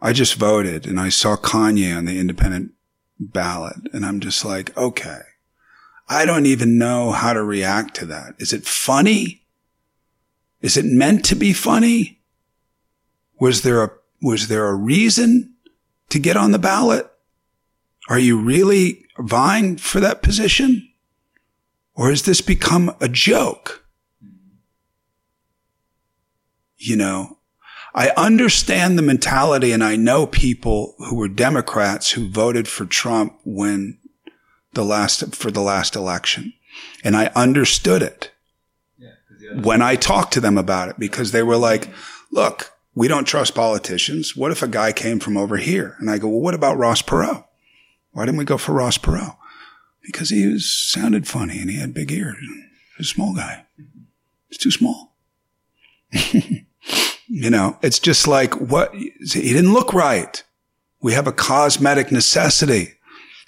I 0.00 0.14
just 0.14 0.34
voted 0.34 0.86
and 0.86 0.98
I 0.98 1.10
saw 1.10 1.36
Kanye 1.36 1.94
on 1.94 2.06
the 2.06 2.18
independent 2.18 2.72
ballot 3.18 3.76
and 3.92 4.04
I'm 4.04 4.18
just 4.20 4.44
like, 4.44 4.74
okay, 4.78 5.20
I 6.08 6.24
don't 6.24 6.46
even 6.46 6.78
know 6.78 7.12
how 7.12 7.34
to 7.34 7.42
react 7.42 7.94
to 7.96 8.06
that. 8.06 8.34
Is 8.38 8.54
it 8.54 8.64
funny? 8.64 9.44
Is 10.62 10.78
it 10.78 10.86
meant 10.86 11.24
to 11.26 11.34
be 11.34 11.52
funny? 11.52 12.19
Was 13.40 13.62
there 13.62 13.82
a, 13.82 13.90
was 14.22 14.48
there 14.48 14.66
a 14.66 14.74
reason 14.74 15.54
to 16.10 16.18
get 16.18 16.36
on 16.36 16.52
the 16.52 16.58
ballot? 16.58 17.10
Are 18.08 18.18
you 18.18 18.38
really 18.40 19.06
vying 19.18 19.76
for 19.76 19.98
that 20.00 20.22
position? 20.22 20.88
Or 21.94 22.10
has 22.10 22.22
this 22.22 22.40
become 22.40 22.94
a 23.00 23.08
joke? 23.08 23.84
You 26.76 26.96
know, 26.96 27.38
I 27.94 28.10
understand 28.10 28.96
the 28.96 29.02
mentality 29.02 29.72
and 29.72 29.82
I 29.82 29.96
know 29.96 30.26
people 30.26 30.94
who 30.98 31.16
were 31.16 31.28
Democrats 31.28 32.12
who 32.12 32.28
voted 32.28 32.68
for 32.68 32.84
Trump 32.84 33.38
when 33.44 33.98
the 34.72 34.84
last, 34.84 35.34
for 35.34 35.50
the 35.50 35.60
last 35.60 35.96
election. 35.96 36.52
And 37.02 37.16
I 37.16 37.26
understood 37.34 38.02
it 38.02 38.30
yeah, 38.98 39.60
when 39.60 39.82
I 39.82 39.96
talked 39.96 40.32
to 40.34 40.40
them 40.40 40.56
about 40.56 40.88
it 40.88 40.98
because 40.98 41.32
they 41.32 41.42
were 41.42 41.56
like, 41.56 41.90
look, 42.30 42.72
we 43.00 43.08
don't 43.08 43.24
trust 43.24 43.54
politicians. 43.54 44.36
What 44.36 44.50
if 44.50 44.62
a 44.62 44.68
guy 44.68 44.92
came 44.92 45.20
from 45.20 45.38
over 45.38 45.56
here? 45.56 45.96
And 46.00 46.10
I 46.10 46.18
go, 46.18 46.28
well, 46.28 46.42
what 46.42 46.52
about 46.52 46.76
Ross 46.76 47.00
Perot? 47.00 47.46
Why 48.10 48.26
didn't 48.26 48.36
we 48.36 48.44
go 48.44 48.58
for 48.58 48.74
Ross 48.74 48.98
Perot? 48.98 49.38
Because 50.02 50.28
he 50.28 50.46
was, 50.46 50.70
sounded 50.70 51.26
funny 51.26 51.60
and 51.60 51.70
he 51.70 51.78
had 51.78 51.94
big 51.94 52.12
ears. 52.12 52.36
He's 52.98 53.06
a 53.06 53.08
small 53.08 53.34
guy. 53.34 53.64
He's 54.48 54.58
too 54.58 54.70
small. 54.70 55.14
You 57.32 57.48
know, 57.48 57.78
it's 57.80 58.00
just 58.00 58.26
like 58.26 58.54
what 58.54 58.92
he 58.92 59.12
didn't 59.20 59.72
look 59.72 59.94
right. 59.94 60.42
We 61.00 61.12
have 61.12 61.28
a 61.28 61.32
cosmetic 61.32 62.10
necessity. 62.10 62.94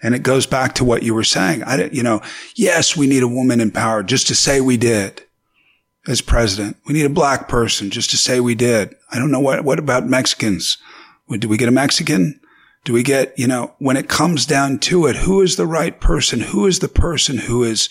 And 0.00 0.14
it 0.14 0.22
goes 0.22 0.46
back 0.46 0.76
to 0.76 0.84
what 0.84 1.02
you 1.02 1.14
were 1.14 1.24
saying. 1.24 1.64
I 1.64 1.76
didn't, 1.76 1.92
you 1.92 2.04
know, 2.04 2.22
yes, 2.54 2.96
we 2.96 3.08
need 3.08 3.24
a 3.24 3.28
woman 3.28 3.60
in 3.60 3.72
power 3.72 4.04
just 4.04 4.28
to 4.28 4.36
say 4.36 4.60
we 4.60 4.76
did 4.76 5.24
as 6.06 6.20
president. 6.20 6.76
We 6.86 6.94
need 6.94 7.06
a 7.06 7.10
black 7.10 7.48
person 7.48 7.90
just 7.90 8.10
to 8.10 8.16
say 8.16 8.40
we 8.40 8.54
did. 8.54 8.94
I 9.10 9.18
don't 9.18 9.30
know 9.30 9.40
what, 9.40 9.64
what 9.64 9.78
about 9.78 10.06
Mexicans? 10.06 10.78
Do 11.30 11.48
we 11.48 11.56
get 11.56 11.68
a 11.68 11.72
Mexican? 11.72 12.40
Do 12.84 12.92
we 12.92 13.02
get, 13.02 13.38
you 13.38 13.46
know, 13.46 13.74
when 13.78 13.96
it 13.96 14.08
comes 14.08 14.44
down 14.44 14.80
to 14.80 15.06
it, 15.06 15.16
who 15.16 15.40
is 15.40 15.56
the 15.56 15.66
right 15.66 15.98
person? 16.00 16.40
Who 16.40 16.66
is 16.66 16.80
the 16.80 16.88
person 16.88 17.38
who 17.38 17.62
is 17.62 17.88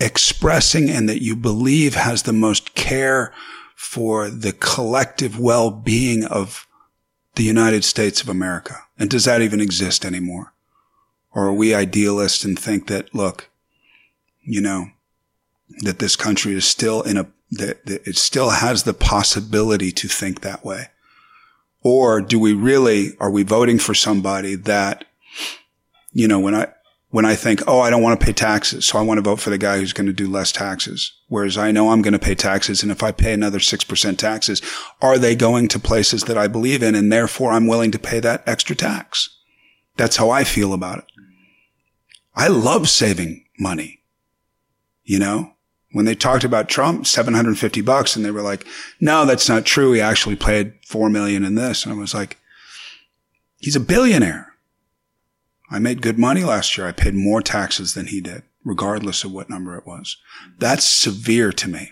expressing 0.00 0.90
and 0.90 1.08
that 1.08 1.22
you 1.22 1.36
believe 1.36 1.94
has 1.94 2.24
the 2.24 2.32
most 2.32 2.74
care 2.74 3.32
for 3.76 4.28
the 4.28 4.52
collective 4.52 5.38
well-being 5.38 6.24
of 6.24 6.66
the 7.36 7.44
United 7.44 7.84
States 7.84 8.20
of 8.20 8.28
America? 8.28 8.74
And 8.98 9.08
does 9.08 9.24
that 9.26 9.40
even 9.40 9.60
exist 9.60 10.04
anymore? 10.04 10.52
Or 11.32 11.46
are 11.46 11.52
we 11.52 11.72
idealists 11.72 12.44
and 12.44 12.58
think 12.58 12.88
that, 12.88 13.14
look, 13.14 13.48
you 14.42 14.60
know, 14.60 14.86
that 15.80 15.98
this 15.98 16.16
country 16.16 16.54
is 16.54 16.64
still 16.64 17.02
in 17.02 17.16
a, 17.16 17.26
that, 17.52 17.86
that 17.86 18.06
it 18.06 18.16
still 18.16 18.50
has 18.50 18.82
the 18.82 18.94
possibility 18.94 19.92
to 19.92 20.08
think 20.08 20.40
that 20.40 20.64
way? 20.64 20.88
Or 21.82 22.20
do 22.20 22.38
we 22.38 22.52
really, 22.52 23.12
are 23.20 23.30
we 23.30 23.42
voting 23.42 23.78
for 23.78 23.94
somebody 23.94 24.54
that, 24.56 25.04
you 26.12 26.26
know, 26.26 26.40
when 26.40 26.54
I, 26.54 26.68
when 27.10 27.24
I 27.24 27.34
think, 27.34 27.62
oh, 27.66 27.80
I 27.80 27.88
don't 27.88 28.02
want 28.02 28.20
to 28.20 28.26
pay 28.26 28.32
taxes, 28.32 28.84
so 28.84 28.98
I 28.98 29.02
want 29.02 29.18
to 29.18 29.22
vote 29.22 29.40
for 29.40 29.50
the 29.50 29.56
guy 29.56 29.78
who's 29.78 29.94
going 29.94 30.08
to 30.08 30.12
do 30.12 30.28
less 30.28 30.52
taxes. 30.52 31.12
Whereas 31.28 31.56
I 31.56 31.70
know 31.70 31.90
I'm 31.90 32.02
going 32.02 32.12
to 32.12 32.18
pay 32.18 32.34
taxes, 32.34 32.82
and 32.82 32.92
if 32.92 33.02
I 33.02 33.12
pay 33.12 33.32
another 33.32 33.58
6% 33.58 34.18
taxes, 34.18 34.60
are 35.00 35.16
they 35.16 35.34
going 35.34 35.68
to 35.68 35.78
places 35.78 36.24
that 36.24 36.36
I 36.36 36.48
believe 36.48 36.82
in, 36.82 36.94
and 36.94 37.10
therefore 37.10 37.52
I'm 37.52 37.66
willing 37.66 37.90
to 37.92 37.98
pay 37.98 38.20
that 38.20 38.46
extra 38.46 38.76
tax? 38.76 39.30
That's 39.96 40.16
how 40.16 40.28
I 40.28 40.44
feel 40.44 40.74
about 40.74 40.98
it. 40.98 41.04
I 42.34 42.48
love 42.48 42.88
saving 42.88 43.46
money. 43.58 44.02
You 45.02 45.18
know, 45.18 45.54
when 45.92 46.04
they 46.04 46.14
talked 46.14 46.44
about 46.44 46.68
Trump, 46.68 47.06
750 47.06 47.80
bucks, 47.80 48.14
and 48.14 48.24
they 48.24 48.30
were 48.30 48.42
like, 48.42 48.66
no, 49.00 49.24
that's 49.24 49.48
not 49.48 49.64
true. 49.64 49.92
He 49.92 50.00
actually 50.00 50.36
played 50.36 50.74
4 50.86 51.08
million 51.08 51.44
in 51.44 51.54
this. 51.54 51.84
And 51.84 51.94
I 51.94 51.96
was 51.96 52.14
like, 52.14 52.36
he's 53.58 53.76
a 53.76 53.80
billionaire. 53.80 54.54
I 55.70 55.78
made 55.78 56.02
good 56.02 56.18
money 56.18 56.44
last 56.44 56.76
year. 56.76 56.86
I 56.86 56.92
paid 56.92 57.14
more 57.14 57.42
taxes 57.42 57.94
than 57.94 58.06
he 58.06 58.20
did, 58.20 58.42
regardless 58.64 59.24
of 59.24 59.32
what 59.32 59.50
number 59.50 59.76
it 59.76 59.86
was. 59.86 60.16
That's 60.58 60.84
severe 60.84 61.52
to 61.52 61.68
me 61.68 61.90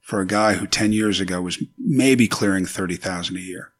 for 0.00 0.20
a 0.20 0.26
guy 0.26 0.54
who 0.54 0.66
10 0.66 0.92
years 0.92 1.20
ago 1.20 1.42
was 1.42 1.62
maybe 1.76 2.28
clearing 2.28 2.64
30,000 2.64 3.36
a 3.36 3.40
year. 3.40 3.72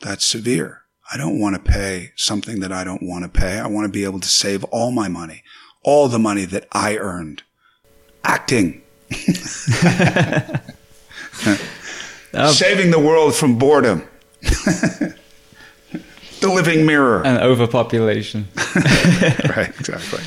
That's 0.00 0.26
severe. 0.26 0.82
I 1.12 1.16
don't 1.16 1.38
want 1.38 1.54
to 1.54 1.70
pay 1.70 2.12
something 2.16 2.60
that 2.60 2.72
I 2.72 2.84
don't 2.84 3.02
want 3.02 3.22
to 3.24 3.28
pay. 3.28 3.58
I 3.58 3.66
want 3.68 3.84
to 3.84 3.92
be 3.92 4.04
able 4.04 4.20
to 4.20 4.28
save 4.28 4.64
all 4.64 4.90
my 4.90 5.08
money, 5.08 5.42
all 5.82 6.08
the 6.08 6.18
money 6.18 6.44
that 6.46 6.66
I 6.72 6.96
earned. 6.96 7.44
Acting. 8.26 8.82
Saving 12.50 12.90
the 12.90 12.98
world 12.98 13.34
from 13.34 13.56
boredom. 13.56 14.06
the 16.40 16.48
living 16.48 16.84
mirror 16.86 17.24
and 17.24 17.38
overpopulation. 17.38 18.48
right, 19.56 19.72
exactly. 19.78 20.20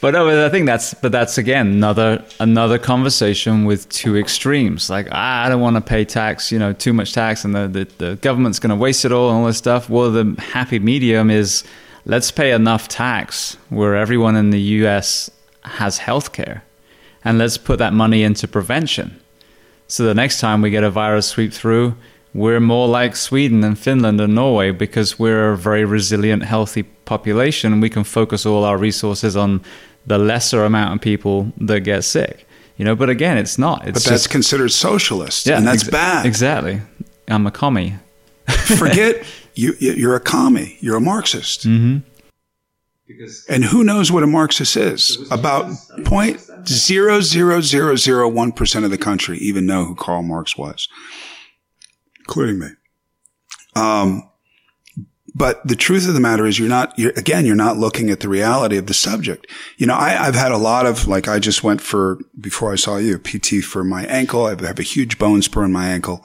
But 0.00 0.14
I 0.14 0.48
think 0.50 0.66
that's 0.66 0.94
but 0.94 1.10
that's 1.10 1.38
again 1.38 1.68
another 1.68 2.24
another 2.38 2.78
conversation 2.78 3.64
with 3.64 3.88
two 3.88 4.16
extremes. 4.16 4.90
Like 4.90 5.08
ah, 5.10 5.44
I 5.44 5.48
don't 5.48 5.60
want 5.60 5.76
to 5.76 5.80
pay 5.80 6.04
tax, 6.04 6.52
you 6.52 6.58
know, 6.58 6.72
too 6.72 6.92
much 6.92 7.12
tax, 7.12 7.44
and 7.44 7.54
the 7.54 7.68
the, 7.68 7.84
the 7.98 8.16
government's 8.16 8.58
going 8.58 8.70
to 8.70 8.76
waste 8.76 9.04
it 9.04 9.12
all 9.12 9.30
and 9.30 9.38
all 9.38 9.46
this 9.46 9.58
stuff. 9.58 9.88
Well, 9.88 10.10
the 10.10 10.40
happy 10.40 10.78
medium 10.78 11.30
is 11.30 11.64
let's 12.04 12.30
pay 12.30 12.52
enough 12.52 12.88
tax 12.88 13.56
where 13.70 13.96
everyone 13.96 14.36
in 14.36 14.50
the 14.50 14.60
U.S. 14.60 15.30
has 15.62 15.98
health 15.98 16.32
care, 16.32 16.62
and 17.26 17.38
let's 17.38 17.58
put 17.58 17.80
that 17.80 17.92
money 17.92 18.22
into 18.22 18.46
prevention. 18.46 19.20
So 19.88 20.04
the 20.04 20.14
next 20.14 20.38
time 20.38 20.62
we 20.62 20.70
get 20.70 20.84
a 20.84 20.90
virus 20.90 21.26
sweep 21.26 21.52
through, 21.52 21.96
we're 22.32 22.60
more 22.60 22.86
like 22.86 23.16
Sweden 23.16 23.64
and 23.64 23.76
Finland 23.76 24.20
and 24.20 24.32
Norway 24.32 24.70
because 24.70 25.18
we're 25.18 25.50
a 25.52 25.56
very 25.56 25.84
resilient, 25.84 26.44
healthy 26.44 26.84
population. 26.84 27.80
We 27.80 27.90
can 27.90 28.04
focus 28.04 28.46
all 28.46 28.62
our 28.62 28.78
resources 28.78 29.36
on 29.36 29.60
the 30.06 30.18
lesser 30.18 30.64
amount 30.64 30.94
of 30.94 31.00
people 31.00 31.52
that 31.56 31.80
get 31.80 32.04
sick. 32.04 32.46
You 32.76 32.84
know, 32.84 32.94
but 32.94 33.10
again, 33.10 33.38
it's 33.38 33.58
not. 33.58 33.88
It's 33.88 34.04
but 34.04 34.10
that's 34.10 34.22
just, 34.22 34.30
considered 34.30 34.70
socialist, 34.70 35.46
yeah, 35.46 35.56
and 35.56 35.66
that's 35.66 35.82
ex- 35.82 35.90
bad. 35.90 36.26
Exactly. 36.26 36.80
I'm 37.26 37.46
a 37.46 37.50
commie. 37.50 37.96
Forget 38.78 39.24
you. 39.54 39.74
You're 39.80 40.14
a 40.14 40.20
commie. 40.20 40.76
You're 40.80 40.96
a 40.96 41.00
Marxist. 41.00 41.66
Mm-hmm. 41.66 42.06
Because 43.08 43.46
and 43.48 43.64
who 43.64 43.82
knows 43.82 44.12
what 44.12 44.22
a 44.22 44.26
Marxist 44.26 44.76
is? 44.76 45.26
About 45.30 45.72
point 46.04 46.45
zero 46.68 47.20
zero 47.20 47.60
zero 47.60 47.96
zero 47.96 48.28
one 48.28 48.52
percent 48.52 48.84
of 48.84 48.90
the 48.90 48.98
country 48.98 49.38
even 49.38 49.66
know 49.66 49.84
who 49.84 49.94
Karl 49.94 50.22
Marx 50.22 50.56
was 50.56 50.88
including 52.26 52.58
me. 52.58 52.68
Um, 53.74 54.28
but 55.34 55.66
the 55.66 55.76
truth 55.76 56.08
of 56.08 56.14
the 56.14 56.20
matter 56.20 56.46
is 56.46 56.58
you're 56.58 56.68
not, 56.68 56.98
you're, 56.98 57.12
again, 57.12 57.44
you're 57.44 57.54
not 57.54 57.76
looking 57.76 58.10
at 58.10 58.20
the 58.20 58.28
reality 58.28 58.78
of 58.78 58.86
the 58.86 58.94
subject. 58.94 59.46
You 59.76 59.86
know, 59.86 59.94
I, 59.94 60.10
have 60.10 60.34
had 60.34 60.50
a 60.50 60.56
lot 60.56 60.86
of, 60.86 61.06
like, 61.06 61.28
I 61.28 61.38
just 61.38 61.62
went 61.62 61.82
for, 61.82 62.18
before 62.40 62.72
I 62.72 62.76
saw 62.76 62.96
you, 62.96 63.18
PT 63.18 63.62
for 63.62 63.84
my 63.84 64.06
ankle. 64.06 64.46
I 64.46 64.50
have 64.50 64.78
a 64.78 64.82
huge 64.82 65.18
bone 65.18 65.42
spur 65.42 65.64
in 65.64 65.72
my 65.72 65.88
ankle 65.88 66.24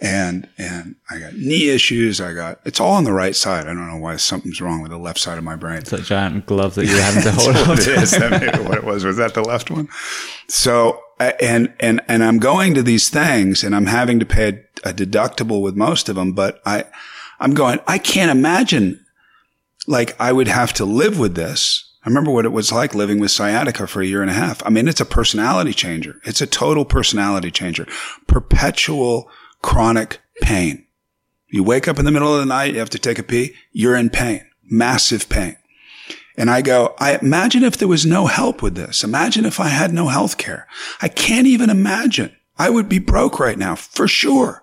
and, 0.00 0.48
and 0.56 0.96
I 1.10 1.18
got 1.18 1.34
knee 1.34 1.68
issues. 1.68 2.20
I 2.20 2.32
got, 2.32 2.60
it's 2.64 2.80
all 2.80 2.94
on 2.94 3.04
the 3.04 3.12
right 3.12 3.36
side. 3.36 3.64
I 3.66 3.74
don't 3.74 3.88
know 3.88 3.98
why 3.98 4.16
something's 4.16 4.60
wrong 4.60 4.82
with 4.82 4.90
the 4.90 4.98
left 4.98 5.18
side 5.18 5.38
of 5.38 5.44
my 5.44 5.56
brain. 5.56 5.78
It's 5.78 5.92
a 5.92 6.00
giant 6.00 6.46
glove 6.46 6.74
that 6.76 6.86
you're 6.88 7.00
having 7.00 7.22
to 7.22 7.32
hold 7.32 7.56
on 7.56 7.76
to. 7.76 7.92
It 7.92 8.02
is. 8.02 8.10
That 8.12 8.64
what 8.64 8.78
it 8.78 8.84
was. 8.84 9.04
Was 9.04 9.18
that 9.18 9.34
the 9.34 9.42
left 9.42 9.70
one? 9.70 9.88
So 10.48 11.02
and 11.18 11.72
and 11.78 12.00
and 12.08 12.24
I'm 12.24 12.38
going 12.38 12.74
to 12.74 12.82
these 12.82 13.10
things 13.10 13.62
and 13.62 13.76
I'm 13.76 13.86
having 13.86 14.18
to 14.20 14.26
pay 14.26 14.64
a 14.84 14.92
deductible 14.92 15.62
with 15.62 15.76
most 15.76 16.08
of 16.08 16.16
them, 16.16 16.32
but 16.32 16.60
I, 16.64 16.84
I'm 17.38 17.54
going, 17.54 17.80
I 17.86 17.98
can't 17.98 18.30
imagine 18.30 19.04
like 19.86 20.18
I 20.20 20.32
would 20.32 20.48
have 20.48 20.72
to 20.74 20.84
live 20.84 21.18
with 21.18 21.34
this. 21.34 21.86
I 22.04 22.08
remember 22.08 22.30
what 22.30 22.46
it 22.46 22.52
was 22.52 22.72
like 22.72 22.94
living 22.94 23.18
with 23.18 23.30
sciatica 23.30 23.86
for 23.86 24.00
a 24.00 24.06
year 24.06 24.22
and 24.22 24.30
a 24.30 24.34
half. 24.34 24.64
I 24.64 24.70
mean, 24.70 24.88
it's 24.88 25.02
a 25.02 25.06
personality 25.06 25.74
changer. 25.74 26.18
It's 26.24 26.40
a 26.40 26.46
total 26.46 26.86
personality 26.86 27.50
changer. 27.50 27.86
Perpetual 28.26 29.30
chronic 29.62 30.20
pain. 30.42 30.86
You 31.48 31.64
wake 31.64 31.88
up 31.88 31.98
in 31.98 32.04
the 32.04 32.12
middle 32.12 32.32
of 32.32 32.40
the 32.40 32.46
night, 32.46 32.74
you 32.74 32.78
have 32.78 32.90
to 32.90 32.98
take 32.98 33.18
a 33.18 33.22
pee, 33.22 33.54
you're 33.72 33.96
in 33.96 34.10
pain, 34.10 34.46
massive 34.62 35.28
pain. 35.28 35.56
And 36.36 36.48
I 36.48 36.62
go, 36.62 36.94
I 36.98 37.18
imagine 37.18 37.64
if 37.64 37.76
there 37.76 37.88
was 37.88 38.06
no 38.06 38.26
help 38.26 38.62
with 38.62 38.74
this. 38.74 39.04
Imagine 39.04 39.44
if 39.44 39.60
I 39.60 39.68
had 39.68 39.92
no 39.92 40.08
health 40.08 40.38
care. 40.38 40.66
I 41.02 41.08
can't 41.08 41.46
even 41.46 41.68
imagine. 41.68 42.34
I 42.56 42.70
would 42.70 42.88
be 42.88 42.98
broke 42.98 43.38
right 43.38 43.58
now 43.58 43.74
for 43.74 44.06
sure 44.06 44.62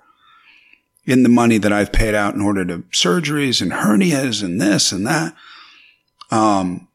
in 1.05 1.23
the 1.23 1.29
money 1.29 1.57
that 1.57 1.73
I've 1.73 1.93
paid 1.93 2.15
out 2.15 2.35
in 2.35 2.41
order 2.41 2.65
to 2.65 2.79
surgeries 2.91 3.61
and 3.61 3.71
hernias 3.71 4.43
and 4.43 4.59
this 4.59 4.91
and 4.91 5.05
that. 5.07 5.35
Um, 6.31 6.87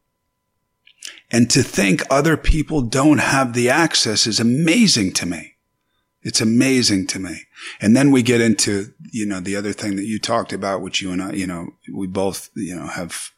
and 1.30 1.50
to 1.50 1.62
think 1.62 2.02
other 2.10 2.36
people 2.36 2.82
don't 2.82 3.18
have 3.18 3.54
the 3.54 3.70
access 3.70 4.26
is 4.26 4.38
amazing 4.38 5.14
to 5.14 5.26
me. 5.26 5.51
It's 6.22 6.40
amazing 6.40 7.08
to 7.08 7.18
me. 7.18 7.42
And 7.80 7.96
then 7.96 8.10
we 8.10 8.22
get 8.22 8.40
into, 8.40 8.92
you 9.10 9.26
know, 9.26 9.40
the 9.40 9.56
other 9.56 9.72
thing 9.72 9.96
that 9.96 10.06
you 10.06 10.18
talked 10.18 10.52
about, 10.52 10.80
which 10.80 11.02
you 11.02 11.10
and 11.10 11.22
I, 11.22 11.32
you 11.32 11.46
know, 11.46 11.70
we 11.92 12.06
both, 12.06 12.50
you 12.54 12.76
know, 12.76 12.86
have, 12.86 13.30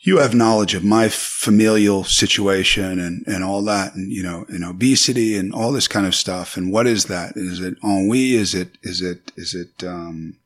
you 0.00 0.18
have 0.18 0.34
knowledge 0.34 0.74
of 0.74 0.82
my 0.82 1.08
familial 1.08 2.04
situation 2.04 2.98
and, 2.98 3.24
and 3.26 3.44
all 3.44 3.62
that 3.64 3.94
and, 3.94 4.10
you 4.10 4.22
know, 4.22 4.46
and 4.48 4.64
obesity 4.64 5.36
and 5.36 5.52
all 5.52 5.72
this 5.72 5.88
kind 5.88 6.06
of 6.06 6.14
stuff. 6.14 6.56
And 6.56 6.72
what 6.72 6.86
is 6.86 7.04
that? 7.06 7.36
Is 7.36 7.60
it 7.60 7.74
ennui? 7.84 8.34
Is 8.34 8.54
it, 8.54 8.78
is 8.82 9.02
it, 9.02 9.30
is 9.36 9.54
it, 9.54 9.86
um, 9.86 10.38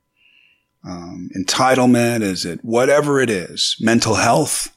um, 0.84 1.30
entitlement? 1.36 2.22
Is 2.22 2.44
it 2.44 2.60
whatever 2.62 3.20
it 3.20 3.30
is? 3.30 3.76
Mental 3.80 4.16
health? 4.16 4.75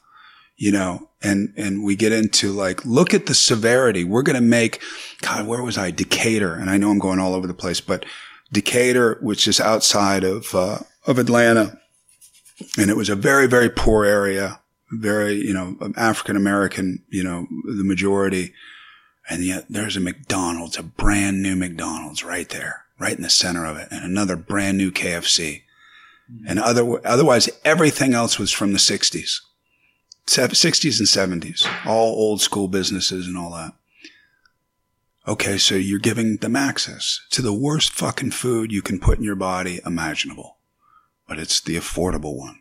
You 0.60 0.70
know, 0.70 1.08
and, 1.22 1.54
and 1.56 1.82
we 1.82 1.96
get 1.96 2.12
into 2.12 2.52
like, 2.52 2.84
look 2.84 3.14
at 3.14 3.24
the 3.24 3.34
severity. 3.34 4.04
We're 4.04 4.22
going 4.22 4.36
to 4.36 4.42
make, 4.42 4.82
God, 5.22 5.46
where 5.46 5.62
was 5.62 5.78
I? 5.78 5.90
Decatur. 5.90 6.52
And 6.52 6.68
I 6.68 6.76
know 6.76 6.90
I'm 6.90 6.98
going 6.98 7.18
all 7.18 7.34
over 7.34 7.46
the 7.46 7.54
place, 7.54 7.80
but 7.80 8.04
Decatur, 8.52 9.16
which 9.22 9.48
is 9.48 9.58
outside 9.58 10.22
of, 10.22 10.54
uh, 10.54 10.80
of 11.06 11.18
Atlanta. 11.18 11.80
And 12.76 12.90
it 12.90 12.96
was 12.98 13.08
a 13.08 13.16
very, 13.16 13.46
very 13.46 13.70
poor 13.70 14.04
area, 14.04 14.60
very, 14.92 15.36
you 15.36 15.54
know, 15.54 15.78
African 15.96 16.36
American, 16.36 17.02
you 17.08 17.24
know, 17.24 17.46
the 17.64 17.82
majority. 17.82 18.52
And 19.30 19.42
yet 19.42 19.64
there's 19.70 19.96
a 19.96 20.00
McDonald's, 20.00 20.76
a 20.76 20.82
brand 20.82 21.42
new 21.42 21.56
McDonald's 21.56 22.22
right 22.22 22.50
there, 22.50 22.84
right 22.98 23.16
in 23.16 23.22
the 23.22 23.30
center 23.30 23.64
of 23.64 23.78
it, 23.78 23.88
and 23.90 24.04
another 24.04 24.36
brand 24.36 24.76
new 24.76 24.90
KFC. 24.90 25.62
And 26.46 26.58
other, 26.58 27.00
otherwise 27.06 27.48
everything 27.64 28.12
else 28.12 28.38
was 28.38 28.52
from 28.52 28.72
the 28.72 28.78
60s. 28.78 29.40
60s 30.30 31.00
and 31.00 31.42
70s, 31.42 31.66
all 31.84 32.12
old 32.14 32.40
school 32.40 32.68
businesses 32.68 33.26
and 33.26 33.36
all 33.36 33.50
that. 33.50 33.72
Okay, 35.26 35.58
so 35.58 35.74
you're 35.74 35.98
giving 35.98 36.36
them 36.36 36.54
access 36.54 37.20
to 37.30 37.42
the 37.42 37.52
worst 37.52 37.92
fucking 37.92 38.30
food 38.30 38.72
you 38.72 38.80
can 38.80 39.00
put 39.00 39.18
in 39.18 39.24
your 39.24 39.34
body 39.34 39.80
imaginable, 39.84 40.58
but 41.26 41.38
it's 41.38 41.60
the 41.60 41.76
affordable 41.76 42.36
one. 42.36 42.60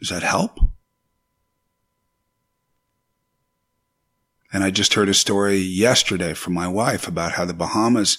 Does 0.00 0.08
that 0.10 0.22
help? 0.22 0.58
And 4.52 4.62
I 4.62 4.70
just 4.70 4.94
heard 4.94 5.08
a 5.08 5.14
story 5.14 5.56
yesterday 5.56 6.34
from 6.34 6.54
my 6.54 6.68
wife 6.68 7.08
about 7.08 7.32
how 7.32 7.44
the 7.44 7.54
Bahamas 7.54 8.18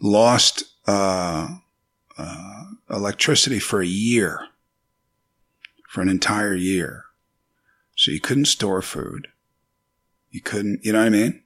lost 0.00 0.64
uh, 0.86 1.56
uh, 2.18 2.64
electricity 2.90 3.58
for 3.58 3.80
a 3.80 3.86
year, 3.86 4.48
for 5.88 6.00
an 6.00 6.08
entire 6.08 6.54
year 6.54 7.04
so 8.00 8.10
you 8.10 8.18
couldn't 8.18 8.46
store 8.46 8.80
food. 8.80 9.28
You 10.30 10.40
couldn't, 10.40 10.82
you 10.82 10.90
know 10.90 11.00
what 11.00 11.08
I 11.08 11.10
mean? 11.10 11.42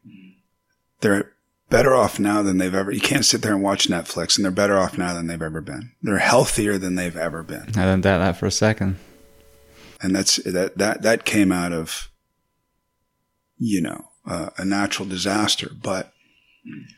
They're 1.00 1.32
better 1.68 1.92
off 1.92 2.20
now 2.20 2.42
than 2.42 2.58
they've 2.58 2.72
ever, 2.72 2.92
you 2.92 3.00
can't 3.00 3.24
sit 3.24 3.42
there 3.42 3.54
and 3.54 3.62
watch 3.62 3.88
Netflix 3.88 4.36
and 4.36 4.44
they're 4.44 4.52
better 4.52 4.78
off 4.78 4.96
now 4.96 5.14
than 5.14 5.26
they've 5.26 5.42
ever 5.42 5.60
been. 5.60 5.90
They're 6.00 6.18
healthier 6.18 6.78
than 6.78 6.94
they've 6.94 7.16
ever 7.16 7.42
been. 7.42 7.70
I 7.70 7.86
didn't 7.86 8.02
doubt 8.02 8.18
that 8.18 8.36
for 8.36 8.46
a 8.46 8.52
second. 8.52 9.00
And 10.00 10.14
that's, 10.14 10.36
that, 10.44 10.78
that, 10.78 11.02
that 11.02 11.24
came 11.24 11.50
out 11.50 11.72
of, 11.72 12.08
you 13.58 13.80
know, 13.80 14.04
uh, 14.24 14.50
a 14.56 14.64
natural 14.64 15.08
disaster, 15.08 15.72
but 15.82 16.12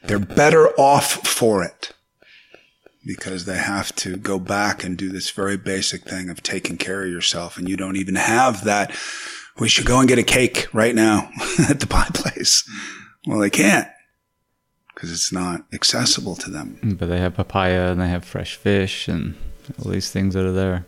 they're 0.02 0.18
better 0.18 0.68
off 0.78 1.26
for 1.26 1.64
it 1.64 1.94
because 3.06 3.46
they 3.46 3.56
have 3.56 3.96
to 3.96 4.18
go 4.18 4.38
back 4.38 4.84
and 4.84 4.98
do 4.98 5.08
this 5.08 5.30
very 5.30 5.56
basic 5.56 6.02
thing 6.02 6.28
of 6.28 6.42
taking 6.42 6.76
care 6.76 7.04
of 7.04 7.10
yourself. 7.10 7.56
And 7.56 7.70
you 7.70 7.78
don't 7.78 7.96
even 7.96 8.16
have 8.16 8.64
that. 8.64 8.94
We 9.58 9.68
should 9.68 9.86
go 9.86 10.00
and 10.00 10.08
get 10.08 10.18
a 10.18 10.22
cake 10.22 10.68
right 10.72 10.94
now 10.94 11.30
at 11.68 11.80
the 11.80 11.86
pie 11.86 12.10
place. 12.12 12.68
Well, 13.26 13.38
they 13.38 13.50
can't 13.50 13.88
because 14.94 15.12
it's 15.12 15.30
not 15.30 15.62
accessible 15.72 16.34
to 16.36 16.50
them. 16.50 16.96
But 16.98 17.08
they 17.08 17.18
have 17.18 17.34
papaya 17.34 17.90
and 17.90 18.00
they 18.00 18.08
have 18.08 18.24
fresh 18.24 18.56
fish 18.56 19.08
and 19.08 19.36
all 19.78 19.90
these 19.90 20.10
things 20.10 20.34
that 20.34 20.44
are 20.44 20.52
there. 20.52 20.86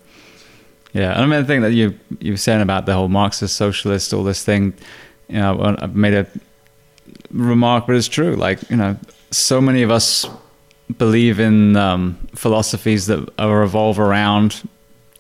Yeah, 0.94 1.12
and 1.12 1.20
I 1.20 1.26
mean 1.26 1.40
the 1.40 1.46
thing 1.46 1.60
that 1.60 1.72
you 1.72 1.98
you 2.18 2.32
were 2.32 2.38
saying 2.38 2.62
about 2.62 2.86
the 2.86 2.94
whole 2.94 3.08
Marxist 3.08 3.56
socialist, 3.56 4.14
all 4.14 4.24
this 4.24 4.42
thing, 4.42 4.72
you 5.28 5.36
know, 5.36 5.76
I've 5.78 5.94
made 5.94 6.14
a 6.14 6.26
remark, 7.30 7.86
but 7.86 7.96
it's 7.96 8.08
true. 8.08 8.34
Like 8.36 8.70
you 8.70 8.76
know, 8.76 8.96
so 9.30 9.60
many 9.60 9.82
of 9.82 9.90
us 9.90 10.26
believe 10.96 11.38
in 11.38 11.76
um, 11.76 12.18
philosophies 12.34 13.06
that 13.06 13.28
revolve 13.38 14.00
around 14.00 14.66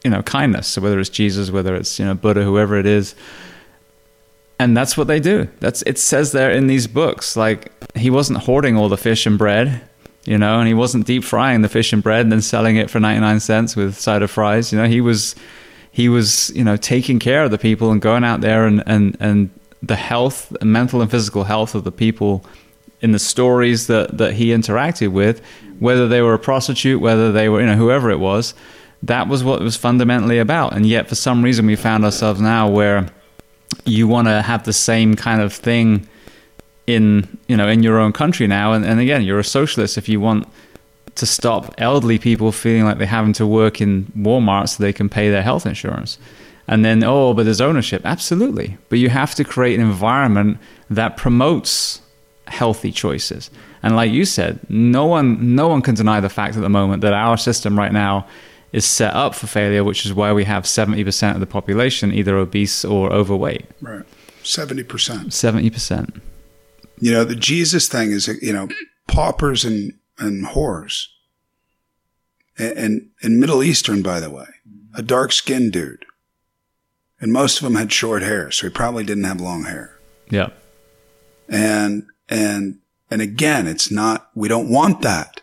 you 0.04 0.10
know 0.10 0.22
kindness. 0.22 0.68
So 0.68 0.80
whether 0.80 0.98
it's 0.98 1.10
jesus 1.10 1.50
whether 1.50 1.74
it's 1.74 1.98
you 1.98 2.04
know 2.04 2.14
buddha 2.14 2.42
whoever 2.42 2.78
it 2.78 2.86
is. 2.86 3.14
And 4.60 4.76
that's 4.76 4.96
what 4.96 5.06
they 5.06 5.20
do. 5.20 5.48
That's 5.60 5.82
it 5.82 5.98
says 5.98 6.32
there 6.32 6.50
in 6.50 6.66
these 6.66 6.86
books 6.86 7.36
like 7.36 7.72
he 7.96 8.10
wasn't 8.10 8.40
hoarding 8.40 8.76
all 8.76 8.88
the 8.88 8.96
fish 8.96 9.26
and 9.26 9.38
bread 9.38 9.82
you 10.24 10.36
know 10.36 10.58
and 10.58 10.68
he 10.68 10.74
wasn't 10.74 11.06
deep 11.06 11.24
frying 11.24 11.62
the 11.62 11.68
fish 11.68 11.92
and 11.92 12.02
bread 12.02 12.22
and 12.22 12.32
then 12.32 12.42
selling 12.42 12.76
it 12.76 12.90
for 12.90 13.00
99 13.00 13.40
cents 13.40 13.76
with 13.76 13.96
side 13.96 14.22
of 14.22 14.30
fries. 14.30 14.72
You 14.72 14.78
know 14.78 14.88
he 14.88 15.00
was 15.00 15.34
he 15.90 16.08
was 16.08 16.50
you 16.50 16.64
know 16.64 16.76
taking 16.76 17.18
care 17.18 17.44
of 17.44 17.50
the 17.50 17.58
people 17.58 17.90
and 17.90 18.00
going 18.00 18.24
out 18.24 18.40
there 18.40 18.66
and 18.66 18.82
and 18.86 19.16
and 19.20 19.50
the 19.82 19.96
health 19.96 20.52
mental 20.62 21.00
and 21.00 21.10
physical 21.10 21.44
health 21.44 21.74
of 21.74 21.84
the 21.84 21.92
people 21.92 22.44
in 23.00 23.12
the 23.12 23.18
stories 23.18 23.86
that, 23.86 24.18
that 24.18 24.34
he 24.34 24.48
interacted 24.48 25.12
with, 25.12 25.40
whether 25.78 26.08
they 26.08 26.20
were 26.20 26.34
a 26.34 26.38
prostitute, 26.38 27.00
whether 27.00 27.30
they 27.30 27.48
were, 27.48 27.60
you 27.60 27.66
know, 27.66 27.76
whoever 27.76 28.10
it 28.10 28.18
was, 28.18 28.54
that 29.02 29.28
was 29.28 29.44
what 29.44 29.60
it 29.60 29.64
was 29.64 29.76
fundamentally 29.76 30.38
about. 30.38 30.74
And 30.74 30.86
yet, 30.86 31.08
for 31.08 31.14
some 31.14 31.42
reason, 31.42 31.66
we 31.66 31.76
found 31.76 32.04
ourselves 32.04 32.40
now 32.40 32.68
where 32.68 33.08
you 33.84 34.08
want 34.08 34.28
to 34.28 34.42
have 34.42 34.64
the 34.64 34.72
same 34.72 35.14
kind 35.14 35.40
of 35.40 35.52
thing 35.52 36.08
in, 36.86 37.38
you 37.48 37.56
know, 37.56 37.68
in 37.68 37.82
your 37.82 37.98
own 37.98 38.12
country 38.12 38.46
now. 38.46 38.72
And, 38.72 38.84
and 38.84 38.98
again, 38.98 39.22
you're 39.22 39.38
a 39.38 39.44
socialist 39.44 39.98
if 39.98 40.08
you 40.08 40.20
want 40.20 40.48
to 41.14 41.26
stop 41.26 41.74
elderly 41.78 42.18
people 42.18 42.52
feeling 42.52 42.84
like 42.84 42.98
they're 42.98 43.06
having 43.06 43.32
to 43.34 43.46
work 43.46 43.80
in 43.80 44.06
Walmart 44.16 44.68
so 44.68 44.82
they 44.82 44.92
can 44.92 45.08
pay 45.08 45.30
their 45.30 45.42
health 45.42 45.66
insurance. 45.66 46.18
And 46.66 46.84
then, 46.84 47.02
oh, 47.02 47.34
but 47.34 47.44
there's 47.44 47.60
ownership. 47.60 48.02
Absolutely. 48.04 48.76
But 48.88 48.98
you 48.98 49.08
have 49.08 49.34
to 49.36 49.44
create 49.44 49.78
an 49.78 49.86
environment 49.86 50.58
that 50.90 51.16
promotes 51.16 52.00
healthy 52.46 52.92
choices. 52.92 53.50
And 53.82 53.96
like 53.96 54.10
you 54.10 54.24
said, 54.24 54.58
no 54.68 55.06
one 55.06 55.54
no 55.54 55.68
one 55.68 55.82
can 55.82 55.94
deny 55.94 56.20
the 56.20 56.28
fact 56.28 56.56
at 56.56 56.62
the 56.62 56.68
moment 56.68 57.02
that 57.02 57.12
our 57.12 57.36
system 57.36 57.78
right 57.78 57.92
now 57.92 58.26
is 58.72 58.84
set 58.84 59.14
up 59.14 59.34
for 59.34 59.46
failure, 59.46 59.82
which 59.82 60.04
is 60.04 60.12
why 60.12 60.32
we 60.32 60.44
have 60.44 60.64
70% 60.64 61.34
of 61.34 61.40
the 61.40 61.46
population 61.46 62.12
either 62.12 62.36
obese 62.36 62.84
or 62.84 63.12
overweight. 63.12 63.66
Right. 63.80 64.04
70%. 64.42 64.84
70%. 64.84 66.20
You 67.00 67.12
know, 67.12 67.24
the 67.24 67.36
Jesus 67.36 67.88
thing 67.88 68.10
is, 68.10 68.28
you 68.42 68.52
know, 68.52 68.68
paupers 69.06 69.64
and, 69.64 69.94
and 70.18 70.46
whores. 70.46 71.06
And, 72.58 72.78
and, 72.78 73.10
and 73.22 73.40
Middle 73.40 73.62
Eastern, 73.62 74.02
by 74.02 74.20
the 74.20 74.30
way, 74.30 74.46
a 74.94 75.02
dark 75.02 75.32
skinned 75.32 75.72
dude. 75.72 76.04
And 77.20 77.32
most 77.32 77.58
of 77.58 77.64
them 77.64 77.74
had 77.74 77.92
short 77.92 78.22
hair, 78.22 78.50
so 78.50 78.66
he 78.66 78.72
probably 78.72 79.04
didn't 79.04 79.24
have 79.24 79.40
long 79.40 79.64
hair. 79.64 79.98
Yeah. 80.30 80.50
And 81.48 82.06
and, 82.28 82.78
and 83.10 83.22
again, 83.22 83.66
it's 83.66 83.90
not, 83.90 84.30
we 84.34 84.48
don't 84.48 84.68
want 84.68 85.02
that. 85.02 85.40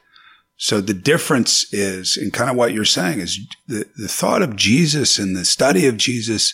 So 0.57 0.80
the 0.80 0.94
difference 0.94 1.72
is, 1.73 2.18
and 2.18 2.32
kind 2.32 2.49
of 2.49 2.56
what 2.56 2.73
you're 2.73 2.86
saying 2.86 3.19
is 3.19 3.40
the, 3.68 3.86
the 3.98 4.07
thought 4.07 4.41
of 4.41 4.56
Jesus 4.56 5.19
and 5.19 5.36
the 5.36 5.45
study 5.45 5.86
of 5.86 5.98
Jesus 5.98 6.53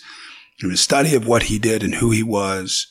and 0.61 0.71
the 0.71 0.77
study 0.77 1.15
of 1.15 1.27
what 1.27 1.43
he 1.43 1.59
did 1.59 1.83
and 1.83 1.95
who 1.95 2.11
he 2.11 2.23
was 2.23 2.87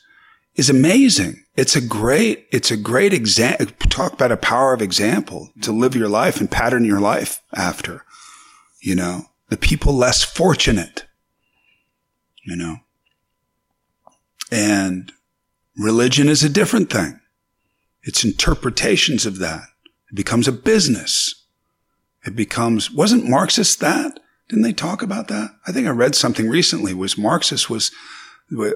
is 0.55 0.71
amazing. 0.71 1.45
It's 1.57 1.75
a 1.75 1.81
great, 1.81 2.47
it's 2.53 2.71
a 2.71 2.77
great 2.77 3.13
example. 3.13 3.67
Talk 3.89 4.13
about 4.13 4.33
a 4.33 4.37
power 4.37 4.73
of 4.73 4.83
example 4.83 5.51
to 5.63 5.73
live 5.73 5.97
your 5.97 6.09
life 6.09 6.41
and 6.41 6.51
pattern 6.51 6.85
your 6.85 7.01
life 7.01 7.43
after, 7.55 8.05
you 8.81 8.95
know, 8.95 9.27
the 9.49 9.57
people 9.57 9.93
less 9.93 10.23
fortunate, 10.23 11.07
you 12.45 12.57
know, 12.57 12.77
and 14.51 15.13
religion 15.77 16.29
is 16.29 16.45
a 16.45 16.49
different 16.49 16.91
thing. 16.91 17.21
It's 18.03 18.25
interpretations 18.25 19.27
of 19.27 19.39
that. 19.39 19.65
It 20.11 20.17
becomes 20.17 20.49
a 20.49 20.53
business. 20.53 21.47
It 22.25 22.37
becomes, 22.37 22.91
wasn't 22.91 23.29
Marxist 23.29 23.81
that? 23.81 24.21
Didn't 24.49 24.65
they 24.65 24.73
talk 24.73 25.03
about 25.03 25.29
that? 25.29 25.51
I 25.67 25.73
think 25.73 25.87
I 25.87 25.91
read 25.91 26.15
something 26.15 26.49
recently 26.49 26.93
was 26.93 27.17
Marxist 27.17 27.71
was, 27.71 27.93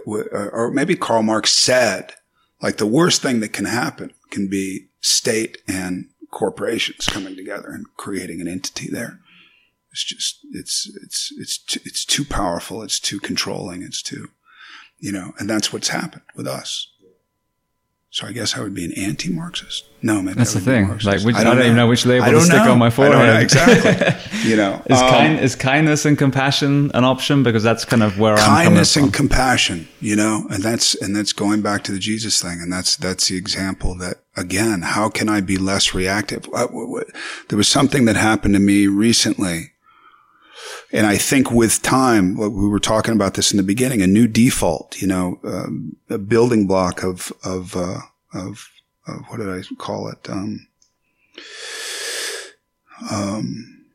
or 0.06 0.70
maybe 0.70 0.94
Karl 0.94 1.22
Marx 1.22 1.52
said, 1.52 2.14
like 2.62 2.76
the 2.76 2.86
worst 2.86 3.20
thing 3.20 3.40
that 3.40 3.52
can 3.52 3.64
happen 3.64 4.12
can 4.30 4.48
be 4.48 4.86
state 5.00 5.58
and 5.66 6.06
corporations 6.30 7.06
coming 7.06 7.36
together 7.36 7.68
and 7.68 7.86
creating 7.96 8.40
an 8.40 8.48
entity 8.48 8.88
there. 8.88 9.20
It's 9.90 10.04
just, 10.04 10.38
it's, 10.52 10.90
it's, 11.02 11.32
it's, 11.38 11.58
too, 11.58 11.80
it's 11.84 12.04
too 12.04 12.24
powerful. 12.24 12.82
It's 12.82 12.98
too 12.98 13.20
controlling. 13.20 13.82
It's 13.82 14.02
too, 14.02 14.28
you 14.98 15.12
know, 15.12 15.32
and 15.38 15.50
that's 15.50 15.72
what's 15.72 15.88
happened 15.88 16.22
with 16.34 16.46
us. 16.46 16.88
So 18.14 18.28
I 18.28 18.30
guess 18.30 18.56
I 18.56 18.60
would 18.60 18.74
be 18.74 18.84
an 18.84 18.92
anti-Marxist. 18.92 19.86
No, 20.00 20.22
maybe 20.22 20.38
that's 20.38 20.54
the 20.54 20.60
thing. 20.60 20.86
Like, 21.02 21.22
which, 21.22 21.34
I, 21.34 21.42
don't 21.42 21.54
I, 21.54 21.54
don't 21.56 21.64
even 21.64 21.76
know 21.76 21.88
which 21.88 22.06
label 22.06 22.30
to 22.30 22.40
stick 22.42 22.58
know. 22.58 22.70
on 22.70 22.78
my 22.78 22.88
forehead. 22.88 23.42
exactly. 23.42 24.38
you 24.48 24.54
know, 24.54 24.80
is, 24.86 25.00
um, 25.00 25.10
kind, 25.10 25.40
is 25.40 25.56
kindness 25.56 26.04
and 26.04 26.16
compassion 26.16 26.92
an 26.94 27.02
option? 27.02 27.42
Because 27.42 27.64
that's 27.64 27.84
kind 27.84 28.04
of 28.04 28.20
where 28.20 28.36
kindness 28.36 28.48
I'm 28.48 28.64
kindness 28.66 28.96
and 28.96 29.12
compassion. 29.12 29.88
You 30.00 30.14
know, 30.14 30.46
and 30.48 30.62
that's 30.62 30.94
and 31.02 31.16
that's 31.16 31.32
going 31.32 31.60
back 31.60 31.82
to 31.84 31.92
the 31.92 31.98
Jesus 31.98 32.40
thing, 32.40 32.60
and 32.62 32.72
that's 32.72 32.96
that's 32.96 33.26
the 33.26 33.36
example 33.36 33.96
that 33.96 34.18
again, 34.36 34.82
how 34.82 35.08
can 35.08 35.28
I 35.28 35.40
be 35.40 35.56
less 35.56 35.92
reactive? 35.92 36.46
There 36.52 37.58
was 37.58 37.66
something 37.66 38.04
that 38.04 38.14
happened 38.14 38.54
to 38.54 38.60
me 38.60 38.86
recently 38.86 39.72
and 40.94 41.08
I 41.08 41.16
think 41.16 41.50
with 41.50 41.82
time, 41.82 42.36
we 42.36 42.68
were 42.68 42.78
talking 42.78 43.14
about 43.14 43.34
this 43.34 43.50
in 43.50 43.56
the 43.56 43.64
beginning, 43.64 44.00
a 44.00 44.06
new 44.06 44.28
default, 44.28 45.02
you 45.02 45.08
know, 45.08 45.40
um, 45.42 45.96
a 46.08 46.18
building 46.18 46.68
block 46.68 47.02
of, 47.02 47.32
of, 47.42 47.76
uh, 47.76 47.98
of, 48.32 48.70
of, 49.08 49.24
what 49.26 49.38
did 49.38 49.48
I 49.50 49.62
call 49.76 50.08
it? 50.08 50.30
Um, 50.30 50.68
um, 53.10 53.86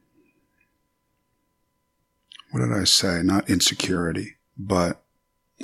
what 2.52 2.60
did 2.60 2.74
I 2.74 2.84
say? 2.84 3.22
Not 3.24 3.50
insecurity, 3.50 4.36
but 4.58 5.02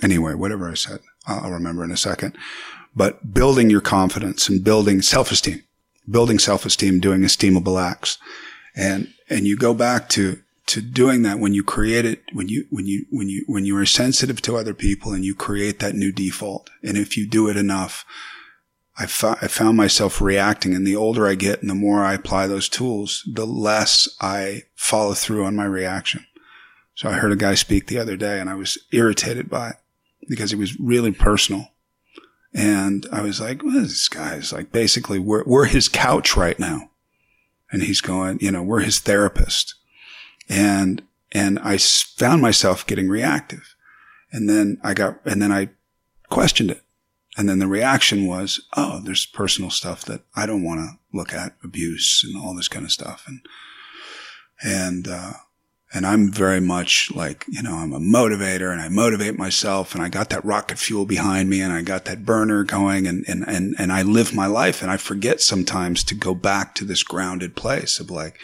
anyway, 0.02 0.36
whatever 0.36 0.72
I 0.72 0.76
said, 0.76 1.02
I'll 1.28 1.52
remember 1.52 1.84
in 1.84 1.92
a 1.92 1.98
second. 1.98 2.38
But 2.96 3.34
building 3.34 3.70
your 3.70 3.82
confidence 3.82 4.48
and 4.48 4.64
building 4.64 5.02
self-esteem, 5.02 5.64
building 6.10 6.40
self-esteem, 6.40 7.02
doing 7.02 7.24
esteemable 7.24 7.82
acts. 7.82 8.20
And, 8.74 9.14
and 9.30 9.46
you 9.46 9.58
go 9.58 9.74
back 9.74 10.08
to 10.10 10.42
to 10.68 10.82
doing 10.82 11.22
that 11.22 11.40
when 11.40 11.54
you 11.54 11.64
create 11.64 12.06
it, 12.06 12.24
when 12.34 12.50
you, 12.50 12.66
when 12.70 12.88
you, 12.88 13.06
when 13.12 13.30
you, 13.30 13.44
when 13.48 13.66
you 13.66 13.78
are 13.78 13.86
sensitive 13.86 14.42
to 14.42 14.58
other 14.58 14.74
people 14.74 15.14
and 15.14 15.24
you 15.24 15.36
create 15.36 15.80
that 15.80 15.96
new 15.96 16.12
default. 16.12 16.70
And 16.84 16.98
if 16.98 17.18
you 17.18 17.28
do 17.28 17.50
it 17.50 17.58
enough, 17.58 18.06
I, 18.98 19.06
fo- 19.06 19.38
I 19.42 19.48
found 19.48 19.78
myself 19.78 20.22
reacting. 20.22 20.74
And 20.74 20.86
the 20.86 20.96
older 20.96 21.28
I 21.28 21.36
get 21.36 21.62
and 21.62 21.70
the 21.70 21.76
more 21.76 22.04
I 22.04 22.16
apply 22.16 22.48
those 22.48 22.68
tools, 22.68 23.24
the 23.32 23.46
less 23.46 24.10
I 24.20 24.64
follow 24.76 25.14
through 25.14 25.46
on 25.46 25.56
my 25.56 25.66
reaction. 25.66 26.26
So 26.96 27.10
I 27.10 27.14
heard 27.14 27.32
a 27.32 27.38
guy 27.38 27.56
speak 27.56 27.88
the 27.88 28.00
other 28.00 28.16
day 28.16 28.40
and 28.40 28.50
I 28.50 28.56
was 28.56 28.78
irritated 28.92 29.50
by 29.50 29.72
it 29.72 29.76
because 30.28 30.52
it 30.52 30.58
was 30.58 30.80
really 30.80 31.12
personal. 31.12 31.70
And 32.54 33.06
I 33.12 33.22
was 33.22 33.42
like, 33.42 33.64
well, 33.64 33.74
this 33.74 34.08
guy's 34.08 34.54
like, 34.54 34.72
basically, 34.72 35.20
we're, 35.20 35.44
we're 35.44 35.66
his 35.66 35.90
couch 35.90 36.38
right 36.38 36.58
now. 36.58 36.90
And 37.70 37.84
he's 37.84 38.00
going, 38.00 38.40
you 38.40 38.50
know, 38.50 38.64
we're 38.64 38.80
his 38.80 39.00
therapist 39.00 39.76
and, 40.50 41.02
and 41.32 41.60
I 41.60 41.78
found 41.78 42.42
myself 42.42 42.86
getting 42.86 43.10
reactive. 43.10 43.76
And 44.32 44.50
then 44.50 44.80
I 44.84 44.94
got, 44.94 45.20
and 45.26 45.42
then 45.42 45.52
I 45.52 45.70
questioned 46.30 46.72
it. 46.72 46.82
And 47.38 47.50
then 47.50 47.60
the 47.60 47.68
reaction 47.68 48.28
was, 48.28 48.62
oh, 48.78 49.02
there's 49.04 49.26
personal 49.26 49.70
stuff 49.70 50.06
that 50.06 50.22
I 50.36 50.46
don't 50.46 50.64
want 50.64 50.80
to 50.80 51.18
look 51.18 51.34
at, 51.34 51.56
abuse 51.64 52.24
and 52.26 52.42
all 52.42 52.56
this 52.56 52.70
kind 52.70 52.86
of 52.86 52.92
stuff. 52.92 53.26
And, 53.28 53.42
and, 54.64 55.08
uh, 55.08 55.34
and 55.94 56.06
I'm 56.06 56.32
very 56.32 56.60
much 56.60 57.12
like, 57.14 57.46
you 57.48 57.62
know, 57.62 57.76
I'm 57.76 57.94
a 57.94 58.00
motivator 58.00 58.72
and 58.72 58.82
I 58.82 58.90
motivate 58.90 59.38
myself 59.38 59.94
and 59.94 60.04
I 60.04 60.10
got 60.10 60.30
that 60.30 60.44
rocket 60.44 60.78
fuel 60.78 61.06
behind 61.06 61.50
me 61.50 61.62
and 61.62 61.72
I 61.72 61.82
got 61.82 62.06
that 62.06 62.26
burner 62.26 62.64
going 62.64 63.08
and, 63.08 63.24
and, 63.28 63.46
and, 63.48 63.76
and 63.78 63.92
I 63.92 64.02
live 64.02 64.34
my 64.34 64.48
life 64.48 64.82
and 64.82 64.92
I 64.92 64.98
forget 64.98 65.42
sometimes 65.42 66.04
to 66.06 66.16
go 66.16 66.34
back 66.34 66.76
to 66.76 66.86
this 66.86 67.04
grounded 67.04 67.56
place 67.56 68.00
of 68.00 68.10
like, 68.10 68.40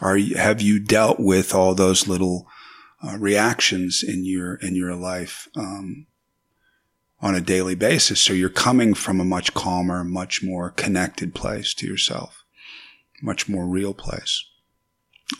are 0.00 0.18
have 0.18 0.60
you 0.60 0.80
dealt 0.80 1.20
with 1.20 1.54
all 1.54 1.74
those 1.74 2.08
little 2.08 2.48
uh, 3.02 3.16
reactions 3.18 4.02
in 4.06 4.24
your 4.24 4.56
in 4.56 4.74
your 4.74 4.94
life 4.94 5.48
um, 5.56 6.06
on 7.20 7.34
a 7.34 7.40
daily 7.40 7.74
basis? 7.74 8.20
So 8.20 8.32
you're 8.32 8.48
coming 8.48 8.94
from 8.94 9.20
a 9.20 9.24
much 9.24 9.54
calmer, 9.54 10.02
much 10.02 10.42
more 10.42 10.70
connected 10.70 11.34
place 11.34 11.74
to 11.74 11.86
yourself, 11.86 12.44
much 13.22 13.48
more 13.48 13.66
real 13.66 13.94
place. 13.94 14.44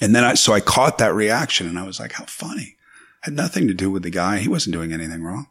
And 0.00 0.14
then 0.14 0.24
I 0.24 0.34
so 0.34 0.52
I 0.52 0.60
caught 0.60 0.98
that 0.98 1.14
reaction, 1.14 1.66
and 1.66 1.78
I 1.78 1.84
was 1.84 1.98
like, 1.98 2.12
"How 2.12 2.24
funny!" 2.26 2.76
Had 3.22 3.34
nothing 3.34 3.66
to 3.68 3.74
do 3.74 3.90
with 3.90 4.02
the 4.02 4.10
guy; 4.10 4.38
he 4.38 4.48
wasn't 4.48 4.74
doing 4.74 4.92
anything 4.92 5.22
wrong. 5.22 5.48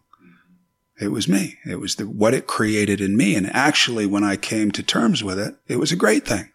It 1.02 1.12
was 1.12 1.28
me. 1.28 1.58
It 1.66 1.80
was 1.80 1.96
the, 1.96 2.08
what 2.08 2.36
it 2.36 2.46
created 2.46 3.02
in 3.02 3.18
me. 3.18 3.36
And 3.36 3.48
actually, 3.52 4.06
when 4.06 4.24
I 4.24 4.36
came 4.38 4.72
to 4.72 4.84
terms 4.84 5.24
with 5.24 5.40
it, 5.40 5.56
it 5.68 5.78
was 5.78 5.92
a 5.92 5.98
great 5.98 6.24
thing 6.26 6.53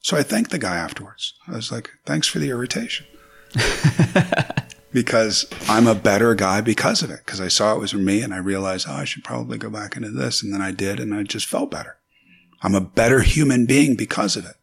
so 0.00 0.16
I 0.16 0.22
thanked 0.22 0.50
the 0.50 0.58
guy 0.58 0.76
afterwards. 0.76 1.34
I 1.46 1.56
was 1.56 1.70
like, 1.70 1.90
thanks 2.06 2.26
for 2.26 2.38
the 2.38 2.50
irritation. 2.50 3.06
because 4.92 5.46
I'm 5.68 5.86
a 5.86 5.94
better 5.94 6.34
guy 6.34 6.60
because 6.60 7.02
of 7.02 7.10
it. 7.10 7.20
Because 7.24 7.40
I 7.40 7.48
saw 7.48 7.74
it 7.74 7.80
was 7.80 7.94
me 7.94 8.22
and 8.22 8.32
I 8.32 8.38
realized, 8.38 8.86
oh, 8.88 8.94
I 8.94 9.04
should 9.04 9.24
probably 9.24 9.58
go 9.58 9.70
back 9.70 9.96
into 9.96 10.10
this. 10.10 10.42
And 10.42 10.52
then 10.52 10.62
I 10.62 10.72
did 10.72 11.00
and 11.00 11.14
I 11.14 11.22
just 11.22 11.46
felt 11.46 11.70
better. 11.70 11.96
I'm 12.62 12.74
a 12.74 12.80
better 12.80 13.20
human 13.20 13.66
being 13.66 13.94
because 13.94 14.36
of 14.36 14.44
it. 14.44 14.56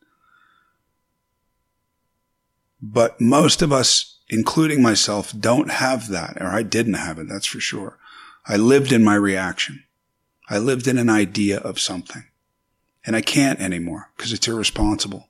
But 2.81 3.19
most 3.19 3.61
of 3.61 3.71
us, 3.71 4.19
including 4.29 4.81
myself, 4.81 5.33
don't 5.37 5.71
have 5.71 6.09
that, 6.09 6.37
or 6.39 6.47
I 6.47 6.61
didn't 6.61 6.93
have 6.93 7.17
it, 7.17 7.27
that's 7.27 7.47
for 7.47 7.59
sure. 7.59 7.97
I 8.45 8.55
lived 8.55 8.91
in 8.91 9.03
my 9.03 9.15
reaction. 9.15 9.83
I 10.49 10.59
lived 10.59 10.87
in 10.87 10.97
an 10.97 11.09
idea 11.09 11.57
of 11.59 11.79
something. 11.79 12.25
And 13.07 13.15
I 13.15 13.21
can't 13.21 13.59
anymore 13.61 14.11
because 14.15 14.33
it's 14.33 14.47
irresponsible. 14.47 15.29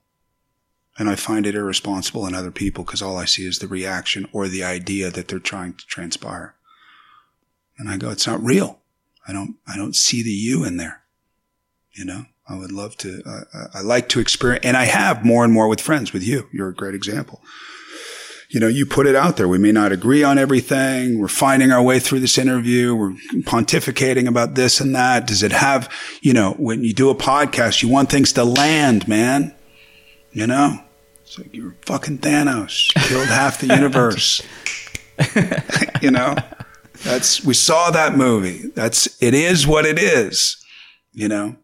And 0.98 1.08
I 1.08 1.16
find 1.16 1.45
it 1.45 1.54
irresponsible 1.54 2.26
in 2.26 2.34
other 2.34 2.49
people 2.49 2.84
because 2.84 3.04
all 3.04 3.18
I 3.18 3.26
see 3.26 3.45
is 3.45 3.60
the 3.60 3.68
reaction 3.68 4.28
or 4.34 4.48
the 4.48 4.64
idea 4.64 5.12
that 5.12 5.28
they're 5.28 5.38
trying 5.38 5.76
to 5.76 5.86
transpire. 5.86 6.56
And 7.78 7.88
I 7.88 7.98
go, 7.98 8.10
it's 8.10 8.26
not 8.26 8.44
real. 8.44 8.80
I 9.28 9.32
don't, 9.32 9.58
I 9.68 9.78
don't 9.78 9.95
see 9.95 10.24
the 10.24 10.32
you 10.32 10.66
in 10.66 10.78
there. 10.78 11.04
You 11.91 12.04
know, 12.04 12.26
I 12.49 12.58
would 12.58 12.72
love 12.72 12.98
to, 12.98 13.22
uh, 13.26 13.68
I 13.76 13.82
like 13.82 14.10
to 14.10 14.20
experience, 14.20 14.66
and 14.66 14.76
I 14.76 14.86
have 14.86 15.24
more 15.24 15.44
and 15.44 15.54
more 15.54 15.68
with 15.68 15.82
friends 15.82 16.12
with 16.12 16.24
you. 16.24 16.48
You're 16.52 16.70
a 16.70 16.76
great 16.76 16.95
example 16.95 17.41
you 18.49 18.61
know, 18.61 18.68
you 18.68 18.86
put 18.86 19.07
it 19.07 19.15
out 19.15 19.36
there. 19.36 19.48
We 19.48 19.57
may 19.57 19.74
not 19.74 19.91
agree 19.91 20.24
on 20.24 20.38
everything. 20.38 21.19
We're 21.19 21.28
finding 21.28 21.72
our 21.72 21.82
way 21.82 21.99
through 21.99 22.22
this 22.22 22.38
interview. 22.38 22.95
We're 22.95 23.11
pontificating 23.41 24.28
about 24.28 24.56
this 24.56 24.80
and 24.80 24.95
that. 24.95 25.28
Does 25.28 25.44
it 25.44 25.52
have, 25.52 25.91
you 26.22 26.34
know, 26.34 26.53
when 26.53 26.84
you 26.84 26.94
do 26.94 27.10
a 27.10 27.15
podcast, 27.15 27.84
you 27.84 27.90
want 27.90 28.10
things 28.10 28.32
to 28.34 28.45
land, 28.45 29.07
man. 29.07 29.53
You 30.32 30.48
know, 30.48 30.80
it's 31.24 31.38
like 31.38 31.53
you're 31.53 31.76
fucking 31.86 32.19
Thanos, 32.19 32.94
killed 33.07 33.28
half 33.28 33.60
the 33.60 33.68
universe. 33.68 34.41
you 36.02 36.11
know, 36.11 36.36
that's, 37.03 37.44
we 37.44 37.53
saw 37.53 37.91
that 37.91 38.15
movie. 38.15 38.69
That's, 38.76 39.22
it 39.22 39.34
is 39.34 39.68
what 39.68 39.86
it 39.86 39.99
is, 39.99 40.64
you 41.11 41.28
know, 41.28 41.57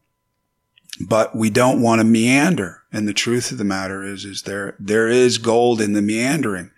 but 1.08 1.36
we 1.36 1.50
don't 1.50 1.82
want 1.82 2.02
to 2.02 2.06
meander. 2.06 2.82
And 2.92 3.08
the 3.08 3.14
truth 3.14 3.52
of 3.52 3.58
the 3.58 3.64
matter 3.64 4.04
is, 4.04 4.26
is 4.26 4.42
there, 4.42 4.76
there 4.80 5.08
is 5.08 5.38
gold 5.38 5.80
in 5.80 5.94
the 5.94 6.02
meandering 6.02 6.72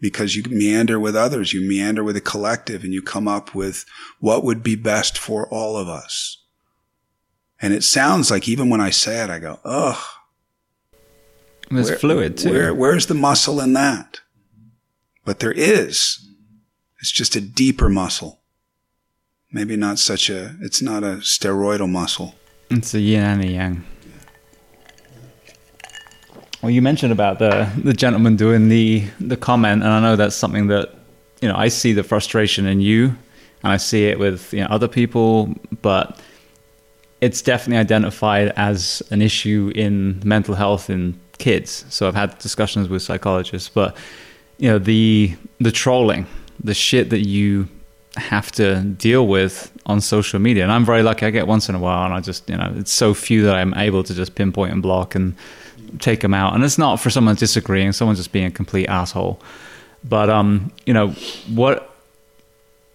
because 0.00 0.36
you 0.36 0.42
meander 0.48 1.00
with 1.00 1.16
others, 1.16 1.52
you 1.52 1.66
meander 1.66 2.04
with 2.04 2.16
a 2.16 2.20
collective 2.20 2.84
and 2.84 2.92
you 2.92 3.02
come 3.02 3.26
up 3.26 3.54
with 3.54 3.84
what 4.20 4.44
would 4.44 4.62
be 4.62 4.76
best 4.76 5.16
for 5.16 5.48
all 5.48 5.76
of 5.76 5.88
us. 5.88 6.42
And 7.60 7.72
it 7.72 7.84
sounds 7.84 8.30
like 8.30 8.48
even 8.48 8.68
when 8.68 8.80
I 8.80 8.90
say 8.90 9.22
it, 9.22 9.30
I 9.30 9.38
go, 9.38 9.58
ugh. 9.64 10.02
It's 11.70 11.88
where, 11.88 11.98
fluid 11.98 12.36
too. 12.36 12.50
Where, 12.50 12.74
where's 12.74 13.06
the 13.06 13.14
muscle 13.14 13.60
in 13.60 13.72
that? 13.72 14.20
But 15.24 15.40
there 15.40 15.52
is. 15.52 16.28
It's 17.00 17.10
just 17.10 17.34
a 17.34 17.40
deeper 17.40 17.88
muscle. 17.88 18.40
Maybe 19.50 19.76
not 19.76 19.98
such 19.98 20.28
a, 20.28 20.56
it's 20.60 20.82
not 20.82 21.02
a 21.02 21.16
steroidal 21.16 21.90
muscle. 21.90 22.34
It's 22.70 22.94
a 22.94 23.00
yin 23.00 23.24
and 23.24 23.44
a 23.44 23.48
yang. 23.48 23.84
Well, 26.62 26.70
you 26.70 26.82
mentioned 26.82 27.12
about 27.12 27.38
the 27.38 27.70
the 27.82 27.92
gentleman 27.92 28.36
doing 28.36 28.68
the 28.68 29.04
the 29.20 29.36
comment, 29.36 29.82
and 29.82 29.92
I 29.92 30.00
know 30.00 30.16
that's 30.16 30.36
something 30.36 30.68
that 30.68 30.94
you 31.40 31.48
know 31.48 31.54
I 31.56 31.68
see 31.68 31.92
the 31.92 32.02
frustration 32.02 32.66
in 32.66 32.80
you, 32.80 33.16
and 33.62 33.72
I 33.72 33.76
see 33.76 34.06
it 34.06 34.18
with 34.18 34.52
you 34.52 34.60
know, 34.60 34.68
other 34.70 34.88
people, 34.88 35.54
but 35.82 36.20
it's 37.20 37.42
definitely 37.42 37.78
identified 37.78 38.52
as 38.56 39.02
an 39.10 39.22
issue 39.22 39.72
in 39.74 40.20
mental 40.24 40.54
health 40.54 40.90
in 40.90 41.18
kids. 41.38 41.84
So 41.88 42.08
I've 42.08 42.14
had 42.14 42.38
discussions 42.38 42.88
with 42.88 43.02
psychologists, 43.02 43.68
but 43.68 43.96
you 44.58 44.70
know 44.70 44.78
the 44.78 45.36
the 45.60 45.72
trolling, 45.72 46.26
the 46.62 46.74
shit 46.74 47.10
that 47.10 47.26
you 47.26 47.68
have 48.16 48.50
to 48.52 48.80
deal 48.80 49.26
with 49.26 49.70
on 49.84 50.00
social 50.00 50.40
media, 50.40 50.62
and 50.62 50.72
I'm 50.72 50.86
very 50.86 51.02
lucky. 51.02 51.26
I 51.26 51.30
get 51.30 51.46
once 51.46 51.68
in 51.68 51.74
a 51.74 51.78
while, 51.78 52.06
and 52.06 52.14
I 52.14 52.20
just 52.20 52.48
you 52.48 52.56
know 52.56 52.72
it's 52.76 52.92
so 52.92 53.12
few 53.12 53.42
that 53.42 53.56
I'm 53.56 53.74
able 53.74 54.02
to 54.04 54.14
just 54.14 54.34
pinpoint 54.34 54.72
and 54.72 54.82
block 54.82 55.14
and 55.14 55.34
take 56.00 56.20
them 56.20 56.34
out. 56.34 56.54
And 56.54 56.64
it's 56.64 56.78
not 56.78 56.96
for 56.96 57.10
someone 57.10 57.34
disagreeing, 57.36 57.92
someone's 57.92 58.18
just 58.18 58.32
being 58.32 58.46
a 58.46 58.50
complete 58.50 58.86
asshole. 58.86 59.40
But 60.04 60.30
um, 60.30 60.72
you 60.84 60.94
know, 60.94 61.08
what 61.52 61.92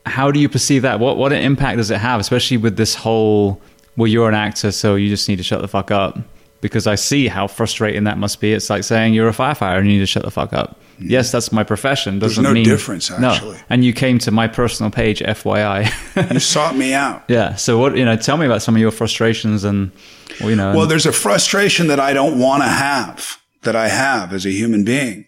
how 0.06 0.32
do 0.32 0.40
you 0.40 0.50
perceive 0.50 0.82
that? 0.84 1.00
What 1.00 1.18
what 1.18 1.34
an 1.34 1.42
impact 1.42 1.78
does 1.78 1.92
it 1.92 1.98
have, 1.98 2.20
especially 2.20 2.58
with 2.58 2.78
this 2.78 2.96
whole 2.96 3.62
well, 3.98 4.08
you're 4.08 4.30
an 4.30 4.36
actor, 4.36 4.72
so 4.72 4.96
you 4.96 5.10
just 5.10 5.28
need 5.28 5.38
to 5.38 5.44
shut 5.44 5.62
the 5.62 5.68
fuck 5.68 5.92
up? 5.92 6.18
Because 6.62 6.86
I 6.86 6.96
see 6.96 7.28
how 7.28 7.48
frustrating 7.48 8.04
that 8.04 8.18
must 8.18 8.40
be. 8.40 8.54
It's 8.54 8.70
like 8.70 8.84
saying 8.84 9.14
you're 9.14 9.28
a 9.28 9.34
firefighter 9.34 9.80
and 9.80 9.88
you 9.88 9.94
need 9.94 10.00
to 10.00 10.06
shut 10.06 10.24
the 10.24 10.32
fuck 10.32 10.54
up. 10.54 10.80
Mm. 11.00 11.10
Yes, 11.10 11.32
that's 11.32 11.52
my 11.52 11.64
profession. 11.64 12.20
Doesn't 12.20 12.44
There's 12.44 12.52
no 12.52 12.54
mean 12.54 12.66
difference 12.66 13.10
actually. 13.10 13.58
No. 13.58 13.64
And 13.70 13.84
you 13.84 13.94
came 13.94 14.20
to 14.20 14.32
my 14.32 14.48
personal 14.48 14.92
page, 14.92 15.22
FYI. 15.22 16.32
you 16.32 16.40
sought 16.40 16.76
me 16.76 16.94
out. 16.94 17.24
Yeah. 17.30 17.56
So 17.56 17.80
what 17.80 17.98
you 17.98 18.06
know? 18.06 18.16
Tell 18.16 18.38
me 18.38 18.46
about 18.46 18.62
some 18.62 18.76
of 18.76 18.82
your 18.82 18.92
frustrations 18.92 19.64
and 19.64 19.92
well, 20.40 20.50
you 20.50 20.56
know. 20.56 20.76
Well, 20.76 20.88
there's 20.88 21.06
a 21.06 21.12
frustration 21.12 21.88
that 21.88 22.00
I 22.00 22.14
don't 22.14 22.40
want 22.40 22.64
to 22.64 22.70
have 22.70 23.42
that 23.64 23.76
I 23.76 23.90
have 23.90 24.34
as 24.34 24.46
a 24.46 24.52
human 24.52 24.84
being 24.84 25.26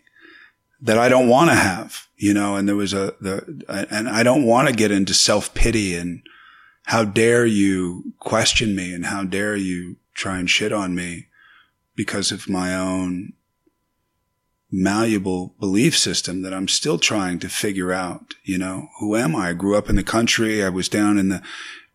that 0.84 0.98
I 0.98 1.08
don't 1.08 1.30
want 1.30 1.50
to 1.50 1.56
have, 1.56 2.08
you 2.18 2.34
know, 2.34 2.58
and 2.58 2.68
there 2.68 2.76
was 2.76 2.94
a, 2.94 3.16
the, 3.22 3.64
and 3.90 4.10
I 4.10 4.22
don't 4.22 4.46
want 4.46 4.68
to 4.68 4.76
get 4.76 4.92
into 4.92 5.14
self 5.14 5.54
pity 5.54 5.96
and 5.96 6.22
how 6.84 7.06
dare 7.06 7.46
you 7.46 8.14
question 8.20 8.76
me 8.76 8.94
and 8.94 9.06
how 9.06 9.24
dare 9.24 9.56
you 9.56 9.96
try 10.14 10.38
and 10.38 10.50
shit 10.50 10.74
on 10.74 10.94
me 10.94 11.28
because 11.96 12.32
of 12.32 12.50
my 12.50 12.76
own 12.76 13.34
malleable 14.70 15.56
belief 15.60 15.98
system 15.98 16.42
that 16.42 16.54
I'm 16.54 16.68
still 16.68 16.98
trying 16.98 17.40
to 17.40 17.48
figure 17.48 17.94
out, 17.94 18.34
you 18.44 18.58
know, 18.58 18.90
who 19.00 19.16
am 19.16 19.36
I? 19.36 19.50
I 19.50 19.54
grew 19.54 19.78
up 19.78 19.90
in 19.90 19.96
the 19.96 20.04
country. 20.04 20.64
I 20.64 20.70
was 20.70 20.90
down 20.90 21.18
in 21.18 21.30
the 21.30 21.42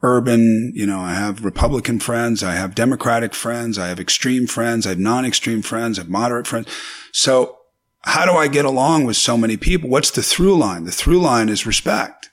urban, 0.03 0.73
you 0.75 0.87
know, 0.87 1.01
I 1.01 1.15
have 1.15 1.45
Republican 1.45 1.99
friends. 1.99 2.43
I 2.43 2.55
have 2.55 2.75
Democratic 2.75 3.35
friends. 3.35 3.79
I 3.79 3.89
have 3.89 3.99
extreme 3.99 4.47
friends. 4.47 4.87
I 4.87 4.91
have 4.91 4.99
non-extreme 4.99 5.63
friends. 5.63 5.99
I 5.99 6.03
have 6.03 6.11
moderate 6.11 6.47
friends. 6.47 6.69
So 7.13 7.59
how 8.03 8.25
do 8.25 8.33
I 8.33 8.49
get 8.49 8.65
along 8.65 9.05
with 9.05 9.17
so 9.17 9.37
many 9.37 9.57
people? 9.57 9.91
What's 9.91 10.11
the 10.11 10.23
through 10.23 10.57
line? 10.57 10.85
The 10.85 10.93
through 10.93 11.21
line 11.21 11.49
is 11.49 11.67
respect. 11.67 12.31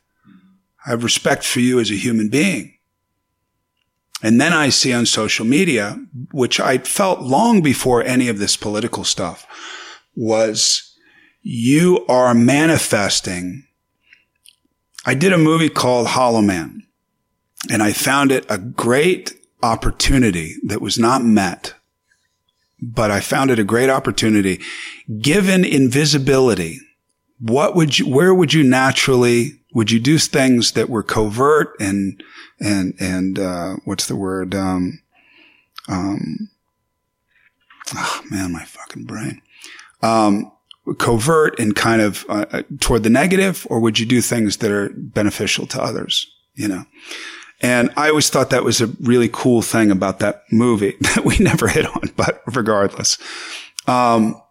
I 0.85 0.91
have 0.91 1.03
respect 1.03 1.43
for 1.43 1.59
you 1.59 1.79
as 1.79 1.89
a 1.89 1.95
human 1.95 2.29
being. 2.29 2.77
And 4.21 4.39
then 4.39 4.53
I 4.53 4.69
see 4.69 4.93
on 4.93 5.05
social 5.05 5.45
media, 5.45 5.99
which 6.31 6.59
I 6.59 6.77
felt 6.77 7.21
long 7.21 7.61
before 7.61 8.03
any 8.03 8.29
of 8.29 8.39
this 8.39 8.55
political 8.55 9.03
stuff, 9.03 9.45
was 10.15 10.95
you 11.41 12.05
are 12.07 12.33
manifesting. 12.33 13.67
I 15.05 15.13
did 15.15 15.33
a 15.33 15.37
movie 15.37 15.69
called 15.69 16.07
Hollow 16.07 16.41
Man, 16.41 16.84
and 17.71 17.81
I 17.83 17.93
found 17.93 18.31
it 18.31 18.45
a 18.49 18.57
great 18.57 19.33
opportunity 19.61 20.55
that 20.63 20.81
was 20.81 20.97
not 20.97 21.23
met 21.23 21.73
but 22.81 23.11
I 23.11 23.19
found 23.19 23.51
it 23.51 23.59
a 23.59 23.63
great 23.63 23.89
opportunity. 23.89 24.61
Given 25.19 25.65
invisibility, 25.65 26.79
what 27.39 27.75
would 27.75 27.99
you, 27.99 28.07
where 28.07 28.33
would 28.33 28.53
you 28.53 28.63
naturally, 28.63 29.59
would 29.73 29.91
you 29.91 29.99
do 29.99 30.17
things 30.17 30.73
that 30.73 30.89
were 30.89 31.03
covert 31.03 31.75
and, 31.79 32.21
and, 32.59 32.93
and, 32.99 33.39
uh, 33.39 33.75
what's 33.85 34.07
the 34.07 34.15
word? 34.15 34.55
Um, 34.55 35.01
um, 35.87 36.49
oh 37.95 38.21
man, 38.29 38.51
my 38.51 38.63
fucking 38.63 39.05
brain. 39.05 39.41
Um, 40.01 40.51
covert 40.99 41.59
and 41.59 41.75
kind 41.75 41.99
of 41.99 42.25
uh, 42.29 42.45
uh 42.51 42.61
toward 42.79 43.01
the 43.01 43.09
negative, 43.09 43.65
or 43.71 43.79
would 43.79 43.97
you 43.97 44.05
do 44.05 44.21
things 44.21 44.57
that 44.57 44.71
are 44.71 44.89
beneficial 44.95 45.65
to 45.65 45.81
others? 45.81 46.31
You 46.53 46.67
know, 46.67 46.85
and 47.61 47.91
I 47.95 48.09
always 48.09 48.29
thought 48.29 48.49
that 48.49 48.63
was 48.63 48.81
a 48.81 48.87
really 49.01 49.29
cool 49.31 49.61
thing 49.61 49.91
about 49.91 50.19
that 50.19 50.43
movie 50.51 50.95
that 51.01 51.23
we 51.25 51.37
never 51.37 51.67
hit 51.67 51.85
on, 51.85 52.11
but 52.15 52.41
regardless. 52.47 53.17
Um, 53.87 54.41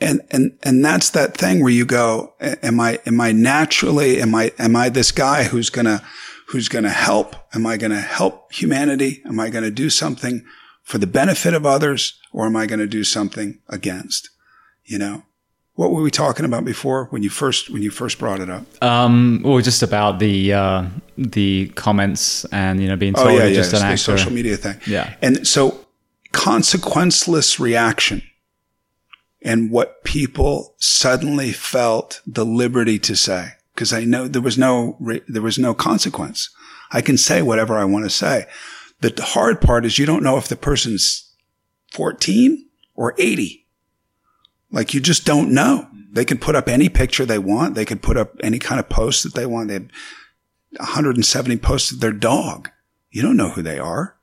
and, 0.00 0.20
and, 0.30 0.58
and 0.64 0.84
that's 0.84 1.10
that 1.10 1.36
thing 1.36 1.62
where 1.62 1.72
you 1.72 1.86
go, 1.86 2.34
am 2.40 2.80
I, 2.80 2.98
am 3.06 3.20
I 3.20 3.30
naturally, 3.30 4.20
am 4.20 4.34
I, 4.34 4.52
am 4.58 4.74
I 4.74 4.88
this 4.88 5.12
guy 5.12 5.44
who's 5.44 5.70
gonna, 5.70 6.02
who's 6.48 6.68
gonna 6.68 6.90
help? 6.90 7.36
Am 7.54 7.66
I 7.66 7.76
gonna 7.76 8.00
help 8.00 8.52
humanity? 8.52 9.22
Am 9.24 9.38
I 9.38 9.48
gonna 9.48 9.70
do 9.70 9.90
something 9.90 10.44
for 10.82 10.98
the 10.98 11.06
benefit 11.06 11.54
of 11.54 11.64
others 11.64 12.18
or 12.32 12.46
am 12.46 12.56
I 12.56 12.66
gonna 12.66 12.88
do 12.88 13.04
something 13.04 13.60
against? 13.68 14.28
You 14.84 14.98
know? 14.98 15.22
What 15.74 15.90
were 15.90 16.02
we 16.02 16.10
talking 16.10 16.44
about 16.44 16.64
before 16.64 17.06
when 17.06 17.22
you 17.22 17.30
first 17.30 17.70
when 17.70 17.82
you 17.82 17.90
first 17.90 18.18
brought 18.18 18.40
it 18.40 18.50
up? 18.50 18.64
Um, 18.82 19.40
well, 19.42 19.58
just 19.60 19.82
about 19.82 20.18
the 20.18 20.52
uh, 20.52 20.84
the 21.16 21.68
comments 21.74 22.44
and 22.46 22.82
you 22.82 22.88
know 22.88 22.96
being 22.96 23.14
told 23.14 23.28
oh, 23.28 23.30
yeah, 23.30 23.44
yeah, 23.46 23.54
just 23.54 23.72
an 23.72 23.82
actor. 23.82 23.96
social 23.96 24.32
media 24.32 24.56
thing. 24.56 24.78
Yeah, 24.86 25.14
and 25.22 25.46
so 25.46 25.86
consequenceless 26.32 27.58
reaction 27.58 28.22
and 29.42 29.70
what 29.70 30.04
people 30.04 30.74
suddenly 30.78 31.52
felt 31.52 32.20
the 32.26 32.44
liberty 32.44 32.98
to 32.98 33.16
say 33.16 33.52
because 33.74 33.92
I 33.92 34.04
know 34.04 34.28
there 34.28 34.42
was 34.42 34.58
no 34.58 34.96
there 35.28 35.42
was 35.42 35.58
no 35.58 35.74
consequence. 35.74 36.50
I 36.90 37.00
can 37.00 37.16
say 37.16 37.42
whatever 37.42 37.76
I 37.76 37.84
want 37.84 38.04
to 38.04 38.10
say. 38.10 38.46
The 39.00 39.14
hard 39.20 39.60
part 39.60 39.84
is 39.84 39.98
you 39.98 40.06
don't 40.06 40.22
know 40.22 40.36
if 40.36 40.48
the 40.48 40.56
person's 40.56 41.32
14 41.92 42.68
or 42.94 43.14
80. 43.18 43.61
Like 44.72 44.94
you 44.94 45.00
just 45.00 45.24
don't 45.24 45.52
know. 45.52 45.86
They 46.10 46.24
can 46.24 46.38
put 46.38 46.56
up 46.56 46.68
any 46.68 46.88
picture 46.88 47.24
they 47.24 47.38
want. 47.38 47.74
They 47.74 47.84
can 47.84 47.98
put 47.98 48.16
up 48.16 48.34
any 48.42 48.58
kind 48.58 48.80
of 48.80 48.88
post 48.88 49.22
that 49.22 49.34
they 49.34 49.46
want. 49.46 49.68
They 49.68 49.74
have 49.74 49.88
170 50.78 51.56
posts 51.58 51.92
of 51.92 52.00
their 52.00 52.12
dog. 52.12 52.70
You 53.10 53.22
don't 53.22 53.36
know 53.36 53.50
who 53.50 53.62
they 53.62 53.78
are. 53.78 54.16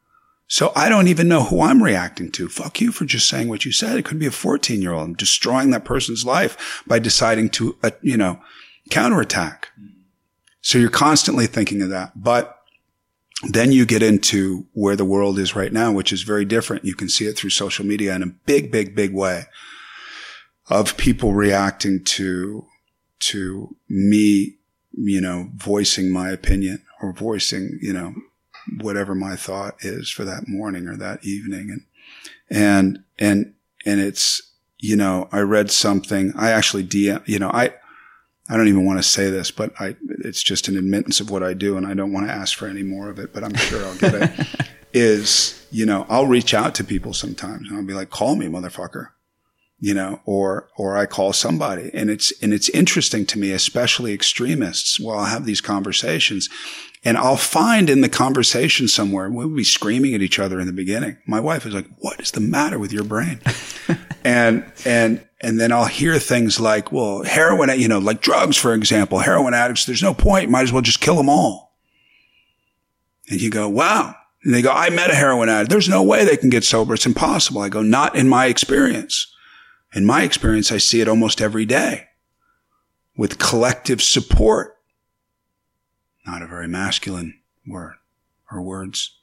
So 0.48 0.72
I 0.76 0.90
don't 0.90 1.08
even 1.08 1.28
know 1.28 1.44
who 1.44 1.62
I'm 1.62 1.84
reacting 1.84 2.32
to. 2.32 2.50
Fuck 2.50 2.82
you 2.82 2.92
for 2.92 3.06
just 3.06 3.30
saying 3.30 3.50
what 3.50 3.66
you 3.66 3.72
said. 3.72 3.98
It 3.98 4.06
could 4.06 4.18
be 4.18 4.26
a 4.26 4.32
14 4.32 4.82
year 4.82 4.94
old. 4.94 5.08
I'm 5.08 5.14
destroying 5.14 5.70
that 5.72 5.86
person's 5.86 6.26
life 6.26 6.84
by 6.88 6.98
deciding 6.98 7.50
to, 7.52 7.78
uh, 7.84 7.92
you 8.02 8.18
know, 8.18 8.40
counterattack. 8.90 9.70
So 10.62 10.80
you're 10.80 10.90
constantly 10.90 11.46
thinking 11.46 11.84
of 11.84 11.90
that. 11.90 12.14
But 12.16 12.60
then 13.48 13.72
you 13.72 13.86
get 13.86 14.02
into 14.02 14.66
where 14.74 14.96
the 14.96 15.06
world 15.06 15.38
is 15.38 15.56
right 15.56 15.72
now, 15.72 15.92
which 15.92 16.12
is 16.12 16.24
very 16.24 16.46
different. 16.46 16.84
You 16.84 16.96
can 16.96 17.10
see 17.10 17.26
it 17.26 17.38
through 17.38 17.52
social 17.52 17.86
media 17.86 18.16
in 18.16 18.24
a 18.24 18.28
big, 18.28 18.72
big, 18.72 18.96
big 18.96 19.14
way 19.14 19.46
of 20.70 20.98
people 20.98 21.34
reacting 21.34 22.04
to, 22.04 22.66
to 23.20 23.76
me, 23.90 24.58
you 24.94 25.20
know, 25.20 25.50
voicing 25.56 26.12
my 26.12 26.30
opinion 26.30 26.84
or 27.02 27.12
voicing, 27.12 27.80
you 27.82 27.91
know, 27.91 28.14
whatever 28.80 29.16
my 29.16 29.36
thought 29.36 29.76
is 29.80 30.10
for 30.10 30.24
that 30.26 30.48
morning 30.48 30.88
or 30.88 30.96
that 30.96 31.26
evening. 31.26 31.70
And, 31.72 31.86
and, 32.50 33.04
and, 33.18 33.54
and 33.86 34.00
it's, 34.00 34.41
you 34.78 34.96
know, 34.96 35.28
I 35.32 35.40
read 35.40 35.72
something. 35.72 36.34
I 36.36 36.52
actually 36.52 36.84
DM, 36.84 37.28
you 37.28 37.40
know, 37.40 37.50
I, 37.50 37.74
I 38.50 38.58
don't 38.58 38.68
even 38.68 38.86
want 38.86 39.00
to 39.00 39.08
say 39.08 39.30
this, 39.30 39.52
but 39.52 39.74
I, 39.80 39.96
it's 40.20 40.44
just 40.44 40.68
an 40.68 40.78
admittance 40.78 41.20
of 41.20 41.30
what 41.30 41.44
I 41.44 41.54
do. 41.54 41.78
And 41.78 41.86
I 41.86 41.94
don't 41.94 42.14
want 42.14 42.28
to 42.28 42.34
ask 42.34 42.58
for 42.58 42.68
any 42.68 42.84
more 42.84 43.10
of 43.10 43.20
it, 43.20 43.34
but 43.34 43.44
I'm 43.44 43.56
sure 43.56 43.84
I'll 43.84 43.98
get 43.98 44.14
it. 44.16 44.48
is, 44.94 45.68
you 45.70 45.86
know, 45.86 46.06
I'll 46.10 46.26
reach 46.26 46.54
out 46.54 46.74
to 46.76 46.84
people 46.84 47.14
sometimes 47.14 47.70
and 47.70 47.78
I'll 47.78 47.86
be 47.86 47.94
like, 47.94 48.10
call 48.10 48.36
me, 48.36 48.48
motherfucker 48.48 49.10
you 49.80 49.94
know, 49.94 50.20
or, 50.26 50.70
or 50.78 50.98
I 50.98 51.06
call 51.06 51.32
somebody. 51.34 51.90
And 51.94 52.10
it's, 52.10 52.32
and 52.44 52.54
it's 52.54 52.70
interesting 52.70 53.26
to 53.28 53.40
me, 53.40 53.52
especially 53.52 54.14
extremists, 54.14 55.00
while 55.00 55.20
I 55.20 55.30
have 55.30 55.46
these 55.46 55.62
conversations. 55.62 56.50
And 57.06 57.18
I'll 57.18 57.38
find 57.38 57.90
in 57.90 58.02
the 58.02 58.10
conversation 58.10 58.90
somewhere, 58.90 59.30
we'll 59.30 59.56
be 59.56 59.64
screaming 59.64 60.14
at 60.14 60.22
each 60.22 60.38
other 60.38 60.60
in 60.60 60.68
the 60.68 60.74
beginning. 60.74 61.18
My 61.26 61.40
wife 61.40 61.66
is 61.66 61.74
like, 61.74 61.88
what 62.00 62.20
is 62.20 62.32
the 62.32 62.42
matter 62.42 62.78
with 62.78 62.92
your 62.92 63.06
brain? 63.06 63.40
and, 64.26 64.70
and, 64.86 65.26
and 65.40 65.60
then 65.62 65.72
I'll 65.72 65.86
hear 65.86 66.20
things 66.20 66.60
like, 66.60 66.92
well, 66.92 67.24
heroin, 67.24 67.80
you 67.80 67.88
know, 67.88 68.00
like 68.00 68.22
drugs, 68.22 68.58
for 68.58 68.74
example, 68.74 69.20
heroin 69.20 69.54
addicts, 69.54 69.86
there's 69.86 70.04
no 70.04 70.14
point. 70.14 70.50
Might 70.50 70.64
as 70.64 70.74
well 70.74 70.82
just 70.82 71.00
kill 71.00 71.16
them 71.16 71.30
all. 71.30 71.78
And 73.30 73.42
you 73.42 73.50
go, 73.50 73.70
wow. 73.70 74.14
And 74.44 74.54
they 74.54 74.62
go, 74.62 74.72
I 74.72 74.90
met 74.90 75.12
a 75.12 75.16
heroin 75.16 75.48
addict. 75.48 75.70
There's 75.70 75.88
no 75.88 76.04
way 76.04 76.26
they 76.26 76.38
can 76.38 76.50
get 76.50 76.66
sober. 76.66 76.94
It's 76.94 77.06
impossible. 77.06 77.62
I 77.62 77.70
go, 77.70 77.82
not 77.82 78.16
in 78.18 78.28
my 78.28 78.48
experience. 78.48 79.34
In 79.94 80.06
my 80.06 80.24
experience, 80.24 80.72
I 80.72 80.78
see 80.78 81.02
it 81.02 81.07
almost 81.07 81.41
every 81.41 81.66
day 81.66 82.07
with 83.18 83.40
collective 83.40 84.02
support. 84.02 84.78
Not 86.26 86.41
a 86.41 86.48
very 86.48 86.68
masculine 86.68 87.40
word 87.68 87.95
or 88.52 88.61
words, 88.61 89.18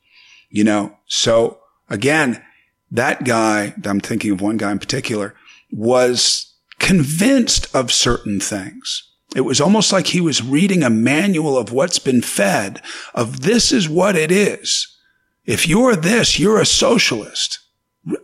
you 0.50 0.64
know. 0.64 0.96
So 1.06 1.60
again, 1.88 2.42
that 2.90 3.24
guy, 3.24 3.74
I'm 3.84 4.00
thinking 4.00 4.32
of 4.32 4.40
one 4.40 4.56
guy 4.56 4.72
in 4.72 4.78
particular, 4.78 5.34
was 5.70 6.54
convinced 6.78 7.74
of 7.74 7.92
certain 7.92 8.40
things. 8.40 9.10
It 9.34 9.42
was 9.42 9.60
almost 9.60 9.92
like 9.92 10.08
he 10.08 10.20
was 10.20 10.42
reading 10.42 10.82
a 10.82 10.90
manual 10.90 11.58
of 11.58 11.72
what's 11.72 11.98
been 11.98 12.22
fed 12.22 12.80
of 13.14 13.42
this 13.42 13.72
is 13.72 13.88
what 13.88 14.16
it 14.16 14.30
is. 14.30 14.96
If 15.44 15.68
you're 15.68 15.96
this, 15.96 16.38
you're 16.38 16.60
a 16.60 16.66
socialist. 16.66 17.60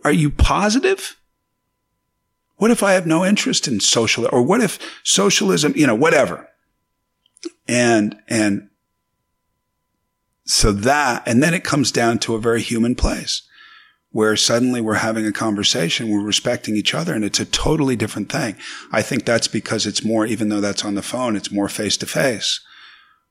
Are 0.03 0.11
you 0.11 0.29
positive? 0.29 1.17
What 2.63 2.71
if 2.71 2.81
I 2.81 2.93
have 2.93 3.05
no 3.05 3.25
interest 3.25 3.67
in 3.67 3.81
social, 3.81 4.25
or 4.31 4.41
what 4.41 4.61
if 4.61 4.79
socialism, 5.03 5.73
you 5.75 5.85
know, 5.85 5.95
whatever. 5.95 6.47
And, 7.67 8.15
and 8.29 8.69
so 10.45 10.71
that, 10.71 11.23
and 11.27 11.43
then 11.43 11.53
it 11.53 11.65
comes 11.65 11.91
down 11.91 12.19
to 12.19 12.35
a 12.35 12.39
very 12.39 12.61
human 12.61 12.95
place 12.95 13.41
where 14.11 14.37
suddenly 14.37 14.79
we're 14.79 14.93
having 14.93 15.25
a 15.25 15.33
conversation, 15.33 16.07
we're 16.07 16.23
respecting 16.23 16.77
each 16.77 16.93
other, 16.93 17.13
and 17.13 17.25
it's 17.25 17.41
a 17.41 17.45
totally 17.45 17.97
different 17.97 18.31
thing. 18.31 18.55
I 18.93 19.01
think 19.01 19.25
that's 19.25 19.49
because 19.49 19.85
it's 19.85 20.05
more, 20.05 20.25
even 20.25 20.47
though 20.47 20.61
that's 20.61 20.85
on 20.85 20.95
the 20.95 21.01
phone, 21.01 21.35
it's 21.35 21.51
more 21.51 21.67
face 21.67 21.97
to 21.97 22.05
face. 22.05 22.61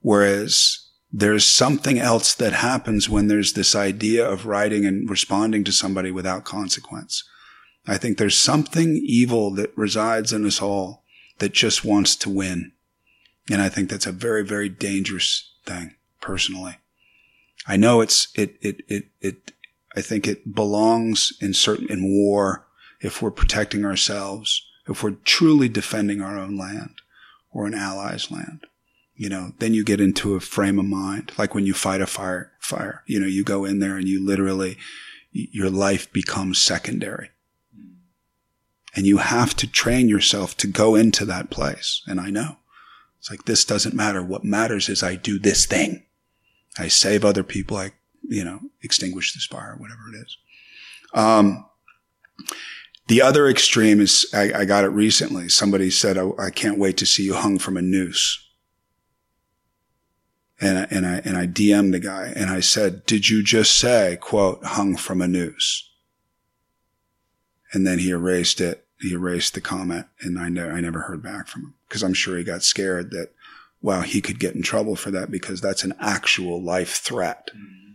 Whereas 0.01 0.79
there's 1.11 1.47
something 1.47 1.99
else 1.99 2.35
that 2.35 2.53
happens 2.53 3.09
when 3.09 3.29
there's 3.29 3.55
this 3.55 3.75
idea 3.75 4.29
of 4.29 4.45
writing 4.45 4.85
and 4.85 5.09
responding 5.09 5.65
to 5.65 5.73
somebody 5.73 6.11
without 6.11 6.45
consequence. 6.45 7.25
I 7.87 7.99
think 7.99 8.19
there's 8.19 8.39
something 8.39 8.97
evil 9.05 9.51
that 9.53 9.77
resides 9.77 10.33
in 10.33 10.47
us 10.47 10.63
all 10.63 11.03
that 11.39 11.53
just 11.53 11.85
wants 11.85 12.15
to 12.17 12.31
win. 12.31 12.73
And 13.51 13.61
I 13.61 13.69
think 13.69 13.91
that's 13.91 14.07
a 14.07 14.13
very, 14.13 14.45
very 14.45 14.69
dangerous 14.69 15.53
thing, 15.67 15.97
personally. 16.21 16.77
I 17.67 17.77
know 17.77 18.01
it's, 18.01 18.29
it, 18.35 18.57
it, 18.61 18.83
it, 18.89 19.05
it, 19.21 19.53
I 19.97 20.01
think 20.01 20.27
it 20.27 20.55
belongs 20.55 21.33
in 21.41 21.55
certain, 21.55 21.89
in 21.91 22.09
war, 22.09 22.67
if 23.01 23.21
we're 23.21 23.31
protecting 23.33 23.85
ourselves, 23.85 24.65
if 24.89 25.03
we're 25.03 25.17
truly 25.25 25.69
defending 25.69 26.21
our 26.21 26.39
own 26.39 26.57
land 26.57 27.01
or 27.53 27.67
an 27.67 27.75
ally's 27.75 28.31
land 28.31 28.67
you 29.15 29.29
know, 29.29 29.53
then 29.59 29.75
you 29.75 29.85
get 29.85 30.01
into 30.01 30.35
a 30.35 30.41
frame 30.41 30.79
of 30.79 30.85
mind. 30.85 31.31
Like 31.39 31.55
when 31.55 31.67
you 31.67 31.75
fight 31.75 32.01
a 32.01 32.07
fire, 32.07 32.51
fire, 32.59 33.03
you 33.07 33.21
know, 33.21 33.27
you 33.27 33.45
go 33.45 33.65
in 33.65 33.79
there 33.79 33.97
and 33.97 34.09
you 34.09 34.25
literally, 34.25 34.79
your 35.31 35.71
life 35.71 36.13
becomes 36.13 36.59
secondary. 36.59 37.31
And 38.95 39.07
you 39.07 39.19
have 39.19 39.55
to 39.57 39.67
train 39.67 40.09
yourself 40.09 40.57
to 40.59 40.67
go 40.67 40.95
into 40.95 41.25
that 41.25 41.51
place. 41.51 42.03
And 42.07 42.21
I 42.21 42.31
know 42.31 42.57
it's 43.19 43.31
like, 43.31 43.45
this 43.45 43.65
doesn't 43.65 43.95
matter. 43.95 44.23
What 44.23 44.45
matters 44.45 44.89
is 44.89 45.03
I 45.03 45.17
do 45.17 45.39
this 45.39 45.65
thing. 45.65 46.05
I 46.79 46.89
save 46.89 47.25
other 47.25 47.43
people. 47.43 47.77
I, 47.77 47.93
you 48.29 48.45
know, 48.45 48.61
extinguish 48.83 49.33
this 49.33 49.47
fire, 49.47 49.77
whatever 49.79 50.01
it 50.13 50.19
is. 50.19 50.37
Um, 51.15 51.67
the 53.09 53.23
other 53.23 53.49
extreme 53.49 54.01
is 54.01 54.27
I, 54.35 54.53
I, 54.61 54.65
got 54.65 54.85
it 54.85 54.89
recently. 54.89 55.49
Somebody 55.49 55.91
said, 55.91 56.17
I, 56.17 56.31
I 56.39 56.51
can't 56.51 56.79
wait 56.79 56.97
to 56.99 57.07
see 57.07 57.25
you 57.25 57.35
hung 57.35 57.59
from 57.59 57.77
a 57.77 57.83
noose 57.83 58.43
and 60.63 60.79
I, 60.79 60.87
and 60.91 61.07
I, 61.07 61.15
and 61.25 61.37
I 61.37 61.47
DM'd 61.47 61.93
the 61.93 61.99
guy 61.99 62.33
and 62.37 62.49
I 62.49 62.61
said, 62.61 63.05
did 63.05 63.29
you 63.29 63.43
just 63.43 63.77
say, 63.77 64.17
quote, 64.21 64.65
hung 64.65 64.97
from 64.97 65.21
a 65.21 65.27
noose? 65.27 65.91
And 67.73 67.85
then 67.85 67.99
he 67.99 68.11
erased 68.11 68.61
it. 68.61 68.82
He 69.03 69.13
erased 69.13 69.55
the 69.55 69.61
comment 69.61 70.07
and 70.21 70.39
I, 70.39 70.49
ne- 70.49 70.63
I 70.63 70.81
never 70.81 71.01
heard 71.01 71.23
back 71.23 71.49
from 71.49 71.63
him 71.63 71.75
because 71.89 72.03
I'm 72.03 72.15
sure 72.15 72.39
he 72.39 72.45
got 72.45 72.63
scared 72.63 73.11
that, 73.11 73.33
wow, 73.83 74.03
he 74.03 74.21
could 74.21 74.39
get 74.39 74.55
in 74.55 74.63
trouble 74.63 74.95
for 74.95 75.11
that 75.11 75.31
because 75.31 75.61
that's 75.61 75.83
an 75.83 75.95
actual 76.01 76.63
life 76.63 76.97
threat. 76.97 77.51
Mm-hmm. 77.55 77.93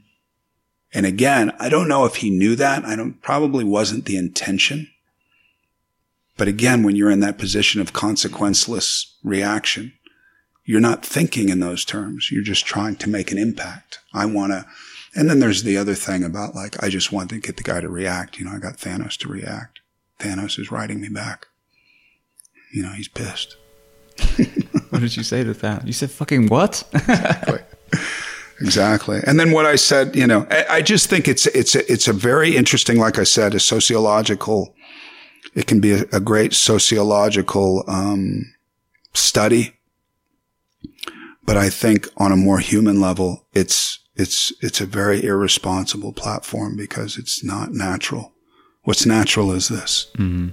And 0.94 1.06
again, 1.06 1.54
I 1.60 1.70
don't 1.70 1.88
know 1.88 2.06
if 2.06 2.18
he 2.18 2.30
knew 2.30 2.56
that. 2.58 2.86
I 2.86 2.96
don't, 2.96 3.22
probably 3.22 3.64
wasn't 3.64 4.06
the 4.06 4.18
intention. 4.18 4.90
But 6.38 6.48
again, 6.48 6.84
when 6.84 6.96
you're 6.96 7.12
in 7.12 7.22
that 7.22 7.38
position 7.38 7.82
of 7.82 7.94
consequenceless 7.94 9.14
reaction, 9.24 9.94
you're 10.66 10.82
not 10.82 11.06
thinking 11.06 11.50
in 11.50 11.62
those 11.62 11.86
terms. 11.86 12.32
You're 12.32 12.44
just 12.44 12.66
trying 12.66 12.98
to 12.98 13.10
make 13.10 13.32
an 13.32 13.38
impact. 13.38 14.00
I 14.14 14.26
want 14.26 14.52
to, 14.52 14.66
and 15.16 15.30
then 15.30 15.40
there's 15.40 15.64
the 15.64 15.78
other 15.78 15.96
thing 15.96 16.24
about 16.24 16.54
like, 16.54 16.84
I 16.84 16.90
just 16.90 17.12
want 17.12 17.30
to 17.30 17.40
get 17.40 17.58
the 17.58 17.64
guy 17.64 17.80
to 17.80 17.90
react. 17.90 18.38
You 18.38 18.46
know, 18.46 18.52
I 18.52 18.60
got 18.60 18.78
Thanos 18.78 19.18
to 19.20 19.30
react. 19.30 19.77
Thanos 20.19 20.60
is 20.60 20.72
writing 20.72 21.02
me 21.02 21.10
back. 21.10 21.48
You 22.73 22.84
know, 22.84 22.91
he's 22.91 23.07
pissed. 23.07 23.56
what 24.89 24.99
did 24.99 25.15
you 25.15 25.23
say 25.23 25.44
to 25.44 25.53
that? 25.53 25.85
You 25.85 25.94
said 25.94 26.11
fucking 26.11 26.48
what? 26.48 26.84
exactly. 26.94 27.60
Exactly. 28.60 29.19
And 29.27 29.39
then 29.39 29.52
what 29.52 29.65
I 29.65 29.76
said, 29.76 30.15
you 30.15 30.26
know, 30.26 30.48
I, 30.49 30.65
I 30.69 30.81
just 30.81 31.10
think 31.10 31.27
it's, 31.27 31.45
it's, 31.48 31.76
a, 31.76 31.91
it's 31.91 32.07
a 32.07 32.14
very 32.14 32.57
interesting, 32.57 32.98
like 32.98 33.19
I 33.19 33.23
said, 33.23 33.53
a 33.53 33.60
sociological, 33.60 34.73
it 35.53 35.68
can 35.68 35.80
be 35.80 35.94
a, 35.94 36.02
a 36.11 36.19
great 36.19 36.53
sociological, 36.53 37.84
um, 37.88 38.53
study 39.14 39.77
but 41.48 41.56
I 41.56 41.69
think 41.69 42.10
on 42.18 42.34
a 42.34 42.38
more 42.38 42.60
human 42.60 42.99
level, 42.99 43.48
it's, 43.53 43.99
it's, 44.18 44.52
it's 44.61 44.81
a 44.81 44.85
very 44.85 45.23
irresponsible 45.23 46.11
platform 46.11 46.76
because 46.76 47.18
it's 47.18 47.41
not 47.41 47.72
natural. 47.72 48.34
What's 48.88 49.05
natural 49.05 49.51
is 49.51 49.68
this. 49.68 50.07
Mm-hmm. 50.18 50.49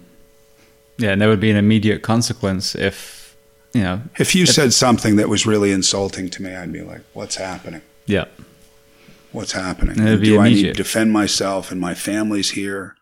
Yeah. 0.99 1.11
And 1.11 1.21
there 1.21 1.29
would 1.29 1.41
be 1.41 1.51
an 1.51 1.57
immediate 1.57 2.03
consequence 2.03 2.75
if, 2.75 3.37
you 3.73 3.83
know, 3.83 4.03
if 4.19 4.35
you 4.35 4.43
if, 4.43 4.51
said 4.51 4.73
something 4.73 5.17
that 5.17 5.29
was 5.29 5.47
really 5.47 5.71
insulting 5.71 6.29
to 6.31 6.43
me, 6.43 6.55
I'd 6.55 6.73
be 6.73 6.83
like, 6.83 7.03
what's 7.13 7.37
happening? 7.37 7.83
Yeah. 8.07 8.25
What's 9.33 9.53
happening? 9.53 9.97
Do 9.97 10.03
immediate. 10.03 10.41
I 10.41 10.49
need 10.49 10.63
to 10.63 10.73
defend 10.73 11.13
myself 11.13 11.71
and 11.71 11.81
my 11.81 11.95
family's 11.95 12.51
here? 12.51 12.97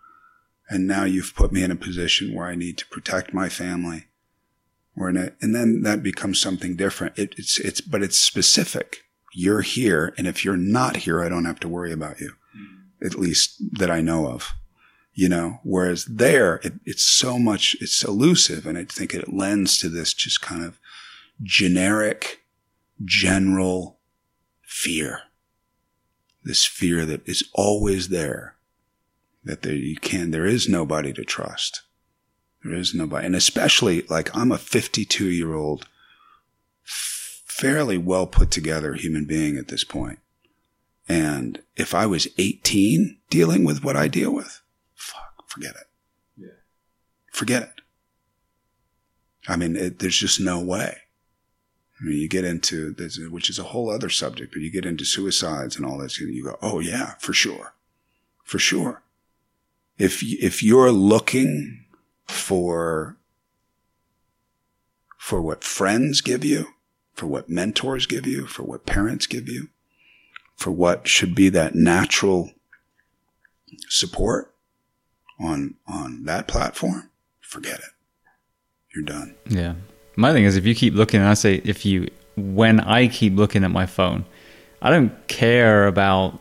And 0.69 0.87
now 0.87 1.05
you've 1.05 1.35
put 1.35 1.53
me 1.53 1.63
in 1.63 1.71
a 1.71 1.77
position 1.77 2.35
where 2.35 2.47
I 2.47 2.55
need 2.55 2.79
to 2.79 2.87
protect 2.87 3.35
my 3.35 3.49
family 3.49 4.07
we're 4.95 5.09
in 5.09 5.17
a, 5.17 5.33
and 5.41 5.55
then 5.55 5.83
that 5.83 6.03
becomes 6.03 6.41
something 6.41 6.77
different. 6.77 7.19
It, 7.19 7.35
it's, 7.39 7.59
it's, 7.59 7.81
but 7.81 8.03
it's 8.03 8.19
specific. 8.19 9.05
You're 9.33 9.63
here. 9.63 10.13
And 10.19 10.27
if 10.27 10.45
you're 10.45 10.57
not 10.57 10.99
here, 10.99 11.23
I 11.23 11.29
don't 11.29 11.47
have 11.47 11.61
to 11.61 11.69
worry 11.69 11.93
about 11.93 12.21
you, 12.21 12.35
at 13.03 13.15
least 13.15 13.57
that 13.79 13.91
I 13.91 14.03
know 14.03 14.29
of, 14.29 14.53
you 15.15 15.29
know, 15.29 15.61
whereas 15.63 16.05
there, 16.07 16.57
it, 16.63 16.75
it's 16.85 17.05
so 17.05 17.39
much, 17.39 17.77
it's 17.81 18.03
elusive. 18.03 18.67
And 18.67 18.79
I 18.79 18.85
think 18.85 19.15
it 19.15 19.33
lends 19.33 19.79
to 19.79 19.89
this 19.89 20.15
just 20.15 20.41
kind 20.41 20.65
of 20.65 20.79
generic, 21.43 22.45
general 23.05 23.99
fear. 24.63 25.23
This 26.45 26.65
fear 26.65 27.07
that 27.07 27.29
is 27.29 27.45
always 27.53 28.09
there, 28.09 28.57
that 29.45 29.63
there 29.63 29.75
you 29.75 29.97
can, 29.97 30.31
there 30.31 30.47
is 30.47 30.69
nobody 30.69 31.13
to 31.13 31.25
trust 31.25 31.83
there 32.63 32.75
is 32.75 32.95
nobody. 32.95 33.27
And 33.27 33.37
especially 33.37 34.03
like 34.03 34.35
I'm 34.37 34.53
a 34.53 34.59
52 34.59 35.27
year 35.27 35.55
old, 35.55 35.89
fairly 36.85 37.99
well 37.99 38.27
put 38.27 38.51
together 38.51 38.95
human 38.95 39.25
being 39.25 39.57
at 39.57 39.69
this 39.69 39.85
point. 39.85 40.19
And 41.09 41.61
if 41.77 41.95
I 41.95 42.07
was 42.07 42.29
18 42.39 43.19
dealing 43.29 43.65
with 43.65 43.85
what 43.85 43.97
I 43.97 44.09
deal 44.09 44.33
with, 44.33 44.62
forget 45.53 45.73
it. 45.73 45.87
Yeah. 46.37 46.59
Forget 47.33 47.63
it. 47.63 47.81
I 49.49 49.57
mean, 49.57 49.77
it, 49.77 49.99
there's 49.99 50.19
just 50.19 50.41
no 50.41 50.61
way. 50.61 50.97
I 52.01 52.05
mean, 52.05 52.19
you 52.19 52.29
get 52.29 52.45
into 52.45 52.93
this, 52.93 53.19
which 53.19 53.51
is 53.51 53.59
a 53.59 53.65
whole 53.65 53.91
other 53.91 54.09
subject, 54.09 54.53
but 54.53 54.63
you 54.63 54.71
get 54.71 54.87
into 54.87 55.05
suicides 55.05 55.77
and 55.77 55.85
all 55.85 55.99
this, 55.99 56.21
and 56.21 56.35
you 56.35 56.45
go, 56.45 56.57
oh 56.63 56.81
yeah, 56.81 57.15
for 57.19 57.33
sure. 57.33 57.75
For 58.43 58.59
sure. 58.59 59.03
If, 59.99 60.23
if 60.23 60.63
you're 60.63 60.91
looking 60.91 61.85
for 62.27 63.19
for 65.19 65.41
what 65.41 65.63
friends 65.63 66.21
give 66.21 66.45
you, 66.45 66.67
for 67.15 67.27
what 67.29 67.49
mentors 67.49 68.07
give 68.07 68.27
you, 68.27 68.45
for 68.45 68.65
what 68.65 68.87
parents 68.87 69.29
give 69.29 69.49
you, 69.49 69.69
for 70.57 70.73
what 70.73 71.07
should 71.07 71.33
be 71.33 71.49
that 71.49 71.77
natural 71.77 72.51
support 73.89 74.52
on 75.43 75.75
on 75.87 76.25
that 76.25 76.49
platform, 76.49 77.11
forget 77.41 77.79
it. 77.79 77.85
You're 78.95 79.05
done. 79.05 79.35
Yeah. 79.49 79.75
My 80.17 80.33
thing 80.33 80.45
is 80.45 80.57
if 80.57 80.67
you 80.67 80.75
keep 80.75 80.95
looking 80.95 81.21
and 81.21 81.29
I 81.29 81.35
say 81.35 81.63
if 81.65 81.85
you 81.85 82.09
when 82.37 82.81
I 82.81 83.09
keep 83.09 83.35
looking 83.37 83.65
at 83.65 83.71
my 83.71 83.87
phone, 83.87 84.25
I 84.81 84.91
don't 84.91 85.27
care 85.29 85.87
about 85.87 86.39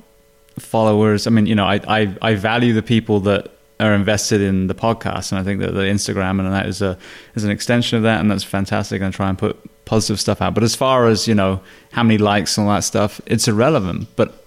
followers. 0.60 1.28
I 1.28 1.30
mean, 1.30 1.46
you 1.46 1.56
know, 1.56 1.66
I 1.66 1.80
I, 1.88 2.18
I 2.22 2.36
value 2.36 2.74
the 2.74 2.84
people 2.84 3.22
that 3.22 3.52
are 3.80 3.96
invested 3.96 4.42
in 4.42 4.68
the 4.68 4.76
podcast, 4.76 5.32
and 5.32 5.40
I 5.40 5.44
think 5.44 5.60
that 5.62 5.74
the 5.74 5.82
Instagram 5.82 6.40
and 6.40 6.54
that 6.54 6.68
is 6.68 6.82
a 6.82 6.98
is 7.36 7.44
an 7.44 7.52
extension 7.52 7.98
of 7.98 8.04
that, 8.04 8.20
and 8.20 8.30
that's 8.30 8.44
fantastic. 8.44 9.02
And 9.02 9.14
try 9.14 9.30
and 9.30 9.38
put 9.38 9.58
positive 9.86 10.20
stuff 10.20 10.42
out. 10.42 10.54
But 10.54 10.64
as 10.64 10.76
far 10.76 11.08
as 11.08 11.28
you 11.28 11.36
know, 11.36 11.62
how 11.92 12.04
many 12.04 12.18
likes 12.18 12.58
and 12.58 12.68
all 12.68 12.74
that 12.74 12.84
stuff, 12.84 13.20
it's 13.26 13.48
irrelevant. 13.48 14.08
But 14.16 14.46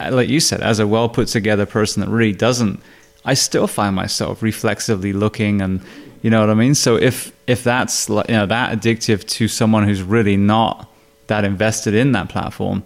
uh, 0.00 0.10
like 0.12 0.28
you 0.28 0.40
said, 0.40 0.60
as 0.60 0.78
a 0.78 0.86
well 0.86 1.08
put 1.08 1.28
together 1.28 1.66
person 1.66 2.00
that 2.00 2.08
really 2.08 2.32
doesn't, 2.32 2.80
I 3.26 3.34
still 3.34 3.66
find 3.66 3.94
myself 3.94 4.42
reflexively 4.42 5.12
looking, 5.12 5.60
and 5.60 5.80
you 6.22 6.30
know 6.30 6.40
what 6.40 6.48
I 6.48 6.54
mean. 6.54 6.74
So 6.74 6.96
if 6.96 7.32
if 7.46 7.62
that's 7.62 8.08
you 8.08 8.22
know 8.28 8.46
that 8.46 8.78
addictive 8.78 9.26
to 9.26 9.48
someone 9.48 9.84
who's 9.84 10.02
really 10.02 10.36
not 10.36 10.90
that 11.26 11.44
invested 11.44 11.94
in 11.94 12.12
that 12.12 12.28
platform, 12.28 12.84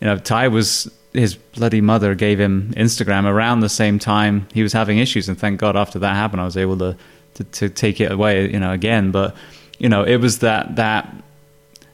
you 0.00 0.06
know, 0.06 0.16
Ty 0.18 0.48
was 0.48 0.90
his 1.12 1.34
bloody 1.34 1.80
mother 1.80 2.14
gave 2.14 2.38
him 2.38 2.72
Instagram 2.76 3.24
around 3.24 3.60
the 3.60 3.68
same 3.68 3.98
time 3.98 4.46
he 4.52 4.62
was 4.62 4.72
having 4.72 4.98
issues, 4.98 5.28
and 5.28 5.38
thank 5.38 5.58
God 5.58 5.76
after 5.76 5.98
that 5.98 6.14
happened, 6.14 6.42
I 6.42 6.44
was 6.44 6.56
able 6.56 6.78
to 6.78 6.96
to, 7.34 7.44
to 7.44 7.68
take 7.68 8.00
it 8.00 8.12
away, 8.12 8.50
you 8.50 8.60
know, 8.60 8.72
again. 8.72 9.10
But 9.10 9.34
you 9.78 9.88
know, 9.88 10.04
it 10.04 10.16
was 10.18 10.40
that 10.40 10.76
that 10.76 11.12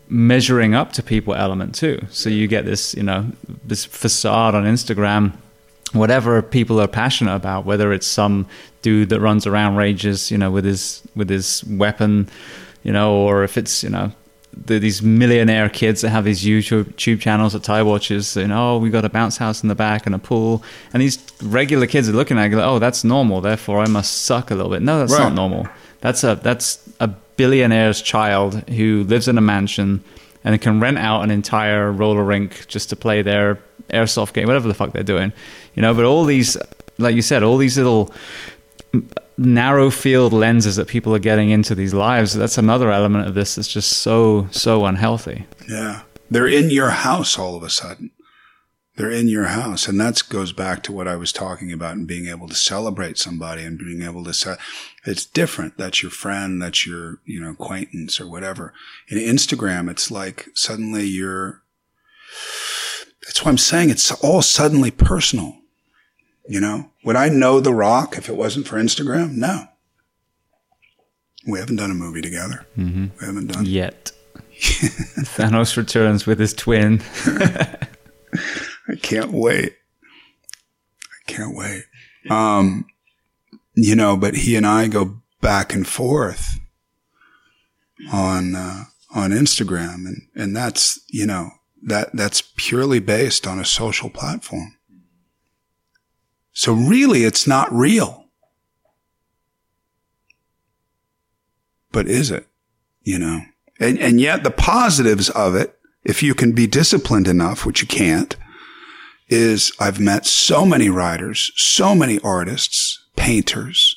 measuring 0.09 0.75
up 0.75 0.93
to 0.93 1.03
people 1.03 1.35
element 1.35 1.75
too. 1.75 2.05
So 2.11 2.31
you 2.31 2.47
get 2.47 2.65
this, 2.65 2.95
you 2.95 3.03
know, 3.03 3.27
this 3.65 3.85
facade 3.85 4.55
on 4.55 4.65
Instagram, 4.65 5.33
whatever 5.93 6.43
people 6.43 6.81
are 6.81 6.89
passionate 6.89 7.35
about, 7.35 7.65
whether 7.65 7.93
it's 7.93 8.07
some 8.07 8.47
dude 8.83 9.09
that 9.11 9.21
runs 9.21 9.47
around 9.47 9.77
rages, 9.77 10.31
you 10.31 10.39
know, 10.39 10.51
with 10.51 10.65
his 10.65 11.03
with 11.15 11.29
his 11.31 11.65
weapon, 11.69 12.29
you 12.83 12.93
know, 12.93 13.15
or 13.15 13.45
if 13.45 13.57
it's 13.57 13.83
you 13.83 13.91
know 13.91 14.13
the, 14.65 14.79
these 14.79 15.03
millionaire 15.03 15.69
kids 15.69 16.01
that 16.01 16.09
have 16.11 16.25
these 16.25 16.43
YouTube 16.45 16.97
tube 16.97 17.21
channels 17.21 17.55
at 17.55 17.63
tie 17.63 17.83
Watches, 17.83 18.27
saying, 18.27 18.51
"Oh, 18.53 18.79
we 18.79 18.91
got 18.91 19.05
a 19.05 19.09
bounce 19.09 19.37
house 19.37 19.63
in 19.63 19.69
the 19.69 19.75
back 19.75 20.07
and 20.07 20.15
a 20.15 20.19
pool," 20.19 20.63
and 20.93 21.03
these 21.03 21.19
regular 21.43 21.87
kids 21.87 22.09
are 22.09 22.13
looking 22.13 22.39
at 22.39 22.53
it, 22.53 22.57
like, 22.57 22.65
"Oh, 22.65 22.79
that's 22.79 23.05
normal. 23.05 23.41
Therefore, 23.41 23.81
I 23.81 23.87
must 23.87 24.25
suck 24.25 24.51
a 24.51 24.55
little 24.55 24.71
bit." 24.71 24.83
No, 24.83 24.99
that's 24.99 25.13
Right. 25.13 25.21
not 25.25 25.35
normal. 25.35 25.69
That's 26.01 26.25
a 26.25 26.39
that's 26.43 26.79
a 27.01 27.09
billionaire's 27.37 28.01
child 28.03 28.63
who 28.71 29.05
lives 29.05 29.29
in 29.29 29.37
a 29.37 29.43
mansion 29.43 30.03
and 30.45 30.59
can 30.61 30.81
rent 30.81 30.97
out 30.99 31.23
an 31.23 31.31
entire 31.31 31.91
roller 31.93 32.23
rink 32.25 32.67
just 32.69 32.89
to 32.91 32.97
play 32.97 33.21
their 33.21 33.59
airsoft 33.93 34.33
game, 34.33 34.47
whatever 34.47 34.69
the 34.69 34.75
fuck 34.75 34.93
they're 34.93 35.03
doing, 35.03 35.33
you 35.77 35.83
know. 35.83 35.95
But 35.95 36.05
all 36.05 36.25
these, 36.25 36.57
like 36.99 37.15
you 37.15 37.23
said, 37.23 37.45
all 37.45 37.57
these 37.57 37.79
little 37.79 38.13
narrow 39.39 39.91
field 39.91 40.33
lenses 40.33 40.77
that 40.77 40.89
people 40.89 41.15
are 41.15 41.21
getting 41.21 41.51
into 41.51 41.75
these 41.75 41.93
lives 41.93 42.33
that's 42.33 42.57
another 42.57 42.91
element 42.91 43.29
of 43.29 43.35
this 43.35 43.57
that's 43.57 43.69
just 43.69 43.99
so 43.99 44.49
so 44.51 44.87
unhealthy 44.87 45.45
Yeah. 45.69 46.01
They're 46.31 46.49
in 46.49 46.71
your 46.71 46.91
house 46.91 47.39
all 47.39 47.57
of 47.57 47.63
a 47.63 47.71
sudden. 47.71 48.11
They're 48.97 49.11
in 49.11 49.29
your 49.29 49.45
house. 49.45 49.87
And 49.87 50.01
that 50.01 50.23
goes 50.29 50.53
back 50.53 50.83
to 50.85 50.93
what 50.93 51.07
I 51.07 51.17
was 51.17 51.33
talking 51.33 51.71
about 51.71 51.97
and 51.97 52.07
being 52.07 52.27
able 52.27 52.49
to 52.49 52.55
celebrate 52.55 53.19
somebody 53.19 53.63
and 53.63 53.79
being 53.79 54.03
able 54.03 54.25
to 54.25 54.33
say, 54.33 54.57
it's 55.05 55.27
different. 55.27 55.77
That's 55.77 56.03
your 56.03 56.11
friend. 56.11 56.61
That's 56.63 56.87
your, 56.87 57.21
you 57.25 57.41
know, 57.41 57.51
acquaintance 57.51 58.21
or 58.21 58.29
whatever. 58.29 58.73
In 59.09 59.19
Instagram, 59.19 59.91
it's 59.91 60.11
like 60.11 60.49
suddenly 60.55 61.05
you're, 61.05 61.63
that's 63.27 63.45
why 63.45 63.51
I'm 63.51 63.59
saying 63.59 63.91
it's 63.91 64.11
all 64.25 64.41
suddenly 64.41 64.91
personal. 64.91 65.59
You 66.49 66.61
know, 66.61 66.91
would 67.05 67.17
I 67.17 67.29
know 67.29 67.61
The 67.61 67.75
Rock 67.75 68.17
if 68.17 68.29
it 68.29 68.37
wasn't 68.37 68.69
for 68.69 68.77
Instagram? 68.77 69.33
No. 69.33 69.67
We 71.47 71.59
haven't 71.59 71.77
done 71.77 71.91
a 71.91 71.95
movie 71.95 72.23
together. 72.23 72.67
Mm-hmm. 72.77 73.07
We 73.21 73.27
haven't 73.27 73.53
done 73.53 73.67
yet 73.67 74.13
thanos 74.57 75.77
returns 75.77 76.27
with 76.27 76.39
his 76.39 76.55
twin 76.55 77.03
I 78.89 78.95
can't 78.97 79.33
wait. 79.33 79.75
I 81.03 81.33
can't 81.33 81.57
wait. 81.57 81.85
Um, 82.31 82.87
you 83.75 83.97
know, 83.97 84.17
but 84.17 84.35
he 84.35 84.57
and 84.57 84.67
I 84.67 84.89
go 84.89 85.23
back 85.41 85.75
and 85.75 85.87
forth 85.87 86.59
on 88.13 88.55
uh, 88.55 88.85
on 89.15 89.31
Instagram, 89.31 90.07
and 90.07 90.29
and 90.35 90.57
that's 90.57 91.01
you 91.09 91.27
know 91.27 91.51
that 91.83 92.15
that's 92.15 92.43
purely 92.57 93.01
based 93.01 93.47
on 93.47 93.59
a 93.59 93.65
social 93.65 94.11
platform. 94.11 94.77
So 96.57 96.73
really, 96.73 97.25
it's 97.25 97.47
not 97.47 97.71
real. 97.71 98.25
But 101.93 102.09
is 102.09 102.31
it? 102.31 102.47
You 103.03 103.19
know, 103.19 103.43
and 103.79 103.99
and 103.99 104.19
yet 104.19 104.43
the 104.43 104.51
positives 104.51 105.29
of 105.29 105.55
it, 105.55 105.79
if 106.03 106.23
you 106.23 106.35
can 106.35 106.53
be 106.53 106.67
disciplined 106.67 107.29
enough, 107.29 107.67
which 107.67 107.83
you 107.83 107.87
can't 107.87 108.37
is 109.29 109.71
I've 109.79 110.01
met 110.01 110.25
so 110.25 110.65
many 110.65 110.89
writers, 110.89 111.53
so 111.57 111.95
many 111.95 112.19
artists, 112.21 113.05
painters. 113.17 113.95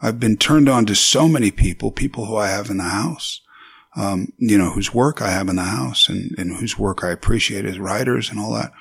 I've 0.00 0.20
been 0.20 0.36
turned 0.36 0.68
on 0.68 0.86
to 0.86 0.94
so 0.94 1.26
many 1.26 1.50
people, 1.50 1.90
people 1.90 2.26
who 2.26 2.36
I 2.36 2.46
have 2.46 2.70
in 2.70 2.76
the 2.76 2.84
house, 2.84 3.40
um, 3.96 4.28
you 4.38 4.56
know, 4.56 4.70
whose 4.70 4.94
work 4.94 5.20
I 5.20 5.30
have 5.30 5.48
in 5.48 5.56
the 5.56 5.64
house 5.64 6.08
and, 6.08 6.30
and 6.38 6.58
whose 6.58 6.78
work 6.78 7.02
I 7.02 7.10
appreciate 7.10 7.64
as 7.64 7.80
writers 7.80 8.30
and 8.30 8.38
all 8.38 8.52
that 8.52 8.72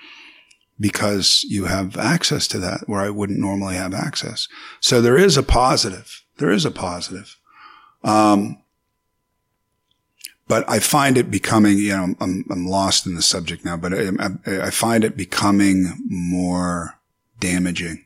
because 0.82 1.46
you 1.48 1.66
have 1.66 1.96
access 1.96 2.48
to 2.50 2.60
that 2.60 2.82
where 2.88 3.00
I 3.00 3.10
wouldn't 3.10 3.40
normally 3.40 3.76
have 3.76 3.94
access. 3.94 4.48
So 4.82 5.00
there 5.00 5.18
is 5.18 5.38
a 5.38 5.44
positive. 5.44 6.24
There 6.38 6.52
is 6.52 6.66
a 6.66 6.72
positive. 6.72 7.38
Um, 8.04 8.62
but 10.48 10.70
I 10.70 10.80
find 10.80 11.18
it 11.18 11.32
becoming, 11.32 11.78
you 11.78 11.96
know, 11.96 12.16
I'm, 12.20 12.44
I'm 12.50 12.66
lost 12.66 13.06
in 13.06 13.16
the 13.16 13.22
subject 13.22 13.64
now, 13.64 13.78
but 13.78 13.94
I, 13.94 14.10
I, 14.20 14.62
I 14.64 14.70
find 14.70 15.06
it 15.06 15.16
becoming 15.16 15.94
more 16.10 17.00
damaging. 17.40 18.06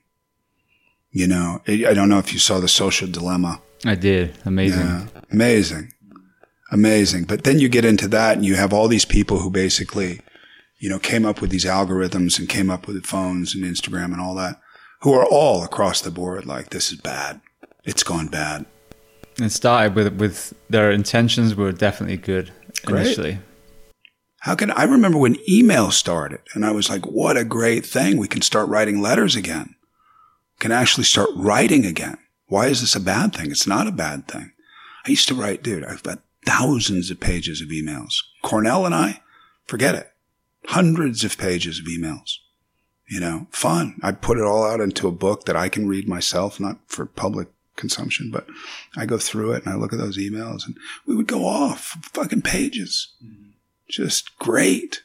You 1.12 1.28
know, 1.28 1.62
I 1.68 1.86
I 1.88 1.94
don't 1.94 2.10
know 2.10 2.20
if 2.20 2.34
you 2.34 2.40
saw 2.40 2.60
the 2.60 2.68
social 2.68 3.08
dilemma. 3.08 3.62
i 3.86 3.96
did 3.96 4.38
amazing 4.46 4.82
Yeah. 4.82 5.08
Amazing. 5.32 5.94
Amazing. 6.72 7.24
But 7.24 7.46
then 7.46 7.60
you 7.60 7.70
get 7.70 7.86
into 7.86 8.08
that 8.10 8.36
and 8.36 8.46
you 8.46 8.56
have 8.56 8.74
all 8.74 8.88
these 8.88 9.06
people 9.06 9.40
who 9.40 9.50
basically, 9.50 10.20
you 10.86 10.92
know, 10.92 11.00
came 11.00 11.26
up 11.26 11.42
with 11.42 11.50
these 11.50 11.66
algorithms 11.66 12.38
and 12.38 12.48
came 12.48 12.70
up 12.70 12.86
with 12.86 13.04
phones 13.08 13.56
and 13.56 13.64
Instagram 13.64 14.14
and 14.14 14.22
all 14.22 14.36
that, 14.36 14.62
who 15.02 15.14
are 15.14 15.26
all 15.26 15.64
across 15.64 16.00
the 16.00 16.12
board 16.12 16.46
like, 16.46 16.70
this 16.70 16.92
is 16.92 17.02
bad. 17.02 17.42
It's 17.86 18.04
gone 18.04 18.28
bad. 18.28 18.68
it 19.42 19.50
started 19.50 19.96
with 19.96 20.14
with 20.14 20.54
their 20.70 20.92
intentions 20.92 21.56
were 21.56 21.72
definitely 21.72 22.18
good 22.18 22.52
Great. 22.86 23.08
initially 23.08 23.40
How 24.42 24.54
can 24.54 24.70
I 24.70 24.84
remember 24.84 25.18
when 25.18 25.38
email 25.50 25.90
started 25.90 26.42
and 26.54 26.64
I 26.64 26.70
was 26.70 26.88
like, 26.88 27.08
what 27.08 27.36
a 27.36 27.44
great 27.44 27.84
thing. 27.84 28.18
We 28.18 28.28
can 28.28 28.44
start 28.44 28.70
writing 28.70 29.02
letters 29.02 29.36
again. 29.36 29.74
Can 30.60 30.72
actually 30.72 31.06
start 31.06 31.30
writing 31.36 31.84
again. 31.84 32.20
Why 32.46 32.68
is 32.68 32.82
this 32.82 32.96
a 32.96 33.00
bad 33.00 33.34
thing? 33.34 33.50
It's 33.50 33.66
not 33.66 33.88
a 33.88 33.92
bad 33.92 34.28
thing. 34.28 34.52
I 35.04 35.10
used 35.10 35.28
to 35.30 35.34
write, 35.34 35.64
dude, 35.64 35.84
I've 35.84 36.04
got 36.04 36.20
thousands 36.46 37.10
of 37.10 37.20
pages 37.20 37.60
of 37.60 37.70
emails. 37.70 38.14
Cornell 38.44 38.86
and 38.86 38.94
I, 38.94 39.22
forget 39.66 39.96
it. 39.96 40.12
Hundreds 40.68 41.24
of 41.24 41.38
pages 41.38 41.80
of 41.80 41.86
emails. 41.86 42.38
You 43.08 43.20
know, 43.20 43.48
fun. 43.52 44.00
I 44.02 44.12
put 44.12 44.38
it 44.38 44.44
all 44.44 44.64
out 44.66 44.82
into 44.82 45.08
a 45.08 45.12
book 45.12 45.46
that 45.46 45.56
I 45.56 45.70
can 45.70 45.88
read 45.88 46.08
myself, 46.08 46.60
not 46.60 46.80
for 46.88 47.06
public 47.06 47.50
consumption, 47.76 48.32
but 48.32 48.48
I 48.98 49.06
go 49.06 49.18
through 49.18 49.52
it 49.54 49.64
and 49.64 49.74
I 49.74 49.78
look 49.78 49.94
at 49.94 50.00
those 50.00 50.18
emails 50.18 50.66
and 50.66 50.76
we 51.06 51.16
would 51.16 51.28
go 51.28 51.46
off 51.46 51.98
fucking 52.14 52.42
pages 52.42 53.14
just 53.88 54.38
great. 54.40 55.04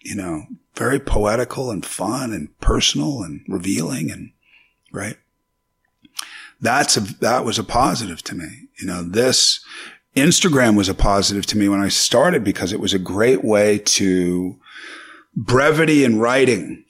You 0.00 0.14
know, 0.14 0.44
very 0.74 1.00
poetical 1.00 1.70
and 1.70 1.84
fun 1.84 2.32
and 2.32 2.58
personal 2.60 3.22
and 3.22 3.42
revealing 3.48 4.10
and 4.10 4.32
right. 4.92 5.16
That's 6.60 6.96
a, 6.96 7.00
that 7.00 7.44
was 7.44 7.58
a 7.58 7.64
positive 7.64 8.22
to 8.24 8.34
me. 8.34 8.68
You 8.78 8.86
know, 8.86 9.02
this 9.02 9.64
Instagram 10.16 10.76
was 10.76 10.88
a 10.88 10.94
positive 10.94 11.44
to 11.46 11.58
me 11.58 11.68
when 11.68 11.80
I 11.80 11.88
started 11.88 12.44
because 12.44 12.72
it 12.72 12.80
was 12.80 12.94
a 12.94 12.98
great 12.98 13.44
way 13.44 13.78
to 13.78 14.56
brevity 15.34 16.04
in 16.04 16.18
writing. 16.18 16.84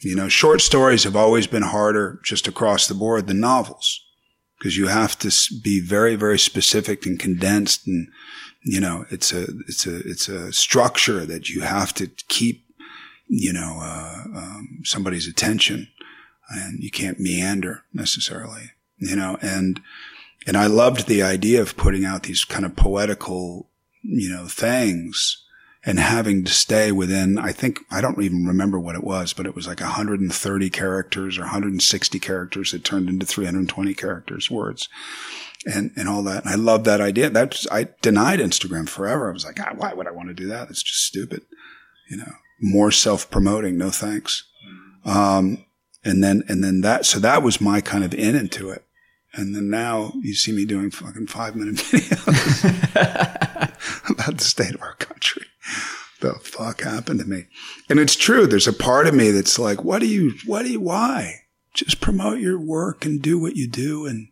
You 0.00 0.16
know, 0.16 0.28
short 0.28 0.60
stories 0.60 1.04
have 1.04 1.16
always 1.16 1.46
been 1.46 1.62
harder 1.62 2.20
just 2.24 2.48
across 2.48 2.86
the 2.86 2.94
board 2.94 3.26
than 3.26 3.40
novels 3.40 4.04
because 4.58 4.76
you 4.76 4.88
have 4.88 5.18
to 5.20 5.32
be 5.62 5.80
very, 5.80 6.16
very 6.16 6.38
specific 6.38 7.06
and 7.06 7.18
condensed 7.18 7.86
and 7.86 8.08
you 8.66 8.80
know, 8.80 9.04
it's 9.10 9.32
a, 9.32 9.46
it's 9.68 9.86
a, 9.86 9.96
it's 9.98 10.28
a 10.28 10.52
structure 10.52 11.24
that 11.24 11.48
you 11.48 11.60
have 11.60 11.94
to 11.94 12.08
keep, 12.26 12.66
you 13.28 13.52
know, 13.52 13.78
uh, 13.80 14.24
um, 14.34 14.80
somebody's 14.82 15.28
attention 15.28 15.86
and 16.50 16.82
you 16.82 16.90
can't 16.90 17.20
meander 17.20 17.84
necessarily, 17.94 18.72
you 18.98 19.14
know, 19.14 19.38
and, 19.40 19.80
and 20.46 20.56
I 20.56 20.66
loved 20.66 21.06
the 21.06 21.22
idea 21.22 21.60
of 21.60 21.76
putting 21.76 22.04
out 22.04 22.24
these 22.24 22.44
kind 22.44 22.64
of 22.64 22.76
poetical, 22.76 23.70
you 24.02 24.28
know, 24.28 24.46
things 24.46 25.42
and 25.84 26.00
having 26.00 26.44
to 26.44 26.52
stay 26.52 26.90
within, 26.90 27.38
I 27.38 27.52
think, 27.52 27.78
I 27.90 28.00
don't 28.00 28.20
even 28.20 28.44
remember 28.44 28.78
what 28.78 28.96
it 28.96 29.04
was, 29.04 29.32
but 29.32 29.46
it 29.46 29.54
was 29.54 29.68
like 29.68 29.80
130 29.80 30.70
characters 30.70 31.38
or 31.38 31.42
160 31.42 32.18
characters 32.18 32.72
that 32.72 32.84
turned 32.84 33.08
into 33.08 33.24
320 33.24 33.94
characters, 33.94 34.50
words 34.50 34.88
and, 35.66 35.90
and 35.96 36.08
all 36.08 36.22
that. 36.22 36.44
And 36.44 36.52
I 36.52 36.56
love 36.56 36.84
that 36.84 37.00
idea. 37.00 37.30
That's, 37.30 37.66
I 37.70 37.88
denied 38.00 38.38
Instagram 38.38 38.88
forever. 38.88 39.28
I 39.28 39.32
was 39.32 39.44
like, 39.44 39.60
ah, 39.60 39.74
why 39.76 39.92
would 39.92 40.06
I 40.06 40.12
want 40.12 40.28
to 40.28 40.34
do 40.34 40.46
that? 40.46 40.70
It's 40.70 40.82
just 40.82 41.04
stupid. 41.04 41.42
You 42.08 42.18
know, 42.18 42.32
more 42.60 42.92
self 42.92 43.30
promoting. 43.30 43.76
No 43.76 43.90
thanks. 43.90 44.44
Um, 45.04 45.64
and 46.04 46.22
then, 46.22 46.44
and 46.48 46.62
then 46.62 46.82
that, 46.82 47.04
so 47.04 47.18
that 47.18 47.42
was 47.42 47.60
my 47.60 47.80
kind 47.80 48.04
of 48.04 48.14
in 48.14 48.36
into 48.36 48.70
it. 48.70 48.84
And 49.36 49.54
then 49.54 49.68
now 49.68 50.12
you 50.22 50.34
see 50.34 50.50
me 50.50 50.64
doing 50.64 50.90
fucking 50.90 51.26
five 51.26 51.54
minute 51.54 51.74
videos 51.76 52.64
about 54.10 54.38
the 54.38 54.44
state 54.44 54.74
of 54.74 54.82
our 54.82 54.94
country. 54.94 55.44
The 56.20 56.32
fuck 56.34 56.80
happened 56.80 57.20
to 57.20 57.26
me? 57.26 57.44
And 57.90 58.00
it's 58.00 58.16
true. 58.16 58.46
There's 58.46 58.66
a 58.66 58.72
part 58.72 59.06
of 59.06 59.14
me 59.14 59.30
that's 59.30 59.58
like, 59.58 59.84
what 59.84 60.00
do 60.00 60.06
you, 60.06 60.32
what 60.46 60.62
do 60.62 60.72
you, 60.72 60.80
why? 60.80 61.42
Just 61.74 62.00
promote 62.00 62.38
your 62.38 62.58
work 62.58 63.04
and 63.04 63.20
do 63.20 63.38
what 63.38 63.56
you 63.56 63.68
do. 63.68 64.06
And 64.06 64.28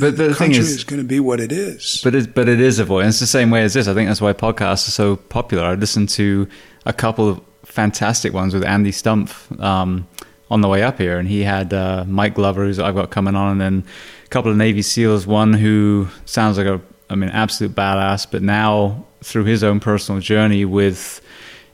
but, 0.00 0.16
the 0.16 0.28
the 0.28 0.34
thing 0.34 0.52
country 0.52 0.60
is, 0.60 0.70
is 0.70 0.84
going 0.84 1.02
to 1.02 1.06
be 1.06 1.20
what 1.20 1.38
it 1.38 1.52
is. 1.52 2.00
But 2.02 2.14
it, 2.14 2.34
but 2.34 2.48
it 2.48 2.60
is 2.60 2.78
a 2.78 2.84
voice. 2.86 3.06
It's 3.06 3.20
the 3.20 3.26
same 3.26 3.50
way 3.50 3.62
as 3.62 3.74
this. 3.74 3.86
I 3.86 3.92
think 3.92 4.08
that's 4.08 4.22
why 4.22 4.32
podcasts 4.32 4.88
are 4.88 4.92
so 4.92 5.16
popular. 5.16 5.64
I 5.64 5.74
listened 5.74 6.08
to 6.10 6.48
a 6.86 6.94
couple 6.94 7.28
of 7.28 7.42
fantastic 7.66 8.32
ones 8.32 8.54
with 8.54 8.64
Andy 8.64 8.90
Stumpf 8.90 9.60
um, 9.60 10.08
on 10.50 10.60
the 10.60 10.68
way 10.68 10.82
up 10.82 10.98
here, 10.98 11.18
and 11.18 11.28
he 11.28 11.42
had 11.42 11.72
uh, 11.72 12.04
Mike 12.06 12.34
Glover, 12.34 12.64
who's 12.64 12.78
I've 12.78 12.94
got 12.94 13.10
coming 13.10 13.34
on, 13.34 13.52
and 13.52 13.60
then 13.60 13.84
a 14.24 14.28
couple 14.28 14.50
of 14.50 14.56
Navy 14.56 14.82
SEALs. 14.82 15.26
One 15.26 15.52
who 15.52 16.08
sounds 16.26 16.58
like 16.58 16.66
a, 16.66 16.80
I 17.10 17.14
mean, 17.14 17.30
absolute 17.30 17.74
badass, 17.74 18.30
but 18.30 18.42
now 18.42 19.04
through 19.22 19.44
his 19.44 19.64
own 19.64 19.80
personal 19.80 20.20
journey 20.20 20.64
with 20.64 21.20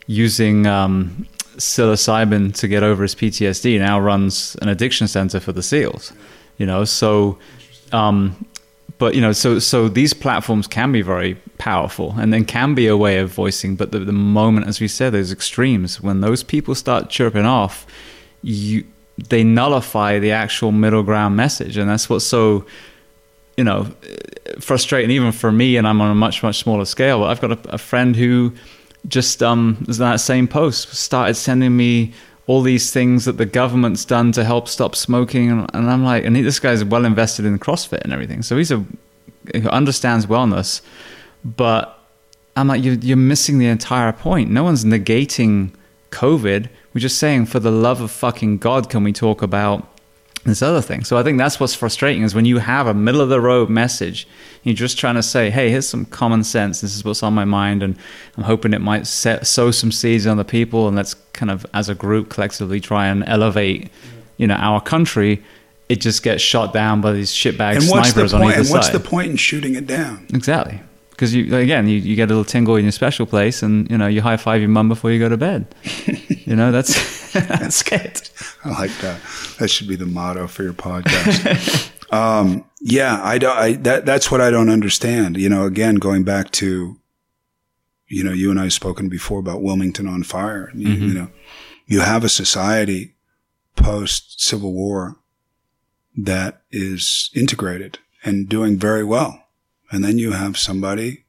using 0.07 0.67
um, 0.67 1.27
psilocybin 1.57 2.55
to 2.55 2.69
get 2.69 2.83
over 2.83 3.03
his 3.03 3.15
PTSD, 3.15 3.79
now 3.79 3.99
runs 3.99 4.57
an 4.63 4.69
addiction 4.69 5.09
center 5.09 5.41
for 5.41 5.53
the 5.53 5.63
SEALs. 5.63 6.13
You 6.59 6.67
know, 6.67 6.85
so 6.85 7.39
um, 7.93 8.45
but 9.01 9.15
you 9.15 9.21
know, 9.23 9.33
so 9.33 9.59
so 9.59 9.89
these 9.89 10.13
platforms 10.13 10.67
can 10.67 10.93
be 10.93 11.01
very 11.01 11.35
powerful, 11.59 12.15
and 12.19 12.33
then 12.33 12.45
can 12.45 12.75
be 12.75 12.87
a 12.87 12.97
way 12.97 13.19
of 13.19 13.33
voicing. 13.33 13.75
But 13.75 13.93
the, 13.93 14.01
the 14.01 14.13
moment, 14.13 14.69
as 14.69 14.79
we 14.79 14.89
said, 14.89 15.15
those 15.15 15.33
extremes, 15.33 16.01
when 16.03 16.21
those 16.21 16.43
people 16.43 16.75
start 16.75 17.09
chirping 17.09 17.47
off, 17.47 17.87
you 18.43 18.85
they 19.29 19.45
nullify 19.45 20.19
the 20.19 20.33
actual 20.33 20.73
middle 20.73 21.03
ground 21.03 21.37
message, 21.37 21.77
and 21.77 21.89
that's 21.89 22.09
what's 22.09 22.25
so 22.25 22.65
you 23.57 23.65
know 23.65 23.87
frustrating 24.59 25.11
even 25.11 25.33
for 25.33 25.53
me. 25.53 25.77
And 25.77 25.87
I'm 25.87 26.01
on 26.01 26.11
a 26.11 26.15
much 26.15 26.43
much 26.43 26.59
smaller 26.59 26.85
scale. 26.85 27.21
But 27.21 27.31
I've 27.31 27.41
got 27.41 27.67
a, 27.67 27.75
a 27.75 27.79
friend 27.79 28.17
who 28.17 28.53
just 29.09 29.43
um 29.43 29.85
is 29.89 29.99
that 29.99 30.21
same 30.21 30.47
post 30.47 30.95
started 30.95 31.35
sending 31.35 31.77
me 31.77 32.13
all 32.47 32.63
these 32.63 32.93
things 32.93 33.27
that 33.27 33.37
the 33.37 33.47
government's 33.47 34.05
done 34.05 34.33
to 34.33 34.43
help 34.45 34.67
stop 34.67 34.97
smoking, 34.97 35.51
and, 35.51 35.71
and 35.73 35.89
I'm 35.89 36.05
like, 36.05 36.25
and 36.25 36.37
he, 36.37 36.43
this 36.43 36.59
guy's 36.59 36.85
well 36.85 37.05
invested 37.05 37.45
in 37.45 37.59
CrossFit 37.59 38.01
and 38.01 38.13
everything, 38.13 38.43
so 38.43 38.57
he's 38.57 38.73
a 38.73 38.85
who 39.55 39.69
understands 39.69 40.27
wellness, 40.27 40.83
but 41.45 41.99
I'm 42.57 42.69
like, 42.69 42.85
you're, 42.85 42.95
you're 42.95 43.17
missing 43.17 43.59
the 43.59 43.67
entire 43.67 44.13
point. 44.13 44.51
No 44.51 44.65
one's 44.65 44.85
negating 44.85 45.73
COVID. 46.11 46.69
We're 46.93 47.01
just 47.01 47.19
saying, 47.19 47.47
for 47.47 47.61
the 47.61 47.71
love 47.71 48.01
of 48.01 48.11
fucking 48.11 48.59
God, 48.59 48.91
can 48.91 49.05
we 49.05 49.13
talk 49.13 49.43
about 49.43 49.87
this 50.45 50.63
other 50.63 50.81
thing? 50.81 51.05
So 51.05 51.17
I 51.17 51.23
think 51.23 51.39
that's 51.39 51.61
what's 51.61 51.75
frustrating 51.75 52.23
is 52.23 52.35
when 52.35 52.47
you 52.47 52.59
have 52.59 52.87
a 52.87 52.95
middle 52.95 53.21
of 53.21 53.29
the 53.29 53.41
road 53.41 53.71
message, 53.71 54.27
you're 54.65 54.75
just 54.75 54.99
trying 54.99 55.15
to 55.15 55.23
say, 55.23 55.51
hey, 55.51 55.71
here's 55.71 55.89
some 55.89 56.05
common 56.05 56.43
sense. 56.43 56.81
This 56.81 56.97
is 56.97 57.05
what's 57.05 57.23
on 57.23 57.33
my 57.33 57.45
mind, 57.45 57.83
and 57.83 57.97
I'm 58.37 58.45
hoping 58.45 58.73
it 58.73 58.81
might 58.81 59.07
set, 59.07 59.47
sow 59.47 59.71
some 59.71 59.93
seeds 59.93 60.27
on 60.27 60.37
the 60.37 60.45
people, 60.45 60.89
and 60.89 60.97
let's 60.97 61.15
kind 61.33 61.51
of, 61.51 61.65
as 61.73 61.89
a 61.89 61.95
group, 61.95 62.29
collectively 62.29 62.81
try 62.81 63.07
and 63.07 63.23
elevate, 63.27 63.91
you 64.37 64.47
know, 64.47 64.55
our 64.55 64.81
country. 64.81 65.43
It 65.89 66.01
just 66.01 66.23
gets 66.23 66.43
shot 66.43 66.73
down 66.73 67.01
by 67.01 67.13
these 67.13 67.33
shitbag 67.33 67.75
And 67.75 67.83
the 67.83 67.87
snipers 67.87 68.33
on 68.33 68.43
either 68.43 68.61
And 68.61 68.71
what's 68.71 68.91
the 68.91 69.01
point 69.01 69.31
in 69.31 69.37
shooting 69.37 69.75
it 69.75 69.87
down? 69.87 70.27
Exactly. 70.33 70.81
Because 71.21 71.35
you 71.35 71.55
again, 71.55 71.87
you, 71.87 71.99
you 71.99 72.17
get 72.17 72.31
a 72.31 72.33
little 72.33 72.47
tingle 72.47 72.77
in 72.77 72.85
your 72.87 72.93
special 72.93 73.27
place, 73.27 73.63
and 73.63 73.91
you 73.91 73.99
know 73.99 74.07
you 74.07 74.23
high 74.23 74.39
five 74.39 74.63
your 74.63 74.71
mum 74.71 74.89
before 74.89 75.11
you 75.11 75.19
go 75.19 75.29
to 75.29 75.37
bed. 75.37 75.67
you 76.47 76.57
know 76.57 76.73
that's 76.73 77.31
that's 77.35 77.83
it. 77.93 78.31
I 78.65 78.71
like 78.71 78.91
that. 79.03 79.21
That 79.59 79.69
should 79.69 79.87
be 79.87 79.97
the 79.97 80.07
motto 80.07 80.47
for 80.47 80.63
your 80.63 80.73
podcast. 80.73 81.91
um, 82.11 82.65
yeah, 82.81 83.21
I 83.23 83.37
don't. 83.37 83.55
I 83.55 83.73
that 83.73 84.07
that's 84.07 84.31
what 84.31 84.41
I 84.41 84.49
don't 84.49 84.71
understand. 84.71 85.37
You 85.37 85.51
know, 85.51 85.67
again, 85.67 85.97
going 85.97 86.25
back 86.25 86.53
to, 86.53 86.97
you 88.09 88.25
know, 88.25 88.33
you 88.33 88.51
and 88.51 88.59
I 88.59 88.63
have 88.63 88.73
spoken 88.73 89.11
before 89.11 89.41
about 89.41 89.61
Wilmington 89.61 90.09
on 90.09 90.23
fire. 90.23 90.71
You, 90.75 90.89
you 90.89 91.13
know, 91.13 91.29
you 91.85 92.01
have 92.01 92.25
a 92.25 92.31
society 92.31 93.15
post 93.77 94.41
Civil 94.41 94.73
War 94.73 95.19
that 96.17 96.63
is 96.71 97.29
integrated 97.35 97.99
and 98.25 98.49
doing 98.49 98.79
very 98.79 99.05
well, 99.05 99.40
and 99.91 100.05
then 100.05 100.19
you 100.19 100.33
have 100.33 100.57
somebody 100.57 101.25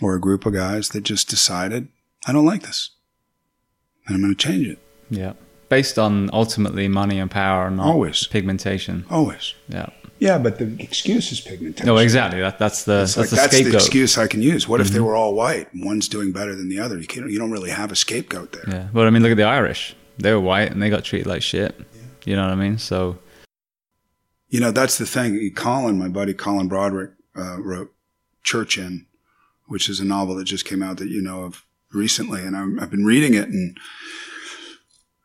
or 0.00 0.14
a 0.14 0.20
group 0.20 0.46
of 0.46 0.52
guys 0.54 0.90
that 0.90 1.02
just 1.02 1.28
decided, 1.28 1.88
I 2.26 2.32
don't 2.32 2.46
like 2.46 2.62
this, 2.62 2.90
and 4.06 4.14
I'm 4.14 4.22
going 4.22 4.34
to 4.34 4.38
change 4.48 4.66
it. 4.66 4.78
Yeah, 5.10 5.32
based 5.68 5.98
on 5.98 6.30
ultimately 6.32 6.88
money 6.88 7.18
and 7.18 7.30
power, 7.30 7.70
not 7.70 7.86
Always. 7.86 8.26
pigmentation. 8.26 9.04
Always. 9.10 9.54
Yeah. 9.68 9.90
Yeah, 10.20 10.38
but 10.38 10.58
the 10.58 10.74
excuse 10.80 11.30
is 11.30 11.40
pigmentation. 11.40 11.86
No, 11.86 11.96
exactly. 11.96 12.40
That, 12.40 12.58
that's 12.58 12.82
the 12.82 12.92
that's 12.98 13.16
like, 13.16 13.28
the 13.28 13.36
that's 13.36 13.52
the 13.52 13.56
scapegoat. 13.58 13.80
excuse 13.80 14.18
I 14.18 14.26
can 14.26 14.42
use. 14.42 14.66
What 14.66 14.80
if 14.80 14.88
they 14.88 14.98
were 14.98 15.14
all 15.14 15.32
white? 15.32 15.68
One's 15.72 16.08
doing 16.08 16.32
better 16.32 16.56
than 16.56 16.68
the 16.68 16.80
other. 16.80 16.98
You 16.98 17.06
can't. 17.06 17.30
You 17.30 17.38
don't 17.38 17.52
really 17.52 17.70
have 17.70 17.92
a 17.92 17.96
scapegoat 17.96 18.50
there. 18.50 18.64
yeah, 18.66 18.88
but 18.92 19.06
I 19.06 19.10
mean, 19.10 19.22
look 19.22 19.30
at 19.30 19.36
the 19.36 19.44
Irish. 19.44 19.94
They 20.18 20.32
were 20.32 20.40
white 20.40 20.72
and 20.72 20.82
they 20.82 20.90
got 20.90 21.04
treated 21.04 21.28
like 21.28 21.42
shit. 21.42 21.80
You 22.24 22.34
know 22.34 22.42
what 22.42 22.50
I 22.50 22.56
mean? 22.56 22.78
So 22.78 23.16
You 24.48 24.58
know, 24.58 24.72
that's 24.72 24.98
the 24.98 25.06
thing. 25.06 25.52
Colin, 25.54 25.98
my 26.00 26.08
buddy 26.08 26.34
Colin 26.34 26.66
Broderick, 26.66 27.12
uh, 27.36 27.60
wrote 27.60 27.92
Church 28.48 28.78
In, 28.78 29.04
which 29.66 29.90
is 29.90 30.00
a 30.00 30.06
novel 30.06 30.36
that 30.36 30.44
just 30.44 30.64
came 30.64 30.82
out 30.82 30.96
that 30.96 31.10
you 31.10 31.20
know 31.20 31.42
of 31.42 31.66
recently, 31.92 32.42
and 32.42 32.56
I'm, 32.56 32.80
I've 32.80 32.90
been 32.90 33.04
reading 33.04 33.34
it, 33.34 33.48
and 33.48 33.76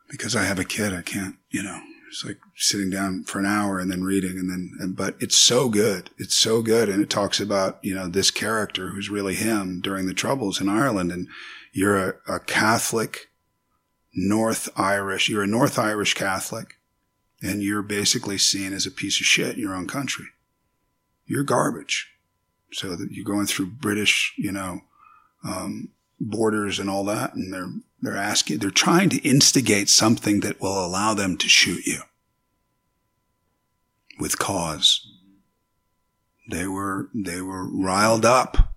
because 0.09 0.35
I 0.35 0.43
have 0.43 0.59
a 0.59 0.65
kid, 0.65 0.93
I 0.93 1.03
can't. 1.03 1.37
You 1.49 1.63
know, 1.63 1.79
it's 2.09 2.25
like 2.25 2.39
sitting 2.57 2.89
down 2.89 3.23
for 3.23 3.39
an 3.39 3.45
hour 3.45 3.79
and 3.79 3.89
then 3.89 4.03
reading, 4.03 4.31
and 4.31 4.49
then. 4.49 4.71
And, 4.77 4.93
but 4.97 5.15
it's 5.21 5.37
so 5.37 5.69
good. 5.69 6.09
It's 6.17 6.35
so 6.35 6.61
good, 6.61 6.89
and 6.89 7.01
it 7.01 7.09
talks 7.09 7.39
about 7.39 7.79
you 7.81 7.95
know 7.95 8.09
this 8.09 8.29
character 8.29 8.89
who's 8.89 9.09
really 9.09 9.35
him 9.35 9.79
during 9.79 10.05
the 10.05 10.13
troubles 10.13 10.59
in 10.59 10.67
Ireland, 10.67 11.09
and 11.13 11.29
you're 11.71 12.09
a, 12.09 12.15
a 12.27 12.39
Catholic. 12.41 13.29
North 14.15 14.69
Irish, 14.75 15.27
you're 15.27 15.41
a 15.41 15.47
North 15.47 15.79
Irish 15.79 16.13
Catholic, 16.13 16.75
and 17.41 17.63
you're 17.63 17.81
basically 17.81 18.37
seen 18.37 18.71
as 18.71 18.85
a 18.85 18.91
piece 18.91 19.19
of 19.19 19.25
shit 19.25 19.55
in 19.55 19.59
your 19.61 19.73
own 19.73 19.87
country. 19.87 20.27
You're 21.25 21.43
garbage. 21.43 22.12
So 22.73 22.95
that 22.95 23.11
you're 23.11 23.25
going 23.25 23.45
through 23.45 23.67
British, 23.67 24.33
you 24.37 24.51
know, 24.51 24.81
um, 25.43 25.89
borders 26.19 26.79
and 26.79 26.89
all 26.89 27.05
that, 27.05 27.35
and 27.35 27.53
they're 27.53 27.71
they're 28.01 28.17
asking, 28.17 28.57
they're 28.59 28.71
trying 28.71 29.09
to 29.09 29.21
instigate 29.21 29.89
something 29.89 30.41
that 30.41 30.59
will 30.59 30.85
allow 30.85 31.13
them 31.13 31.37
to 31.37 31.47
shoot 31.47 31.85
you 31.85 32.01
with 34.19 34.39
cause. 34.39 35.07
They 36.49 36.67
were 36.67 37.09
they 37.13 37.41
were 37.41 37.67
riled 37.69 38.25
up, 38.25 38.75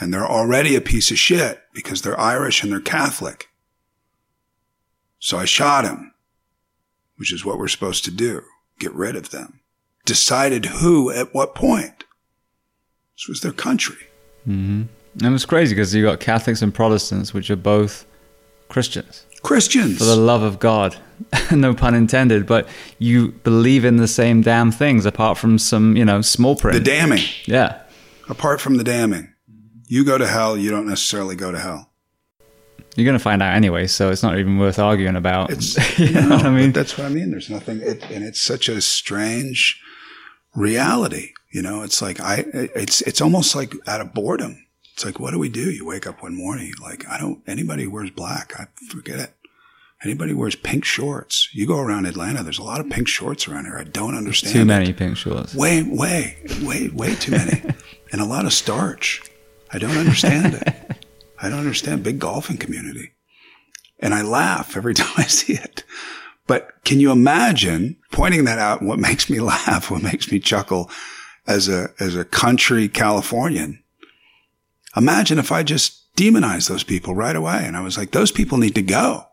and 0.00 0.12
they're 0.12 0.26
already 0.26 0.74
a 0.76 0.80
piece 0.80 1.10
of 1.10 1.18
shit 1.18 1.62
because 1.74 2.02
they're 2.02 2.18
Irish 2.18 2.62
and 2.62 2.72
they're 2.72 2.80
Catholic. 2.80 3.48
So 5.18 5.38
I 5.38 5.44
shot 5.44 5.84
him 5.84 6.14
which 7.16 7.32
is 7.32 7.44
what 7.44 7.58
we're 7.58 7.68
supposed 7.68 8.04
to 8.04 8.10
do. 8.10 8.42
Get 8.78 8.92
rid 8.94 9.16
of 9.16 9.30
them. 9.30 9.60
Decided 10.04 10.66
who 10.66 11.10
at 11.10 11.34
what 11.34 11.54
point. 11.54 12.04
This 13.16 13.28
was 13.28 13.40
their 13.40 13.52
country. 13.52 13.96
Mm-hmm. 14.48 15.24
and 15.24 15.34
it's 15.34 15.46
crazy 15.46 15.74
because 15.74 15.94
you 15.94 16.02
got 16.04 16.20
Catholics 16.20 16.60
and 16.60 16.74
Protestants, 16.74 17.32
which 17.32 17.50
are 17.50 17.56
both 17.56 18.04
Christians. 18.68 19.24
Christians. 19.42 19.98
For 19.98 20.04
the 20.04 20.16
love 20.16 20.42
of 20.42 20.58
God, 20.58 20.96
no 21.52 21.74
pun 21.74 21.94
intended, 21.94 22.46
but 22.46 22.68
you 22.98 23.32
believe 23.32 23.84
in 23.84 23.96
the 23.96 24.08
same 24.08 24.42
damn 24.42 24.70
things 24.70 25.06
apart 25.06 25.38
from 25.38 25.58
some, 25.58 25.96
you 25.96 26.04
know, 26.04 26.20
small 26.20 26.56
print. 26.56 26.76
the 26.76 26.84
damning. 26.84 27.22
yeah. 27.46 27.80
Apart 28.28 28.60
from 28.60 28.76
the 28.76 28.84
damning. 28.84 29.32
You 29.86 30.04
go 30.04 30.18
to 30.18 30.26
hell, 30.26 30.56
you 30.56 30.70
don't 30.70 30.86
necessarily 30.88 31.36
go 31.36 31.52
to 31.52 31.58
hell. 31.58 31.90
You're 32.96 33.04
going 33.04 33.18
to 33.18 33.22
find 33.22 33.42
out 33.42 33.54
anyway, 33.54 33.86
so 33.86 34.10
it's 34.10 34.22
not 34.22 34.38
even 34.38 34.58
worth 34.58 34.78
arguing 34.78 35.16
about. 35.16 35.50
It's, 35.50 35.98
you 35.98 36.12
know 36.12 36.36
what 36.36 36.46
I 36.46 36.50
mean? 36.50 36.72
that's 36.72 36.96
what 36.96 37.06
I 37.06 37.10
mean. 37.10 37.30
There's 37.30 37.50
nothing, 37.50 37.80
it, 37.80 38.02
and 38.10 38.24
it's 38.24 38.40
such 38.40 38.68
a 38.68 38.80
strange 38.80 39.80
reality. 40.54 41.32
You 41.54 41.62
know, 41.62 41.82
it's 41.82 42.02
like 42.02 42.18
I, 42.18 42.44
it's, 42.52 43.00
it's 43.02 43.20
almost 43.20 43.54
like 43.54 43.74
out 43.86 44.00
of 44.00 44.12
boredom. 44.12 44.66
It's 44.92 45.04
like, 45.04 45.20
what 45.20 45.30
do 45.30 45.38
we 45.38 45.48
do? 45.48 45.70
You 45.70 45.86
wake 45.86 46.04
up 46.04 46.20
one 46.20 46.34
morning, 46.34 46.72
like, 46.82 47.08
I 47.08 47.16
don't, 47.16 47.42
anybody 47.46 47.86
wears 47.86 48.10
black, 48.10 48.52
I 48.58 48.66
forget 48.90 49.20
it. 49.20 49.34
Anybody 50.02 50.34
wears 50.34 50.56
pink 50.56 50.84
shorts. 50.84 51.48
You 51.52 51.68
go 51.68 51.78
around 51.78 52.06
Atlanta, 52.06 52.42
there's 52.42 52.58
a 52.58 52.64
lot 52.64 52.80
of 52.80 52.90
pink 52.90 53.06
shorts 53.06 53.46
around 53.46 53.66
here. 53.66 53.78
I 53.78 53.84
don't 53.84 54.16
understand. 54.16 54.52
Too 54.52 54.62
it. 54.62 54.64
many 54.64 54.92
pink 54.92 55.16
shorts. 55.16 55.54
Way, 55.54 55.84
way, 55.84 56.38
way, 56.60 56.88
way 56.88 57.14
too 57.14 57.30
many. 57.30 57.62
and 58.12 58.20
a 58.20 58.24
lot 58.24 58.46
of 58.46 58.52
starch. 58.52 59.22
I 59.72 59.78
don't 59.78 59.96
understand 59.96 60.54
it. 60.54 60.96
I 61.40 61.48
don't 61.48 61.60
understand 61.60 62.02
big 62.02 62.18
golfing 62.18 62.56
community. 62.56 63.12
And 64.00 64.12
I 64.12 64.22
laugh 64.22 64.76
every 64.76 64.94
time 64.94 65.14
I 65.16 65.26
see 65.26 65.52
it. 65.52 65.84
But 66.48 66.70
can 66.84 66.98
you 66.98 67.12
imagine 67.12 67.96
pointing 68.10 68.44
that 68.44 68.58
out? 68.58 68.82
What 68.82 68.98
makes 68.98 69.30
me 69.30 69.38
laugh, 69.54 69.88
what 69.88 70.02
makes 70.02 70.32
me 70.32 70.40
chuckle 70.40 70.90
as 71.46 71.68
a, 71.68 71.88
as 72.00 72.16
a 72.16 72.24
country 72.24 72.88
Californian? 72.88 73.82
Imagine 74.96 75.38
if 75.38 75.50
I 75.50 75.62
just 75.62 76.14
demonized 76.16 76.68
those 76.68 76.84
people 76.84 77.14
right 77.14 77.36
away. 77.36 77.64
And 77.64 77.76
I 77.76 77.80
was 77.80 77.98
like, 77.98 78.12
those 78.12 78.32
people 78.32 78.58
need 78.58 78.74
to 78.76 78.82
go. 78.82 79.26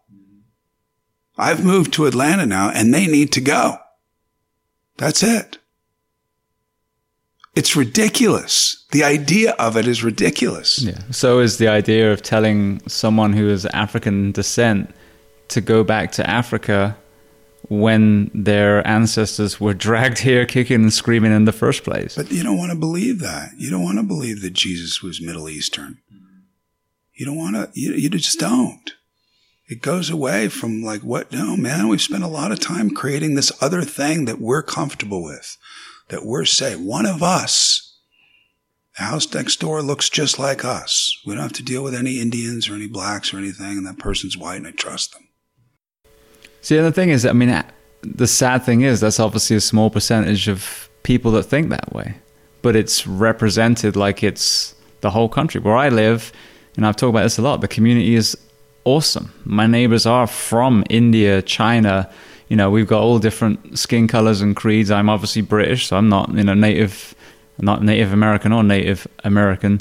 I've 1.38 1.64
moved 1.64 1.94
to 1.94 2.06
Atlanta 2.06 2.46
now 2.46 2.70
and 2.70 2.94
they 2.94 3.08
need 3.08 3.32
to 3.34 3.42
go. 3.42 3.78
That's 4.98 5.24
it. 5.24 5.58
It's 7.56 7.76
ridiculous. 7.76 8.86
The 8.92 9.04
idea 9.04 9.52
of 9.52 9.76
it 9.76 9.88
is 9.88 10.04
ridiculous. 10.04 10.82
Yeah. 10.82 11.00
So 11.12 11.40
is 11.40 11.58
the 11.58 11.68
idea 11.68 12.12
of 12.12 12.22
telling 12.22 12.82
someone 12.88 13.34
who 13.34 13.50
is 13.50 13.66
African 13.68 14.32
descent 14.32 14.94
to 15.50 15.60
go 15.60 15.84
back 15.84 16.14
to 16.14 16.30
Africa 16.30 16.96
when 17.72 18.30
their 18.34 18.85
ancestors 18.85 19.57
were 19.57 19.73
dragged 19.88 20.19
here 20.19 20.45
kicking 20.45 20.81
and 20.81 20.93
screaming 20.93 21.31
in 21.31 21.45
the 21.45 21.53
first 21.53 21.85
place. 21.85 22.15
But 22.15 22.30
you 22.30 22.43
don't 22.43 22.57
want 22.57 22.72
to 22.73 22.77
believe 22.77 23.19
that. 23.19 23.52
You 23.57 23.69
don't 23.69 23.84
want 23.84 23.98
to 23.98 24.03
believe 24.03 24.41
that 24.41 24.52
Jesus 24.52 25.02
was 25.02 25.22
Middle 25.22 25.48
Eastern. 25.48 25.99
You 27.14 27.26
don't 27.26 27.38
want 27.38 27.56
to, 27.56 27.69
you, 27.73 27.93
you 27.93 28.10
just 28.10 28.39
don't. 28.39 28.91
It 29.69 29.81
goes 29.81 30.10
away 30.10 30.49
from 30.49 30.84
like, 30.84 31.02
what? 31.02 31.31
No, 31.31 31.56
man, 31.56 31.88
we've 31.88 32.02
spent 32.02 32.26
a 32.26 32.27
lot 32.27 32.52
of 32.52 32.60
time 32.60 32.89
creating 32.89 33.35
this 33.35 33.53
other 33.61 33.84
thing 33.84 34.26
that 34.26 34.41
we're 34.41 34.64
comfortable 34.64 35.23
with, 35.23 35.56
that 36.10 36.26
we're 36.26 36.43
say, 36.43 36.76
one 36.76 37.06
of 37.06 37.23
us, 37.23 37.98
the 38.98 39.06
house 39.06 39.34
next 39.34 39.61
door 39.61 39.81
looks 39.81 40.10
just 40.10 40.38
like 40.38 40.65
us. 40.65 41.18
We 41.26 41.35
don't 41.35 41.43
have 41.43 41.53
to 41.53 41.64
deal 41.64 41.84
with 41.84 41.95
any 41.95 42.19
Indians 42.19 42.69
or 42.69 42.73
any 42.73 42.88
blacks 42.88 43.34
or 43.34 43.38
anything, 43.38 43.77
and 43.77 43.88
that 43.88 43.98
person's 43.98 44.38
white 44.38 44.57
and 44.57 44.68
I 44.68 44.72
trust 44.72 45.14
them. 45.14 45.30
See, 46.62 46.78
and 46.78 46.86
the 46.86 46.92
thing 46.92 47.10
is, 47.10 47.26
I 47.26 47.34
mean, 47.34 47.64
the 48.02 48.28
sad 48.28 48.64
thing 48.64 48.82
is 48.82 49.00
that's 49.00 49.20
obviously 49.20 49.56
a 49.56 49.62
small 49.62 49.90
percentage 49.90 50.48
of 50.48 50.90
people 51.04 51.32
that 51.32 51.44
think 51.44 51.70
that 51.70 51.92
way. 51.94 52.16
but 52.62 52.76
it's 52.76 53.08
represented 53.08 53.96
like 53.96 54.24
it's 54.24 54.76
the 55.02 55.10
whole 55.10 55.30
country. 55.30 55.60
Where 55.60 55.76
I 55.76 55.90
live, 55.90 56.32
and 56.76 56.86
I've 56.86 56.96
talked 56.96 57.10
about 57.10 57.24
this 57.24 57.38
a 57.38 57.42
lot, 57.42 57.62
the 57.62 57.68
community 57.68 58.16
is 58.16 58.38
awesome. 58.84 59.34
My 59.46 59.68
neighbors 59.68 60.06
are 60.06 60.28
from 60.28 60.84
India, 60.90 61.42
China. 61.42 62.10
You 62.50 62.58
know, 62.58 62.70
we've 62.70 62.88
got 62.88 63.02
all 63.02 63.20
different 63.20 63.80
skin 63.80 64.08
colors 64.08 64.42
and 64.42 64.56
creeds. 64.56 64.92
I'm 64.92 65.10
obviously 65.10 65.42
British, 65.42 65.88
so 65.88 65.98
I'm 65.98 66.10
not, 66.10 66.34
you 66.34 66.44
know, 66.44 66.54
native, 66.54 67.16
not 67.60 67.84
Native 67.84 68.14
American 68.14 68.52
or 68.52 68.64
Native 68.64 69.08
American. 69.24 69.80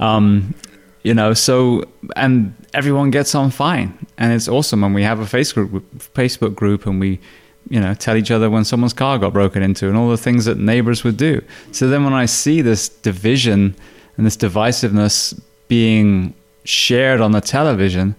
Um, 0.00 0.54
you 1.02 1.14
know, 1.14 1.34
so 1.34 1.84
and 2.16 2.54
everyone 2.74 3.10
gets 3.10 3.34
on 3.34 3.50
fine, 3.50 4.06
and 4.16 4.32
it's 4.32 4.48
awesome. 4.48 4.84
And 4.84 4.94
we 4.94 5.02
have 5.02 5.20
a 5.20 5.24
Facebook 5.24 5.82
Facebook 6.14 6.54
group, 6.54 6.86
and 6.86 7.00
we, 7.00 7.20
you 7.68 7.80
know, 7.80 7.94
tell 7.94 8.16
each 8.16 8.30
other 8.30 8.50
when 8.50 8.64
someone's 8.64 8.92
car 8.92 9.18
got 9.18 9.32
broken 9.32 9.62
into, 9.62 9.88
and 9.88 9.96
all 9.96 10.10
the 10.10 10.16
things 10.16 10.44
that 10.44 10.58
neighbors 10.58 11.04
would 11.04 11.16
do. 11.16 11.42
So 11.72 11.88
then, 11.88 12.04
when 12.04 12.12
I 12.12 12.26
see 12.26 12.62
this 12.62 12.88
division 12.88 13.74
and 14.16 14.26
this 14.26 14.36
divisiveness 14.36 15.38
being 15.68 16.34
shared 16.64 17.20
on 17.20 17.32
the 17.32 17.40
television, 17.40 18.14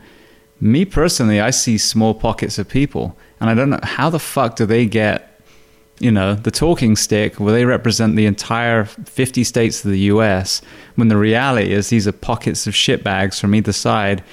me 0.61 0.85
personally, 0.85 1.39
I 1.39 1.51
see 1.51 1.77
small 1.77 2.13
pockets 2.13 2.57
of 2.57 2.67
people, 2.67 3.17
and 3.39 3.49
I 3.49 3.53
don't 3.53 3.69
know 3.69 3.79
how 3.83 4.09
the 4.09 4.19
fuck 4.19 4.55
do 4.55 4.65
they 4.65 4.85
get 4.85 5.28
you 5.99 6.11
know, 6.11 6.33
the 6.33 6.51
talking 6.51 6.95
stick 6.95 7.39
where 7.39 7.53
they 7.53 7.65
represent 7.65 8.15
the 8.15 8.25
entire 8.25 8.85
50 8.85 9.43
states 9.43 9.83
of 9.83 9.91
the 9.91 9.99
US, 10.01 10.61
when 10.95 11.09
the 11.09 11.17
reality 11.17 11.71
is 11.71 11.89
these 11.89 12.07
are 12.07 12.11
pockets 12.11 12.67
of 12.67 12.73
shitbags 12.73 13.39
from 13.39 13.53
either 13.53 13.73
side 13.73 14.23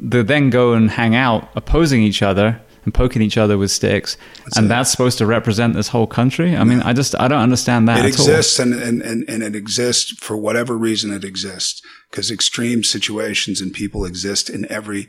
that 0.00 0.26
then 0.26 0.50
go 0.50 0.72
and 0.72 0.90
hang 0.90 1.14
out 1.14 1.48
opposing 1.54 2.02
each 2.02 2.22
other 2.22 2.60
and 2.84 2.92
poking 2.92 3.22
each 3.22 3.38
other 3.38 3.56
with 3.56 3.70
sticks. 3.70 4.16
That's 4.38 4.56
and 4.56 4.66
it. 4.66 4.68
that's 4.68 4.90
supposed 4.90 5.18
to 5.18 5.26
represent 5.26 5.74
this 5.74 5.88
whole 5.88 6.08
country. 6.08 6.56
I 6.56 6.64
mean, 6.64 6.80
I 6.82 6.92
just, 6.92 7.14
I 7.20 7.28
don't 7.28 7.40
understand 7.40 7.88
that. 7.88 8.04
It 8.04 8.08
exists 8.08 8.58
and, 8.58 8.74
and, 8.74 9.00
and, 9.02 9.24
and 9.28 9.42
it 9.42 9.54
exists 9.54 10.10
for 10.18 10.36
whatever 10.36 10.76
reason 10.76 11.12
it 11.12 11.22
exists 11.22 11.80
because 12.10 12.30
extreme 12.30 12.82
situations 12.82 13.60
and 13.60 13.72
people 13.72 14.04
exist 14.04 14.50
in 14.50 14.70
every 14.70 15.08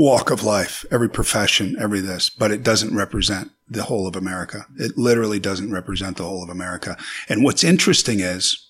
walk 0.00 0.30
of 0.30 0.42
life, 0.42 0.86
every 0.90 1.10
profession, 1.10 1.76
every 1.78 2.00
this, 2.00 2.30
but 2.30 2.50
it 2.50 2.62
doesn't 2.62 2.96
represent 2.96 3.50
the 3.68 3.82
whole 3.82 4.06
of 4.06 4.16
America. 4.16 4.66
It 4.78 4.96
literally 4.96 5.38
doesn't 5.38 5.70
represent 5.70 6.16
the 6.16 6.24
whole 6.24 6.42
of 6.42 6.48
America. 6.48 6.96
And 7.28 7.44
what's 7.44 7.62
interesting 7.62 8.20
is, 8.20 8.66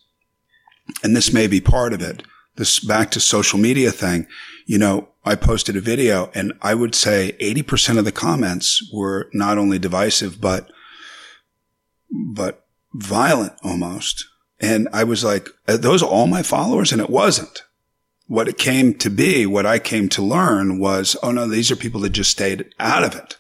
and 1.04 1.14
this 1.14 1.32
may 1.32 1.46
be 1.46 1.60
part 1.60 1.92
of 1.92 2.02
it, 2.02 2.24
this 2.56 2.80
back 2.80 3.12
to 3.12 3.20
social 3.20 3.60
media 3.60 3.92
thing, 3.92 4.26
you 4.66 4.76
know, 4.76 5.08
I 5.24 5.36
posted 5.36 5.76
a 5.76 5.80
video 5.80 6.32
and 6.34 6.52
I 6.62 6.74
would 6.74 6.96
say 6.96 7.36
80% 7.40 7.98
of 7.98 8.04
the 8.04 8.10
comments 8.10 8.82
were 8.92 9.30
not 9.32 9.56
only 9.56 9.78
divisive, 9.78 10.40
but, 10.40 10.68
but 12.10 12.66
violent 12.92 13.52
almost. 13.62 14.24
And 14.58 14.88
I 14.92 15.04
was 15.04 15.22
like, 15.22 15.48
those 15.66 16.02
are 16.02 16.10
all 16.10 16.26
my 16.26 16.42
followers? 16.42 16.90
And 16.90 17.00
it 17.00 17.08
wasn't 17.08 17.62
what 18.30 18.46
it 18.46 18.58
came 18.58 18.94
to 18.94 19.10
be, 19.10 19.44
what 19.44 19.66
I 19.66 19.80
came 19.80 20.08
to 20.10 20.22
learn 20.22 20.78
was, 20.78 21.16
oh 21.20 21.32
no, 21.32 21.48
these 21.48 21.72
are 21.72 21.76
people 21.76 22.02
that 22.02 22.10
just 22.10 22.30
stayed 22.30 22.72
out 22.78 23.02
of 23.02 23.16
it. 23.16 23.36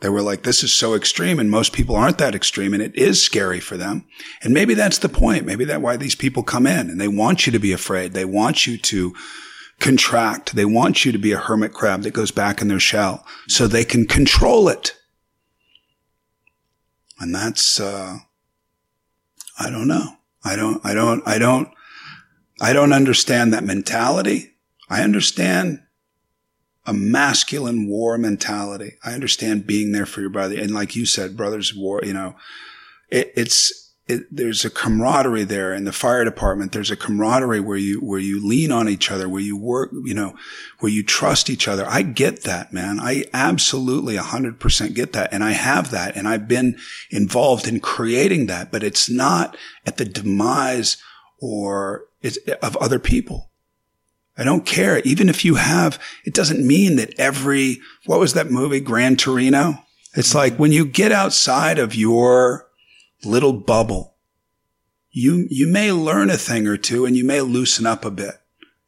They 0.00 0.10
were 0.10 0.20
like, 0.20 0.42
this 0.42 0.62
is 0.62 0.74
so 0.74 0.92
extreme 0.92 1.38
and 1.38 1.50
most 1.50 1.72
people 1.72 1.96
aren't 1.96 2.18
that 2.18 2.34
extreme 2.34 2.74
and 2.74 2.82
it 2.82 2.94
is 2.94 3.24
scary 3.24 3.60
for 3.60 3.78
them. 3.78 4.04
And 4.42 4.52
maybe 4.52 4.74
that's 4.74 4.98
the 4.98 5.08
point. 5.08 5.46
Maybe 5.46 5.64
that's 5.64 5.80
why 5.80 5.96
these 5.96 6.14
people 6.14 6.42
come 6.42 6.66
in 6.66 6.90
and 6.90 7.00
they 7.00 7.08
want 7.08 7.46
you 7.46 7.52
to 7.52 7.58
be 7.58 7.72
afraid. 7.72 8.12
They 8.12 8.26
want 8.26 8.66
you 8.66 8.76
to 8.76 9.14
contract. 9.80 10.54
They 10.54 10.66
want 10.66 11.06
you 11.06 11.12
to 11.12 11.18
be 11.18 11.32
a 11.32 11.38
hermit 11.38 11.72
crab 11.72 12.02
that 12.02 12.12
goes 12.12 12.30
back 12.30 12.60
in 12.60 12.68
their 12.68 12.78
shell 12.78 13.24
so 13.48 13.66
they 13.66 13.86
can 13.86 14.04
control 14.06 14.68
it. 14.68 14.94
And 17.18 17.34
that's, 17.34 17.80
uh, 17.80 18.18
I 19.58 19.70
don't 19.70 19.88
know. 19.88 20.16
I 20.44 20.56
don't, 20.56 20.84
I 20.84 20.92
don't, 20.92 21.26
I 21.26 21.38
don't, 21.38 21.70
I 22.60 22.72
don't 22.72 22.92
understand 22.92 23.52
that 23.52 23.64
mentality. 23.64 24.54
I 24.88 25.02
understand 25.02 25.82
a 26.86 26.92
masculine 26.92 27.88
war 27.88 28.16
mentality. 28.16 28.96
I 29.04 29.12
understand 29.12 29.66
being 29.66 29.92
there 29.92 30.06
for 30.06 30.20
your 30.20 30.30
brother. 30.30 30.56
And 30.58 30.72
like 30.72 30.94
you 30.94 31.04
said, 31.04 31.36
brothers 31.36 31.74
war, 31.74 32.00
you 32.04 32.12
know, 32.12 32.36
it, 33.10 33.32
it's, 33.36 33.92
it, 34.06 34.22
there's 34.30 34.64
a 34.64 34.70
camaraderie 34.70 35.42
there 35.42 35.74
in 35.74 35.82
the 35.82 35.92
fire 35.92 36.24
department. 36.24 36.70
There's 36.70 36.92
a 36.92 36.96
camaraderie 36.96 37.58
where 37.58 37.76
you, 37.76 37.98
where 37.98 38.20
you 38.20 38.46
lean 38.46 38.70
on 38.70 38.88
each 38.88 39.10
other, 39.10 39.28
where 39.28 39.42
you 39.42 39.56
work, 39.56 39.90
you 40.04 40.14
know, 40.14 40.36
where 40.78 40.92
you 40.92 41.02
trust 41.02 41.50
each 41.50 41.66
other. 41.66 41.84
I 41.88 42.02
get 42.02 42.44
that, 42.44 42.72
man. 42.72 43.00
I 43.00 43.24
absolutely 43.34 44.16
100% 44.16 44.94
get 44.94 45.12
that. 45.12 45.32
And 45.32 45.42
I 45.42 45.52
have 45.52 45.90
that. 45.90 46.16
And 46.16 46.28
I've 46.28 46.46
been 46.46 46.78
involved 47.10 47.66
in 47.66 47.80
creating 47.80 48.46
that, 48.46 48.70
but 48.70 48.84
it's 48.84 49.10
not 49.10 49.56
at 49.84 49.96
the 49.96 50.04
demise 50.04 50.98
or 51.40 52.05
of 52.62 52.76
other 52.76 52.98
people. 52.98 53.50
I 54.38 54.44
don't 54.44 54.66
care. 54.66 55.00
Even 55.00 55.28
if 55.28 55.44
you 55.44 55.54
have, 55.54 55.98
it 56.24 56.34
doesn't 56.34 56.66
mean 56.66 56.96
that 56.96 57.18
every, 57.18 57.80
what 58.04 58.20
was 58.20 58.34
that 58.34 58.50
movie, 58.50 58.80
Gran 58.80 59.16
Torino? 59.16 59.82
It's 60.14 60.34
like 60.34 60.56
when 60.56 60.72
you 60.72 60.84
get 60.84 61.12
outside 61.12 61.78
of 61.78 61.94
your 61.94 62.68
little 63.24 63.54
bubble, 63.54 64.16
you, 65.10 65.46
you 65.50 65.66
may 65.66 65.92
learn 65.92 66.28
a 66.28 66.36
thing 66.36 66.66
or 66.66 66.76
two 66.76 67.06
and 67.06 67.16
you 67.16 67.24
may 67.24 67.40
loosen 67.40 67.86
up 67.86 68.04
a 68.04 68.10
bit. 68.10 68.34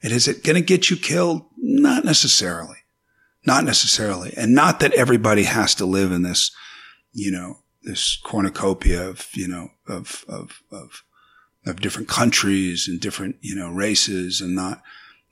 And 0.02 0.12
is 0.12 0.28
it 0.28 0.44
going 0.44 0.56
to 0.56 0.62
get 0.62 0.90
you 0.90 0.96
killed? 0.96 1.42
Not 1.56 2.04
necessarily. 2.04 2.76
Not 3.46 3.64
necessarily. 3.64 4.34
And 4.36 4.54
not 4.54 4.80
that 4.80 4.92
everybody 4.92 5.44
has 5.44 5.74
to 5.76 5.86
live 5.86 6.12
in 6.12 6.22
this, 6.22 6.50
you 7.12 7.30
know, 7.30 7.60
this 7.82 8.18
cornucopia 8.22 9.08
of, 9.08 9.28
you 9.34 9.48
know, 9.48 9.68
of, 9.86 10.24
of, 10.28 10.62
of 10.70 11.02
of 11.68 11.80
different 11.80 12.08
countries 12.08 12.88
and 12.88 13.00
different, 13.00 13.36
you 13.40 13.54
know, 13.54 13.70
races 13.70 14.40
and 14.40 14.54
not, 14.54 14.82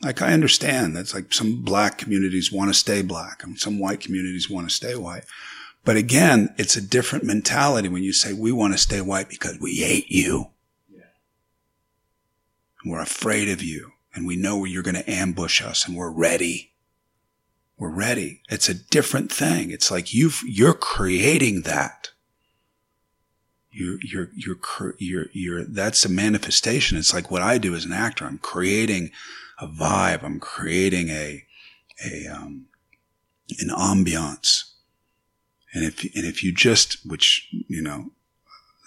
like 0.02 0.20
I 0.20 0.32
understand 0.32 0.96
that's 0.96 1.14
like 1.14 1.32
some 1.32 1.62
black 1.62 1.98
communities 1.98 2.52
want 2.52 2.70
to 2.70 2.74
stay 2.74 3.02
black 3.02 3.42
and 3.42 3.58
some 3.58 3.78
white 3.78 4.00
communities 4.00 4.50
want 4.50 4.68
to 4.68 4.74
stay 4.74 4.94
white. 4.94 5.24
But 5.84 5.96
again, 5.96 6.54
it's 6.58 6.76
a 6.76 6.82
different 6.82 7.24
mentality 7.24 7.88
when 7.88 8.02
you 8.02 8.12
say 8.12 8.32
we 8.32 8.52
want 8.52 8.74
to 8.74 8.78
stay 8.78 9.00
white 9.00 9.28
because 9.28 9.58
we 9.60 9.76
hate 9.76 10.10
you. 10.10 10.50
Yeah. 10.92 11.04
And 12.82 12.92
we're 12.92 13.00
afraid 13.00 13.48
of 13.48 13.62
you 13.62 13.92
and 14.14 14.26
we 14.26 14.36
know 14.36 14.58
where 14.58 14.68
you're 14.68 14.82
going 14.82 14.96
to 14.96 15.10
ambush 15.10 15.62
us 15.62 15.86
and 15.86 15.96
we're 15.96 16.10
ready. 16.10 16.72
We're 17.78 17.94
ready. 17.94 18.42
It's 18.48 18.68
a 18.68 18.74
different 18.74 19.30
thing. 19.30 19.70
It's 19.70 19.90
like 19.90 20.12
you've, 20.12 20.40
you're 20.44 20.74
creating 20.74 21.62
that 21.62 22.10
you're, 23.76 23.98
you're, 24.02 24.30
you're, 24.34 24.94
you're, 24.98 25.26
you're, 25.32 25.64
that's 25.64 26.04
a 26.06 26.08
manifestation. 26.08 26.96
It's 26.96 27.12
like 27.12 27.30
what 27.30 27.42
I 27.42 27.58
do 27.58 27.74
as 27.74 27.84
an 27.84 27.92
actor. 27.92 28.24
I'm 28.24 28.38
creating 28.38 29.10
a 29.60 29.66
vibe. 29.66 30.22
I'm 30.22 30.40
creating 30.40 31.10
a, 31.10 31.44
a, 32.04 32.26
um, 32.26 32.66
an 33.60 33.68
ambiance. 33.68 34.62
And 35.74 35.84
if, 35.84 36.02
and 36.14 36.24
if 36.24 36.42
you 36.42 36.52
just, 36.52 36.98
which, 37.04 37.48
you 37.68 37.82
know, 37.82 38.12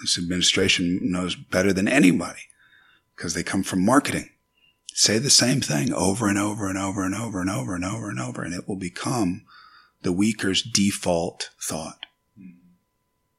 this 0.01 0.17
administration 0.17 0.99
knows 1.03 1.35
better 1.35 1.71
than 1.71 1.87
anybody 1.87 2.41
because 3.15 3.35
they 3.35 3.43
come 3.43 3.61
from 3.61 3.85
marketing. 3.85 4.29
Say 4.93 5.19
the 5.19 5.29
same 5.29 5.61
thing 5.61 5.93
over 5.93 6.27
and 6.27 6.37
over 6.37 6.67
and 6.67 6.79
over 6.79 7.03
and 7.03 7.13
over 7.13 7.41
and 7.41 7.49
over 7.49 7.75
and 7.75 7.85
over 7.85 8.09
and 8.09 8.19
over, 8.19 8.41
and 8.41 8.55
it 8.55 8.67
will 8.67 8.75
become 8.75 9.43
the 10.01 10.11
weaker's 10.11 10.63
default 10.63 11.51
thought, 11.61 12.05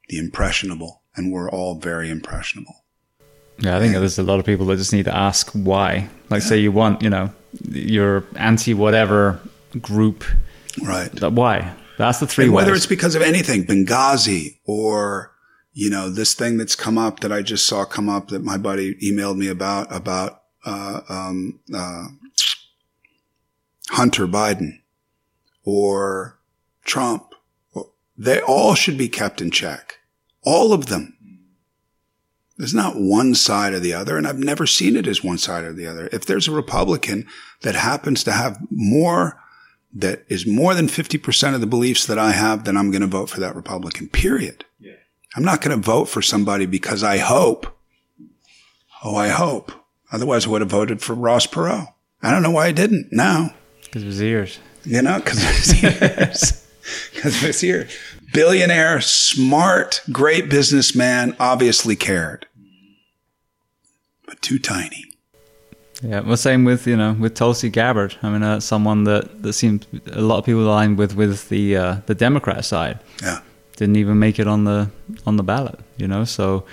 the 0.08 0.18
impressionable 0.18 0.99
and 1.20 1.30
we're 1.30 1.50
all 1.50 1.74
very 1.74 2.08
impressionable. 2.08 2.74
Yeah, 3.58 3.76
I 3.76 3.78
think 3.78 3.92
and, 3.94 4.02
there's 4.02 4.18
a 4.18 4.22
lot 4.22 4.40
of 4.40 4.46
people 4.46 4.64
that 4.66 4.76
just 4.76 4.92
need 4.92 5.04
to 5.04 5.14
ask 5.14 5.50
why. 5.52 6.08
Like, 6.30 6.42
yeah. 6.42 6.48
say 6.48 6.58
you 6.58 6.72
want, 6.72 7.02
you 7.02 7.10
know, 7.10 7.30
your 7.68 8.24
anti 8.36 8.72
whatever 8.72 9.38
group, 9.80 10.24
right? 10.82 11.12
That, 11.12 11.32
why? 11.32 11.74
That's 11.98 12.20
the 12.20 12.26
three. 12.26 12.46
And 12.46 12.54
whether 12.54 12.74
it's 12.74 12.86
because 12.86 13.14
of 13.14 13.20
anything, 13.20 13.66
Benghazi, 13.66 14.60
or 14.64 15.32
you 15.74 15.90
know, 15.90 16.08
this 16.08 16.34
thing 16.34 16.56
that's 16.56 16.74
come 16.74 16.96
up 16.96 17.20
that 17.20 17.30
I 17.30 17.42
just 17.42 17.66
saw 17.66 17.84
come 17.84 18.08
up 18.08 18.28
that 18.28 18.42
my 18.42 18.56
buddy 18.56 18.94
emailed 18.94 19.36
me 19.36 19.48
about 19.48 19.94
about 19.94 20.42
uh, 20.64 21.02
um, 21.10 21.60
uh, 21.74 22.06
Hunter 23.90 24.26
Biden 24.26 24.80
or 25.64 26.38
Trump. 26.84 27.26
They 28.16 28.40
all 28.40 28.74
should 28.74 28.98
be 28.98 29.08
kept 29.08 29.40
in 29.40 29.50
check. 29.50 29.99
All 30.42 30.72
of 30.72 30.86
them. 30.86 31.16
There's 32.56 32.74
not 32.74 33.00
one 33.00 33.34
side 33.34 33.72
or 33.72 33.80
the 33.80 33.94
other, 33.94 34.18
and 34.18 34.26
I've 34.26 34.38
never 34.38 34.66
seen 34.66 34.94
it 34.94 35.06
as 35.06 35.24
one 35.24 35.38
side 35.38 35.64
or 35.64 35.72
the 35.72 35.86
other. 35.86 36.10
If 36.12 36.26
there's 36.26 36.46
a 36.46 36.52
Republican 36.52 37.26
that 37.62 37.74
happens 37.74 38.22
to 38.24 38.32
have 38.32 38.58
more, 38.70 39.40
that 39.94 40.24
is 40.28 40.46
more 40.46 40.74
than 40.74 40.86
50% 40.86 41.54
of 41.54 41.62
the 41.62 41.66
beliefs 41.66 42.04
that 42.04 42.18
I 42.18 42.32
have, 42.32 42.64
then 42.64 42.76
I'm 42.76 42.90
going 42.90 43.00
to 43.00 43.06
vote 43.06 43.30
for 43.30 43.40
that 43.40 43.56
Republican, 43.56 44.08
period. 44.08 44.66
Yeah. 44.78 44.92
I'm 45.34 45.42
not 45.42 45.62
going 45.62 45.74
to 45.74 45.82
vote 45.82 46.04
for 46.10 46.20
somebody 46.20 46.66
because 46.66 47.02
I 47.02 47.16
hope. 47.16 47.66
Oh, 49.02 49.16
I 49.16 49.28
hope. 49.28 49.72
Otherwise, 50.12 50.46
I 50.46 50.50
would 50.50 50.60
have 50.60 50.70
voted 50.70 51.00
for 51.00 51.14
Ross 51.14 51.46
Perot. 51.46 51.88
I 52.22 52.30
don't 52.30 52.42
know 52.42 52.50
why 52.50 52.66
I 52.66 52.72
didn't 52.72 53.08
now. 53.10 53.54
Because 53.84 54.02
of 54.02 54.08
his 54.08 54.22
ears. 54.22 54.58
You 54.84 55.00
know, 55.00 55.18
because 55.18 55.42
of 55.42 55.48
his 55.48 55.82
ears. 55.82 56.56
Because 57.12 57.36
of 57.36 57.42
his 57.42 57.62
ears 57.62 57.94
billionaire, 58.32 59.00
smart, 59.00 60.02
great 60.12 60.48
businessman, 60.48 61.36
obviously 61.38 61.96
cared. 61.96 62.46
but 64.26 64.40
too 64.42 64.58
tiny. 64.58 65.04
Yeah, 66.02 66.20
well, 66.20 66.36
same 66.36 66.64
with 66.64 66.86
you 66.86 66.96
know 66.96 67.12
with 67.12 67.34
Tulsi 67.34 67.68
Gabbard. 67.68 68.16
I 68.22 68.30
mean, 68.30 68.42
uh, 68.42 68.60
someone 68.60 69.04
that 69.04 69.42
that 69.42 69.52
seemed 69.52 69.86
a 70.12 70.22
lot 70.22 70.38
of 70.38 70.44
people 70.46 70.62
aligned 70.62 70.96
with 70.96 71.14
with 71.14 71.48
the 71.50 71.76
uh, 71.76 71.96
the 72.06 72.14
Democrat 72.14 72.64
side. 72.64 72.98
Yeah, 73.22 73.40
didn't 73.76 73.96
even 73.96 74.18
make 74.18 74.38
it 74.38 74.46
on 74.46 74.64
the 74.64 74.90
on 75.26 75.36
the 75.36 75.42
ballot. 75.42 75.78
You 75.98 76.08
know, 76.08 76.24
so 76.24 76.64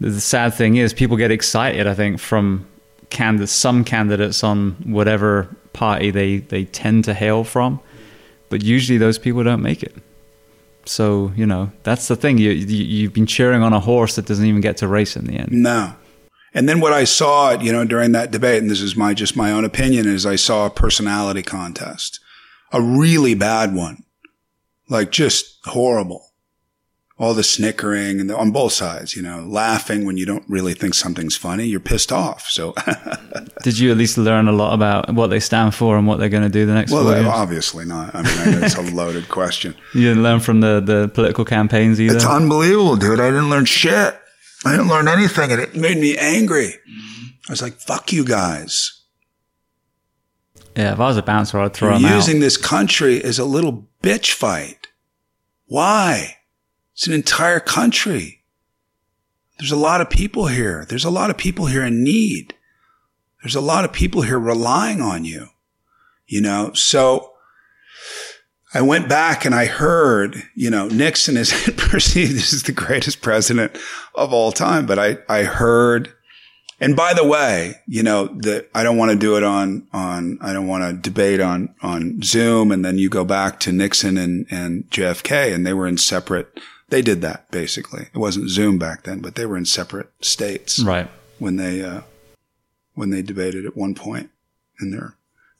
the 0.00 0.18
sad 0.20 0.54
thing 0.54 0.76
is 0.76 0.94
people 0.94 1.18
get 1.18 1.30
excited. 1.30 1.86
I 1.86 1.94
think 1.94 2.20
from 2.20 2.66
candidates, 3.10 3.52
some 3.52 3.84
candidates 3.84 4.42
on 4.42 4.76
whatever 4.84 5.54
party 5.74 6.10
they 6.10 6.38
they 6.38 6.64
tend 6.64 7.04
to 7.04 7.12
hail 7.12 7.44
from, 7.44 7.80
but 8.48 8.62
usually 8.62 8.96
those 8.98 9.18
people 9.18 9.44
don't 9.44 9.62
make 9.62 9.82
it. 9.82 9.94
So 10.84 11.32
you 11.36 11.46
know 11.46 11.70
that's 11.82 12.08
the 12.08 12.16
thing. 12.16 12.38
You, 12.38 12.50
you 12.50 12.84
you've 12.84 13.12
been 13.12 13.26
cheering 13.26 13.62
on 13.62 13.72
a 13.72 13.80
horse 13.80 14.16
that 14.16 14.26
doesn't 14.26 14.46
even 14.46 14.60
get 14.60 14.76
to 14.78 14.88
race 14.88 15.16
in 15.16 15.26
the 15.26 15.34
end. 15.34 15.52
No, 15.52 15.94
and 16.52 16.68
then 16.68 16.80
what 16.80 16.92
I 16.92 17.04
saw, 17.04 17.52
you 17.52 17.72
know, 17.72 17.84
during 17.84 18.12
that 18.12 18.30
debate, 18.30 18.60
and 18.60 18.70
this 18.70 18.80
is 18.80 18.96
my 18.96 19.14
just 19.14 19.36
my 19.36 19.52
own 19.52 19.64
opinion, 19.64 20.08
is 20.08 20.26
I 20.26 20.36
saw 20.36 20.66
a 20.66 20.70
personality 20.70 21.42
contest, 21.42 22.20
a 22.72 22.82
really 22.82 23.34
bad 23.34 23.74
one, 23.74 24.04
like 24.88 25.10
just 25.10 25.58
horrible. 25.64 26.29
All 27.20 27.34
the 27.34 27.44
snickering 27.44 28.18
and 28.18 28.30
the, 28.30 28.36
on 28.36 28.50
both 28.50 28.72
sides, 28.72 29.14
you 29.14 29.20
know, 29.20 29.40
laughing 29.46 30.06
when 30.06 30.16
you 30.16 30.24
don't 30.24 30.44
really 30.48 30.72
think 30.72 30.94
something's 30.94 31.36
funny, 31.36 31.66
you're 31.66 31.78
pissed 31.78 32.10
off. 32.10 32.48
So, 32.48 32.74
did 33.62 33.78
you 33.78 33.90
at 33.90 33.98
least 33.98 34.16
learn 34.16 34.48
a 34.48 34.52
lot 34.52 34.72
about 34.72 35.12
what 35.12 35.26
they 35.26 35.38
stand 35.38 35.74
for 35.74 35.98
and 35.98 36.06
what 36.06 36.18
they're 36.18 36.30
going 36.30 36.44
to 36.44 36.48
do 36.48 36.64
the 36.64 36.72
next? 36.72 36.92
Well, 36.92 37.14
years? 37.14 37.26
obviously 37.26 37.84
not. 37.84 38.14
I 38.14 38.22
mean, 38.22 38.64
it's 38.64 38.74
a 38.74 38.82
loaded 38.94 39.28
question. 39.28 39.76
You 39.94 40.08
didn't 40.08 40.22
learn 40.22 40.40
from 40.40 40.60
the 40.60 40.80
the 40.80 41.10
political 41.12 41.44
campaigns 41.44 42.00
either. 42.00 42.16
It's 42.16 42.24
unbelievable, 42.24 42.96
dude. 42.96 43.20
I 43.20 43.30
didn't 43.30 43.50
learn 43.50 43.66
shit. 43.66 44.18
I 44.64 44.70
didn't 44.72 44.88
learn 44.88 45.06
anything 45.06 45.52
and 45.52 45.60
it 45.60 45.76
made 45.76 45.98
me 45.98 46.16
angry. 46.16 46.68
Mm-hmm. 46.88 47.26
I 47.48 47.52
was 47.52 47.62
like, 47.62 47.74
fuck 47.74 48.12
you 48.12 48.24
guys. 48.24 49.02
Yeah, 50.76 50.92
if 50.92 51.00
I 51.00 51.06
was 51.06 51.16
a 51.16 51.22
bouncer, 51.22 51.58
I'd 51.58 51.74
throw 51.74 51.90
You're 51.90 52.08
them 52.08 52.16
using 52.16 52.36
out. 52.36 52.40
this 52.40 52.56
country 52.56 53.22
as 53.22 53.38
a 53.38 53.44
little 53.44 53.88
bitch 54.02 54.32
fight. 54.32 54.88
Why? 55.66 56.36
It's 57.00 57.06
an 57.06 57.14
entire 57.14 57.60
country. 57.60 58.42
There's 59.58 59.72
a 59.72 59.76
lot 59.76 60.02
of 60.02 60.10
people 60.10 60.48
here. 60.48 60.84
There's 60.86 61.06
a 61.06 61.08
lot 61.08 61.30
of 61.30 61.38
people 61.38 61.64
here 61.64 61.82
in 61.82 62.04
need. 62.04 62.52
There's 63.42 63.54
a 63.54 63.62
lot 63.62 63.86
of 63.86 63.92
people 63.94 64.20
here 64.20 64.38
relying 64.38 65.00
on 65.00 65.24
you. 65.24 65.46
You 66.26 66.42
know, 66.42 66.74
so 66.74 67.32
I 68.74 68.82
went 68.82 69.08
back 69.08 69.46
and 69.46 69.54
I 69.54 69.64
heard, 69.64 70.42
you 70.54 70.68
know, 70.68 70.88
Nixon 70.88 71.38
is 71.38 71.50
perceived 71.78 72.34
as 72.34 72.64
the 72.64 72.72
greatest 72.72 73.22
president 73.22 73.78
of 74.14 74.34
all 74.34 74.52
time. 74.52 74.84
But 74.84 74.98
I, 74.98 75.16
I 75.26 75.44
heard, 75.44 76.12
and 76.80 76.94
by 76.94 77.14
the 77.14 77.26
way, 77.26 77.76
you 77.86 78.02
know, 78.02 78.26
that 78.40 78.68
I 78.74 78.82
don't 78.82 78.98
want 78.98 79.12
to 79.12 79.16
do 79.16 79.38
it 79.38 79.42
on, 79.42 79.88
on, 79.94 80.36
I 80.42 80.52
don't 80.52 80.68
want 80.68 80.84
to 80.84 81.10
debate 81.10 81.40
on, 81.40 81.74
on 81.80 82.20
Zoom. 82.20 82.70
And 82.70 82.84
then 82.84 82.98
you 82.98 83.08
go 83.08 83.24
back 83.24 83.58
to 83.60 83.72
Nixon 83.72 84.18
and, 84.18 84.46
and 84.50 84.84
JFK 84.90 85.54
and 85.54 85.66
they 85.66 85.72
were 85.72 85.86
in 85.86 85.96
separate, 85.96 86.60
they 86.90 87.02
did 87.02 87.20
that 87.22 87.50
basically. 87.50 88.08
It 88.12 88.18
wasn't 88.18 88.50
Zoom 88.50 88.78
back 88.78 89.04
then, 89.04 89.20
but 89.20 89.34
they 89.34 89.46
were 89.46 89.56
in 89.56 89.64
separate 89.64 90.10
states 90.20 90.78
Right. 90.80 91.08
when 91.38 91.56
they, 91.56 91.82
uh, 91.82 92.02
when 92.94 93.10
they 93.10 93.22
debated 93.22 93.64
at 93.64 93.76
one 93.76 93.94
point 93.94 94.30
in 94.80 94.90
their 94.90 95.14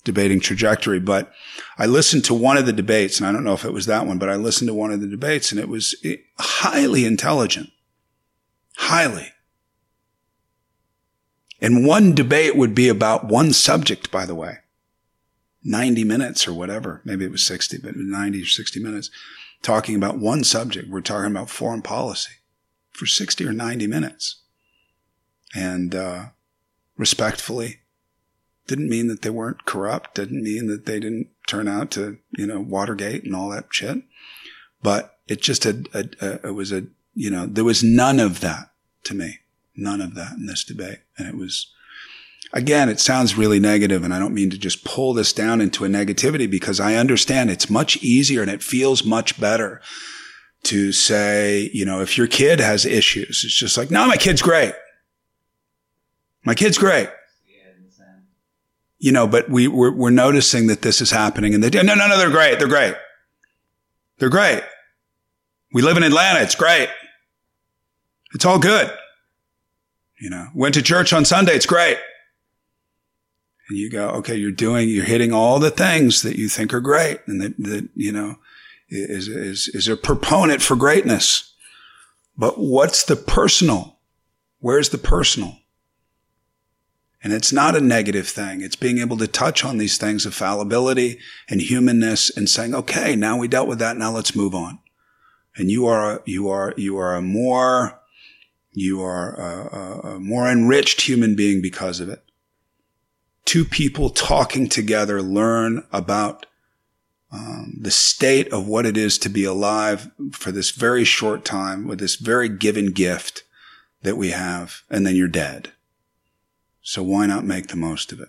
debating 0.05 0.41
trajectory. 0.41 0.99
But 1.01 1.33
I 1.79 1.87
listened 1.87 2.25
to 2.27 2.35
one 2.35 2.57
of 2.57 2.67
the 2.67 2.73
debates, 2.73 3.19
and 3.19 3.27
I 3.27 3.33
don't 3.33 3.45
know 3.45 3.53
if 3.55 3.65
it 3.65 3.73
was 3.73 3.87
that 3.87 4.07
one, 4.07 4.19
but 4.19 4.29
I 4.29 4.35
listened 4.37 4.69
to 4.69 4.75
one 4.75 4.91
of 4.93 5.01
the 5.01 5.07
debates, 5.07 5.51
and 5.53 5.61
it 5.61 5.69
was 5.69 5.95
eh, 6.05 6.17
highly 6.39 7.05
intelligent, 7.05 7.71
highly. 8.77 9.29
And 11.61 11.87
one 11.87 12.15
debate 12.15 12.57
would 12.57 12.75
be 12.75 12.89
about 12.89 13.27
one 13.29 13.53
subject, 13.53 14.11
by 14.11 14.25
the 14.25 14.35
way, 14.35 14.59
90 15.63 16.05
minutes 16.05 16.49
or 16.49 16.55
whatever. 16.55 17.03
Maybe 17.05 17.25
it 17.27 17.31
was 17.31 17.45
60, 17.45 17.79
but 17.79 17.95
90 17.97 18.43
or 18.43 18.47
60 18.47 18.81
minutes 18.83 19.11
talking 19.63 19.95
about 19.95 20.19
one 20.19 20.45
subject. 20.45 20.89
We're 20.89 21.01
talking 21.01 21.31
about 21.31 21.51
foreign 21.51 21.83
policy 21.83 22.33
for 22.91 23.07
60 23.07 23.47
or 23.47 23.53
90 23.53 23.87
minutes. 23.87 24.43
And, 25.55 25.95
uh, 25.95 26.27
respectfully, 26.97 27.81
didn't 28.67 28.89
mean 28.89 29.09
that 29.09 29.23
they 29.23 29.31
weren't 29.31 29.65
corrupt. 29.65 30.15
Didn't 30.15 30.43
mean 30.43 30.69
that 30.69 30.87
they 30.87 31.01
didn't 31.01 31.29
turn 31.49 31.67
out 31.67 31.91
to, 31.93 32.19
you 32.37 32.47
know, 32.47 32.61
Watergate 32.61 33.25
and 33.25 33.35
all 33.35 33.51
that 33.51 33.67
shit. 33.71 34.03
But 34.83 35.19
it 35.27 35.43
just 35.43 35.65
had, 35.65 35.89
a, 35.93 36.09
a, 36.21 36.49
it 36.49 36.55
was 36.55 36.71
a, 36.71 36.85
you 37.15 37.31
know, 37.31 37.47
there 37.47 37.65
was 37.65 37.83
none 37.83 38.21
of 38.21 38.41
that 38.41 38.71
to 39.05 39.15
me. 39.15 39.39
None 39.75 40.01
of 40.01 40.15
that 40.15 40.35
in 40.35 40.47
this 40.47 40.63
debate. 40.63 41.01
And 41.19 41.27
it 41.27 41.37
was, 41.37 41.73
again, 42.53 42.89
it 42.89 43.01
sounds 43.01 43.37
really 43.37 43.61
negative 43.61 44.05
and 44.05 44.13
I 44.13 44.19
don't 44.19 44.35
mean 44.35 44.51
to 44.51 44.59
just 44.59 44.85
pull 44.85 45.15
this 45.15 45.33
down 45.33 45.61
into 45.61 45.85
a 45.85 45.89
negativity 45.89 46.51
because 46.51 46.81
I 46.81 46.95
understand 46.95 47.51
it's 47.51 47.71
much 47.71 47.97
easier 47.99 48.43
and 48.43 48.51
it 48.51 48.63
feels 48.63 49.05
much 49.05 49.41
better 49.41 49.81
to 50.65 50.93
say, 50.93 51.71
you 51.73 51.85
know, 51.85 52.01
if 52.01 52.19
your 52.19 52.27
kid 52.27 52.61
has 52.61 52.85
issues, 52.85 53.43
it's 53.45 53.55
just 53.55 53.79
like, 53.79 53.91
no, 53.91 54.07
my 54.07 54.17
kid's 54.17 54.43
great. 54.43 54.75
My 56.45 56.55
kid's 56.55 56.79
great 56.79 57.09
you 59.01 59.13
know, 59.13 59.27
but 59.27 59.49
we, 59.49 59.67
we're, 59.67 59.93
we're 59.93 60.11
noticing 60.11 60.67
that 60.69 60.83
this 60.83 61.01
is 61.01 61.11
happening 61.11 61.55
and 61.55 61.65
they 61.65 61.71
no, 61.71 61.95
no, 61.95 62.07
no, 62.07 62.19
they're 62.19 62.31
great. 62.31 62.59
They're 62.59 62.69
great. 62.69 62.95
They're 64.19 64.29
great. 64.29 64.63
We 65.73 65.83
live 65.83 65.97
in 65.97 66.03
Atlanta. 66.03 66.41
It's 66.41 66.55
great. 66.55 66.91
It's 68.35 68.45
all 68.45 68.59
good. 68.59 68.93
You 70.21 70.29
know, 70.29 70.49
went 70.55 70.75
to 70.75 70.83
church 70.83 71.15
on 71.15 71.25
Sunday. 71.25 71.55
It's 71.55 71.67
great. 71.67 71.97
And 73.71 73.79
you 73.79 73.89
go, 73.89 74.09
okay, 74.09 74.35
you're 74.35 74.51
doing, 74.51 74.89
you're 74.89 75.05
hitting 75.05 75.33
all 75.33 75.61
the 75.61 75.71
things 75.71 76.23
that 76.23 76.37
you 76.37 76.49
think 76.49 76.75
are 76.75 76.81
great 76.81 77.21
and 77.29 77.41
that, 77.41 77.57
that, 77.59 77.89
you 77.95 78.11
know, 78.11 78.35
is, 78.89 79.29
is, 79.29 79.69
is 79.69 79.87
a 79.87 79.97
proponent 79.97 80.61
for 80.61 80.75
greatness. 80.75 81.55
But 82.37 82.59
what's 82.59 83.05
the 83.05 83.15
personal? 83.15 84.01
Where's 84.59 84.89
the 84.89 84.99
personal? 84.99 85.59
And 87.23 87.33
it's 87.33 87.53
not 87.53 87.77
a 87.77 87.81
negative 87.81 88.27
thing. 88.27 88.61
It's 88.61 88.75
being 88.75 88.99
able 88.99 89.19
to 89.19 89.29
touch 89.29 89.65
on 89.65 89.79
these 89.79 89.99
things 89.99 90.27
of 90.27 90.35
fallibility 90.35 91.21
and 91.49 91.61
humanness 91.61 92.37
and 92.37 92.49
saying, 92.49 92.75
okay, 92.75 93.15
now 93.15 93.39
we 93.39 93.47
dealt 93.47 93.69
with 93.69 93.79
that. 93.79 93.97
Now 93.97 94.11
let's 94.11 94.35
move 94.35 94.53
on. 94.53 94.81
And 95.55 95.71
you 95.71 95.87
are, 95.87 96.17
a, 96.17 96.23
you 96.25 96.49
are, 96.49 96.75
you 96.77 96.99
are 96.99 97.15
a 97.15 97.23
more, 97.23 98.01
you 98.73 99.01
are 99.01 99.35
a, 99.39 100.09
a 100.09 100.19
more 100.19 100.51
enriched 100.51 101.03
human 101.03 101.37
being 101.37 101.63
because 101.63 102.01
of 102.01 102.09
it. 102.09 102.25
Two 103.51 103.65
people 103.65 104.11
talking 104.11 104.69
together 104.69 105.21
learn 105.21 105.83
about 105.93 106.47
um, 107.33 107.75
the 107.81 107.91
state 107.91 108.47
of 108.53 108.69
what 108.69 108.87
it 108.87 108.97
is 108.97 109.19
to 109.19 109.29
be 109.29 109.43
alive 109.43 110.09
for 110.31 110.53
this 110.53 110.71
very 110.71 111.03
short 111.03 111.45
time 111.45 111.89
with 111.89 111.99
this 111.99 112.15
very 112.15 112.49
given 112.49 112.93
gift 112.93 113.43
that 114.03 114.17
we 114.17 114.31
have, 114.31 114.83
and 114.89 115.05
then 115.05 115.17
you're 115.17 115.27
dead. 115.27 115.73
So 116.81 117.03
why 117.03 117.27
not 117.27 117.45
make 117.45 117.67
the 117.67 117.75
most 117.75 118.13
of 118.13 118.21
it? 118.21 118.29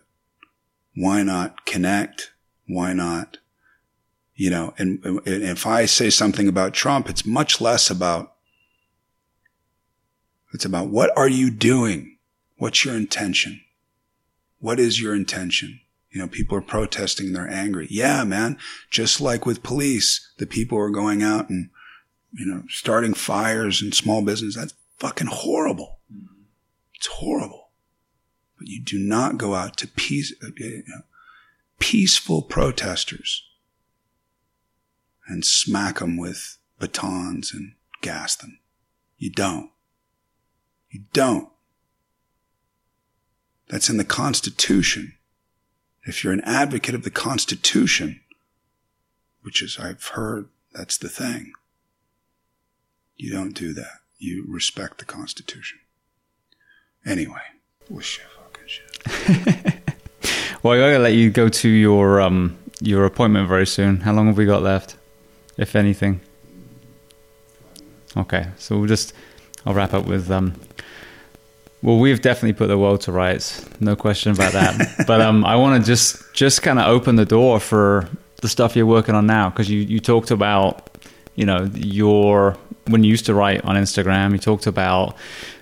Why 0.96 1.22
not 1.22 1.68
connect? 1.68 2.32
Why 2.68 2.92
not, 2.92 3.38
you 4.34 4.50
know, 4.50 4.74
and, 4.80 5.04
and 5.06 5.22
if 5.28 5.68
I 5.68 5.86
say 5.86 6.10
something 6.10 6.48
about 6.48 6.74
Trump, 6.74 7.08
it's 7.08 7.28
much 7.28 7.62
less 7.62 7.92
about, 7.92 8.34
it's 10.52 10.66
about 10.66 10.88
what 10.88 11.16
are 11.16 11.30
you 11.30 11.52
doing? 11.52 12.18
What's 12.58 12.84
your 12.84 12.96
intention? 12.96 13.62
What 14.62 14.80
is 14.80 15.02
your 15.02 15.14
intention? 15.14 15.82
You 16.12 16.22
know, 16.22 16.28
people 16.28 16.58
are 16.58 16.62
protesting. 16.62 17.34
They're 17.34 17.50
angry. 17.50 17.88
Yeah, 17.90 18.24
man. 18.24 18.58
Just 18.90 19.20
like 19.20 19.46
with 19.46 19.64
police, 19.64 20.32
the 20.38 20.46
people 20.46 20.78
are 20.78 20.90
going 20.90 21.24
out 21.24 21.50
and, 21.50 21.70
you 22.32 22.46
know, 22.46 22.64
starting 22.70 23.14
fires 23.14 23.82
and 23.82 23.94
small 23.94 24.22
business. 24.22 24.56
That's 24.56 24.74
fucking 25.00 25.28
horrible. 25.28 26.00
It's 26.96 27.08
horrible. 27.08 27.72
But 28.58 28.68
you 28.68 28.82
do 28.82 29.00
not 29.00 29.38
go 29.38 29.56
out 29.56 29.78
to 29.78 29.88
peace, 29.88 30.34
uh, 30.44 30.50
you 30.58 30.84
know, 30.88 31.02
peaceful 31.80 32.44
protesters 32.44 33.44
and 35.28 35.44
smack 35.44 36.00
them 36.00 36.18
with 36.18 36.60
batons 36.78 37.52
and 37.54 37.74
gas 38.02 38.36
them. 38.36 38.60
You 39.18 39.32
don't. 39.32 39.72
You 40.92 41.06
don't. 41.14 41.50
That's 43.72 43.90
in 43.90 43.96
the 43.96 44.04
Constitution. 44.04 45.14
If 46.04 46.24
you're 46.24 46.34
an 46.34 46.42
advocate 46.44 46.94
of 46.94 47.04
the 47.04 47.10
Constitution, 47.10 48.20
which 49.44 49.62
is, 49.62 49.80
I've 49.80 50.06
heard, 50.08 50.50
that's 50.74 50.98
the 50.98 51.08
thing. 51.08 51.54
You 53.16 53.32
don't 53.32 53.54
do 53.54 53.74
that. 53.74 54.02
You 54.18 54.46
respect 54.48 54.98
the 54.98 55.06
Constitution. 55.06 55.80
Anyway, 57.06 57.42
wish 57.90 58.20
you 58.20 58.26
fucking 58.44 58.68
shit. 58.68 59.94
well, 60.64 60.74
I 60.74 60.78
gotta 60.78 61.00
let 61.00 61.14
you 61.14 61.30
go 61.32 61.48
to 61.48 61.70
your 61.70 62.20
um 62.20 62.58
your 62.82 63.06
appointment 63.06 63.48
very 63.48 63.66
soon. 63.66 64.02
How 64.02 64.12
long 64.14 64.28
have 64.28 64.38
we 64.38 64.46
got 64.46 64.62
left, 64.62 64.98
if 65.58 65.76
anything? 65.76 66.20
Okay, 68.18 68.48
so 68.58 68.78
we'll 68.78 68.88
just 68.88 69.14
I'll 69.66 69.74
wrap 69.74 69.94
up 69.94 70.06
with 70.06 70.30
um 70.30 70.56
Well, 71.84 71.98
we've 71.98 72.22
definitely 72.22 72.54
put 72.54 72.68
the 72.68 72.78
world 72.78 73.02
to 73.02 73.12
rights, 73.12 73.66
no 73.80 73.96
question 73.96 74.32
about 74.32 74.54
that. 74.54 75.04
but 75.08 75.20
um, 75.20 75.44
I 75.46 75.56
want 75.56 75.82
to 75.82 75.86
just 75.86 76.34
just 76.34 76.62
kind 76.62 76.78
of 76.80 76.86
open 76.88 77.16
the 77.16 77.26
door 77.26 77.60
for 77.60 78.08
the 78.42 78.50
stuff 78.50 78.76
you're 78.76 78.86
working 78.86 79.16
on 79.16 79.26
now 79.26 79.50
because 79.50 79.70
you 79.70 79.80
you 79.80 80.00
talked 80.00 80.32
about 80.32 80.98
you 81.36 81.46
know 81.46 81.70
your 81.76 82.58
when 82.88 83.04
you 83.04 83.10
used 83.10 83.26
to 83.26 83.34
write 83.34 83.64
on 83.66 83.76
Instagram, 83.76 84.32
you 84.32 84.38
talked 84.38 84.68
about 84.68 85.16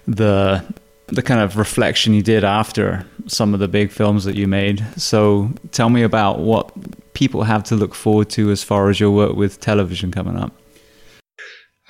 the 0.07 0.63
the 1.07 1.21
kind 1.21 1.39
of 1.39 1.57
reflection 1.57 2.13
you 2.13 2.21
did 2.21 2.43
after 2.43 3.05
some 3.27 3.53
of 3.53 3.59
the 3.59 3.67
big 3.67 3.91
films 3.91 4.25
that 4.25 4.35
you 4.35 4.47
made. 4.47 4.85
So 4.97 5.51
tell 5.71 5.89
me 5.89 6.03
about 6.03 6.39
what 6.39 6.71
people 7.13 7.43
have 7.43 7.63
to 7.65 7.75
look 7.75 7.95
forward 7.95 8.29
to 8.31 8.51
as 8.51 8.63
far 8.63 8.89
as 8.89 8.99
your 8.99 9.11
work 9.11 9.35
with 9.35 9.59
television 9.59 10.11
coming 10.11 10.37
up. 10.37 10.53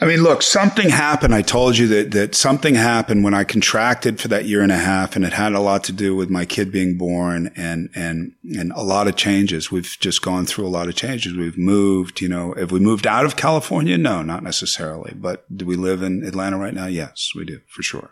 I 0.02 0.06
mean, 0.06 0.24
look, 0.24 0.42
something 0.42 0.90
happened. 0.90 1.36
I 1.36 1.42
told 1.42 1.78
you 1.78 1.86
that, 1.88 2.12
that 2.12 2.34
something 2.34 2.76
happened 2.76 3.26
when 3.26 3.34
I 3.34 3.44
contracted 3.44 4.22
for 4.22 4.30
that 4.30 4.46
year 4.46 4.62
and 4.62 4.72
a 4.72 4.78
half 4.78 5.18
and 5.18 5.26
it 5.26 5.34
had 5.34 5.52
a 5.52 5.60
lot 5.60 5.84
to 5.86 5.92
do 5.92 6.16
with 6.16 6.30
my 6.30 6.46
kid 6.46 6.72
being 6.72 6.98
born 6.98 7.52
and, 7.58 7.90
and, 7.94 8.34
and 8.56 8.72
a 8.72 8.82
lot 8.82 9.10
of 9.10 9.18
changes. 9.18 9.72
We've 9.72 9.98
just 10.00 10.22
gone 10.22 10.46
through 10.46 10.68
a 10.68 10.70
lot 10.70 10.88
of 10.88 10.96
changes. 10.96 11.36
We've 11.36 11.58
moved, 11.58 12.22
you 12.22 12.30
know, 12.30 12.54
have 12.54 12.72
we 12.72 12.80
moved 12.80 13.06
out 13.06 13.26
of 13.26 13.36
California? 13.36 13.98
No, 13.98 14.22
not 14.22 14.42
necessarily. 14.42 15.14
But 15.14 15.46
do 15.54 15.66
we 15.66 15.76
live 15.76 16.02
in 16.02 16.24
Atlanta 16.24 16.58
right 16.58 16.74
now? 16.74 16.86
Yes, 16.86 17.32
we 17.36 17.44
do 17.44 17.60
for 17.68 17.84
sure. 17.84 18.12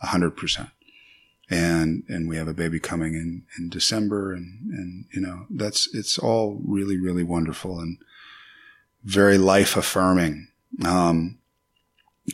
A 0.00 0.06
hundred 0.06 0.36
percent. 0.36 0.68
And, 1.50 2.04
and 2.08 2.28
we 2.28 2.36
have 2.36 2.48
a 2.48 2.54
baby 2.54 2.78
coming 2.78 3.14
in, 3.14 3.42
in 3.58 3.68
December 3.68 4.32
and, 4.32 4.60
and, 4.70 5.06
you 5.12 5.20
know, 5.20 5.46
that's, 5.50 5.92
it's 5.92 6.18
all 6.18 6.60
really, 6.64 6.96
really 6.96 7.24
wonderful 7.24 7.80
and 7.80 7.98
very 9.02 9.38
life 9.38 9.76
affirming 9.76 10.48
um, 10.84 11.38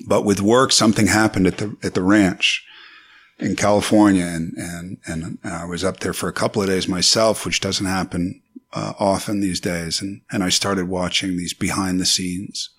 but 0.06 0.24
with 0.24 0.40
work, 0.40 0.73
something 0.73 1.06
happened 1.06 1.47
at 1.47 1.59
the 1.59 1.77
at 1.82 1.94
the 1.94 2.02
ranch 2.02 2.64
in 3.39 3.56
California, 3.56 4.24
and 4.24 4.55
and 4.56 4.98
and 5.06 5.39
I 5.44 5.64
was 5.64 5.85
up 5.85 6.01
there 6.01 6.12
for 6.12 6.28
a 6.28 6.32
couple 6.32 6.62
of 6.62 6.69
days 6.69 6.89
myself, 6.89 7.44
which 7.44 7.60
doesn't 7.60 7.86
happen 7.86 8.40
uh, 8.73 8.94
often 8.98 9.40
these 9.40 9.60
days. 9.60 10.01
And 10.01 10.23
and 10.31 10.43
I 10.43 10.48
started 10.48 10.89
watching 10.89 11.36
these 11.36 11.55
behind 11.55 12.01
the 12.01 12.06
scenes, 12.06 12.70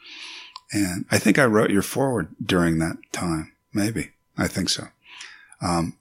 and 0.72 1.06
I 1.12 1.20
think 1.20 1.38
I 1.38 1.46
wrote 1.46 1.70
your 1.70 1.82
foreword 1.82 2.36
during 2.44 2.80
that 2.80 2.98
time. 3.12 3.54
Maybe 3.74 4.12
I 4.38 4.48
think 4.48 4.70
so. 4.70 4.88
Um, 5.62 5.98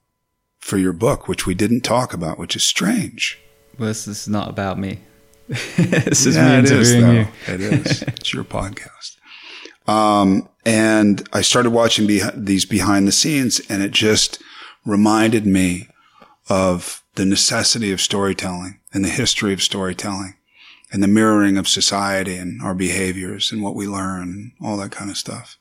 for 0.59 0.77
your 0.77 0.93
book, 0.93 1.27
which 1.27 1.45
we 1.45 1.53
didn't 1.53 1.81
talk 1.81 2.13
about, 2.13 2.39
which 2.39 2.55
is 2.55 2.63
strange. 2.63 3.39
Well, 3.77 3.87
this 3.87 4.07
is 4.07 4.27
not 4.27 4.49
about 4.49 4.79
me. 4.79 4.99
this 5.47 6.25
is 6.25 6.35
yeah, 6.35 6.49
me 6.49 6.57
interviewing 6.59 7.15
it 7.15 7.27
is, 7.27 7.47
you. 7.47 7.53
it 7.53 7.61
is. 7.61 8.03
It's 8.07 8.33
your 8.33 8.45
podcast. 8.45 9.12
Um, 9.87 10.47
and 10.65 11.27
I 11.33 11.41
started 11.41 11.71
watching 11.71 12.07
be- 12.07 12.23
these 12.33 12.65
behind 12.65 13.07
the 13.07 13.11
scenes 13.11 13.61
and 13.69 13.83
it 13.83 13.91
just 13.91 14.41
reminded 14.85 15.45
me 15.45 15.89
of 16.49 17.03
the 17.15 17.25
necessity 17.25 17.91
of 17.91 18.01
storytelling 18.01 18.79
and 18.93 19.03
the 19.03 19.09
history 19.09 19.53
of 19.53 19.61
storytelling 19.61 20.35
and 20.91 21.01
the 21.01 21.07
mirroring 21.07 21.57
of 21.57 21.67
society 21.67 22.35
and 22.37 22.61
our 22.61 22.73
behaviors 22.75 23.51
and 23.51 23.61
what 23.61 23.75
we 23.75 23.87
learn 23.87 24.21
and 24.21 24.51
all 24.61 24.77
that 24.77 24.91
kind 24.91 25.09
of 25.09 25.17
stuff. 25.17 25.57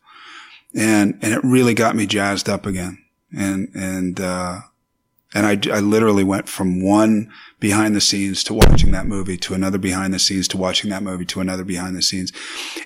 And, 0.74 1.19
and 1.23 1.32
it 1.32 1.43
really 1.43 1.74
got 1.74 1.97
me 1.97 2.07
jazzed 2.07 2.49
up 2.49 2.66
again. 2.66 2.99
And, 3.36 3.69
and, 3.74 4.20
uh, 4.20 4.61
and 5.34 5.46
I, 5.46 5.74
I 5.74 5.80
literally 5.80 6.24
went 6.24 6.48
from 6.48 6.82
one 6.82 7.32
behind 7.59 7.94
the 7.94 8.00
scenes 8.00 8.42
to 8.44 8.54
watching 8.54 8.90
that 8.90 9.06
movie 9.06 9.36
to 9.38 9.54
another 9.54 9.78
behind 9.78 10.12
the 10.12 10.18
scenes 10.18 10.48
to 10.48 10.56
watching 10.56 10.90
that 10.90 11.02
movie 11.02 11.24
to 11.26 11.40
another 11.40 11.64
behind 11.64 11.96
the 11.96 12.02
scenes 12.02 12.32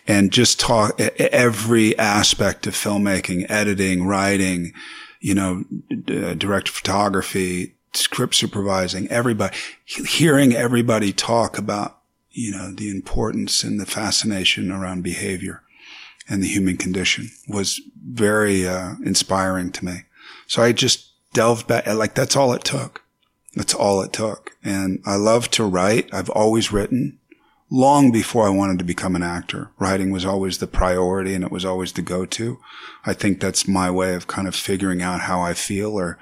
and 0.07 0.31
just 0.31 0.61
talk 0.61 1.01
every 1.01 1.99
aspect 1.99 2.67
of 2.67 2.75
filmmaking, 2.75 3.47
editing, 3.49 4.07
writing, 4.07 4.73
you 5.21 5.35
know, 5.35 5.65
uh, 6.09 6.35
direct 6.35 6.69
photography, 6.69 7.75
script 7.95 8.35
supervising, 8.35 9.09
everybody, 9.09 9.57
hearing 9.85 10.53
everybody 10.53 11.13
talk 11.13 11.59
about, 11.59 11.99
you 12.31 12.53
know, 12.53 12.71
the 12.71 12.91
importance 12.91 13.65
and 13.65 13.81
the 13.81 13.87
fascination 13.87 14.71
around 14.71 15.03
behavior 15.03 15.63
and 16.29 16.43
the 16.43 16.49
human 16.49 16.77
condition 16.77 17.31
was 17.49 17.81
very 18.05 18.69
uh, 18.69 18.95
inspiring 19.05 19.73
to 19.73 19.85
me. 19.85 20.03
So 20.47 20.63
I 20.63 20.73
just 20.73 21.06
delved 21.37 21.67
back. 21.67 21.87
Like 21.87 22.15
that's 22.15 22.35
all 22.35 22.55
it 22.55 22.65
took. 22.65 23.03
That's 23.55 23.75
all 23.75 24.01
it 24.01 24.13
took. 24.13 24.57
And 24.65 25.03
I 25.05 25.17
love 25.17 25.51
to 25.53 25.65
write. 25.65 26.09
I've 26.13 26.31
always 26.31 26.73
written 26.73 27.19
long 27.71 28.11
before 28.11 28.47
I 28.47 28.51
wanted 28.51 28.79
to 28.79 28.85
become 28.85 29.15
an 29.15 29.23
actor. 29.23 29.71
Writing 29.79 30.11
was 30.11 30.25
always 30.25 30.59
the 30.59 30.67
priority 30.67 31.35
and 31.35 31.45
it 31.45 31.53
was 31.53 31.65
always 31.65 31.93
the 31.93 32.01
go-to. 32.01 32.59
I 33.05 33.13
think 33.13 33.39
that's 33.39 33.69
my 33.69 33.91
way 33.91 34.15
of 34.15 34.27
kind 34.27 34.49
of 34.49 34.55
figuring 34.55 35.03
out 35.03 35.23
how 35.23 35.43
I 35.43 35.53
feel 35.53 35.93
or 35.93 36.19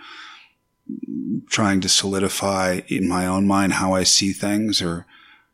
trying 1.48 1.80
to 1.82 1.88
solidify 1.88 2.80
in 2.88 3.08
my 3.08 3.24
own 3.24 3.46
mind 3.46 3.74
how 3.74 3.94
I 3.94 4.02
see 4.02 4.32
things 4.32 4.82
or 4.82 5.06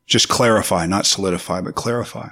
just 0.06 0.28
clarify, 0.28 0.86
not 0.86 1.04
solidify, 1.04 1.60
but 1.60 1.74
clarify. 1.74 2.30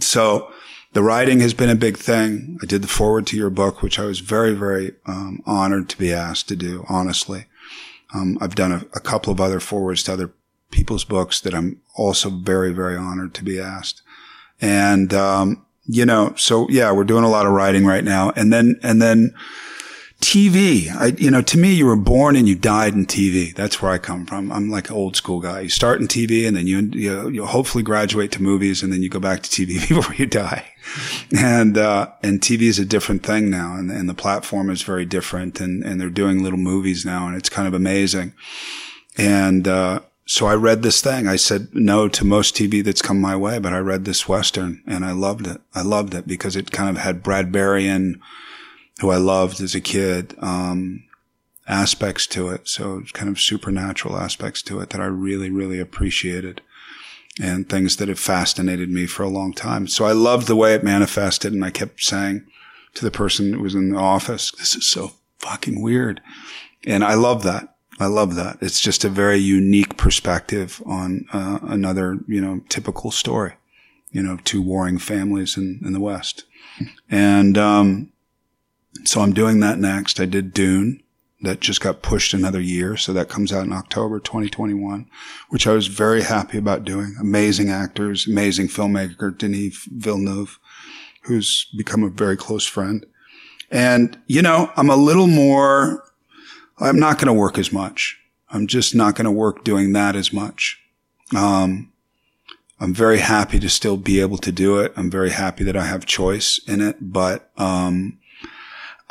So 0.00 0.52
the 0.92 1.02
writing 1.02 1.40
has 1.40 1.54
been 1.54 1.70
a 1.70 1.74
big 1.74 1.96
thing. 1.96 2.58
I 2.62 2.66
did 2.66 2.82
the 2.82 2.88
foreword 2.88 3.26
to 3.28 3.36
your 3.36 3.50
book, 3.50 3.82
which 3.82 3.98
I 3.98 4.04
was 4.04 4.20
very, 4.20 4.52
very 4.52 4.92
um, 5.06 5.42
honored 5.46 5.88
to 5.90 5.98
be 5.98 6.12
asked 6.12 6.48
to 6.48 6.56
do, 6.56 6.84
honestly. 6.88 7.46
Um, 8.14 8.36
I've 8.40 8.54
done 8.54 8.72
a, 8.72 8.84
a, 8.94 9.00
couple 9.00 9.32
of 9.32 9.40
other 9.40 9.58
forewords 9.58 10.02
to 10.02 10.12
other 10.12 10.34
people's 10.70 11.04
books 11.04 11.40
that 11.40 11.54
I'm 11.54 11.80
also 11.96 12.28
very, 12.28 12.72
very 12.72 12.96
honored 12.96 13.32
to 13.34 13.44
be 13.44 13.58
asked. 13.58 14.02
And, 14.60 15.14
um, 15.14 15.64
you 15.86 16.04
know, 16.04 16.34
so 16.36 16.68
yeah, 16.68 16.92
we're 16.92 17.04
doing 17.04 17.24
a 17.24 17.30
lot 17.30 17.46
of 17.46 17.52
writing 17.52 17.86
right 17.86 18.04
now. 18.04 18.30
And 18.36 18.52
then, 18.52 18.78
and 18.82 19.00
then 19.00 19.34
TV, 20.20 20.94
I, 20.94 21.06
you 21.06 21.30
know, 21.30 21.40
to 21.40 21.58
me, 21.58 21.72
you 21.72 21.86
were 21.86 21.96
born 21.96 22.36
and 22.36 22.46
you 22.46 22.54
died 22.54 22.92
in 22.92 23.06
TV. 23.06 23.54
That's 23.54 23.80
where 23.80 23.90
I 23.90 23.98
come 23.98 24.26
from. 24.26 24.52
I'm 24.52 24.70
like 24.70 24.90
an 24.90 24.94
old 24.94 25.16
school 25.16 25.40
guy. 25.40 25.60
You 25.60 25.68
start 25.70 26.02
in 26.02 26.06
TV 26.06 26.46
and 26.46 26.54
then 26.54 26.66
you, 26.66 26.80
you, 26.92 27.28
you 27.30 27.46
hopefully 27.46 27.82
graduate 27.82 28.30
to 28.32 28.42
movies 28.42 28.82
and 28.82 28.92
then 28.92 29.02
you 29.02 29.08
go 29.08 29.20
back 29.20 29.42
to 29.42 29.50
TV 29.50 29.88
before 29.88 30.14
you 30.14 30.26
die. 30.26 30.71
And, 31.36 31.78
uh, 31.78 32.10
and 32.22 32.40
TV 32.40 32.62
is 32.62 32.78
a 32.78 32.84
different 32.84 33.22
thing 33.22 33.50
now 33.50 33.74
and, 33.74 33.90
and 33.90 34.08
the 34.08 34.14
platform 34.14 34.70
is 34.70 34.82
very 34.82 35.04
different 35.04 35.60
and, 35.60 35.82
and 35.84 36.00
they're 36.00 36.10
doing 36.10 36.42
little 36.42 36.58
movies 36.58 37.04
now 37.04 37.26
and 37.26 37.36
it's 37.36 37.48
kind 37.48 37.68
of 37.68 37.74
amazing. 37.74 38.32
And, 39.16 39.66
uh, 39.66 40.00
so 40.24 40.46
I 40.46 40.54
read 40.54 40.82
this 40.82 41.00
thing. 41.00 41.26
I 41.26 41.36
said 41.36 41.68
no 41.74 42.08
to 42.08 42.24
most 42.24 42.54
TV 42.54 42.82
that's 42.82 43.02
come 43.02 43.20
my 43.20 43.36
way, 43.36 43.58
but 43.58 43.72
I 43.72 43.78
read 43.78 44.04
this 44.04 44.28
Western 44.28 44.82
and 44.86 45.04
I 45.04 45.12
loved 45.12 45.46
it. 45.46 45.60
I 45.74 45.82
loved 45.82 46.14
it 46.14 46.26
because 46.26 46.54
it 46.56 46.70
kind 46.70 46.88
of 46.88 47.02
had 47.02 47.22
Bradburyan, 47.22 48.20
who 49.00 49.10
I 49.10 49.16
loved 49.16 49.60
as 49.60 49.74
a 49.74 49.80
kid, 49.80 50.34
um, 50.38 51.04
aspects 51.66 52.26
to 52.28 52.48
it. 52.48 52.68
So 52.68 53.02
kind 53.12 53.28
of 53.28 53.40
supernatural 53.40 54.16
aspects 54.16 54.62
to 54.62 54.80
it 54.80 54.90
that 54.90 55.00
I 55.00 55.06
really, 55.06 55.50
really 55.50 55.80
appreciated 55.80 56.60
and 57.40 57.68
things 57.68 57.96
that 57.96 58.08
have 58.08 58.18
fascinated 58.18 58.90
me 58.90 59.06
for 59.06 59.22
a 59.22 59.28
long 59.28 59.52
time. 59.52 59.86
So 59.86 60.04
I 60.04 60.12
loved 60.12 60.46
the 60.46 60.56
way 60.56 60.74
it 60.74 60.84
manifested. 60.84 61.52
And 61.52 61.64
I 61.64 61.70
kept 61.70 62.02
saying 62.02 62.46
to 62.94 63.04
the 63.04 63.10
person 63.10 63.54
who 63.54 63.62
was 63.62 63.74
in 63.74 63.90
the 63.90 63.98
office, 63.98 64.50
this 64.52 64.74
is 64.74 64.86
so 64.88 65.12
fucking 65.38 65.80
weird. 65.80 66.20
And 66.84 67.02
I 67.04 67.14
love 67.14 67.42
that. 67.44 67.74
I 67.98 68.06
love 68.06 68.34
that. 68.34 68.58
It's 68.60 68.80
just 68.80 69.04
a 69.04 69.08
very 69.08 69.38
unique 69.38 69.96
perspective 69.96 70.82
on 70.84 71.26
uh, 71.32 71.60
another, 71.62 72.18
you 72.26 72.40
know, 72.40 72.60
typical 72.68 73.10
story, 73.10 73.54
you 74.10 74.22
know, 74.22 74.38
two 74.44 74.60
warring 74.60 74.98
families 74.98 75.56
in, 75.56 75.80
in 75.84 75.92
the 75.92 76.00
West. 76.00 76.44
And, 77.10 77.56
um, 77.56 78.12
so 79.04 79.20
I'm 79.20 79.32
doing 79.32 79.60
that 79.60 79.78
next. 79.78 80.20
I 80.20 80.26
did 80.26 80.52
Dune. 80.52 81.01
That 81.42 81.60
just 81.60 81.80
got 81.80 82.02
pushed 82.02 82.34
another 82.34 82.60
year. 82.60 82.96
So 82.96 83.12
that 83.12 83.28
comes 83.28 83.52
out 83.52 83.64
in 83.66 83.72
October 83.72 84.20
2021, 84.20 85.10
which 85.48 85.66
I 85.66 85.72
was 85.72 85.88
very 85.88 86.22
happy 86.22 86.56
about 86.56 86.84
doing. 86.84 87.16
Amazing 87.20 87.68
actors, 87.68 88.28
amazing 88.28 88.68
filmmaker, 88.68 89.36
Denis 89.36 89.88
Villeneuve, 89.90 90.60
who's 91.22 91.66
become 91.76 92.04
a 92.04 92.08
very 92.08 92.36
close 92.36 92.64
friend. 92.64 93.04
And, 93.72 94.18
you 94.26 94.42
know, 94.42 94.70
I'm 94.76 94.90
a 94.90 94.96
little 94.96 95.26
more, 95.26 96.04
I'm 96.78 97.00
not 97.00 97.16
going 97.16 97.26
to 97.26 97.32
work 97.32 97.58
as 97.58 97.72
much. 97.72 98.18
I'm 98.50 98.66
just 98.66 98.94
not 98.94 99.14
going 99.16 99.24
to 99.24 99.30
work 99.30 99.64
doing 99.64 99.92
that 99.94 100.14
as 100.14 100.32
much. 100.32 100.78
Um, 101.34 101.90
I'm 102.78 102.92
very 102.92 103.18
happy 103.18 103.58
to 103.60 103.68
still 103.68 103.96
be 103.96 104.20
able 104.20 104.38
to 104.38 104.52
do 104.52 104.78
it. 104.78 104.92
I'm 104.94 105.10
very 105.10 105.30
happy 105.30 105.64
that 105.64 105.76
I 105.76 105.86
have 105.86 106.04
choice 106.04 106.60
in 106.68 106.80
it, 106.80 106.96
but, 107.00 107.50
um, 107.56 108.18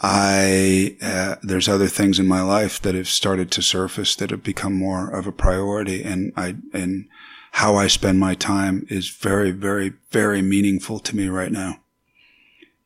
I, 0.03 0.98
uh, 0.99 1.36
there's 1.44 1.69
other 1.69 1.88
things 1.88 2.18
in 2.18 2.28
my 2.28 2.41
life 2.41 2.82
that 2.82 2.95
have 2.95 3.07
started 3.07 3.52
to 3.52 3.61
surface 3.61 4.15
that 4.15 4.32
have 4.32 4.44
become 4.44 4.73
more 4.73 5.07
of 5.10 5.28
a 5.28 5.32
priority. 5.32 6.03
And 6.03 6.34
I, 6.36 6.56
and 6.73 7.07
how 7.52 7.76
I 7.76 7.86
spend 7.86 8.19
my 8.19 8.34
time 8.34 8.88
is 8.90 9.10
very, 9.10 9.52
very, 9.52 9.94
very 10.10 10.41
meaningful 10.41 10.99
to 10.99 11.15
me 11.15 11.28
right 11.28 11.52
now. 11.52 11.82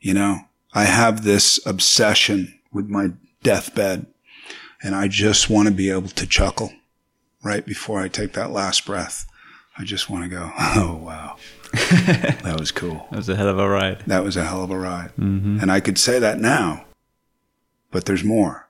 You 0.02 0.14
know, 0.14 0.40
I 0.74 0.84
have 0.84 1.24
this 1.24 1.66
obsession 1.66 2.60
with 2.74 2.90
my 2.90 3.12
deathbed 3.44 4.08
and 4.84 4.94
I 4.94 5.08
just 5.08 5.50
want 5.50 5.70
to 5.70 5.74
be 5.74 5.90
able 5.90 6.10
to 6.10 6.28
chuckle 6.28 6.74
right 7.44 7.66
before 7.66 8.02
I 8.02 8.10
take 8.10 8.34
that 8.34 8.52
last 8.52 8.86
breath. 8.86 9.26
I 9.78 9.86
just 9.86 10.10
want 10.10 10.26
to 10.26 10.30
go, 10.30 10.52
oh, 10.60 11.00
wow. 11.02 11.38
that 11.72 12.58
was 12.60 12.72
cool. 12.72 13.08
That 13.12 13.18
was 13.18 13.30
a 13.30 13.38
hell 13.38 13.48
of 13.48 13.58
a 13.58 13.70
ride. 13.70 14.04
That 14.08 14.24
was 14.24 14.36
a 14.36 14.44
hell 14.44 14.64
of 14.64 14.72
a 14.72 14.78
ride. 14.78 15.12
Mm-hmm. 15.18 15.60
And 15.62 15.72
I 15.72 15.80
could 15.80 15.98
say 15.98 16.20
that 16.20 16.40
now 16.40 16.86
but 17.96 18.04
there's 18.04 18.26
more. 18.26 18.68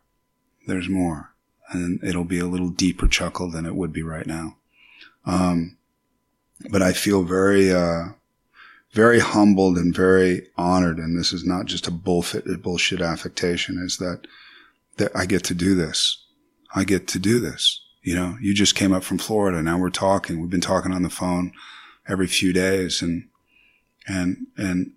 There's 0.68 0.88
more. 0.88 1.34
And 1.72 1.99
it'll 2.03 2.26
be 2.26 2.38
a 2.38 2.45
little 2.45 2.69
deeper 2.69 3.07
chuckle 3.07 3.49
than 3.49 3.65
it 3.65 3.73
would 3.73 3.91
be 3.91 4.03
right 4.03 4.27
now. 4.27 4.57
Um, 5.26 5.77
but 6.69 6.84
I 6.84 6.93
feel 6.93 7.23
very, 7.23 7.73
uh, 7.73 8.10
very 8.91 9.18
humbled 9.18 9.80
and 9.80 9.95
very 9.95 10.49
honored. 10.60 10.99
And 10.99 11.18
this 11.18 11.34
is 11.34 11.43
not 11.43 11.65
just 11.65 11.88
a 11.88 11.91
bullshit, 11.91 12.61
bullshit 12.61 13.02
affectation 13.02 13.81
is 13.84 13.97
that, 13.97 14.27
that 14.97 15.11
I 15.15 15.26
get 15.26 15.43
to 15.45 15.56
do 15.56 15.73
this. 15.73 16.23
I 16.76 16.84
get 16.84 17.07
to 17.07 17.18
do 17.18 17.39
this. 17.39 17.84
You 18.03 18.14
know, 18.14 18.38
you 18.39 18.53
just 18.53 18.76
came 18.76 18.93
up 18.93 19.03
from 19.03 19.18
Florida. 19.18 19.60
Now 19.64 19.80
we're 19.80 19.89
talking. 19.89 20.39
We've 20.39 20.52
been 20.52 20.61
talking 20.61 20.91
on 20.91 21.02
the 21.02 21.10
phone 21.10 21.52
every 22.07 22.27
few 22.27 22.53
days 22.53 23.02
and, 23.02 23.27
and, 24.07 24.45
and, 24.56 24.91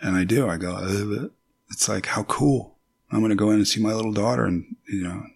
and 0.00 0.16
I 0.16 0.22
do. 0.22 0.48
I 0.48 0.56
go, 0.56 1.30
it's 1.68 1.88
like, 1.88 2.06
how 2.06 2.22
cool. 2.22 2.71
I'm 3.12 3.20
going 3.20 3.30
to 3.30 3.36
go 3.36 3.50
in 3.50 3.56
and 3.56 3.68
see 3.68 3.80
my 3.80 3.92
little 3.92 4.12
daughter 4.12 4.44
and, 4.46 4.76
you 4.88 5.02
know, 5.02 5.26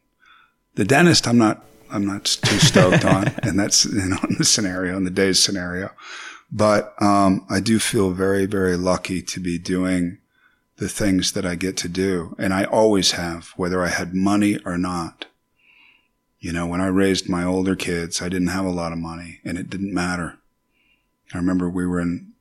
the 0.77 0.85
dentist, 0.85 1.29
I'm 1.29 1.39
not, 1.39 1.65
I'm 1.91 2.07
not 2.07 2.25
too 2.25 2.59
stoked 2.59 3.05
on. 3.05 3.33
And 3.43 3.59
that's, 3.59 3.85
you 3.85 4.07
know, 4.07 4.19
in 4.29 4.37
the 4.39 4.45
scenario, 4.45 4.97
in 4.97 5.05
the 5.05 5.11
day's 5.11 5.43
scenario. 5.43 5.91
But, 6.51 6.95
um, 7.03 7.45
I 7.51 7.61
do 7.61 7.79
feel 7.79 8.13
very, 8.13 8.47
very 8.47 8.77
lucky 8.77 9.21
to 9.23 9.41
be 9.41 9.59
doing 9.59 10.19
the 10.77 10.89
things 10.89 11.33
that 11.33 11.47
I 11.47 11.55
get 11.55 11.77
to 11.79 11.89
do. 11.89 12.35
And 12.39 12.53
I 12.53 12.65
always 12.65 13.13
have, 13.13 13.49
whether 13.57 13.83
I 13.83 13.89
had 13.89 14.15
money 14.15 14.59
or 14.65 14.79
not. 14.79 15.27
You 16.39 16.53
know, 16.53 16.67
when 16.67 16.81
I 16.81 16.87
raised 16.87 17.29
my 17.29 17.45
older 17.45 17.75
kids, 17.75 18.21
I 18.23 18.29
didn't 18.29 18.49
have 18.49 18.65
a 18.65 18.71
lot 18.71 18.93
of 18.93 18.99
money 18.99 19.41
and 19.45 19.59
it 19.59 19.71
didn't 19.71 19.95
matter. 19.95 20.39
I 21.35 21.39
remember 21.39 21.69
we 21.69 21.87
were 21.87 22.01
in, 22.01 22.33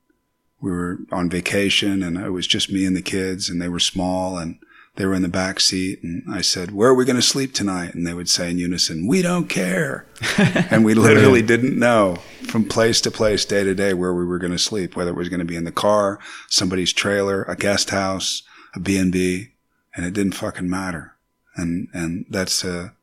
we 0.62 0.70
were 0.70 1.00
on 1.12 1.30
vacation 1.30 2.04
and 2.04 2.18
it 2.18 2.30
was 2.30 2.46
just 2.46 2.72
me 2.72 2.86
and 2.86 2.96
the 2.96 3.02
kids 3.02 3.50
and 3.50 3.62
they 3.62 3.70
were 3.70 3.80
small 3.80 4.38
and 4.38 4.60
they 4.96 5.06
were 5.06 5.14
in 5.14 5.22
the 5.22 5.28
back 5.28 5.60
seat 5.60 6.02
and 6.04 6.24
I 6.32 6.42
said, 6.42 6.72
where 6.72 6.90
are 6.90 6.96
we 6.96 7.06
going 7.06 7.18
to 7.18 7.22
sleep 7.22 7.54
tonight? 7.54 7.94
And 7.94 8.08
they 8.08 8.14
would 8.14 8.30
say 8.30 8.50
in 8.50 8.58
unison, 8.58 9.08
we 9.08 9.22
don't 9.22 9.50
care. 9.50 10.06
and 10.38 10.86
we 10.86 10.94
literally 10.94 11.42
didn't 11.42 11.78
know 11.78 12.18
from 12.44 12.66
place 12.66 13.02
to 13.02 13.12
place, 13.12 13.44
day 13.44 13.64
to 13.64 13.76
day, 13.76 13.94
where 13.94 14.14
we 14.14 14.26
were 14.26 14.40
going 14.40 14.54
to 14.54 14.60
sleep, 14.60 14.96
whether 14.96 15.12
it 15.12 15.18
was 15.18 15.30
going 15.30 15.40
to 15.40 15.46
be 15.46 15.58
in 15.58 15.66
the 15.66 15.72
car, 15.72 16.20
somebody's 16.50 16.94
trailer, 16.94 17.44
a 17.44 17.56
guest 17.56 17.90
house, 17.90 18.44
a 18.74 18.80
B&B, 18.80 19.50
and 19.96 20.06
it 20.06 20.14
didn't 20.14 20.36
fucking 20.36 20.70
matter. 20.70 21.16
And, 21.56 21.90
and 21.94 22.26
that's 22.30 22.64
a, 22.64 22.94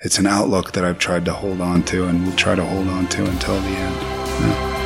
it's 0.00 0.18
an 0.18 0.26
outlook 0.26 0.72
that 0.72 0.84
I've 0.84 0.98
tried 0.98 1.24
to 1.26 1.32
hold 1.32 1.60
on 1.60 1.82
to 1.84 2.06
and 2.06 2.26
will 2.26 2.36
try 2.36 2.54
to 2.54 2.64
hold 2.64 2.88
on 2.88 3.06
to 3.08 3.24
until 3.24 3.60
the 3.60 3.68
end. 3.68 3.96
Yeah. 3.96 4.81